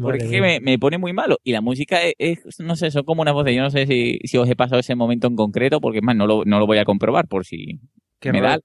Porque 0.00 0.40
me, 0.40 0.60
me 0.60 0.78
pone 0.78 0.96
muy 0.98 1.12
malo. 1.12 1.36
Y 1.42 1.52
la 1.52 1.60
música 1.60 2.00
es, 2.04 2.14
es- 2.18 2.60
no 2.60 2.76
sé, 2.76 2.90
son 2.92 3.02
como 3.04 3.22
una 3.22 3.32
voz 3.32 3.44
de, 3.44 3.54
yo 3.54 3.62
no 3.62 3.70
sé 3.70 3.86
si, 3.86 4.18
si 4.24 4.38
os 4.38 4.48
he 4.48 4.56
pasado 4.56 4.78
ese 4.78 4.94
momento 4.94 5.26
en 5.26 5.34
concreto, 5.36 5.80
porque 5.80 5.98
es 5.98 6.04
más, 6.04 6.16
no 6.16 6.26
lo, 6.28 6.44
no 6.44 6.58
lo 6.60 6.66
voy 6.66 6.78
a 6.78 6.84
comprobar 6.84 7.26
por 7.26 7.44
si 7.44 7.80
Qué 8.20 8.32
me 8.32 8.38
rollo- 8.40 8.48
da. 8.48 8.60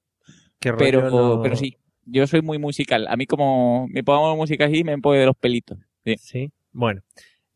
qué 0.59 0.71
rollo 0.71 0.85
Pero, 0.85 1.09
no- 1.09 1.41
pero 1.41 1.55
sí, 1.55 1.77
yo 2.05 2.27
soy 2.27 2.41
muy 2.43 2.59
musical. 2.59 3.07
A 3.09 3.17
mí 3.17 3.25
como 3.25 3.87
me 3.89 4.03
pongo 4.03 4.35
música 4.37 4.65
así, 4.65 4.83
me 4.83 4.97
pone 4.99 5.19
de 5.19 5.25
los 5.25 5.35
pelitos. 5.35 5.79
Sí. 6.05 6.15
Sí. 6.19 6.51
Bueno. 6.71 7.01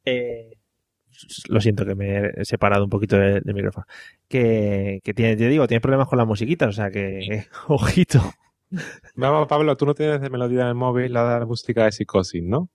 Eh, 0.06 0.52
lo 1.50 1.60
siento 1.60 1.86
que 1.86 1.96
me 1.96 2.32
he 2.38 2.46
separado 2.46 2.84
un 2.84 2.90
poquito 2.90 3.18
de- 3.18 3.42
micrófono. 3.54 3.86
Que, 4.28 5.00
que 5.04 5.14
tiene, 5.14 5.36
te 5.36 5.48
digo, 5.48 5.68
tienes 5.68 5.82
problemas 5.82 6.08
con 6.08 6.18
las 6.18 6.28
musiquitas, 6.28 6.70
o 6.70 6.72
sea 6.74 6.90
que, 6.92 7.46
ojito. 7.68 8.22
Vamos, 9.16 9.48
Pablo, 9.48 9.76
tú 9.76 9.86
no 9.86 9.96
tienes 9.96 10.22
de 10.22 10.30
melodía 10.30 10.62
en 10.62 10.68
el 10.68 10.76
móvil 10.76 11.14
la 11.14 11.44
música 11.48 11.86
de 11.86 11.92
psicosis, 11.92 12.44
¿no? 12.44 12.70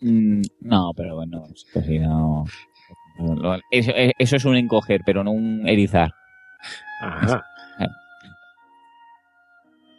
Mm, 0.00 0.42
no, 0.60 0.92
pero 0.96 1.16
bueno, 1.16 1.46
no. 2.00 2.44
no, 3.18 3.58
Eso, 3.70 3.92
eso 3.94 4.36
es 4.36 4.44
un 4.44 4.56
encoger, 4.56 5.00
pero 5.04 5.24
no 5.24 5.30
un 5.32 5.66
erizar. 5.68 6.12
Ajá. 7.00 7.42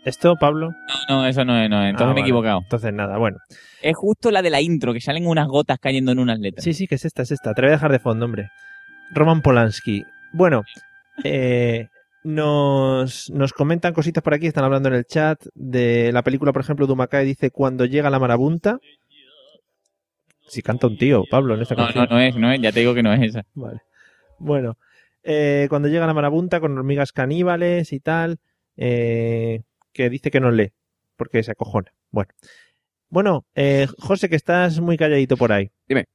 ¿Esto, 0.04 0.36
Pablo? 0.36 0.72
No, 1.10 1.18
no, 1.22 1.28
eso 1.28 1.45
no 1.45 1.58
es, 1.62 1.70
no 1.70 1.84
es. 1.84 1.89
Entonces 1.91 2.02
Ah, 2.04 2.06
me 2.08 2.12
he 2.12 2.14
vale. 2.16 2.22
equivocado. 2.22 2.60
Entonces 2.64 2.93
nada, 2.93 3.18
bueno. 3.18 3.38
Es 3.82 3.95
justo 3.95 4.32
la 4.32 4.41
de 4.41 4.49
la 4.49 4.60
intro, 4.62 4.93
que 4.93 5.02
salen 5.02 5.28
unas 5.28 5.47
gotas 5.47 5.78
cayendo 5.80 6.12
en 6.12 6.20
unas 6.20 6.39
letras. 6.39 6.64
Sí, 6.64 6.74
sí, 6.74 6.88
que 6.88 6.95
es 6.95 7.06
esta, 7.06 7.22
es 7.22 7.32
esta. 7.32 7.54
Te 7.54 7.62
voy 7.62 7.70
a 7.70 7.74
dejar 7.74 7.91
de 7.91 7.99
fondo, 7.99 8.26
hombre. 8.26 8.49
Roman 9.14 9.41
Polanski. 9.41 10.04
Bueno, 10.34 10.64
eh, 11.24 11.88
nos, 12.24 13.30
nos 13.30 13.54
comentan 13.54 13.93
cositas 13.93 14.24
por 14.24 14.34
aquí, 14.34 14.47
están 14.47 14.64
hablando 14.64 14.89
en 14.89 14.95
el 14.95 15.06
chat 15.06 15.39
de 15.54 16.12
la 16.12 16.24
película, 16.24 16.52
por 16.52 16.62
ejemplo, 16.62 16.88
Dumacay 16.88 17.26
dice 17.26 17.52
Cuando 17.52 17.86
llega 17.86 18.10
la 18.10 18.20
marabunta. 18.20 18.80
Si 20.47 20.62
canta 20.62 20.88
un 20.88 20.97
tío, 20.97 21.24
Pablo, 21.30 21.56
en 21.56 21.62
esta 21.62 21.76
No, 21.76 21.84
canción. 21.84 22.08
no, 22.10 22.16
no 22.16 22.22
es, 22.22 22.36
no 22.36 22.52
es, 22.52 22.60
ya 22.62 22.72
te 22.72 22.82
digo 22.82 22.93
que 22.93 23.04
no 23.04 23.14
es 23.14 23.22
esa. 23.22 23.43
Vale. 23.54 23.80
Bueno, 24.38 24.78
eh, 25.24 25.68
cuando 25.70 25.88
llega 25.88 26.06
la 26.08 26.14
marabunta 26.14 26.60
con 26.60 26.78
hormigas 26.78 27.14
caníbales 27.14 27.93
y 27.93 27.99
tal, 28.02 28.39
eh, 28.76 29.62
que 29.94 30.10
dice 30.10 30.32
que 30.32 30.39
no 30.39 30.52
lee. 30.52 30.74
porque 31.16 31.44
se 31.44 31.52
acojona. 31.52 31.94
Bueno. 32.10 32.30
Bueno, 33.10 33.46
eh, 33.56 33.88
José, 34.00 34.30
que 34.30 34.36
estás 34.36 34.80
muy 34.80 34.98
calladito 34.98 35.38
por 35.38 35.52
ahí. 35.52 35.70
Dime. 35.88 36.06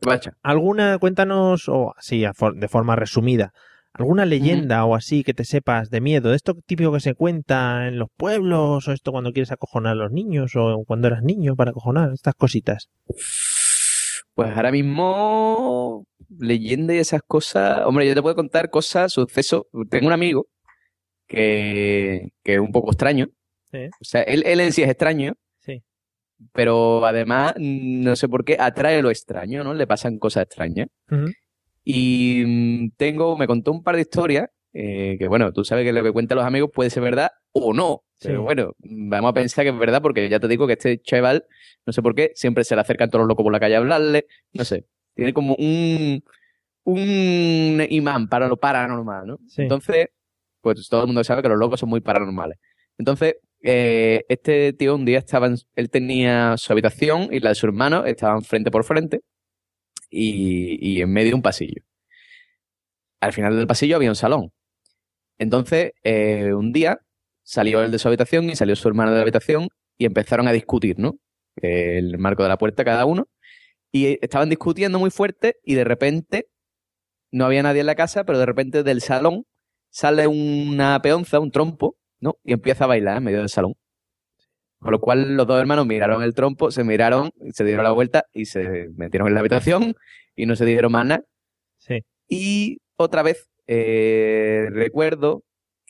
¿Qué 0.00 0.06
pasa? 0.06 0.36
¿Alguna, 0.42 0.98
cuéntanos, 0.98 1.68
o 1.68 1.94
así, 1.96 2.24
de 2.56 2.68
forma 2.68 2.96
resumida, 2.96 3.52
alguna 3.92 4.26
leyenda 4.26 4.84
o 4.84 4.96
así 4.96 5.22
que 5.22 5.32
te 5.32 5.44
sepas 5.44 5.88
de 5.90 6.00
miedo? 6.00 6.30
¿De 6.30 6.36
esto 6.36 6.54
típico 6.66 6.92
que 6.92 7.00
se 7.00 7.14
cuenta 7.14 7.86
en 7.86 7.98
los 7.98 8.08
pueblos? 8.16 8.88
¿O 8.88 8.92
esto 8.92 9.12
cuando 9.12 9.32
quieres 9.32 9.52
acojonar 9.52 9.92
a 9.92 9.94
los 9.94 10.10
niños? 10.10 10.56
¿O 10.56 10.82
cuando 10.86 11.06
eras 11.06 11.22
niño 11.22 11.54
para 11.54 11.70
acojonar? 11.70 12.12
Estas 12.12 12.34
cositas. 12.34 12.90
Pues 14.34 14.50
ahora 14.56 14.72
mismo, 14.72 16.04
leyenda 16.38 16.92
y 16.94 16.98
esas 16.98 17.22
cosas. 17.26 17.82
Hombre, 17.86 18.08
yo 18.08 18.14
te 18.14 18.22
puedo 18.22 18.34
contar 18.34 18.68
cosas, 18.68 19.12
sucesos. 19.12 19.62
Tengo 19.88 20.08
un 20.08 20.12
amigo 20.12 20.48
que, 21.26 22.30
que 22.42 22.54
es 22.54 22.60
un 22.60 22.72
poco 22.72 22.90
extraño. 22.90 23.28
Sí. 23.70 23.86
O 24.00 24.04
sea, 24.04 24.22
él, 24.22 24.42
él 24.46 24.60
en 24.60 24.72
sí 24.72 24.82
es 24.82 24.88
extraño, 24.88 25.34
Sí. 25.60 25.82
pero 26.52 27.04
además, 27.06 27.54
no 27.58 28.14
sé 28.16 28.28
por 28.28 28.44
qué, 28.44 28.56
atrae 28.58 29.02
lo 29.02 29.10
extraño, 29.10 29.64
¿no? 29.64 29.74
Le 29.74 29.86
pasan 29.86 30.18
cosas 30.18 30.44
extrañas. 30.44 30.88
Y 31.84 32.90
tengo, 32.92 33.36
me 33.36 33.46
contó 33.46 33.72
un 33.72 33.82
par 33.82 33.96
de 33.96 34.02
historias, 34.02 34.48
eh, 34.72 35.16
que 35.18 35.28
bueno, 35.28 35.52
tú 35.52 35.64
sabes 35.64 35.84
que 35.84 35.92
lo 35.92 36.02
que 36.02 36.12
cuentan 36.12 36.36
los 36.38 36.46
amigos 36.46 36.70
puede 36.72 36.90
ser 36.90 37.02
verdad 37.02 37.30
o 37.52 37.72
no. 37.72 38.02
Pero 38.20 38.42
bueno, 38.42 38.72
vamos 38.78 39.30
a 39.30 39.34
pensar 39.34 39.64
que 39.64 39.70
es 39.70 39.78
verdad 39.78 40.00
porque 40.00 40.28
ya 40.30 40.40
te 40.40 40.48
digo 40.48 40.66
que 40.66 40.72
este 40.74 40.98
chaval, 41.02 41.44
no 41.84 41.92
sé 41.92 42.00
por 42.00 42.14
qué, 42.14 42.30
siempre 42.34 42.64
se 42.64 42.74
le 42.74 42.80
acercan 42.80 43.10
todos 43.10 43.20
los 43.22 43.28
locos 43.28 43.42
por 43.44 43.52
la 43.52 43.60
calle 43.60 43.74
a 43.74 43.78
hablarle, 43.78 44.26
no 44.54 44.64
sé. 44.64 44.86
Tiene 45.14 45.34
como 45.34 45.54
un, 45.56 46.24
un 46.84 47.86
imán 47.90 48.28
para 48.28 48.48
lo 48.48 48.56
paranormal, 48.56 49.26
¿no? 49.26 49.38
Sí. 49.46 49.62
Entonces, 49.62 50.08
pues 50.64 50.88
todo 50.88 51.02
el 51.02 51.06
mundo 51.08 51.22
sabe 51.24 51.42
que 51.42 51.48
los 51.48 51.58
locos 51.58 51.80
son 51.80 51.90
muy 51.90 52.00
paranormales. 52.00 52.58
Entonces, 52.98 53.36
eh, 53.62 54.24
este 54.28 54.72
tío 54.72 54.94
un 54.96 55.04
día 55.04 55.18
estaba, 55.18 55.46
en- 55.46 55.56
él 55.76 55.90
tenía 55.90 56.56
su 56.58 56.72
habitación 56.72 57.28
y 57.32 57.40
la 57.40 57.50
de 57.50 57.54
su 57.56 57.66
hermano 57.66 58.04
estaban 58.06 58.42
frente 58.42 58.70
por 58.72 58.84
frente 58.84 59.20
y, 60.10 61.00
en 61.02 61.12
medio 61.12 61.34
un 61.36 61.42
pasillo. 61.42 61.82
Al 63.20 63.32
final 63.32 63.56
del 63.56 63.66
pasillo 63.66 63.96
había 63.96 64.10
un 64.10 64.16
salón. 64.16 64.50
Entonces, 65.38 65.92
eh, 66.04 66.52
un 66.54 66.72
día 66.72 66.98
salió 67.42 67.82
él 67.82 67.90
de 67.92 67.98
su 67.98 68.08
habitación 68.08 68.50
y 68.50 68.56
salió 68.56 68.76
su 68.76 68.88
hermano 68.88 69.10
de 69.10 69.16
la 69.18 69.22
habitación 69.22 69.68
y 69.98 70.06
empezaron 70.06 70.48
a 70.48 70.52
discutir, 70.52 70.98
¿no? 70.98 71.16
El 71.56 72.18
marco 72.18 72.42
de 72.42 72.48
la 72.50 72.58
puerta 72.58 72.84
cada 72.84 73.04
uno. 73.06 73.28
Y 73.92 74.18
estaban 74.22 74.50
discutiendo 74.50 74.98
muy 74.98 75.10
fuerte 75.10 75.56
y 75.64 75.74
de 75.74 75.84
repente 75.84 76.48
no 77.32 77.46
había 77.46 77.62
nadie 77.62 77.80
en 77.80 77.86
la 77.86 77.94
casa, 77.96 78.24
pero 78.24 78.38
de 78.38 78.46
repente 78.46 78.82
del 78.82 79.00
salón 79.00 79.44
sale 79.94 80.26
una 80.26 81.00
peonza, 81.00 81.38
un 81.38 81.52
trompo, 81.52 81.96
¿no? 82.18 82.36
Y 82.42 82.52
empieza 82.52 82.82
a 82.82 82.88
bailar 82.88 83.18
en 83.18 83.24
medio 83.24 83.38
del 83.38 83.48
salón. 83.48 83.74
Con 84.80 84.90
lo 84.90 84.98
cual 84.98 85.36
los 85.36 85.46
dos 85.46 85.60
hermanos 85.60 85.86
miraron 85.86 86.20
el 86.24 86.34
trompo, 86.34 86.72
se 86.72 86.82
miraron, 86.82 87.30
se 87.52 87.64
dieron 87.64 87.84
la 87.84 87.92
vuelta 87.92 88.24
y 88.32 88.46
se 88.46 88.88
metieron 88.96 89.28
en 89.28 89.34
la 89.34 89.40
habitación 89.40 89.94
y 90.34 90.46
no 90.46 90.56
se 90.56 90.64
dijeron 90.64 90.90
más 90.90 91.06
nada. 91.06 91.24
Sí. 91.78 92.04
Y 92.28 92.78
otra 92.96 93.22
vez 93.22 93.48
eh, 93.68 94.66
recuerdo 94.72 95.44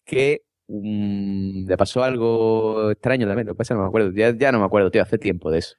que 0.05 0.43
mm, 0.69 1.67
le 1.67 1.77
pasó 1.79 2.05
algo 2.05 2.91
extraño 2.91 3.27
también, 3.27 3.47
lo 3.47 3.55
que 3.55 3.59
pasa 3.59 3.73
no 3.73 3.81
me 3.81 3.89
acuerdo, 3.89 4.13
ya, 4.13 4.37
ya 4.37 4.53
no 4.53 4.59
me 4.59 4.67
acuerdo, 4.67 4.91
tío, 4.91 5.01
hace 5.01 5.17
tiempo 5.17 5.51
de 5.51 5.61
eso. 5.61 5.77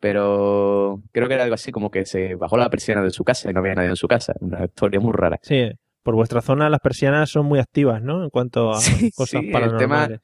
Pero 0.00 1.00
creo 1.12 1.28
que 1.28 1.34
era 1.34 1.44
algo 1.44 1.54
así 1.54 1.70
como 1.70 1.92
que 1.92 2.04
se 2.06 2.34
bajó 2.34 2.56
la 2.56 2.70
persiana 2.70 3.02
de 3.02 3.10
su 3.10 3.22
casa 3.22 3.48
y 3.48 3.54
no 3.54 3.60
había 3.60 3.76
nadie 3.76 3.90
en 3.90 3.96
su 3.96 4.08
casa. 4.08 4.34
Una 4.40 4.64
historia 4.64 4.98
muy 4.98 5.12
rara. 5.12 5.38
Sí, 5.42 5.70
por 6.08 6.14
vuestra 6.14 6.40
zona 6.40 6.70
las 6.70 6.80
persianas 6.80 7.28
son 7.28 7.44
muy 7.44 7.58
activas, 7.58 8.00
¿no? 8.00 8.24
En 8.24 8.30
cuanto 8.30 8.70
a 8.72 8.80
Sí, 8.80 9.10
cosas 9.12 9.42
sí, 9.42 9.46
el 9.48 9.52
paranormales. 9.52 10.20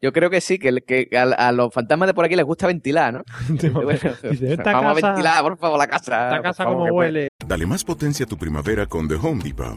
Yo 0.00 0.10
creo 0.10 0.30
que 0.30 0.40
sí, 0.40 0.58
que, 0.58 0.68
el- 0.68 0.84
que 0.84 1.10
a, 1.14 1.24
a 1.48 1.52
los 1.52 1.70
fantasmas 1.70 2.06
de 2.06 2.14
por 2.14 2.24
aquí 2.24 2.34
les 2.34 2.46
gusta 2.46 2.66
ventilar, 2.66 3.12
¿no? 3.12 3.22
Bueno, 3.74 4.00
Dice, 4.30 4.52
"Esta 4.54 4.72
vamos 4.72 4.94
casa- 4.94 5.08
a 5.08 5.10
ventilar, 5.12 5.42
por 5.42 5.58
favor, 5.58 5.78
la 5.78 5.86
casa. 5.86 6.28
Esta 6.30 6.42
casa 6.42 6.64
favor, 6.64 6.88
como 6.88 6.96
huele. 6.98 7.28
Dale 7.46 7.66
más 7.66 7.84
potencia 7.84 8.24
a 8.24 8.26
tu 8.28 8.38
primavera 8.38 8.86
con 8.86 9.06
The 9.06 9.16
Home 9.16 9.44
Depot. 9.44 9.76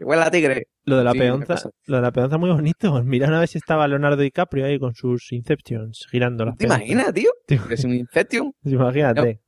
Que 0.00 0.04
huele 0.06 0.22
a 0.22 0.30
tigre. 0.30 0.66
Lo 0.86 0.96
de 0.96 1.04
la 1.04 1.12
Sí, 1.12 1.18
peonza, 1.18 1.70
lo 1.84 1.96
de 1.96 2.02
la 2.02 2.10
peonza 2.10 2.38
muy 2.38 2.48
bonito. 2.50 3.02
Mira 3.04 3.28
una 3.28 3.38
vez 3.38 3.50
si 3.50 3.58
estaba 3.58 3.86
Leonardo 3.86 4.16
DiCaprio 4.22 4.64
ahí 4.64 4.78
con 4.78 4.94
sus 4.94 5.30
Inceptions 5.30 6.06
girando 6.10 6.46
las 6.46 6.56
¿Te 6.56 6.66
peonzas. 6.66 6.88
imaginas, 6.88 7.12
tío? 7.12 7.30
Es 7.68 7.84
un 7.84 7.92
Inception. 7.92 8.54
Imagínate. 8.64 9.40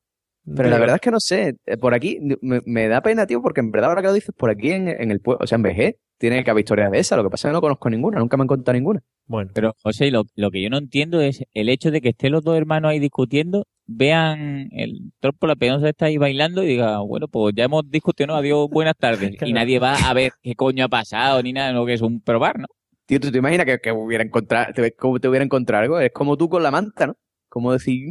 Pero 0.55 0.69
la 0.69 0.79
verdad 0.79 0.97
es 0.97 1.01
que 1.01 1.11
no 1.11 1.21
sé, 1.21 1.55
eh, 1.65 1.77
por 1.79 1.95
aquí 1.95 2.19
me, 2.43 2.61
me 2.67 2.87
da 2.89 3.01
pena, 3.01 3.27
tío, 3.27 3.41
porque 3.41 3.61
en 3.61 3.71
verdad 3.71 3.89
ahora 3.91 4.03
que 4.03 4.09
lo 4.09 4.13
dices, 4.15 4.35
por 4.37 4.51
aquí 4.51 4.73
en, 4.73 4.89
en 4.89 5.11
el 5.11 5.21
pueblo, 5.21 5.39
o 5.43 5.47
sea, 5.47 5.57
en 5.57 5.63
VG, 5.63 5.97
tiene 6.23 6.45
que 6.45 6.51
haber 6.53 6.63
historias 6.63 6.91
de 6.93 7.01
esas, 7.01 7.17
lo 7.19 7.25
que 7.25 7.31
pasa 7.31 7.49
es 7.49 7.51
que 7.51 7.55
no 7.55 7.61
conozco 7.61 7.91
ninguna, 7.91 8.21
nunca 8.21 8.37
me 8.37 8.43
han 8.43 8.47
contado 8.47 8.75
ninguna. 8.75 9.01
Bueno, 9.27 9.51
Pero, 9.53 9.75
José, 9.83 10.13
lo, 10.13 10.23
lo 10.37 10.51
que 10.53 10.63
yo 10.63 10.71
no 10.71 10.79
entiendo 10.79 11.21
es 11.21 11.43
el 11.53 11.69
hecho 11.69 11.91
de 11.91 12.01
que 12.01 12.11
estén 12.11 12.31
los 12.31 12.45
dos 12.45 12.57
hermanos 12.57 12.91
ahí 12.93 13.01
discutiendo, 13.01 13.67
vean 13.87 14.69
el 14.71 15.13
trompo, 15.19 15.49
la 15.49 15.57
peonza 15.57 15.89
está 15.89 16.07
ahí 16.07 16.17
bailando 16.19 16.63
y 16.63 16.69
digan, 16.69 17.07
bueno, 17.09 17.27
pues 17.27 17.55
ya 17.57 17.65
hemos 17.65 17.91
discutido, 17.91 18.29
¿no? 18.29 18.37
adiós, 18.37 18.69
buenas 18.71 18.97
tardes. 18.97 19.33
Y 19.45 19.53
nadie 19.53 19.81
va 19.81 19.95
a 19.97 20.15
ver 20.15 20.31
qué 20.43 20.55
coño 20.55 20.85
ha 20.85 20.89
pasado 20.89 21.43
ni 21.43 21.53
nada, 21.53 21.73
no 21.73 21.85
que 21.85 21.95
es 21.95 22.03
un 22.03 22.21
probar, 22.21 22.59
¿no? 22.61 22.67
Tío, 23.05 23.19
¿tú 23.19 23.33
te 23.33 23.39
imaginas 23.39 23.67
que, 23.67 23.79
que 23.81 23.91
hubiera 23.91 24.23
encontrado, 24.23 24.73
te, 24.73 24.93
cómo 24.93 25.19
te 25.19 25.27
hubiera 25.29 25.45
encontrado 25.45 25.83
algo? 25.83 25.99
Es 26.01 26.13
como 26.13 26.37
tú 26.37 26.49
con 26.49 26.63
la 26.63 26.71
manta, 26.71 27.09
¿no? 27.09 27.15
Como 27.49 27.73
decir, 27.73 28.09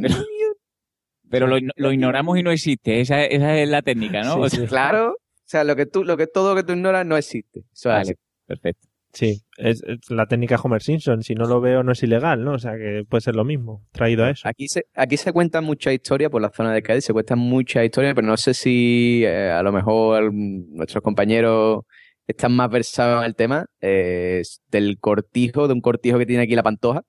Pero 1.30 1.46
lo, 1.46 1.56
igno- 1.56 1.72
lo 1.76 1.92
ignoramos 1.92 2.38
y 2.38 2.42
no 2.42 2.50
existe, 2.50 3.00
esa, 3.00 3.24
esa 3.24 3.56
es 3.58 3.68
la 3.68 3.80
técnica, 3.80 4.22
¿no? 4.22 4.34
Sí, 4.34 4.40
O 4.40 4.48
sea, 4.50 4.60
sí. 4.60 4.66
claro, 4.68 5.16
sea, 5.52 5.64
lo 5.64 5.76
que 5.76 5.86
tú, 5.86 6.04
lo 6.04 6.16
que 6.16 6.26
todo 6.26 6.50
lo 6.50 6.56
que 6.56 6.66
tú 6.66 6.72
ignoras 6.72 7.06
no 7.06 7.16
existe. 7.16 7.60
Eso 7.60 7.68
es 7.72 7.84
Vale, 7.84 8.00
así. 8.00 8.14
perfecto. 8.46 8.88
Sí, 9.12 9.42
es, 9.58 9.82
es 9.82 10.10
la 10.10 10.26
técnica 10.26 10.56
Homer 10.56 10.82
Simpson. 10.82 11.22
Si 11.22 11.34
no 11.34 11.46
lo 11.46 11.60
veo, 11.60 11.82
no 11.82 11.92
es 11.92 12.02
ilegal, 12.02 12.44
¿no? 12.44 12.52
O 12.52 12.58
sea 12.58 12.72
que 12.76 13.04
puede 13.06 13.20
ser 13.20 13.36
lo 13.36 13.44
mismo, 13.44 13.86
traído 13.92 14.24
a 14.24 14.30
eso. 14.30 14.48
Aquí 14.48 14.68
se, 14.68 14.86
aquí 14.94 15.18
se 15.18 15.32
cuentan 15.32 15.64
muchas 15.64 15.92
historias 15.92 16.30
por 16.30 16.40
la 16.40 16.50
zona 16.50 16.72
de 16.72 16.82
Cádiz, 16.82 17.04
se 17.04 17.12
cuentan 17.12 17.38
muchas 17.38 17.84
historias, 17.84 18.14
pero 18.14 18.26
no 18.26 18.36
sé 18.38 18.54
si 18.54 19.22
eh, 19.24 19.50
a 19.50 19.62
lo 19.62 19.70
mejor 19.70 20.32
nuestros 20.32 21.02
compañeros 21.02 21.84
están 22.26 22.52
más 22.52 22.70
versados 22.70 23.20
en 23.20 23.26
el 23.26 23.34
tema 23.34 23.66
eh, 23.82 24.42
del 24.70 24.98
cortijo, 24.98 25.68
de 25.68 25.74
un 25.74 25.82
cortijo 25.82 26.18
que 26.18 26.26
tiene 26.26 26.44
aquí 26.44 26.54
la 26.54 26.62
pantoja. 26.62 27.02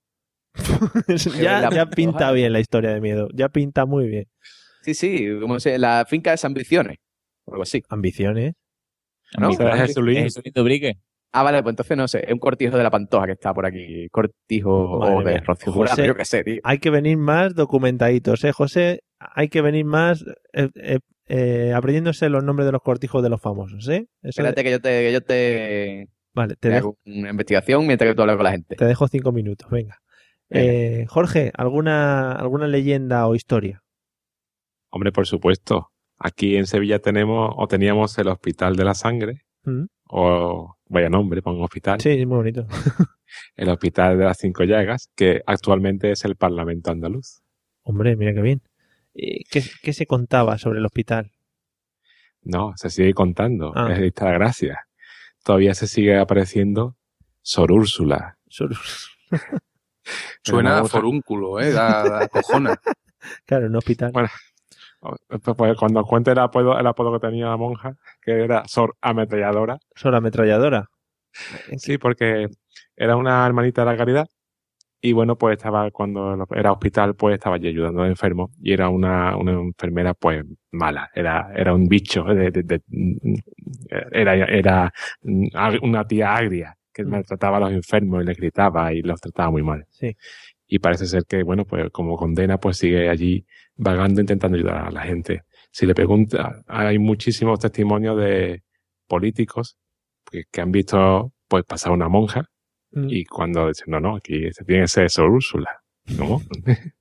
ya, 1.41 1.61
la 1.61 1.69
ya 1.69 1.85
pinta 1.85 2.31
bien 2.31 2.51
la 2.51 2.59
historia 2.59 2.93
de 2.93 2.99
miedo. 2.99 3.29
Ya 3.33 3.47
pinta 3.47 3.85
muy 3.85 4.07
bien. 4.07 4.27
Sí, 4.81 4.93
sí, 4.93 5.29
como 5.39 5.61
se, 5.61 5.79
la 5.79 6.05
finca 6.07 6.35
de 6.35 6.39
Ambiciones, 6.43 6.97
o 6.97 7.02
algo 7.47 7.63
así. 7.63 7.83
Ambiciones. 7.89 8.53
¿No? 9.39 9.47
Amigo, 9.47 9.67
Es 9.69 9.81
Jesulín. 9.87 10.17
es 10.17 10.23
Jesulín 10.25 10.53
Dubrique. 10.55 10.93
Ah, 11.35 11.41
vale, 11.41 11.63
pues 11.63 11.73
entonces 11.73 11.97
no 11.97 12.07
sé, 12.07 12.23
es 12.27 12.31
un 12.31 12.37
cortijo 12.37 12.77
de 12.77 12.83
la 12.83 12.91
pantoja 12.91 13.25
que 13.25 13.31
está 13.31 13.53
por 13.55 13.65
aquí, 13.65 14.07
cortijo 14.11 14.99
Madre 14.99 15.15
o 15.15 15.23
de. 15.23 15.37
Rocío 15.39 15.71
José, 15.73 15.89
Jurado, 15.93 16.05
yo 16.05 16.15
qué 16.15 16.25
sé, 16.25 16.43
tío. 16.43 16.61
Hay 16.63 16.77
que 16.77 16.91
venir 16.91 17.17
más 17.17 17.55
documentaditos, 17.55 18.43
¿eh, 18.43 18.51
José? 18.51 19.01
Hay 19.17 19.49
que 19.49 19.61
venir 19.63 19.83
más 19.85 20.23
eh, 20.53 20.69
eh, 20.75 20.99
eh, 21.25 21.73
aprendiéndose 21.75 22.29
los 22.29 22.43
nombres 22.43 22.67
de 22.67 22.71
los 22.73 22.83
cortijos 22.83 23.23
de 23.23 23.29
los 23.29 23.41
famosos, 23.41 23.87
¿eh? 23.87 24.05
Eso 24.21 24.43
de- 24.43 24.49
Espérate 24.49 24.63
que 24.63 24.69
yo 24.71 24.79
te, 24.79 24.89
que 24.89 25.11
yo 25.11 25.21
te, 25.21 26.07
Vale, 26.35 26.55
te 26.59 26.69
dejo, 26.69 26.89
hago 26.89 26.97
una 27.07 27.31
investigación 27.31 27.87
mientras 27.87 28.11
que 28.11 28.15
tú 28.15 28.21
hablas 28.21 28.35
con 28.37 28.43
la 28.43 28.51
gente. 28.51 28.75
te 28.75 28.85
dejo 28.85 29.07
cinco 29.07 29.31
minutos, 29.31 29.67
venga. 29.71 29.97
Eh, 30.51 31.05
Jorge, 31.09 31.51
¿alguna, 31.57 32.33
¿alguna 32.33 32.67
leyenda 32.67 33.25
o 33.25 33.33
historia? 33.33 33.81
Hombre, 34.91 35.11
por 35.11 35.25
supuesto. 35.25 35.89
Aquí 36.25 36.55
en 36.55 36.67
Sevilla 36.67 36.99
tenemos 36.99 37.53
o 37.57 37.67
teníamos 37.67 38.17
el 38.17 38.29
Hospital 38.29 38.77
de 38.77 38.85
la 38.85 38.93
Sangre, 38.93 39.41
¿Mm? 39.65 39.83
o 40.07 40.77
vaya 40.87 41.09
nombre 41.09 41.41
para 41.41 41.55
un 41.57 41.63
hospital, 41.63 41.99
Sí, 41.99 42.25
muy 42.25 42.37
bonito. 42.37 42.65
el 43.57 43.67
Hospital 43.69 44.17
de 44.17 44.23
las 44.25 44.37
Cinco 44.37 44.63
Llagas, 44.63 45.09
que 45.15 45.41
actualmente 45.45 46.11
es 46.11 46.23
el 46.23 46.35
Parlamento 46.37 46.91
andaluz. 46.91 47.41
Hombre, 47.81 48.15
mira 48.15 48.33
qué 48.33 48.41
bien. 48.41 48.61
¿Qué, 49.13 49.61
qué 49.81 49.91
se 49.93 50.05
contaba 50.07 50.57
sobre 50.57 50.79
el 50.79 50.85
hospital? 50.85 51.31
No, 52.41 52.71
se 52.77 52.89
sigue 52.89 53.13
contando, 53.13 53.73
Ah. 53.75 53.91
es 53.91 53.99
esta 53.99 54.25
la 54.25 54.31
gracia. 54.31 54.79
Todavía 55.43 55.73
se 55.73 55.87
sigue 55.87 56.17
apareciendo 56.17 56.95
Sor 57.41 57.71
Úrsula. 57.73 58.37
Sor- 58.47 58.77
Suena 60.43 60.79
a 60.79 60.85
forúnculo, 60.85 61.59
¿eh? 61.59 61.71
Da, 61.71 62.03
da 62.07 62.27
cojona. 62.27 62.75
Claro, 63.45 63.67
un 63.67 63.75
hospital. 63.77 64.11
Bueno, 64.11 64.27
pues, 65.57 65.77
cuando 65.77 66.03
cuente 66.05 66.31
el 66.31 66.39
apodo, 66.39 66.77
el 66.79 66.87
apodo 66.87 67.13
que 67.13 67.27
tenía 67.27 67.47
la 67.47 67.57
monja, 67.57 67.95
que 68.21 68.43
era 68.43 68.63
Sor 68.67 68.95
Ametralladora, 69.01 69.77
Sor 69.95 70.15
ametralladora. 70.15 70.89
sí, 71.77 71.97
porque 71.97 72.47
era 72.95 73.15
una 73.15 73.45
hermanita 73.45 73.81
de 73.83 73.91
la 73.91 73.97
caridad 73.97 74.27
Y 75.01 75.13
bueno, 75.13 75.37
pues 75.37 75.57
estaba, 75.57 75.91
cuando 75.91 76.47
era 76.55 76.71
hospital, 76.71 77.15
pues 77.15 77.35
estaba 77.35 77.57
allí 77.57 77.67
ayudando 77.69 78.03
a 78.03 78.07
enfermos. 78.07 78.51
Y 78.61 78.71
era 78.73 78.89
una, 78.89 79.35
una 79.37 79.51
enfermera, 79.53 80.13
pues, 80.13 80.43
mala. 80.71 81.09
Era, 81.13 81.51
era 81.55 81.73
un 81.73 81.87
bicho. 81.87 82.23
de- 82.25 82.51
de- 82.51 82.63
de- 82.63 82.81
era, 84.11 84.33
era 84.45 84.93
una 85.81 86.07
tía 86.07 86.35
agria 86.35 86.75
que 86.93 87.03
maltrataba 87.05 87.57
a 87.57 87.59
los 87.61 87.71
enfermos 87.73 88.23
y 88.23 88.27
les 88.27 88.37
gritaba 88.37 88.93
y 88.93 89.01
los 89.01 89.19
trataba 89.19 89.49
muy 89.51 89.63
mal. 89.63 89.85
Sí. 89.89 90.15
Y 90.75 90.79
parece 90.79 91.05
ser 91.05 91.25
que, 91.25 91.43
bueno, 91.43 91.65
pues 91.65 91.91
como 91.91 92.17
condena, 92.17 92.57
pues 92.57 92.77
sigue 92.77 93.07
allí 93.07 93.45
vagando 93.75 94.21
intentando 94.21 94.57
ayudar 94.57 94.87
a 94.87 94.91
la 94.91 95.01
gente. 95.01 95.43
Si 95.69 95.85
le 95.85 95.93
pregunta, 95.93 96.63
hay 96.67 96.97
muchísimos 96.97 97.59
testimonios 97.59 98.17
de 98.17 98.63
políticos 99.07 99.77
que, 100.31 100.45
que 100.51 100.61
han 100.61 100.71
visto, 100.71 101.31
pues, 101.47 101.63
pasar 101.65 101.91
una 101.91 102.09
monja 102.09 102.49
Mm. 102.95 103.07
y 103.09 103.25
cuando 103.25 103.67
dicen, 103.67 103.85
no, 103.87 103.99
no, 103.99 104.15
aquí 104.17 104.51
se 104.51 104.63
tiene 104.65 104.83
que 104.83 104.87
ser 104.87 105.09
Sor 105.09 105.29
Úrsula. 105.29 105.81
¿Cómo? 106.17 106.41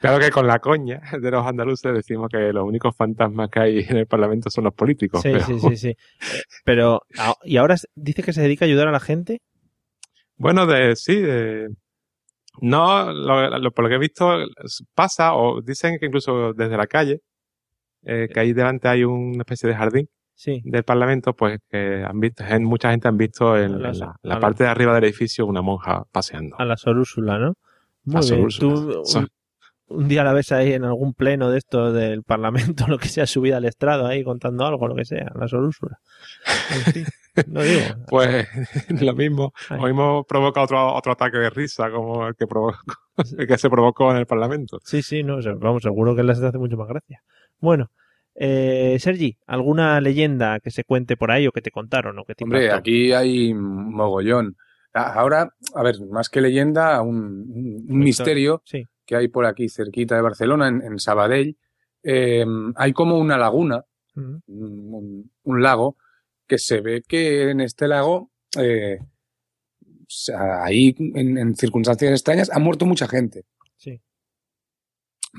claro 0.00 0.18
que 0.20 0.30
con 0.30 0.46
la 0.46 0.58
coña 0.60 1.00
de 1.20 1.30
los 1.30 1.44
andaluces 1.46 1.92
decimos 1.92 2.28
que 2.30 2.52
los 2.52 2.64
únicos 2.64 2.94
fantasmas 2.96 3.48
que 3.50 3.60
hay 3.60 3.78
en 3.88 3.96
el 3.96 4.06
Parlamento 4.06 4.48
son 4.50 4.64
los 4.64 4.74
políticos. 4.74 5.22
Sí, 5.22 5.30
pero- 5.32 5.44
sí, 5.46 5.58
sí, 5.60 5.76
sí. 5.76 5.88
Eh, 5.88 5.96
Pero, 6.64 7.02
ah, 7.18 7.34
¿y 7.44 7.56
ahora 7.58 7.76
dice 7.94 8.22
que 8.24 8.32
se 8.32 8.42
dedica 8.42 8.64
a 8.64 8.68
ayudar 8.68 8.86
a 8.88 8.92
la 8.92 9.00
gente? 9.00 9.40
Bueno, 10.36 10.66
de, 10.66 10.94
sí, 10.96 11.16
de, 11.20 11.68
no, 12.60 13.12
lo, 13.12 13.58
lo- 13.58 13.70
por 13.72 13.84
lo 13.84 13.88
que 13.88 13.96
he 13.96 13.98
visto 13.98 14.36
pasa, 14.94 15.34
o 15.34 15.60
dicen 15.60 15.98
que 15.98 16.06
incluso 16.06 16.52
desde 16.52 16.76
la 16.76 16.86
calle, 16.86 17.20
eh, 18.04 18.28
que 18.32 18.40
ahí 18.40 18.52
delante 18.52 18.88
hay 18.88 19.04
una 19.04 19.38
especie 19.42 19.68
de 19.68 19.74
jardín 19.76 20.08
Sí. 20.36 20.60
del 20.64 20.82
Parlamento, 20.82 21.34
pues 21.34 21.60
que 21.70 22.02
han 22.04 22.18
visto, 22.18 22.42
mucha 22.60 22.90
gente 22.90 23.06
han 23.08 23.16
visto 23.16 23.56
en, 23.56 23.80
la- 23.80 23.90
en 23.90 23.98
la, 24.00 24.06
a 24.06 24.16
la 24.22 24.34
la- 24.34 24.40
parte 24.40 24.64
de 24.64 24.70
arriba 24.70 24.92
del 24.94 25.04
edificio 25.04 25.46
una 25.46 25.62
monja 25.62 26.02
paseando. 26.10 26.56
A 26.58 26.64
la 26.64 26.76
Sor 26.76 26.98
Úrsula, 26.98 27.38
¿no? 27.38 27.54
Muy 28.04 28.16
A 28.16 28.20
bien. 28.34 28.48
Tú 28.58 28.68
un, 28.70 29.28
un 29.94 30.08
día 30.08 30.24
la 30.24 30.32
ves 30.32 30.52
ahí 30.52 30.72
en 30.72 30.84
algún 30.84 31.14
pleno 31.14 31.50
de 31.50 31.58
esto 31.58 31.92
del 31.92 32.22
Parlamento, 32.22 32.86
lo 32.88 32.98
que 32.98 33.08
sea, 33.08 33.26
subida 33.26 33.56
al 33.58 33.64
estrado 33.64 34.06
ahí 34.06 34.22
contando 34.24 34.66
algo, 34.66 34.88
lo 34.88 34.94
que 34.94 35.04
sea, 35.04 35.30
la 35.34 35.48
fin, 36.92 37.04
no 37.48 37.62
digo. 37.62 37.80
Pues 38.08 38.46
lo 39.00 39.14
mismo, 39.14 39.52
hoy 39.78 39.90
hemos 39.90 40.26
provocado 40.26 40.64
otro, 40.64 40.94
otro 40.94 41.12
ataque 41.12 41.38
de 41.38 41.50
risa 41.50 41.90
como 41.90 42.26
el 42.28 42.34
que, 42.36 42.46
provocó, 42.46 42.78
el 43.38 43.46
que 43.46 43.58
se 43.58 43.70
provocó 43.70 44.10
en 44.10 44.18
el 44.18 44.26
Parlamento. 44.26 44.78
Sí, 44.84 45.02
sí, 45.02 45.22
no, 45.22 45.38
vamos, 45.58 45.82
seguro 45.82 46.14
que 46.14 46.22
les 46.22 46.40
hace 46.40 46.58
mucho 46.58 46.76
más 46.76 46.88
gracia. 46.88 47.20
Bueno, 47.58 47.90
eh, 48.36 48.96
Sergi, 49.00 49.36
¿alguna 49.46 50.00
leyenda 50.00 50.58
que 50.60 50.70
se 50.70 50.84
cuente 50.84 51.16
por 51.16 51.30
ahí 51.30 51.46
o 51.46 51.52
que 51.52 51.62
te 51.62 51.70
contaron 51.70 52.18
o 52.18 52.24
que 52.24 52.34
te 52.34 52.44
Hombre, 52.44 52.64
impactó? 52.64 52.78
aquí 52.80 53.12
hay 53.12 53.54
mogollón. 53.54 54.56
Ahora, 54.92 55.50
a 55.74 55.82
ver, 55.82 55.96
más 56.10 56.28
que 56.28 56.40
leyenda, 56.40 57.02
un, 57.02 57.16
un- 57.16 57.86
un 57.88 57.98
misterio 57.98 58.62
Sí. 58.64 58.84
Que 59.06 59.16
hay 59.16 59.28
por 59.28 59.46
aquí 59.46 59.68
cerquita 59.68 60.14
de 60.16 60.22
Barcelona, 60.22 60.68
en, 60.68 60.82
en 60.82 60.98
Sabadell, 60.98 61.56
eh, 62.02 62.44
hay 62.76 62.92
como 62.92 63.18
una 63.18 63.36
laguna, 63.38 63.84
un, 64.16 64.42
un- 64.46 65.30
un 65.42 65.62
lago, 65.62 65.96
que 66.46 66.58
se 66.58 66.80
ve 66.80 67.02
que 67.06 67.50
en 67.50 67.60
este 67.60 67.88
lago, 67.88 68.30
eh, 68.58 68.98
ahí 70.62 70.94
en, 70.98 71.38
en 71.38 71.54
circunstancias 71.56 72.12
extrañas, 72.12 72.50
ha 72.52 72.58
muerto 72.58 72.86
mucha 72.86 73.08
gente. 73.08 73.44
Sí. 73.76 74.00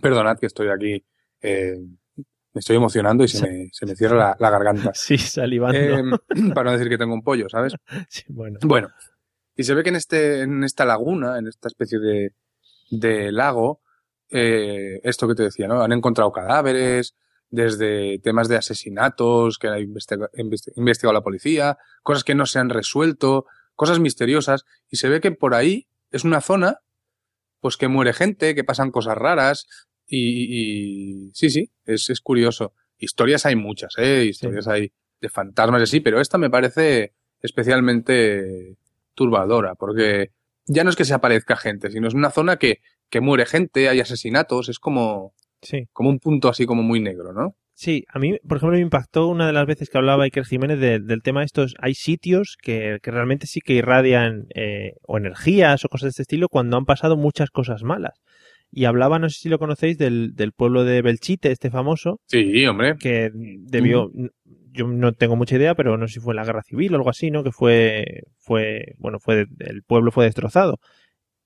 Perdonad 0.02 0.38
que 0.40 0.48
estoy 0.48 0.70
aquí, 0.70 1.06
eh, 1.42 1.78
me 2.54 2.60
estoy 2.60 2.76
emocionando 2.76 3.24
y 3.24 3.28
se 3.28 3.42
me, 3.42 3.70
se 3.72 3.86
me 3.86 3.96
cierra 3.96 4.16
la, 4.18 4.38
la 4.40 4.50
garganta. 4.50 4.92
Sí, 4.96 5.18
salivando. 5.18 5.78
Eh, 5.80 6.04
para 6.54 6.72
no 6.72 6.78
decir 6.78 6.90
que 6.90 6.98
tengo 6.98 7.14
un 7.14 7.24
pollo, 7.24 7.48
¿sabes? 7.50 7.74
Sí, 8.10 8.24
bueno. 8.30 8.60
Bueno, 8.64 8.90
y 9.56 9.64
se 9.64 9.74
ve 9.74 9.84
que 9.84 9.90
en, 9.90 9.96
este, 9.96 10.42
en 10.42 10.64
esta 10.64 10.86
laguna, 10.86 11.38
en 11.38 11.48
esta 11.48 11.68
especie 11.68 12.00
de, 12.00 12.34
de 13.00 13.32
lago, 13.32 13.82
eh, 14.30 15.00
esto 15.04 15.28
que 15.28 15.36
te 15.36 15.44
decía, 15.44 15.68
¿no? 15.68 15.82
Han 15.82 15.92
encontrado 15.94 16.32
cadáveres, 16.32 17.16
desde 17.50 18.20
temas 18.20 18.48
de 18.50 18.58
asesinatos 18.58 19.58
que 19.60 19.68
ha 19.68 19.80
investiga- 19.80 20.30
investi- 20.34 20.74
investigado 20.76 21.14
la 21.14 21.22
policía, 21.22 21.78
cosas 22.04 22.24
que 22.24 22.36
no 22.36 22.46
se 22.46 22.60
han 22.60 22.70
resuelto, 22.70 23.46
cosas 23.76 24.00
misteriosas, 24.00 24.66
y 24.90 24.98
se 24.98 25.10
ve 25.10 25.22
que 25.22 25.32
por 25.32 25.54
ahí 25.54 25.88
es 26.12 26.24
una 26.24 26.42
zona, 26.42 26.80
pues 27.62 27.78
que 27.78 27.88
muere 27.88 28.14
gente, 28.14 28.56
que 28.56 28.64
pasan 28.64 28.92
cosas 28.92 29.18
raras, 29.18 29.68
y, 30.08 31.28
y- 31.28 31.32
sí, 31.34 31.50
sí, 31.50 31.72
es, 31.86 32.10
es 32.10 32.20
curioso. 32.22 32.74
Historias 32.98 33.46
hay 33.46 33.56
muchas, 33.56 33.94
¿eh? 33.98 34.26
Historias 34.26 34.68
hay 34.68 34.92
de 35.22 35.30
fantasmas 35.30 35.82
y 35.82 35.84
así, 35.84 36.00
pero 36.00 36.20
esta 36.20 36.38
me 36.38 36.50
parece 36.50 37.14
especialmente 37.42 38.78
turbadora, 39.14 39.76
porque 39.76 40.32
ya 40.68 40.84
no 40.84 40.90
es 40.90 40.96
que 40.96 41.06
se 41.06 41.14
aparezca 41.14 41.56
gente, 41.56 41.92
sino 41.92 42.08
es 42.08 42.14
una 42.14 42.32
zona 42.32 42.58
que, 42.58 42.80
que 43.10 43.22
muere 43.22 43.46
gente, 43.46 43.90
hay 43.90 44.00
asesinatos, 44.00 44.70
es 44.70 44.80
como, 44.80 45.34
Sí. 45.62 45.88
como 45.94 46.10
un 46.10 46.20
punto 46.20 46.50
así 46.50 46.66
como 46.66 46.84
muy 46.84 47.00
negro, 47.00 47.34
¿no? 47.34 47.56
Sí, 47.78 48.06
a 48.08 48.20
mí, 48.20 48.38
por 48.48 48.58
ejemplo, 48.58 48.78
me 48.78 48.82
impactó 48.82 49.28
una 49.28 49.48
de 49.48 49.54
las 49.54 49.66
veces 49.66 49.90
que 49.90 49.98
hablaba 49.98 50.24
Iker 50.24 50.46
Jiménez 50.46 50.80
de- 50.80 51.00
del 51.00 51.22
tema 51.22 51.42
de 51.42 51.48
estos. 51.48 51.76
Hay 51.80 51.94
sitios 51.94 52.56
que, 52.62 53.00
que 53.04 53.12
realmente 53.12 53.48
sí 53.48 53.60
que 53.60 53.74
irradian 53.74 54.46
eh, 54.56 54.94
o 55.02 55.18
energías 55.18 55.84
o 55.84 55.90
cosas 55.90 56.06
de 56.06 56.10
este 56.12 56.22
estilo 56.22 56.48
cuando 56.48 56.78
han 56.78 56.86
pasado 56.86 57.18
muchas 57.18 57.50
cosas 57.50 57.84
malas. 57.84 58.14
Y 58.78 58.84
hablaba, 58.84 59.20
no 59.20 59.30
sé 59.30 59.40
si 59.40 59.48
lo 59.48 59.58
conocéis, 59.58 59.98
del, 59.98 60.36
del 60.36 60.52
pueblo 60.52 60.84
de 60.84 61.02
Belchite, 61.02 61.50
este 61.50 61.72
famoso. 61.72 62.20
Sí, 62.28 62.66
hombre. 62.66 62.98
Que 63.00 63.32
debió, 63.34 64.12
yo 64.74 64.88
no 64.90 65.14
tengo 65.14 65.38
mucha 65.38 65.56
idea, 65.56 65.76
pero 65.76 65.98
no 65.98 66.10
sé 66.10 66.16
si 66.16 66.20
fue 66.20 66.34
en 66.34 66.36
la 66.36 66.44
guerra 66.44 66.62
civil 66.62 66.92
o 66.92 66.98
algo 66.98 67.10
así, 67.10 67.32
¿no? 67.32 67.42
Que 67.42 67.54
fue, 67.54 68.24
fue, 68.38 68.96
bueno, 68.98 69.20
fue, 69.22 69.46
el 69.60 69.84
pueblo 69.84 70.12
fue 70.12 70.26
destrozado. 70.26 70.80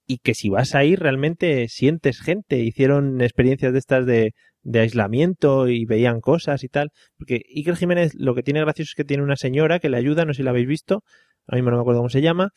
Y 0.07 0.17
que 0.17 0.33
si 0.33 0.49
vas 0.49 0.73
ahí 0.73 0.95
realmente 0.95 1.67
sientes 1.67 2.19
gente, 2.19 2.57
hicieron 2.63 3.21
experiencias 3.21 3.73
de 3.73 3.77
estas 3.77 4.07
de, 4.07 4.31
de 4.63 4.79
aislamiento 4.79 5.67
y 5.67 5.85
veían 5.85 6.21
cosas 6.21 6.63
y 6.63 6.67
tal. 6.67 6.89
Porque 7.15 7.43
Iker 7.55 7.75
Jiménez 7.75 8.13
lo 8.15 8.33
que 8.33 8.41
tiene 8.41 8.61
gracioso 8.61 8.89
es 8.89 8.95
que 8.95 9.05
tiene 9.05 9.21
una 9.21 9.35
señora 9.35 9.77
que 9.77 9.89
le 9.89 9.97
ayuda, 9.97 10.25
no 10.25 10.33
sé 10.33 10.37
si 10.37 10.43
la 10.43 10.49
habéis 10.49 10.67
visto, 10.67 11.03
a 11.45 11.55
mí 11.55 11.61
no 11.61 11.69
me 11.69 11.79
acuerdo 11.79 11.99
cómo 11.99 12.09
se 12.09 12.23
llama, 12.23 12.53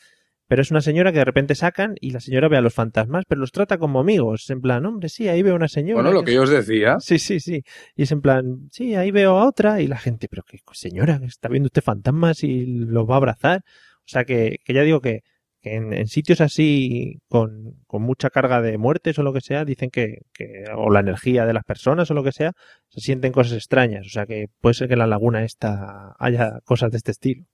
pero 0.53 0.61
es 0.61 0.71
una 0.71 0.83
señora 0.83 1.13
que 1.13 1.19
de 1.19 1.25
repente 1.25 1.55
sacan 1.55 1.95
y 1.99 2.11
la 2.11 2.21
señora 2.21 2.47
ve 2.47 2.59
a 2.59 2.61
los 2.61 2.75
fantasmas, 2.75 3.25
pero 3.27 3.41
los 3.41 3.53
trata 3.53 3.79
como 3.79 4.01
amigos. 4.01 4.51
En 4.51 4.61
plan, 4.61 4.85
hombre, 4.85 5.09
sí, 5.09 5.27
ahí 5.27 5.43
veo 5.43 5.55
una 5.55 5.67
señora. 5.67 6.03
Bueno, 6.03 6.13
lo 6.13 6.25
que 6.25 6.35
yo 6.35 6.43
os 6.43 6.51
decía. 6.51 6.97
Sí, 7.01 7.19
sí, 7.19 7.41
sí. 7.41 7.63
Y 7.97 8.03
es 8.03 8.13
en 8.13 8.21
plan, 8.21 8.69
sí, 8.71 8.95
ahí 8.95 9.11
veo 9.11 9.39
a 9.39 9.49
otra 9.49 9.81
y 9.81 9.87
la 9.87 9.97
gente, 9.97 10.29
pero 10.29 10.43
qué 10.43 10.59
señora, 10.75 11.19
está 11.25 11.49
viendo 11.49 11.69
usted 11.69 11.81
fantasmas 11.81 12.45
y 12.45 12.67
los 12.67 13.09
va 13.09 13.15
a 13.15 13.17
abrazar. 13.17 13.63
O 14.01 14.05
sea 14.05 14.25
que, 14.27 14.59
que 14.63 14.75
ya 14.75 14.83
digo 14.83 15.01
que, 15.01 15.21
que 15.63 15.75
en, 15.75 15.95
en 15.95 16.07
sitios 16.07 16.43
así 16.43 17.23
con, 17.29 17.83
con 17.87 18.03
mucha 18.03 18.29
carga 18.29 18.61
de 18.61 18.77
muertes 18.77 19.19
o 19.19 19.23
lo 19.23 19.33
que 19.33 19.41
sea, 19.41 19.65
dicen 19.65 19.89
que, 19.89 20.19
que, 20.35 20.65
o 20.77 20.91
la 20.91 21.01
energía 21.01 21.47
de 21.47 21.55
las 21.55 21.65
personas 21.65 22.11
o 22.11 22.15
lo 22.15 22.23
que 22.23 22.33
sea, 22.33 22.53
se 22.91 23.01
sienten 23.01 23.33
cosas 23.33 23.55
extrañas. 23.55 24.05
O 24.05 24.11
sea 24.11 24.27
que 24.27 24.49
puede 24.61 24.75
ser 24.75 24.89
que 24.89 24.93
en 24.93 24.99
la 24.99 25.07
laguna 25.07 25.45
esta 25.45 26.15
haya 26.19 26.59
cosas 26.67 26.91
de 26.91 26.99
este 26.99 27.13
estilo. 27.13 27.47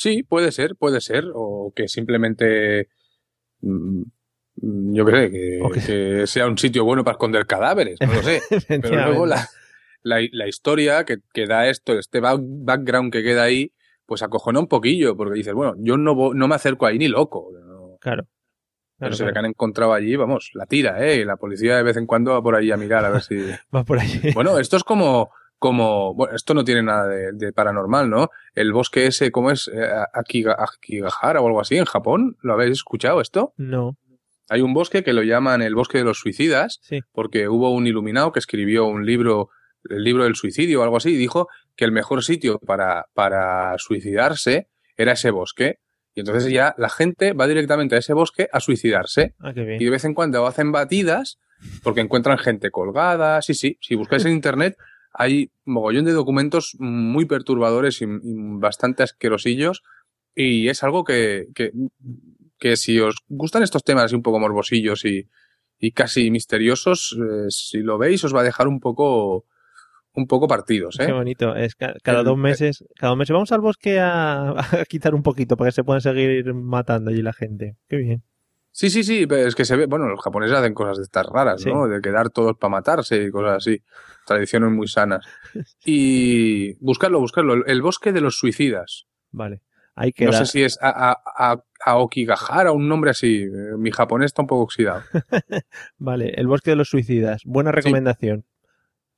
Sí, 0.00 0.22
puede 0.22 0.52
ser, 0.52 0.76
puede 0.76 1.00
ser, 1.00 1.24
o 1.34 1.72
que 1.74 1.88
simplemente, 1.88 2.88
mm, 3.62 4.02
yo 4.94 5.04
creo 5.04 5.28
que, 5.28 5.80
que 5.84 6.26
sea 6.28 6.46
un 6.46 6.56
sitio 6.56 6.84
bueno 6.84 7.02
para 7.02 7.14
esconder 7.16 7.46
cadáveres, 7.46 7.98
no 8.00 8.12
lo 8.14 8.22
sé. 8.22 8.40
Pero 8.68 8.94
luego 9.06 9.26
la, 9.26 9.48
la, 10.04 10.20
la 10.30 10.46
historia 10.46 11.04
que, 11.04 11.18
que 11.32 11.46
da 11.48 11.68
esto, 11.68 11.98
este 11.98 12.20
back- 12.20 12.40
background 12.40 13.12
que 13.12 13.24
queda 13.24 13.42
ahí, 13.42 13.72
pues 14.06 14.22
acojona 14.22 14.60
un 14.60 14.68
poquillo, 14.68 15.16
porque 15.16 15.34
dices, 15.38 15.52
bueno, 15.54 15.74
yo 15.78 15.96
no, 15.96 16.32
no 16.32 16.46
me 16.48 16.54
acerco 16.54 16.86
ahí 16.86 16.96
ni 16.98 17.08
loco. 17.08 17.50
Claro. 18.00 18.22
Pero 18.24 19.10
Claro, 19.10 19.14
se 19.16 19.22
claro. 19.24 19.32
que 19.32 19.38
han 19.40 19.46
encontrado 19.46 19.92
allí, 19.94 20.14
vamos, 20.14 20.50
la 20.54 20.66
tira, 20.66 21.04
¿eh? 21.04 21.16
Y 21.16 21.24
la 21.24 21.36
policía 21.36 21.76
de 21.76 21.82
vez 21.82 21.96
en 21.96 22.06
cuando 22.06 22.32
va 22.32 22.42
por 22.42 22.54
ahí 22.54 22.70
a 22.70 22.76
mirar 22.76 23.04
a 23.04 23.10
ver 23.10 23.22
si... 23.22 23.34
Va 23.74 23.82
por 23.84 23.98
ahí. 23.98 24.30
Bueno, 24.34 24.58
esto 24.60 24.76
es 24.76 24.84
como, 24.84 25.30
como, 25.58 26.14
bueno, 26.14 26.34
esto 26.36 26.54
no 26.54 26.64
tiene 26.64 26.82
nada 26.82 27.06
de, 27.08 27.32
de 27.32 27.52
paranormal, 27.52 28.08
¿no? 28.08 28.30
El 28.54 28.72
bosque 28.72 29.06
ese, 29.06 29.30
¿cómo 29.32 29.50
es? 29.50 29.68
Eh, 29.72 29.88
Akiga- 30.14 30.56
Akigahara 30.58 31.40
o 31.40 31.46
algo 31.46 31.60
así, 31.60 31.76
en 31.76 31.84
Japón. 31.84 32.36
¿Lo 32.42 32.54
habéis 32.54 32.72
escuchado 32.72 33.20
esto? 33.20 33.52
No. 33.56 33.96
Hay 34.48 34.60
un 34.62 34.72
bosque 34.72 35.02
que 35.04 35.12
lo 35.12 35.22
llaman 35.22 35.60
el 35.62 35.74
bosque 35.74 35.98
de 35.98 36.04
los 36.04 36.18
suicidas, 36.20 36.78
Sí. 36.82 37.00
porque 37.12 37.48
hubo 37.48 37.70
un 37.72 37.86
iluminado 37.86 38.32
que 38.32 38.38
escribió 38.38 38.86
un 38.86 39.04
libro, 39.04 39.50
el 39.90 40.02
libro 40.04 40.24
del 40.24 40.36
suicidio 40.36 40.80
o 40.80 40.82
algo 40.84 40.96
así, 40.96 41.10
y 41.10 41.16
dijo 41.16 41.48
que 41.76 41.84
el 41.84 41.92
mejor 41.92 42.22
sitio 42.24 42.58
para, 42.60 43.06
para 43.14 43.74
suicidarse 43.78 44.68
era 44.96 45.12
ese 45.12 45.30
bosque. 45.30 45.78
Y 46.14 46.20
entonces 46.20 46.50
ya 46.50 46.74
la 46.78 46.88
gente 46.88 47.32
va 47.32 47.46
directamente 47.46 47.94
a 47.94 47.98
ese 47.98 48.12
bosque 48.12 48.48
a 48.52 48.60
suicidarse. 48.60 49.34
Ah, 49.38 49.52
qué 49.54 49.62
bien. 49.64 49.80
Y 49.80 49.84
de 49.84 49.90
vez 49.90 50.04
en 50.04 50.14
cuando 50.14 50.46
hacen 50.46 50.72
batidas 50.72 51.38
porque 51.82 52.00
encuentran 52.00 52.38
gente 52.38 52.70
colgada. 52.70 53.40
Sí, 53.42 53.54
sí. 53.54 53.78
Si 53.80 53.94
buscáis 53.96 54.24
en 54.24 54.32
internet, 54.32 54.76
hay 55.20 55.50
mogollón 55.64 56.04
de 56.04 56.12
documentos 56.12 56.76
muy 56.78 57.24
perturbadores 57.26 58.00
y, 58.00 58.04
y 58.04 58.08
bastante 58.58 59.02
asquerosillos. 59.02 59.82
Y 60.34 60.68
es 60.68 60.84
algo 60.84 61.02
que, 61.02 61.48
que, 61.56 61.72
que 62.58 62.76
si 62.76 63.00
os 63.00 63.16
gustan 63.28 63.64
estos 63.64 63.82
temas 63.82 64.04
así 64.04 64.14
un 64.14 64.22
poco 64.22 64.38
morbosillos 64.38 65.04
y, 65.04 65.28
y 65.80 65.90
casi 65.90 66.30
misteriosos, 66.30 67.16
eh, 67.20 67.46
si 67.50 67.78
lo 67.78 67.98
veis 67.98 68.22
os 68.22 68.32
va 68.34 68.40
a 68.42 68.44
dejar 68.44 68.68
un 68.68 68.78
poco, 68.78 69.46
un 70.12 70.26
poco 70.28 70.46
partidos, 70.46 71.00
¿eh? 71.00 71.06
Qué 71.06 71.12
bonito. 71.12 71.56
Es 71.56 71.74
ca- 71.74 71.94
cada 72.04 72.20
El- 72.20 72.26
dos 72.26 72.38
meses, 72.38 72.84
cada 72.94 73.10
dos 73.10 73.18
meses 73.18 73.32
vamos 73.34 73.50
al 73.50 73.60
bosque 73.60 73.98
a, 73.98 74.50
a 74.82 74.84
quitar 74.88 75.14
un 75.16 75.24
poquito 75.24 75.56
para 75.56 75.68
que 75.70 75.74
se 75.74 75.82
puedan 75.84 76.00
seguir 76.00 76.54
matando 76.54 77.10
allí 77.10 77.22
la 77.22 77.32
gente. 77.32 77.76
Qué 77.88 77.96
bien. 77.96 78.22
Sí, 78.78 78.90
sí, 78.90 79.02
sí, 79.02 79.26
pero 79.26 79.48
es 79.48 79.56
que 79.56 79.64
se 79.64 79.74
ve, 79.74 79.86
bueno, 79.86 80.06
los 80.06 80.20
japoneses 80.22 80.56
hacen 80.56 80.72
cosas 80.72 80.98
de 80.98 81.02
estas 81.02 81.26
raras, 81.26 81.62
Sí. 81.62 81.68
¿no? 81.68 81.88
De 81.88 82.00
quedar 82.00 82.30
todos 82.30 82.56
para 82.56 82.70
matarse 82.70 83.24
y 83.24 83.30
cosas 83.32 83.56
así. 83.56 83.82
Tradiciones 84.24 84.70
muy 84.70 84.86
sanas. 84.86 85.26
Y 85.84 86.74
buscarlo, 86.74 87.18
buscarlo. 87.18 87.66
El, 87.66 87.82
bosque 87.82 88.12
de 88.12 88.20
los 88.20 88.38
suicidas. 88.38 89.06
Vale. 89.32 89.62
Hay 89.96 90.12
que 90.12 90.26
No 90.26 90.30
dar- 90.30 90.46
sé 90.46 90.52
si 90.52 90.62
es 90.62 90.78
a, 90.80 91.10
a, 91.10 91.20
a, 91.54 91.60
Aokigahara, 91.90 92.70
un 92.70 92.88
nombre 92.88 93.10
así. 93.10 93.42
Eh, 93.42 93.76
Mi 93.76 93.90
japonés 93.90 94.26
está 94.26 94.42
un 94.42 94.46
poco 94.48 94.62
oxidado. 94.62 95.02
Vale, 95.98 96.30
el 96.36 96.46
bosque 96.46 96.70
de 96.70 96.76
los 96.76 96.88
suicidas. 96.88 97.42
Buena 97.44 97.72
recomendación. 97.72 98.44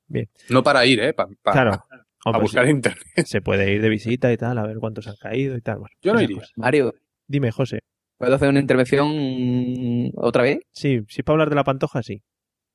Bien. 0.07 0.31
No 0.49 0.62
para 0.62 0.87
ir, 0.87 1.01
¿eh? 1.01 1.12
Pa- 1.12 1.28
pa- 1.43 1.53
Claro. 1.53 1.73
a 1.73 1.85
Hombre, 2.24 2.41
buscar 2.43 2.65
sí. 2.65 2.70
en 2.70 2.77
internet. 2.77 3.05
Se 3.27 3.43
puede 3.43 3.70
ir 3.74 3.82
de 3.82 3.91
visita 3.91 4.32
y 4.32 4.39
tal, 4.39 4.57
a 4.57 4.66
ver 4.66 4.78
cuántos 4.78 5.07
han 5.07 5.16
caído 5.16 5.55
y 5.55 5.61
tal. 5.61 5.81
Bueno, 5.81 5.95
Yo 6.01 6.15
no 6.15 6.23
iría. 6.23 6.43
Mario, 6.57 6.95
Dime, 7.27 7.51
José. 7.53 7.81
¿Puedo 8.21 8.35
hacer 8.35 8.51
una 8.51 8.61
intervención 8.61 10.13
otra 10.17 10.43
vez? 10.43 10.59
Sí, 10.73 11.01
si 11.09 11.21
es 11.21 11.25
para 11.25 11.35
hablar 11.35 11.49
de 11.49 11.57
la 11.57 11.65
pantoja, 11.65 12.03
sí. 12.03 12.23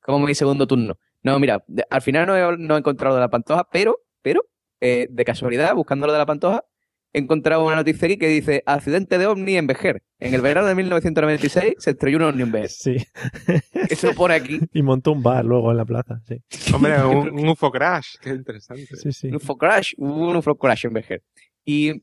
Como 0.00 0.26
mi 0.26 0.34
segundo 0.34 0.66
turno. 0.66 0.98
No, 1.22 1.38
mira, 1.38 1.64
al 1.88 2.02
final 2.02 2.26
no 2.26 2.36
he, 2.36 2.58
no 2.58 2.74
he 2.74 2.78
encontrado 2.78 3.14
lo 3.14 3.20
de 3.20 3.20
la 3.20 3.30
pantoja, 3.30 3.68
pero, 3.70 3.96
pero, 4.22 4.42
eh, 4.80 5.06
de 5.08 5.24
casualidad, 5.24 5.74
buscando 5.76 6.08
lo 6.08 6.12
de 6.12 6.18
la 6.18 6.26
pantoja, 6.26 6.64
he 7.12 7.20
encontrado 7.20 7.64
una 7.64 7.76
noticia 7.76 8.06
aquí 8.06 8.18
que 8.18 8.26
dice 8.26 8.64
accidente 8.66 9.18
de 9.18 9.26
ovni 9.26 9.56
en 9.56 9.68
Vejer. 9.68 10.02
En 10.18 10.34
el 10.34 10.40
verano 10.40 10.66
de 10.66 10.74
1996 10.74 11.74
se 11.78 11.90
estrelló 11.90 12.16
un 12.16 12.24
ovni 12.24 12.42
en 12.42 12.50
Vejer. 12.50 12.70
Sí. 12.70 12.96
Eso 13.88 14.12
pone 14.14 14.34
aquí. 14.34 14.58
Y 14.72 14.82
montó 14.82 15.12
un 15.12 15.22
bar 15.22 15.44
luego 15.44 15.70
en 15.70 15.76
la 15.76 15.84
plaza, 15.84 16.20
sí. 16.26 16.42
Hombre, 16.74 17.04
un, 17.04 17.38
un 17.38 17.48
UFO 17.50 17.70
crash, 17.70 18.16
qué 18.20 18.30
interesante. 18.30 18.96
Sí, 18.96 19.12
sí. 19.12 19.28
Un 19.28 19.36
UFO 19.36 19.56
crash, 19.56 19.92
hubo 19.96 20.28
un 20.28 20.36
UFO 20.36 20.56
crash 20.56 20.86
en 20.86 20.92
Vejer. 20.92 21.22
Y 21.64 22.02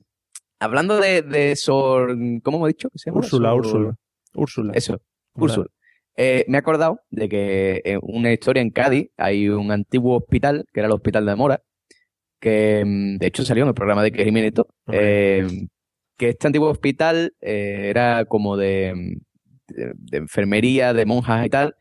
hablando 0.64 0.98
de, 1.00 1.22
de 1.22 1.56
Sor... 1.56 2.16
¿Cómo 2.44 2.58
hemos 2.58 2.68
dicho 2.70 2.90
que 2.90 3.00
se 3.00 3.10
llama? 3.10 3.20
Úrsula, 3.20 3.50
Sor- 3.50 3.58
Úrsula. 3.60 3.96
Úrsula. 4.36 4.74
Eso. 4.76 5.02
Úrsula. 5.36 5.68
Eh, 6.16 6.46
me 6.48 6.58
he 6.58 6.60
acordado 6.60 7.00
de 7.10 7.28
que 7.28 7.82
en 7.86 8.00
una 8.04 8.32
historia 8.32 8.62
en 8.62 8.70
Cádiz 8.70 9.10
hay 9.18 9.50
un 9.50 9.72
antiguo 9.72 10.18
hospital, 10.18 10.66
que 10.72 10.80
era 10.80 10.88
el 10.88 10.94
Hospital 10.94 11.26
de 11.26 11.36
Mora, 11.36 11.62
que 12.40 12.84
mm, 12.86 13.18
de 13.18 13.28
hecho 13.28 13.44
salió 13.46 13.64
en 13.64 13.70
el 13.70 13.74
programa 13.74 14.04
de 14.04 14.12
Que 14.12 14.24
Jiménez 14.26 14.50
y 14.50 14.54
todo, 14.54 14.68
eh, 14.92 15.48
que 16.18 16.30
este 16.30 16.48
antiguo 16.48 16.70
hospital 16.70 17.34
eh, 17.42 17.88
era 17.90 18.26
como 18.26 18.58
de, 18.58 19.18
de, 19.68 19.92
de 19.96 20.18
enfermería, 20.18 20.94
de 20.94 21.06
monjas 21.06 21.46
y 21.46 21.50
tal. 21.50 21.76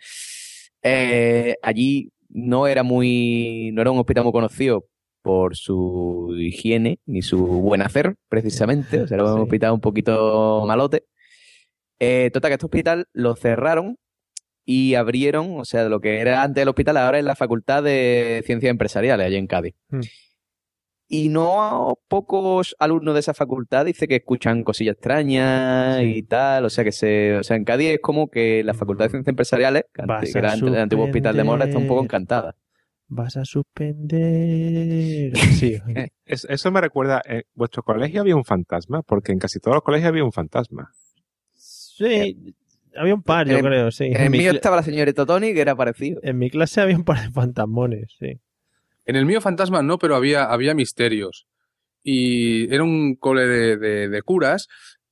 Eh, 0.83 1.57
allí 1.63 2.11
no 2.31 2.67
era 2.67 2.83
muy, 2.83 3.71
no 3.75 3.83
era 3.83 3.91
un 3.91 3.99
hospital 3.99 4.25
muy 4.25 4.33
conocido 4.33 4.87
por 5.23 5.57
su 5.57 6.35
higiene 6.39 6.99
ni 7.07 7.23
su 7.23 7.39
buen 7.47 7.83
hacer, 7.83 8.17
precisamente. 8.29 9.01
O 9.01 9.07
sea, 9.07 9.17
era 9.17 9.25
un 9.25 9.37
Sí. 9.37 9.43
hospital 9.43 9.73
un 9.73 9.81
poquito 9.81 10.65
malote. 10.67 11.05
Eh, 12.01 12.31
total, 12.33 12.51
que 12.51 12.55
este 12.55 12.67
hospital 12.67 13.07
lo 13.13 13.37
cerraron 13.37 13.97
y 14.65 14.95
abrieron, 14.95 15.59
o 15.59 15.65
sea, 15.65 15.89
lo 15.89 16.01
que 16.01 16.19
era 16.21 16.43
antes 16.43 16.63
el 16.63 16.69
hospital, 16.69 16.97
ahora 16.97 17.19
es 17.19 17.25
la 17.25 17.37
Facultad 17.37 17.83
de 17.83 18.43
Ciencias 18.45 18.71
Empresariales, 18.71 19.27
allí 19.27 19.37
en 19.37 19.47
Cádiz. 19.47 19.75
Hmm. 19.89 20.01
Y 21.09 21.29
no 21.29 21.99
pocos 22.09 22.75
alumnos 22.79 23.13
de 23.13 23.21
esa 23.21 23.35
facultad 23.35 23.85
dice 23.85 24.09
que 24.09 24.17
escuchan 24.17 24.65
cosillas 24.65 24.95
extrañas 24.95 26.03
y 26.03 26.23
tal. 26.23 26.65
O 26.65 26.71
sea 26.71 26.85
que 26.85 26.93
se, 26.93 27.37
o 27.37 27.43
sea, 27.43 27.57
en 27.59 27.65
Cádiz 27.65 27.91
es 27.91 28.01
como 28.01 28.31
que 28.31 28.65
la 28.65 28.73
Facultad 28.73 29.05
de 29.05 29.11
Ciencias 29.11 29.29
Empresariales, 29.29 29.85
que, 29.93 30.03
era 30.35 30.57
del 30.57 30.77
antiguo 30.77 31.05
hospital 31.05 31.37
de 31.37 31.45
Mora, 31.45 31.67
está 31.67 31.77
un 31.77 31.87
poco 31.87 32.03
encantada. 32.03 32.57
Vas 33.15 33.37
a 33.37 33.45
suspender. 33.45 35.33
Sí. 35.59 35.79
Es- 36.27 36.47
eso 36.49 36.71
me 36.71 36.81
recuerda, 36.81 37.21
¿en 37.27 37.43
vuestro 37.55 37.83
colegio 37.83 38.21
había 38.23 38.35
un 38.37 38.45
fantasma? 38.45 39.03
Porque 39.03 39.33
en 39.33 39.39
casi 39.39 39.59
todos 39.61 39.75
los 39.77 39.83
colegios 39.85 40.09
había 40.09 40.25
un 40.25 40.33
fantasma. 40.33 40.91
Sí, 41.55 42.55
había 42.97 43.15
un 43.15 43.23
par, 43.23 43.47
yo 43.49 43.59
En- 43.59 43.65
creo, 43.65 43.91
sí. 43.91 44.05
En 44.05 44.17
el 44.23 44.31
mi 44.31 44.39
mío 44.39 44.51
estaba 44.53 44.77
la 44.77 44.83
señorita 44.83 45.27
Tony, 45.27 45.53
que 45.53 45.61
era 45.61 45.77
parecido. 45.77 46.21
en 46.23 46.39
mi 46.39 46.49
clase 46.51 46.81
había 46.81 46.97
un 46.97 47.05
par 47.05 47.21
de 47.21 47.31
fantasmones, 47.31 48.17
sí. 48.19 48.41
En 49.05 49.17
el 49.17 49.27
mío 49.27 49.41
fantasma 49.43 49.83
no, 49.83 49.99
pero 49.99 50.17
había, 50.17 50.45
había 50.45 50.75
misterios. 50.75 51.47
Y 52.03 52.73
era 52.75 52.83
un 52.83 53.15
cole 53.17 53.47
de, 53.47 53.77
de- 53.77 54.09
de 54.09 54.23
curas 54.23 54.69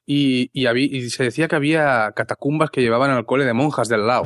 y, 0.06 0.48
y, 0.54 0.66
había, 0.66 0.86
y 0.86 1.10
se 1.10 1.24
decía 1.24 1.48
que 1.48 1.56
había 1.56 2.12
catacumbas 2.16 2.70
que 2.70 2.80
llevaban 2.80 3.10
al 3.10 3.26
cole 3.26 3.44
de 3.44 3.52
monjas 3.52 3.88
del 3.88 4.06
lado. 4.06 4.24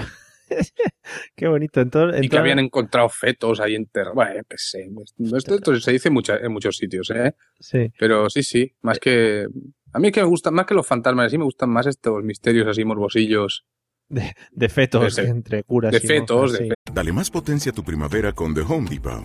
Qué 1.37 1.49
bonito. 1.49 1.81
Entonces, 1.81 2.23
y 2.23 2.29
que 2.29 2.39
habían 2.39 2.59
encontrado 2.59 3.09
fetos 3.09 3.61
ahí 3.61 3.75
enterrados. 3.75 4.15
Bueno, 4.15 4.43
qué 4.49 4.57
sé. 4.59 4.89
Esto, 5.37 5.55
esto 5.57 5.77
se 5.81 5.93
dice 5.93 6.11
mucha- 6.11 6.37
en 6.39 6.53
muchos 6.53 6.77
sitios, 6.77 7.11
¿eh? 7.11 7.35
Sí. 7.61 7.93
Pero 7.99 8.29
sí, 8.31 8.43
sí. 8.43 8.75
Más 8.83 8.99
que... 8.99 9.47
A 9.93 9.99
mí 9.99 10.09
es 10.09 10.13
que 10.13 10.21
me 10.23 10.27
gustan, 10.27 10.55
más 10.55 10.67
que 10.67 10.75
los 10.75 10.87
fantasmas, 10.87 11.31
sí 11.31 11.39
me 11.39 11.45
gustan 11.45 11.71
más 11.71 11.87
estos 11.87 12.23
misterios 12.25 12.67
así 12.67 12.85
morbosillos. 12.85 13.65
De 14.09 14.69
fetos 14.69 15.17
De- 15.17 15.23
entre 15.29 15.63
curas 15.63 15.93
de 15.93 15.99
y 15.99 16.01
fetos, 16.07 16.53
monjas, 16.53 16.59
de 16.59 16.67
sí. 16.69 16.73
Dale 16.93 17.13
más 17.13 17.31
potencia 17.31 17.73
a 17.73 17.75
tu 17.75 17.83
primavera 17.85 18.33
con 18.33 18.55
The 18.55 18.61
Home 18.63 18.89
Depot. 18.91 19.25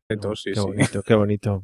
Sí, 0.35 0.51
Qué 0.51 0.59
sí. 0.59 0.61
bonito, 0.61 1.03
qué 1.03 1.13
bonito. 1.15 1.63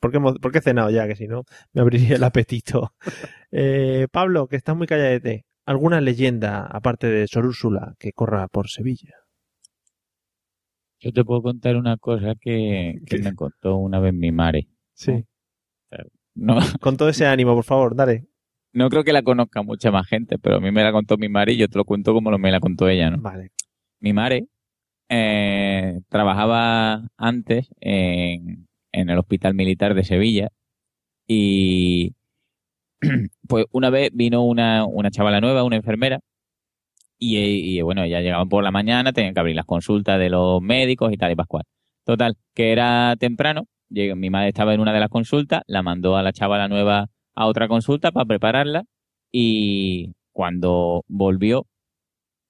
¿Por 0.00 0.10
qué, 0.12 0.20
por 0.20 0.52
qué 0.52 0.58
he 0.58 0.62
cenado 0.62 0.90
ya? 0.90 1.06
Que 1.06 1.16
si 1.16 1.26
no, 1.26 1.44
me 1.72 1.80
abriría 1.82 2.16
el 2.16 2.24
apetito. 2.24 2.92
Eh, 3.56 4.08
Pablo, 4.10 4.48
que 4.48 4.56
estás 4.56 4.76
muy 4.76 4.88
calladete. 4.88 5.44
¿Alguna 5.64 6.00
leyenda, 6.00 6.66
aparte 6.66 7.06
de 7.06 7.28
Sor 7.28 7.46
Úrsula, 7.46 7.94
que 8.00 8.10
corra 8.12 8.48
por 8.48 8.68
Sevilla? 8.68 9.14
Yo 10.98 11.12
te 11.12 11.24
puedo 11.24 11.40
contar 11.42 11.76
una 11.76 11.96
cosa 11.96 12.34
que, 12.40 12.98
que 13.06 13.18
me 13.18 13.34
contó 13.34 13.76
una 13.76 14.00
vez 14.00 14.12
mi 14.12 14.32
madre. 14.32 14.66
Sí. 14.94 15.24
No, 16.34 16.56
Con 16.80 16.96
todo 16.96 17.08
ese 17.08 17.26
ánimo, 17.26 17.54
por 17.54 17.64
favor, 17.64 17.94
dale. 17.94 18.26
no 18.72 18.88
creo 18.90 19.04
que 19.04 19.12
la 19.12 19.22
conozca 19.22 19.62
mucha 19.62 19.92
más 19.92 20.08
gente, 20.08 20.36
pero 20.38 20.56
a 20.56 20.60
mí 20.60 20.72
me 20.72 20.82
la 20.82 20.90
contó 20.90 21.16
mi 21.16 21.28
madre 21.28 21.52
y 21.52 21.58
yo 21.58 21.68
te 21.68 21.78
lo 21.78 21.84
cuento 21.84 22.12
como 22.12 22.30
lo 22.32 22.38
me 22.38 22.50
la 22.50 22.58
contó 22.58 22.88
ella, 22.88 23.10
¿no? 23.10 23.22
Vale. 23.22 23.52
Mi 24.00 24.12
madre 24.12 24.48
eh, 25.08 26.00
trabajaba 26.08 27.08
antes 27.16 27.68
en, 27.80 28.66
el 28.92 29.18
Hospital 29.18 29.54
Militar 29.54 29.94
de 29.94 30.04
Sevilla 30.04 30.48
y 31.26 32.14
pues 33.48 33.66
una 33.72 33.90
vez 33.90 34.10
vino 34.14 34.42
una, 34.44 34.84
una 34.86 35.10
chavala 35.10 35.40
nueva, 35.40 35.64
una 35.64 35.76
enfermera, 35.76 36.20
y, 37.18 37.80
bueno, 37.82 38.04
ya 38.06 38.20
llegaban 38.20 38.48
por 38.48 38.62
la 38.64 38.70
mañana, 38.70 39.12
tenían 39.12 39.34
que 39.34 39.40
abrir 39.40 39.56
las 39.56 39.64
consultas 39.66 40.18
de 40.18 40.30
los 40.30 40.60
médicos 40.60 41.12
y 41.12 41.16
tal 41.16 41.32
y 41.32 41.36
pascual. 41.36 41.64
Total, 42.04 42.36
que 42.54 42.72
era 42.72 43.16
temprano, 43.18 43.66
llegó- 43.88 44.16
mi 44.16 44.30
madre 44.30 44.48
estaba 44.48 44.74
en 44.74 44.80
una 44.80 44.92
de 44.92 45.00
las 45.00 45.08
consultas, 45.08 45.62
la 45.66 45.82
mandó 45.82 46.16
a 46.16 46.22
la 46.22 46.32
chavala 46.32 46.68
nueva 46.68 47.08
a 47.34 47.46
otra 47.46 47.68
consulta 47.68 48.12
para 48.12 48.26
prepararla 48.26 48.84
y 49.32 50.12
cuando 50.32 51.04
volvió 51.08 51.66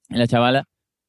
la 0.09 0.27
chavala 0.27 0.65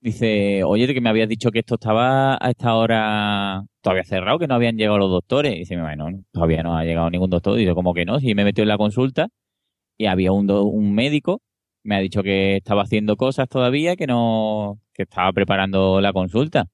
dice, 0.06 0.64
oye, 0.64 0.94
que 0.94 1.02
me 1.02 1.10
habías 1.10 1.28
dicho 1.30 1.52
que 1.52 1.60
esto 1.60 1.76
estaba 1.76 2.36
a 2.40 2.50
esta 2.52 2.76
hora 2.76 3.64
todavía 3.82 4.04
cerrado, 4.04 4.40
que 4.40 4.48
no 4.48 4.56
habían 4.56 4.78
llegado 4.78 4.98
los 5.00 5.10
doctores. 5.12 5.54
Y 5.56 5.60
dice, 5.60 5.76
mi 5.76 5.82
madre, 5.82 5.98
no, 5.98 6.10
no, 6.12 6.24
todavía 6.32 6.64
no 6.64 6.78
ha 6.78 6.84
llegado 6.86 7.10
ningún 7.10 7.30
doctor. 7.30 7.58
Dice, 7.58 7.74
¿cómo 7.74 7.94
que 7.94 8.06
no? 8.06 8.20
Si 8.20 8.34
me 8.36 8.44
metió 8.46 8.62
en 8.64 8.70
la 8.70 8.78
consulta 8.78 9.28
y 9.98 10.08
había 10.08 10.32
un, 10.34 10.48
do- 10.48 10.66
un 10.66 10.94
médico, 10.96 11.42
me 11.84 11.96
ha 11.96 12.00
dicho 12.00 12.24
que 12.24 12.58
estaba 12.58 12.84
haciendo 12.84 13.18
cosas 13.18 13.50
todavía, 13.50 13.96
que 13.98 14.08
no, 14.08 14.80
que 14.94 15.04
estaba 15.04 15.32
preparando 15.34 16.02
la 16.02 16.14
consulta. 16.14 16.68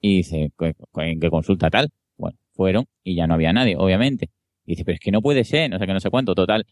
Y 0.00 0.18
dice, 0.18 0.50
"¿Cu- 0.56 0.72
cu- 0.90 1.00
¿en 1.02 1.20
qué 1.20 1.30
consulta 1.30 1.70
tal? 1.70 1.88
Bueno, 2.16 2.38
fueron 2.52 2.86
y 3.04 3.14
ya 3.16 3.26
no 3.26 3.34
había 3.34 3.52
nadie, 3.52 3.76
obviamente. 3.76 4.30
Y 4.66 4.72
dice, 4.72 4.84
pero 4.84 4.94
es 4.96 5.00
que 5.00 5.10
no 5.12 5.22
puede 5.22 5.44
ser, 5.44 5.70
no 5.70 5.78
sé 5.78 5.86
qué, 5.86 5.92
no 5.92 6.00
sé 6.00 6.10
cuánto. 6.10 6.34
Total, 6.34 6.64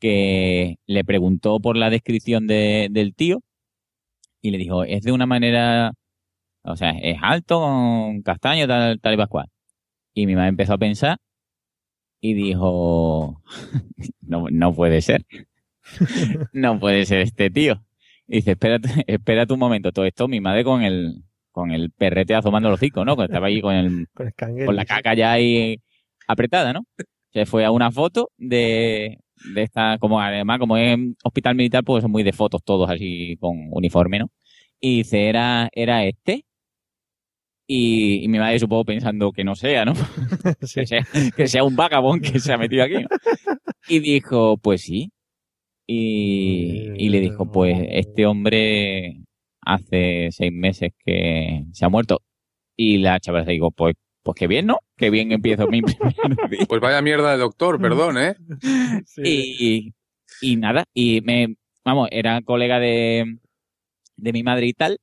que 0.00 0.76
le 0.86 1.04
preguntó 1.04 1.60
por 1.60 1.76
la 1.76 1.90
descripción 1.90 2.46
de- 2.46 2.88
del 2.90 3.14
tío 3.14 3.40
y 4.44 4.50
le 4.50 4.58
dijo, 4.58 4.84
es 4.84 5.02
de 5.02 5.10
una 5.10 5.24
manera, 5.24 5.94
o 6.64 6.76
sea, 6.76 6.90
es 6.90 7.16
alto, 7.22 7.60
con 7.60 8.20
castaño, 8.20 8.68
tal, 8.68 9.00
tal 9.00 9.14
y 9.14 9.16
pascual. 9.16 9.48
Y 10.12 10.26
mi 10.26 10.34
madre 10.34 10.50
empezó 10.50 10.74
a 10.74 10.78
pensar 10.78 11.16
y 12.20 12.34
dijo, 12.34 13.40
no, 14.20 14.48
no 14.50 14.74
puede 14.74 15.00
ser. 15.00 15.24
no 16.52 16.78
puede 16.78 17.06
ser 17.06 17.20
este 17.20 17.48
tío. 17.48 17.86
Y 18.28 18.36
dice, 18.36 18.50
espérate, 18.50 18.90
espérate 19.06 19.54
un 19.54 19.60
momento, 19.60 19.92
todo 19.92 20.04
esto, 20.04 20.28
mi 20.28 20.42
madre 20.42 20.62
con 20.62 20.82
el, 20.82 21.24
con 21.50 21.70
el 21.70 21.90
perrete 21.90 22.34
asomando 22.34 22.68
el 22.68 22.74
hocico, 22.74 23.02
¿no? 23.02 23.16
Que 23.16 23.24
estaba 23.24 23.46
ahí 23.46 23.62
con 23.62 23.74
el, 23.74 24.08
Con 24.14 24.26
el 24.26 24.66
con 24.66 24.76
la 24.76 24.84
caca 24.84 25.14
ya 25.14 25.32
ahí 25.32 25.80
apretada, 26.28 26.74
¿no? 26.74 26.84
Se 27.32 27.46
fue 27.46 27.64
a 27.64 27.70
una 27.70 27.90
foto 27.90 28.30
de, 28.36 29.20
de 29.52 29.62
esta, 29.62 29.98
como 29.98 30.20
además, 30.20 30.58
como 30.58 30.76
es 30.76 30.98
hospital 31.22 31.54
militar, 31.54 31.84
pues 31.84 32.02
son 32.02 32.10
muy 32.10 32.22
de 32.22 32.32
fotos 32.32 32.62
todos 32.64 32.88
así 32.90 33.36
con 33.38 33.68
uniforme, 33.70 34.20
¿no? 34.20 34.30
Y 34.80 34.98
dice, 34.98 35.28
era, 35.28 35.68
era 35.72 36.04
este. 36.04 36.44
Y, 37.66 38.22
y 38.24 38.28
mi 38.28 38.38
madre 38.38 38.58
supongo 38.58 38.84
pensando 38.84 39.32
que 39.32 39.44
no 39.44 39.54
sea, 39.54 39.84
¿no? 39.84 39.94
que, 40.74 40.86
sea, 40.86 41.06
que 41.36 41.48
sea 41.48 41.64
un 41.64 41.76
vagabond 41.76 42.22
que 42.22 42.38
se 42.38 42.52
ha 42.52 42.58
metido 42.58 42.84
aquí. 42.84 42.94
¿no? 42.94 43.08
Y 43.88 44.00
dijo, 44.00 44.58
pues 44.58 44.82
sí. 44.82 45.10
Y, 45.86 46.90
y 46.96 47.08
le 47.10 47.20
dijo, 47.20 47.50
pues 47.50 47.76
este 47.90 48.26
hombre 48.26 49.24
hace 49.64 50.28
seis 50.30 50.52
meses 50.52 50.92
que 51.04 51.64
se 51.72 51.84
ha 51.84 51.88
muerto. 51.88 52.22
Y 52.76 52.98
la 52.98 53.20
chavala 53.20 53.44
dijo, 53.44 53.70
pues, 53.70 53.94
pues 54.24 54.34
qué 54.36 54.48
bien, 54.48 54.66
¿no? 54.66 54.78
Qué 54.96 55.10
bien 55.10 55.30
empiezo 55.30 55.68
mi 55.68 55.82
primer 55.82 56.50
día. 56.50 56.66
Pues 56.68 56.80
vaya 56.80 57.00
mierda 57.00 57.30
de 57.32 57.38
doctor, 57.38 57.80
perdón, 57.80 58.18
¿eh? 58.18 58.34
Y, 59.22 59.92
y 60.40 60.56
nada, 60.56 60.84
y 60.92 61.20
me, 61.20 61.54
vamos, 61.84 62.08
era 62.10 62.42
colega 62.42 62.80
de, 62.80 63.38
de 64.16 64.32
mi 64.32 64.42
madre 64.42 64.66
y 64.66 64.72
tal, 64.72 64.98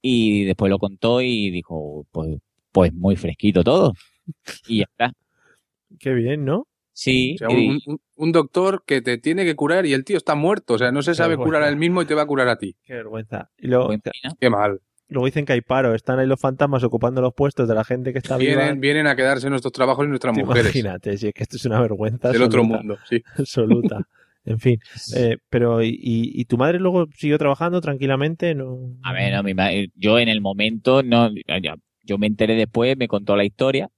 y 0.00 0.44
después 0.44 0.70
lo 0.70 0.78
contó 0.78 1.20
y 1.20 1.50
dijo, 1.50 2.06
pues, 2.12 2.36
pues 2.70 2.92
muy 2.92 3.16
fresquito 3.16 3.64
todo. 3.64 3.92
Y 4.68 4.78
ya 4.78 4.84
está. 4.84 5.12
Qué 5.98 6.12
bien, 6.14 6.44
¿no? 6.44 6.66
Sí. 6.92 7.34
O 7.34 7.38
sea, 7.38 7.48
un, 7.48 7.80
un- 7.86 8.00
un 8.14 8.32
doctor 8.32 8.82
que 8.86 9.02
te 9.02 9.18
tiene 9.18 9.44
que 9.44 9.54
curar 9.54 9.84
y 9.86 9.92
el 9.92 10.04
tío 10.04 10.16
está 10.16 10.34
muerto. 10.34 10.74
O 10.74 10.78
sea, 10.78 10.90
no 10.92 11.02
se 11.02 11.14
sabe 11.14 11.30
vergüenza. 11.30 11.48
curar 11.48 11.62
a 11.64 11.68
él 11.68 11.76
mismo 11.76 12.00
y 12.02 12.06
te 12.06 12.14
va 12.14 12.22
a 12.22 12.26
curar 12.26 12.48
a 12.48 12.56
ti. 12.58 12.74
Qué 12.82 12.94
vergüenza. 12.94 13.50
Y 13.58 13.66
luego, 13.66 13.90
Qué 14.40 14.50
mal. 14.50 14.80
Luego 15.08 15.26
dicen 15.26 15.44
que 15.44 15.52
hay 15.52 15.60
paro, 15.60 15.94
están 15.94 16.18
ahí 16.18 16.26
los 16.26 16.40
fantasmas 16.40 16.82
ocupando 16.84 17.20
los 17.20 17.34
puestos 17.34 17.68
de 17.68 17.74
la 17.74 17.84
gente 17.84 18.12
que 18.12 18.18
está 18.18 18.36
viva. 18.36 18.62
Vienen, 18.62 18.80
vienen 18.80 19.06
a 19.06 19.16
quedarse 19.16 19.48
nuestros 19.50 19.72
trabajos 19.72 20.06
y 20.06 20.08
nuestras 20.08 20.36
mujeres. 20.36 20.64
Imagínate, 20.64 21.16
si 21.16 21.28
es 21.28 21.34
que 21.34 21.42
esto 21.42 21.56
es 21.56 21.64
una 21.64 21.80
vergüenza. 21.80 22.30
Del 22.30 22.42
otro 22.42 22.64
mundo, 22.64 22.98
sí. 23.08 23.22
Absoluta. 23.38 24.00
En 24.44 24.58
fin. 24.58 24.78
Eh, 25.16 25.38
pero, 25.48 25.82
¿y, 25.82 25.98
y, 26.00 26.44
tu 26.46 26.56
madre 26.58 26.78
luego 26.78 27.06
siguió 27.16 27.38
trabajando 27.38 27.80
tranquilamente? 27.80 28.54
No. 28.54 28.96
A 29.02 29.12
ver, 29.12 29.32
no, 29.32 29.42
mi 29.42 29.54
madre- 29.54 29.90
yo 29.94 30.18
en 30.18 30.28
el 30.28 30.40
momento, 30.40 31.02
no, 31.02 31.30
yo 32.02 32.18
me 32.18 32.26
enteré 32.26 32.54
después, 32.54 32.96
me 32.96 33.08
contó 33.08 33.36
la 33.36 33.44
historia 33.44 33.88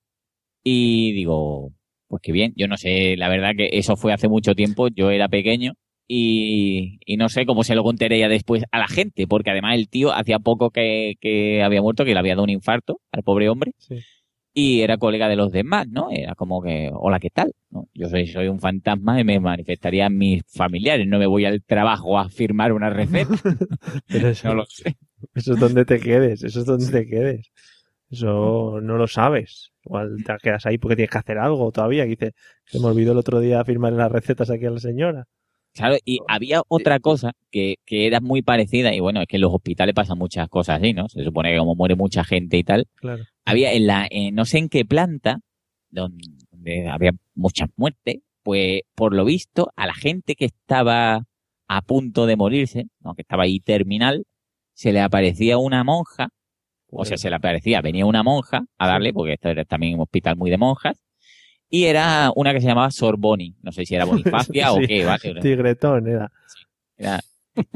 y 0.63 1.13
digo, 1.13 1.73
pues 2.09 2.23
qué 2.23 2.33
bien, 2.33 2.53
yo 2.57 2.69
no 2.69 2.77
sé, 2.77 3.17
la 3.17 3.29
verdad 3.29 3.53
que 3.57 3.71
eso 3.73 3.97
fue 3.97 4.13
hace 4.13 4.29
mucho 4.29 4.55
tiempo, 4.55 4.89
yo 4.89 5.11
era 5.11 5.29
pequeño 5.29 5.75
y, 6.09 6.99
y 7.05 7.17
no 7.19 7.29
sé 7.29 7.47
cómo 7.47 7.63
se 7.63 7.75
lo 7.75 7.85
contaré 7.85 8.19
ya 8.19 8.29
después 8.29 8.65
a 8.73 8.79
la 8.79 8.89
gente, 8.89 9.27
porque 9.27 9.51
además 9.51 9.77
el 9.77 9.89
tío 9.89 10.13
hacía 10.13 10.39
poco 10.39 10.71
que, 10.71 11.15
que 11.21 11.63
había 11.63 11.83
muerto, 11.83 12.05
que 12.05 12.15
le 12.15 12.19
había 12.19 12.35
dado 12.35 12.45
un 12.45 12.51
infarto 12.51 13.01
al 13.13 13.23
pobre 13.23 13.49
hombre 13.49 13.75
y 14.55 14.81
era 14.81 14.99
colega 14.99 15.29
de 15.29 15.37
los 15.37 15.53
demás, 15.53 15.87
¿no? 15.89 16.11
Era 16.11 16.35
como 16.35 16.61
que, 16.61 16.91
hola, 16.93 17.21
¿qué 17.21 17.31
tal? 17.31 17.55
¿No? 17.71 17.89
Yo 17.95 18.09
soy, 18.09 18.27
soy 18.27 18.49
un 18.49 18.59
fantasma 18.59 19.21
y 19.21 19.25
me 19.25 19.39
manifestaría 19.39 20.07
a 20.07 20.11
mis 20.11 20.43
familiares, 20.49 21.07
no 21.07 21.21
me 21.21 21.27
voy 21.27 21.45
al 21.45 21.63
trabajo 21.63 22.19
a 22.19 22.29
firmar 22.29 22.73
una 22.73 22.91
receta. 22.91 23.35
Pero 24.09 24.29
eso, 24.29 24.49
No 24.49 24.55
lo 24.55 24.65
sé. 24.65 24.97
Eso 25.35 25.53
es 25.53 25.61
donde 25.61 25.85
te 25.85 26.01
quedes, 26.01 26.43
eso 26.43 26.59
es 26.59 26.67
donde 26.67 26.91
te 26.91 27.07
quedes. 27.07 27.53
Eso 28.11 28.81
no 28.81 28.97
lo 28.97 29.07
sabes. 29.07 29.71
Igual 29.85 30.17
te 30.25 30.35
quedas 30.43 30.67
ahí 30.67 30.79
porque 30.79 30.97
tienes 30.97 31.11
que 31.11 31.19
hacer 31.19 31.39
algo 31.39 31.71
todavía. 31.71 32.05
Que 32.05 32.11
dice, 32.11 32.33
se 32.65 32.81
me 32.81 32.87
olvidó 32.87 33.13
el 33.13 33.19
otro 33.19 33.39
día 33.39 33.65
firmar 33.65 33.93
las 33.93 34.11
recetas 34.11 34.51
aquí 34.51 34.65
a 34.65 34.71
la 34.71 34.81
señora. 34.81 35.27
Claro, 35.79 35.97
y 36.05 36.19
había 36.29 36.63
otra 36.69 37.01
cosa 37.01 37.33
que, 37.51 37.77
que 37.85 38.07
era 38.07 38.21
muy 38.21 38.43
parecida, 38.43 38.95
y 38.95 39.01
bueno, 39.01 39.21
es 39.21 39.27
que 39.27 39.37
en 39.37 39.43
los 39.43 39.55
hospitales 39.55 39.95
pasan 39.95 40.19
muchas 40.19 40.49
cosas 40.49 40.79
así, 40.81 40.93
¿no? 40.93 41.09
Se 41.09 41.25
supone 41.25 41.53
que 41.53 41.59
como 41.59 41.75
muere 41.75 41.95
mucha 41.95 42.25
gente 42.25 42.57
y 42.57 42.65
tal, 42.65 42.87
Claro. 42.97 43.25
había 43.45 43.73
en 43.73 43.87
la, 43.87 44.07
en 44.11 44.35
no 44.35 44.45
sé 44.45 44.59
en 44.59 44.69
qué 44.69 44.85
planta, 44.85 45.41
donde, 45.91 46.25
donde 46.51 46.89
había 46.89 47.13
muchas 47.35 47.69
muertes, 47.77 48.17
pues 48.43 48.83
por 48.95 49.15
lo 49.15 49.25
visto, 49.25 49.71
a 49.77 49.87
la 49.87 49.95
gente 49.95 50.35
que 50.35 50.47
estaba 50.47 51.25
a 51.69 51.83
punto 51.83 52.27
de 52.27 52.37
morirse, 52.37 52.87
¿no? 53.01 53.15
que 53.15 53.23
estaba 53.23 53.45
ahí 53.45 53.61
terminal, 53.61 54.25
se 54.75 54.93
le 54.93 55.01
aparecía 55.01 55.59
una 55.59 55.85
monja, 55.85 56.29
o 56.91 57.05
sea, 57.05 57.19
se 57.19 57.29
le 57.29 57.37
aparecía, 57.37 57.83
venía 57.83 58.07
una 58.07 58.23
monja 58.23 58.63
a 58.79 58.87
darle, 58.87 59.13
porque 59.13 59.35
esto 59.35 59.51
era 59.51 59.65
también 59.65 59.95
un 59.97 60.01
hospital 60.01 60.37
muy 60.37 60.51
de 60.51 60.57
monjas, 60.57 61.05
y 61.71 61.85
era 61.85 62.33
una 62.35 62.53
que 62.53 62.61
se 62.61 62.67
llamaba 62.67 62.91
Sorboni, 62.91 63.55
no 63.63 63.73
sé 63.73 63.85
si 63.87 63.95
era 63.95 64.05
Bonifacia 64.05 64.73
o 64.73 64.79
qué, 64.87 65.05
¿vale? 65.05 65.35
Tigretón 65.41 66.07
era. 66.09 66.31
Era- 66.97 67.21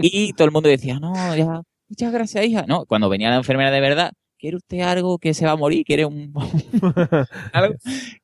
Y 0.01 0.33
todo 0.35 0.47
el 0.47 0.53
mundo 0.53 0.69
decía, 0.69 0.99
no, 1.01 1.35
ya, 1.37 1.63
muchas 1.89 2.13
gracias, 2.13 2.45
hija. 2.47 2.65
No, 2.69 2.87
cuando 2.87 3.09
venía 3.09 3.31
la 3.31 3.37
enfermera 3.37 3.71
de 3.71 3.81
verdad, 3.81 4.13
¿quiere 4.39 4.57
usted 4.57 4.81
algo 4.81 5.19
que 5.19 5.35
se 5.35 5.45
va 5.47 5.53
a 5.53 5.57
morir? 5.57 5.85
¿Quiere 5.85 6.05
un... 6.07 6.33
algo? 7.53 7.75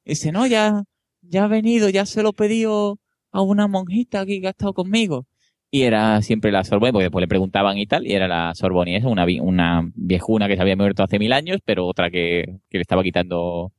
Y 0.05 0.11
dice, 0.11 0.32
no, 0.32 0.47
ya, 0.47 0.82
ya 1.23 1.45
ha 1.45 1.49
venido, 1.49 1.89
ya 1.89 2.07
se 2.07 2.23
lo 2.23 2.32
pedido 2.32 2.99
a 3.32 3.43
una 3.43 3.66
monjita 3.69 4.20
aquí 4.20 4.40
que 4.40 4.47
ha 4.47 4.51
estado 4.51 4.73
conmigo. 4.74 5.27
Y 5.70 5.82
era 5.82 6.23
siempre 6.23 6.51
la 6.51 6.65
Sorboni, 6.65 6.93
porque 6.93 7.05
después 7.05 7.20
le 7.23 7.28
preguntaban 7.28 7.77
y 7.77 7.86
tal, 7.86 8.07
y 8.07 8.12
era 8.15 8.27
la 8.27 8.55
Sorboni, 8.55 8.97
esa, 8.97 9.09
una, 9.09 9.27
vi- 9.27 9.40
una 9.40 9.90
viejuna 9.95 10.49
que 10.49 10.57
se 10.57 10.62
había 10.62 10.77
muerto 10.77 11.03
hace 11.03 11.19
mil 11.19 11.32
años, 11.35 11.59
pero 11.65 11.86
otra 11.86 12.11
que, 12.11 12.61
que 12.70 12.78
le 12.78 12.82
estaba 12.82 13.03
quitando 13.03 13.73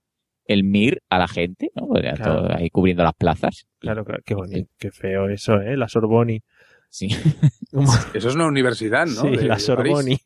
el 0.49 0.63
mir 0.63 1.01
a 1.09 1.17
la 1.19 1.27
gente, 1.27 1.71
¿no? 1.76 1.95
Era 1.97 2.13
Claro. 2.13 2.41
todo 2.43 2.55
ahí 2.55 2.69
cubriendo 2.69 3.03
las 3.03 3.13
plazas. 3.13 3.67
Claro, 3.80 4.03
claro, 4.03 4.21
qué 4.26 4.35
bonito, 4.35 4.69
qué 4.77 4.91
feo 4.91 5.30
eso, 5.30 5.61
¿eh? 5.61 5.77
La 5.77 5.88
Sorboni. 5.88 6.41
Sí. 6.91 7.07
Eso 8.15 8.30
es 8.30 8.34
una 8.35 8.47
universidad, 8.47 9.05
¿no? 9.05 9.21
Sí, 9.21 9.30
De- 9.38 9.43
la 9.45 9.59
Sorboni. 9.59 10.17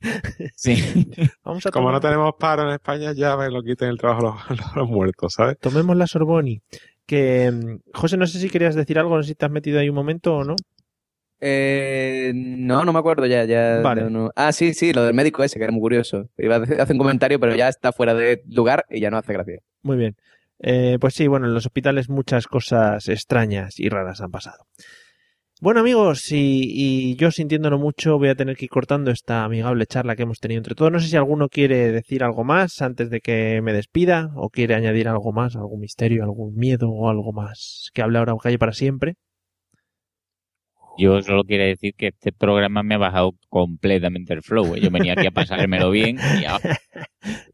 Sí. 0.55 0.75
Vamos 1.43 1.65
a 1.65 1.71
Como 1.71 1.87
tomar- 1.89 1.93
no 1.95 1.99
tenemos 1.99 2.31
paro 2.39 2.63
en 2.63 2.69
España, 2.75 3.11
ya 3.11 3.35
me 3.35 3.49
lo 3.49 3.61
quiten 3.61 3.89
el 3.89 3.97
trabajo 3.97 4.21
los, 4.49 4.49
los- 4.59 4.75
los 4.77 4.87
muertos, 4.89 5.33
¿sabes? 5.33 5.59
Tomemos 5.59 5.97
la 5.97 6.07
Sorboni. 6.07 6.61
Que, 7.05 7.51
mm, 7.51 7.79
José, 7.93 8.15
no 8.15 8.25
sé 8.27 8.39
si 8.39 8.49
querías 8.49 8.75
decir 8.75 8.97
algo, 8.97 9.17
no 9.17 9.23
sé 9.23 9.27
si 9.29 9.35
te 9.35 9.43
has 9.45 9.51
metido 9.51 9.77
ahí 9.77 9.89
un 9.89 9.95
momento 9.95 10.37
o 10.37 10.43
no. 10.45 10.55
Eh, 11.41 12.31
no, 12.33 12.85
no 12.85 12.93
me 12.93 12.99
acuerdo 12.99 13.25
ya. 13.25 13.43
ya 13.43 13.81
Vale. 13.83 14.03
no, 14.03 14.09
no. 14.09 14.31
Ah, 14.35 14.53
sí, 14.53 14.73
sí, 14.73 14.93
lo 14.93 15.03
del 15.03 15.13
médico 15.13 15.43
ese, 15.43 15.57
que 15.59 15.65
era 15.65 15.73
muy 15.73 15.81
curioso. 15.81 16.29
Iba 16.37 16.55
a 16.55 16.59
hacer 16.59 16.91
un 16.93 16.97
comentario, 16.97 17.39
pero 17.41 17.53
ya 17.55 17.67
está 17.67 17.91
fuera 17.91 18.13
de 18.13 18.41
lugar 18.47 18.85
y 18.89 19.01
ya 19.01 19.11
no 19.11 19.17
hace 19.17 19.33
gracia. 19.33 19.59
Muy 19.84 19.97
bien. 19.97 20.15
Eh, 20.60 20.97
pues 20.99 21.14
sí, 21.14 21.27
bueno, 21.27 21.45
en 21.47 21.53
los 21.53 21.65
hospitales 21.65 22.10
muchas 22.10 22.47
cosas 22.47 23.10
extrañas 23.10 23.80
y 23.80 23.89
raras 23.89 24.22
han 24.22 24.31
pasado. 24.31 24.65
Bueno 25.61 25.80
amigos, 25.80 26.31
y, 26.31 26.61
y 26.73 27.15
yo 27.15 27.31
sintiéndolo 27.31 27.80
mucho 27.80 28.18
voy 28.18 28.27
a 28.30 28.35
tener 28.35 28.57
que 28.57 28.65
ir 28.65 28.72
cortando 28.72 29.11
esta 29.11 29.45
amigable 29.45 29.85
charla 29.85 30.15
que 30.15 30.23
hemos 30.23 30.39
tenido 30.39 30.60
entre 30.60 30.76
todos. 30.76 30.91
No 30.91 30.99
sé 30.99 31.07
si 31.07 31.15
alguno 31.15 31.47
quiere 31.47 31.91
decir 31.91 32.23
algo 32.23 32.43
más 32.43 32.81
antes 32.81 33.10
de 33.10 33.22
que 33.22 33.61
me 33.61 33.72
despida 33.73 34.31
o 34.35 34.49
quiere 34.49 34.76
añadir 34.76 35.07
algo 35.07 35.31
más, 35.31 35.55
algún 35.55 35.80
misterio, 35.80 36.23
algún 36.23 36.55
miedo 36.55 36.89
o 36.89 37.10
algo 37.10 37.31
más 37.34 37.89
que 37.93 38.01
hable 38.01 38.19
ahora 38.19 38.34
o 38.34 38.38
calle 38.38 38.60
para 38.60 38.73
siempre. 38.73 39.15
Yo 40.98 41.22
solo 41.22 41.44
quiero 41.44 41.64
decir 41.64 41.94
que 41.98 42.07
este 42.07 42.32
programa 42.32 42.84
me 42.84 42.95
ha 42.95 42.99
bajado 42.99 43.32
completamente 43.49 44.34
el 44.34 44.41
flow. 44.41 44.76
¿eh? 44.76 44.82
Yo 44.82 44.91
venía 44.91 45.14
aquí 45.14 45.28
a 45.28 45.32
pasármelo 45.32 45.90
bien 45.90 46.18
y 46.41 46.45
ahora, 46.45 46.80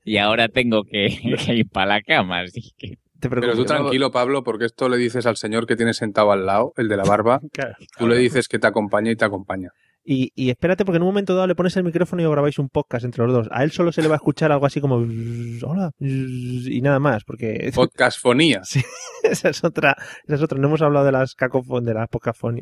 y 0.04 0.18
ahora 0.18 0.48
tengo 0.50 0.84
que, 0.84 1.08
que 1.46 1.56
ir 1.56 1.70
para 1.70 1.96
la 1.96 2.02
cama. 2.02 2.42
Así 2.42 2.74
que... 2.78 2.98
Pero 3.22 3.54
tú 3.54 3.66
tranquilo, 3.66 4.12
Pablo, 4.12 4.44
porque 4.44 4.66
esto 4.66 4.88
le 4.88 4.96
dices 4.96 5.26
al 5.26 5.36
señor 5.36 5.68
que 5.68 5.76
tienes 5.76 5.98
sentado 5.98 6.32
al 6.32 6.46
lado, 6.46 6.72
el 6.78 6.88
de 6.88 6.98
la 6.98 7.04
barba. 7.04 7.42
Claro. 7.52 7.76
Tú 7.98 8.08
le 8.08 8.18
dices 8.18 8.48
que 8.48 8.60
te 8.60 8.68
acompaña 8.68 9.12
y 9.12 9.16
te 9.16 9.26
acompaña. 9.26 9.72
Y, 10.04 10.32
y 10.36 10.50
espérate 10.50 10.86
porque 10.86 10.98
en 10.98 11.04
un 11.04 11.10
momento 11.10 11.36
dado 11.36 11.48
le 11.48 11.56
pones 11.56 11.76
el 11.78 11.84
micrófono 11.84 12.22
y 12.22 12.26
os 12.26 12.32
grabáis 12.32 12.58
un 12.58 12.70
podcast 12.70 13.06
entre 13.06 13.24
los 13.26 13.34
dos. 13.34 13.48
A 13.52 13.64
él 13.64 13.72
solo 13.72 13.92
se 13.92 14.02
le 14.02 14.08
va 14.08 14.16
a 14.16 14.18
escuchar 14.18 14.52
algo 14.52 14.66
así 14.66 14.82
como 14.82 14.96
hola 14.96 15.92
y 16.00 16.82
nada 16.82 17.00
más 17.00 17.24
porque 17.24 17.72
Podcastfonía. 17.76 18.62
Sí, 18.64 18.82
esa 19.24 19.50
es 19.50 19.64
otra, 19.64 19.96
esa 20.26 20.36
es 20.36 20.42
otra. 20.42 20.58
No 20.58 20.68
hemos 20.68 20.82
hablado 20.82 21.06
de 21.06 21.12
las 21.12 21.36
cacofonías, 21.36 21.86
de 21.86 21.94
las. 21.94 22.10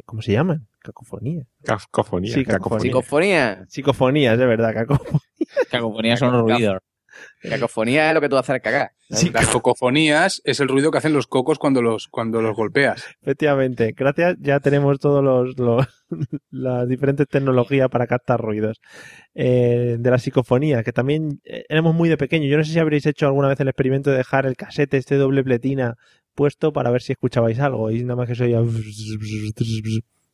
¿Cómo 0.06 0.22
se 0.22 0.34
llaman? 0.34 0.68
Cacofonía. 0.80 1.44
Cacofonía. 1.64 2.34
Sí, 2.34 2.46
cacofonía. 2.46 2.82
Psicofonía. 2.82 3.66
Psicofonías, 3.68 4.38
de 4.38 4.46
verdad, 4.46 4.74
cacofonía. 4.74 5.22
Cacofonías 5.70 6.20
son 6.20 6.40
ruidos. 6.42 6.80
Cacofonía 7.42 8.08
es 8.10 8.14
lo 8.14 8.22
que 8.22 8.30
tú 8.30 8.38
haces 8.38 8.50
al 8.52 8.62
cagar. 8.62 8.92
Las 9.34 9.48
cocofonías 9.48 10.42
es 10.44 10.60
el 10.60 10.68
ruido 10.68 10.92
que 10.92 10.98
hacen 10.98 11.14
los 11.14 11.28
cocos 11.28 11.58
cuando 11.60 11.82
los, 11.82 12.08
cuando 12.10 12.42
los 12.42 12.56
golpeas. 12.56 13.04
Efectivamente, 13.22 13.94
gracias. 13.96 14.36
Ya 14.40 14.60
tenemos 14.60 15.00
todos 15.00 15.24
los, 15.24 15.58
los- 15.58 15.88
las 16.52 16.88
diferentes 16.88 17.28
tecnologías 17.28 17.90
para 17.90 18.08
captar 18.08 18.40
ruidos. 18.42 18.80
Eh, 19.34 19.98
de 20.00 20.12
la 20.12 20.18
psicofonía, 20.18 20.84
que 20.84 20.92
también 20.92 21.40
eh, 21.46 21.64
éramos 21.70 21.94
muy 21.96 22.10
de 22.10 22.18
pequeño. 22.18 22.48
Yo 22.48 22.58
no 22.58 22.64
sé 22.64 22.74
si 22.74 22.80
habréis 22.80 23.06
hecho 23.06 23.28
alguna 23.28 23.48
vez 23.48 23.60
el 23.60 23.68
experimento 23.68 24.10
de 24.12 24.18
dejar 24.18 24.46
el 24.46 24.56
casete, 24.56 24.98
este 24.98 25.16
doble 25.16 25.44
pletina 25.44 25.96
puesto 26.36 26.72
para 26.74 26.92
ver 26.92 27.02
si 27.02 27.14
escuchabais 27.14 27.60
algo. 27.60 27.90
Y 27.92 28.04
nada 28.04 28.16
más 28.18 28.28
que 28.28 28.36
se 28.36 28.44
oía. 28.44 28.60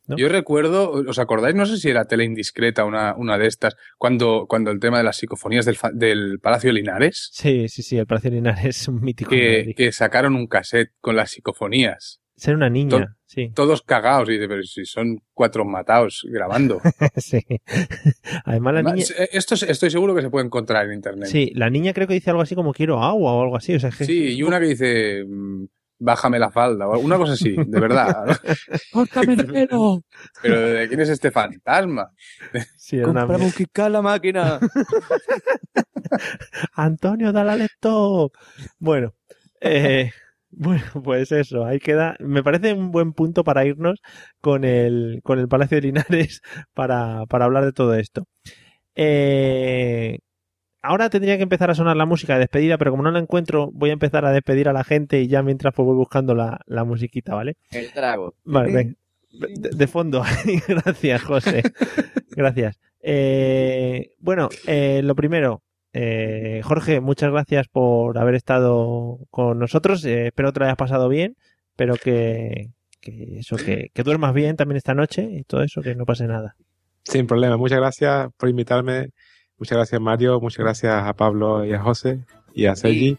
¿No? 0.07 0.17
Yo 0.17 0.27
recuerdo, 0.29 0.91
¿os 0.91 1.19
acordáis? 1.19 1.55
No 1.55 1.65
sé 1.65 1.77
si 1.77 1.89
era 1.89 2.05
tele 2.05 2.23
indiscreta 2.25 2.83
una, 2.85 3.15
una 3.15 3.37
de 3.37 3.47
estas, 3.47 3.75
cuando, 3.97 4.45
cuando 4.47 4.71
el 4.71 4.79
tema 4.79 4.97
de 4.97 5.03
las 5.03 5.17
psicofonías 5.17 5.65
del, 5.65 5.77
del 5.93 6.39
Palacio 6.39 6.69
de 6.69 6.73
Linares, 6.73 7.29
Sí, 7.33 7.67
sí, 7.69 7.83
sí, 7.83 7.97
el 7.97 8.05
Palacio 8.05 8.29
de 8.29 8.37
Linares 8.37 8.65
es 8.81 8.87
un 8.87 9.01
mítico. 9.01 9.29
que, 9.29 9.73
que 9.77 9.91
sacaron 9.91 10.35
un 10.35 10.47
cassette 10.47 10.91
con 11.01 11.15
las 11.15 11.31
psicofonías. 11.31 12.19
Ser 12.35 12.55
una 12.55 12.69
niña, 12.69 12.89
To- 12.89 13.05
sí. 13.27 13.51
Todos 13.53 13.83
cagados, 13.83 14.27
y 14.29 14.33
dice, 14.33 14.47
pero 14.47 14.63
si 14.63 14.85
son 14.85 15.19
cuatro 15.33 15.63
matados 15.65 16.25
grabando. 16.29 16.81
sí. 17.17 17.39
Además, 18.45 18.73
la 18.73 18.79
Además, 18.79 18.93
niña. 18.95 19.05
eh, 19.19 19.29
Esto 19.33 19.55
es- 19.55 19.63
estoy 19.63 19.89
seguro 19.91 20.15
que 20.15 20.21
se 20.21 20.29
puede 20.29 20.45
encontrar 20.45 20.85
en 20.87 20.93
internet. 20.93 21.29
Sí, 21.29 21.51
la 21.55 21.69
niña 21.69 21.93
creo 21.93 22.07
que 22.07 22.15
dice 22.15 22.31
algo 22.31 22.41
así 22.41 22.55
como 22.55 22.73
quiero 22.73 23.01
agua 23.03 23.33
o 23.33 23.43
algo 23.43 23.55
así. 23.55 23.75
O 23.75 23.79
sea, 23.79 23.91
que- 23.91 24.05
Sí, 24.05 24.35
y 24.35 24.43
una 24.43 24.59
que 24.59 24.65
dice, 24.65 25.23
mm, 25.27 25.65
bájame 25.99 26.39
la 26.39 26.51
falda, 26.51 26.87
o 26.87 26.99
una 26.99 27.17
cosa 27.17 27.33
así, 27.33 27.55
de 27.55 27.79
verdad. 27.79 28.25
¿no? 28.25 28.33
¡Córtame 28.91 29.33
el 29.33 29.45
pelo! 29.45 30.01
Pero 30.41 30.59
¿de 30.59 30.87
quién 30.87 30.99
es 30.99 31.09
este 31.09 31.31
fantasma? 31.31 32.09
Sí, 32.77 33.01
Cómprame 33.01 33.45
un 33.45 33.91
la 33.91 34.01
máquina. 34.01 34.59
Antonio, 36.73 37.31
dale 37.31 37.51
al 37.51 37.61
stop. 37.61 38.33
Bueno, 38.79 39.13
eh, 39.61 40.11
bueno, 40.51 40.83
pues 41.03 41.31
eso, 41.31 41.65
ahí 41.65 41.79
queda. 41.79 42.15
Me 42.19 42.43
parece 42.43 42.73
un 42.73 42.91
buen 42.91 43.13
punto 43.13 43.43
para 43.43 43.65
irnos 43.65 43.99
con 44.41 44.63
el, 44.63 45.21
con 45.23 45.39
el 45.39 45.47
Palacio 45.47 45.77
de 45.77 45.81
Linares 45.81 46.41
para, 46.73 47.25
para 47.27 47.45
hablar 47.45 47.65
de 47.65 47.73
todo 47.73 47.95
esto. 47.95 48.25
Eh, 48.95 50.19
ahora 50.83 51.09
tendría 51.09 51.37
que 51.37 51.43
empezar 51.43 51.71
a 51.71 51.75
sonar 51.75 51.97
la 51.97 52.05
música 52.05 52.33
de 52.33 52.41
despedida, 52.41 52.77
pero 52.77 52.91
como 52.91 53.03
no 53.03 53.11
la 53.11 53.19
encuentro, 53.19 53.71
voy 53.73 53.89
a 53.89 53.93
empezar 53.93 54.25
a 54.25 54.31
despedir 54.31 54.69
a 54.69 54.73
la 54.73 54.83
gente 54.83 55.21
y 55.21 55.27
ya 55.27 55.41
mientras 55.41 55.73
pues 55.73 55.85
voy 55.85 55.95
buscando 55.95 56.35
la, 56.35 56.59
la 56.67 56.83
musiquita, 56.83 57.33
¿vale? 57.33 57.57
El 57.71 57.91
trago. 57.91 58.35
Vale, 58.43 58.71
ven. 58.71 58.97
De, 59.31 59.69
de 59.69 59.87
fondo. 59.87 60.23
Gracias, 60.67 61.23
José. 61.23 61.63
Gracias. 62.29 62.79
Eh, 63.01 64.11
bueno, 64.19 64.49
eh, 64.67 65.01
lo 65.03 65.15
primero, 65.15 65.63
eh, 65.93 66.61
Jorge, 66.63 66.99
muchas 66.99 67.31
gracias 67.31 67.67
por 67.67 68.17
haber 68.17 68.35
estado 68.35 69.19
con 69.31 69.59
nosotros. 69.59 70.03
Eh, 70.05 70.27
espero 70.27 70.49
que 70.49 70.53
te 70.53 70.59
lo 70.59 70.65
hayas 70.65 70.77
pasado 70.77 71.09
bien, 71.09 71.35
pero 71.75 71.95
que, 71.95 72.71
que 72.99 73.39
eso, 73.39 73.55
que, 73.55 73.89
que 73.93 74.03
duermas 74.03 74.33
bien 74.33 74.55
también 74.55 74.77
esta 74.77 74.93
noche 74.93 75.27
y 75.31 75.43
todo 75.43 75.63
eso, 75.63 75.81
que 75.81 75.95
no 75.95 76.05
pase 76.05 76.27
nada. 76.27 76.55
Sin 77.03 77.27
problema. 77.27 77.57
Muchas 77.57 77.79
gracias 77.79 78.29
por 78.37 78.49
invitarme. 78.49 79.09
Muchas 79.59 79.77
gracias, 79.77 80.01
Mario. 80.01 80.39
Muchas 80.39 80.59
gracias 80.59 81.03
a 81.05 81.13
Pablo 81.13 81.63
y 81.65 81.73
a 81.73 81.79
José 81.79 82.19
y 82.53 82.65
a 82.65 82.75
Sergi. 82.75 83.17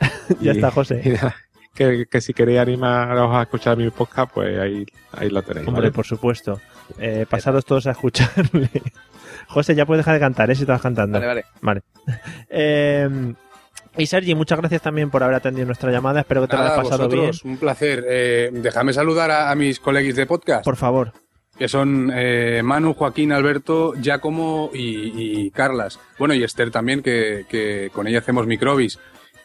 Ya 0.40 0.52
Y- 0.52 0.56
está, 0.56 0.70
José. 0.70 1.02
y 1.04 1.08
nada, 1.10 1.34
que, 1.74 2.06
que 2.10 2.20
si 2.20 2.32
queréis 2.32 2.60
animaros 2.60 3.34
a 3.34 3.42
escuchar 3.42 3.76
mi 3.76 3.90
podcast, 3.90 4.32
pues 4.32 4.58
ahí, 4.58 4.86
ahí 5.12 5.28
lo 5.28 5.42
tenéis. 5.42 5.66
Hombre, 5.68 5.82
¿vale? 5.82 5.92
por 5.92 6.06
supuesto. 6.06 6.60
Eh, 6.98 7.26
pasaros 7.28 7.64
todos 7.64 7.86
a 7.86 7.90
escucharle. 7.92 8.70
José, 9.48 9.74
ya 9.74 9.84
puedes 9.84 10.00
dejar 10.04 10.14
de 10.14 10.20
cantar, 10.20 10.50
¿eh? 10.50 10.54
Si 10.54 10.62
estabas 10.62 10.80
cantando. 10.82 11.18
Vale, 11.20 11.26
vale. 11.26 11.44
Vale. 11.60 11.82
Eh, 12.48 13.34
y 13.96 14.06
Sergi, 14.06 14.34
muchas 14.34 14.58
gracias 14.58 14.80
también 14.82 15.10
por 15.10 15.22
haber 15.22 15.34
atendido 15.36 15.66
nuestra 15.66 15.90
llamada. 15.90 16.20
Espero 16.20 16.42
que 16.42 16.48
te 16.48 16.56
lo 16.56 16.62
hayas 16.62 16.76
pasado 16.76 17.08
vosotros, 17.08 17.44
un 17.44 17.56
placer. 17.58 18.04
Eh, 18.08 18.50
déjame 18.52 18.92
saludar 18.92 19.30
a, 19.30 19.50
a 19.50 19.54
mis 19.56 19.80
coleguis 19.80 20.14
de 20.16 20.26
podcast. 20.26 20.58
bien. 20.60 20.64
Por 20.64 20.76
favor. 20.76 21.12
Que 21.60 21.68
son 21.68 22.10
eh, 22.14 22.62
Manu, 22.64 22.94
Joaquín, 22.94 23.32
Alberto, 23.32 23.92
Giacomo 24.00 24.70
y, 24.72 25.42
y 25.44 25.50
Carlas. 25.50 26.00
Bueno, 26.18 26.32
y 26.32 26.42
Esther 26.42 26.70
también, 26.70 27.02
que, 27.02 27.44
que 27.50 27.90
con 27.92 28.06
ella 28.06 28.20
hacemos 28.20 28.46
microbis. 28.46 28.98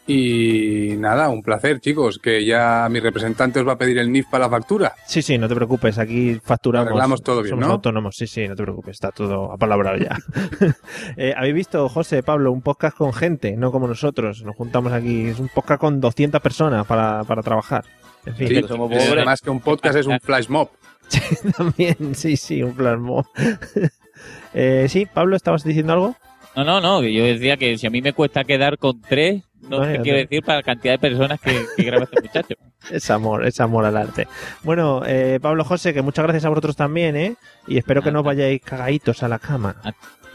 Y 0.08 0.94
nada, 0.98 1.28
un 1.28 1.42
placer, 1.44 1.82
chicos, 1.82 2.18
que 2.20 2.46
ya 2.46 2.88
mi 2.90 3.02
representante 3.02 3.60
os 3.60 3.68
va 3.68 3.74
a 3.74 3.78
pedir 3.78 3.98
el 3.98 4.14
NIF 4.14 4.28
para 4.32 4.46
la 4.46 4.50
factura. 4.50 4.94
Sí, 5.06 5.22
sí, 5.22 5.38
no 5.38 5.50
te 5.50 5.56
preocupes. 5.56 5.98
Aquí 5.98 6.40
facturamos. 6.42 6.88
Arreglamos 6.88 7.22
todo 7.22 7.42
bien, 7.42 7.50
Somos 7.50 7.68
¿no? 7.68 7.74
autónomos. 7.74 8.16
Sí, 8.16 8.28
sí, 8.28 8.48
no 8.48 8.56
te 8.56 8.64
preocupes. 8.64 8.94
Está 8.94 9.12
todo 9.12 9.52
apalabrado 9.52 9.98
ya. 9.98 10.18
Eh, 11.18 11.34
Habéis 11.36 11.56
visto, 11.56 11.90
José, 11.90 12.24
Pablo, 12.24 12.54
un 12.54 12.62
podcast 12.62 12.96
con 12.96 13.12
gente, 13.12 13.58
no 13.58 13.74
como 13.74 13.90
nosotros. 13.90 14.42
Nos 14.46 14.56
juntamos 14.56 14.94
aquí. 14.94 15.26
Es 15.26 15.40
un 15.40 15.50
podcast 15.50 15.82
con 15.82 16.00
200 16.00 16.40
personas 16.40 16.88
para, 16.88 17.26
para 17.26 17.42
trabajar. 17.42 17.84
En 18.26 18.36
fin, 18.36 18.48
Sí, 18.48 18.56
es 18.56 19.26
más 19.26 19.42
que 19.42 19.50
un 19.50 19.60
podcast, 19.60 19.98
es 19.98 20.06
un 20.08 20.18
flash 20.22 20.48
mob. 20.48 20.70
también, 21.58 22.16
sí, 22.16 22.38
sí, 22.38 22.64
un 22.64 22.74
plasmo. 22.74 23.26
eh, 24.54 24.88
sí, 24.90 25.06
Pablo, 25.06 25.36
¿estabas 25.36 25.64
diciendo 25.64 25.94
algo? 25.94 26.16
No, 26.56 26.64
no, 26.64 26.80
no. 26.80 27.04
Yo 27.04 27.24
decía 27.24 27.58
que 27.58 27.78
si 27.78 27.88
a 27.88 27.90
mí 27.90 28.02
me 28.02 28.14
cuesta 28.14 28.44
quedar 28.44 28.78
con 28.78 29.02
tres, 29.02 29.44
no 29.70 29.84
sé 29.84 29.94
qué 29.94 30.02
quiero 30.02 30.18
decir 30.20 30.44
para 30.44 30.60
la 30.60 30.64
cantidad 30.64 30.94
de 30.94 31.00
personas 31.00 31.40
que, 31.40 31.66
que 31.76 31.84
graba 31.84 32.06
este 32.06 32.22
muchacho. 32.22 32.56
Es 32.92 33.10
amor, 33.10 33.48
es 33.48 33.60
amor 33.60 33.84
al 33.84 33.98
arte. 33.98 34.28
Bueno, 34.62 35.02
eh, 35.08 35.40
Pablo 35.42 35.64
José, 35.64 35.92
que 35.92 36.04
muchas 36.04 36.22
gracias 36.22 36.46
a 36.46 36.50
vosotros 36.50 36.76
también, 36.76 37.16
¿eh? 37.16 37.36
Y 37.68 37.80
espero 37.80 38.04
que 38.04 38.12
no 38.12 38.20
os 38.20 38.26
vayáis 38.26 38.62
cagaditos 38.62 39.24
a 39.24 39.28
la 39.28 39.40
cama. 39.40 39.76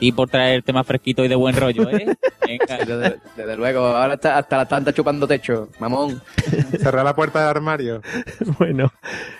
Y 0.01 0.12
por 0.12 0.28
traer 0.31 0.62
temas 0.62 0.86
fresquitos 0.86 1.27
y 1.27 1.28
de 1.28 1.35
buen 1.35 1.55
rollo, 1.55 1.89
¿eh? 1.90 2.06
Venga. 2.47 2.78
Desde, 2.78 3.16
desde 3.36 3.56
luego, 3.56 3.81
ahora 3.85 4.14
está 4.14 4.39
hasta 4.39 4.56
la 4.56 4.66
tanta 4.66 4.93
chupando 4.93 5.28
techo, 5.28 5.68
mamón. 5.78 6.20
Cerrar 6.81 7.05
la 7.05 7.14
puerta 7.14 7.40
del 7.40 7.48
armario. 7.48 8.01
bueno, 8.59 8.90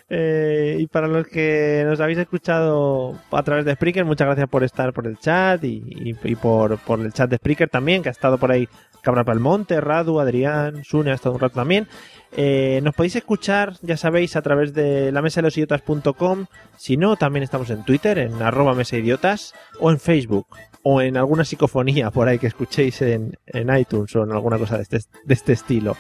eh, 0.09 0.77
y 0.79 0.87
para 0.87 1.09
los 1.09 1.27
que 1.27 1.83
nos 1.87 1.99
habéis 2.01 2.19
escuchado 2.19 3.19
a 3.31 3.43
través 3.43 3.65
de 3.65 3.75
Spreaker, 3.75 4.05
muchas 4.05 4.27
gracias 4.27 4.49
por 4.49 4.63
estar 4.63 4.93
por 4.93 5.07
el 5.07 5.19
chat 5.19 5.65
y, 5.65 5.83
y- 5.89 6.15
y 6.23 6.35
por, 6.37 6.79
por 6.79 7.01
el 7.01 7.13
chat 7.13 7.31
de 7.31 7.37
Spreaker 7.39 7.69
también, 7.71 8.03
que 8.03 8.11
ha 8.11 8.13
estado 8.13 8.37
por 8.39 8.53
ahí 8.53 8.69
Cabra 9.03 9.25
Palmonte, 9.25 9.81
Radu, 9.81 10.21
Adrián, 10.21 10.85
Sune 10.85 11.11
ha 11.11 11.15
estado 11.15 11.35
un 11.35 11.41
rato 11.41 11.55
también. 11.55 11.89
Eh, 12.37 12.81
nos 12.83 12.95
podéis 12.95 13.17
escuchar, 13.17 13.75
ya 13.83 13.97
sabéis, 13.97 14.37
a 14.37 14.43
través 14.43 14.73
de 14.73 15.11
la 15.13 15.23
mesa 15.23 15.41
de 15.41 15.47
los 15.47 15.57
idiotas.com. 15.57 16.47
Si 16.77 16.97
no, 16.97 17.17
también 17.17 17.43
estamos 17.43 17.71
en 17.71 17.85
Twitter, 17.85 18.19
en 18.19 18.41
arroba 18.41 18.75
mesa 18.75 18.97
idiotas, 18.97 19.55
o 19.81 19.91
en 19.91 19.99
Facebook, 19.99 20.47
o 20.83 21.03
en 21.03 21.17
alguna 21.17 21.45
psicofonía 21.45 22.11
por 22.11 22.29
ahí 22.29 22.39
que 22.39 22.47
escuchéis 22.47 23.03
en, 23.03 23.37
en 23.47 23.77
iTunes 23.77 24.15
o 24.17 24.23
en 24.23 24.33
alguna 24.33 24.59
cosa 24.59 24.77
de 24.77 24.83
este, 24.83 24.99
de 24.99 25.35
este 25.35 25.53
estilo. 25.53 25.97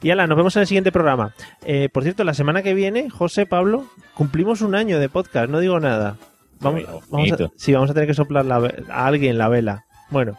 Y 0.00 0.10
ala, 0.10 0.26
nos 0.26 0.36
vemos 0.36 0.54
en 0.56 0.62
el 0.62 0.68
siguiente 0.68 0.92
programa. 0.92 1.34
Eh, 1.64 1.88
por 1.92 2.04
cierto, 2.04 2.22
la 2.22 2.34
semana 2.34 2.62
que 2.62 2.74
viene, 2.74 3.10
José, 3.10 3.46
Pablo, 3.46 3.86
cumplimos 4.14 4.60
un 4.60 4.74
año 4.74 5.00
de 5.00 5.08
podcast, 5.08 5.50
no 5.50 5.58
digo 5.58 5.80
nada. 5.80 6.16
Vamos, 6.60 6.82
vamos 7.10 7.32
a, 7.32 7.36
sí, 7.56 7.72
vamos 7.72 7.90
a 7.90 7.94
tener 7.94 8.08
que 8.08 8.14
soplar 8.14 8.44
la 8.44 8.56
a 8.88 9.06
alguien 9.06 9.38
la 9.38 9.48
vela. 9.48 9.86
Bueno, 10.10 10.36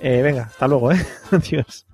eh, 0.00 0.22
venga, 0.22 0.44
hasta 0.44 0.68
luego, 0.68 0.92
¿eh? 0.92 1.06
Adiós. 1.30 1.86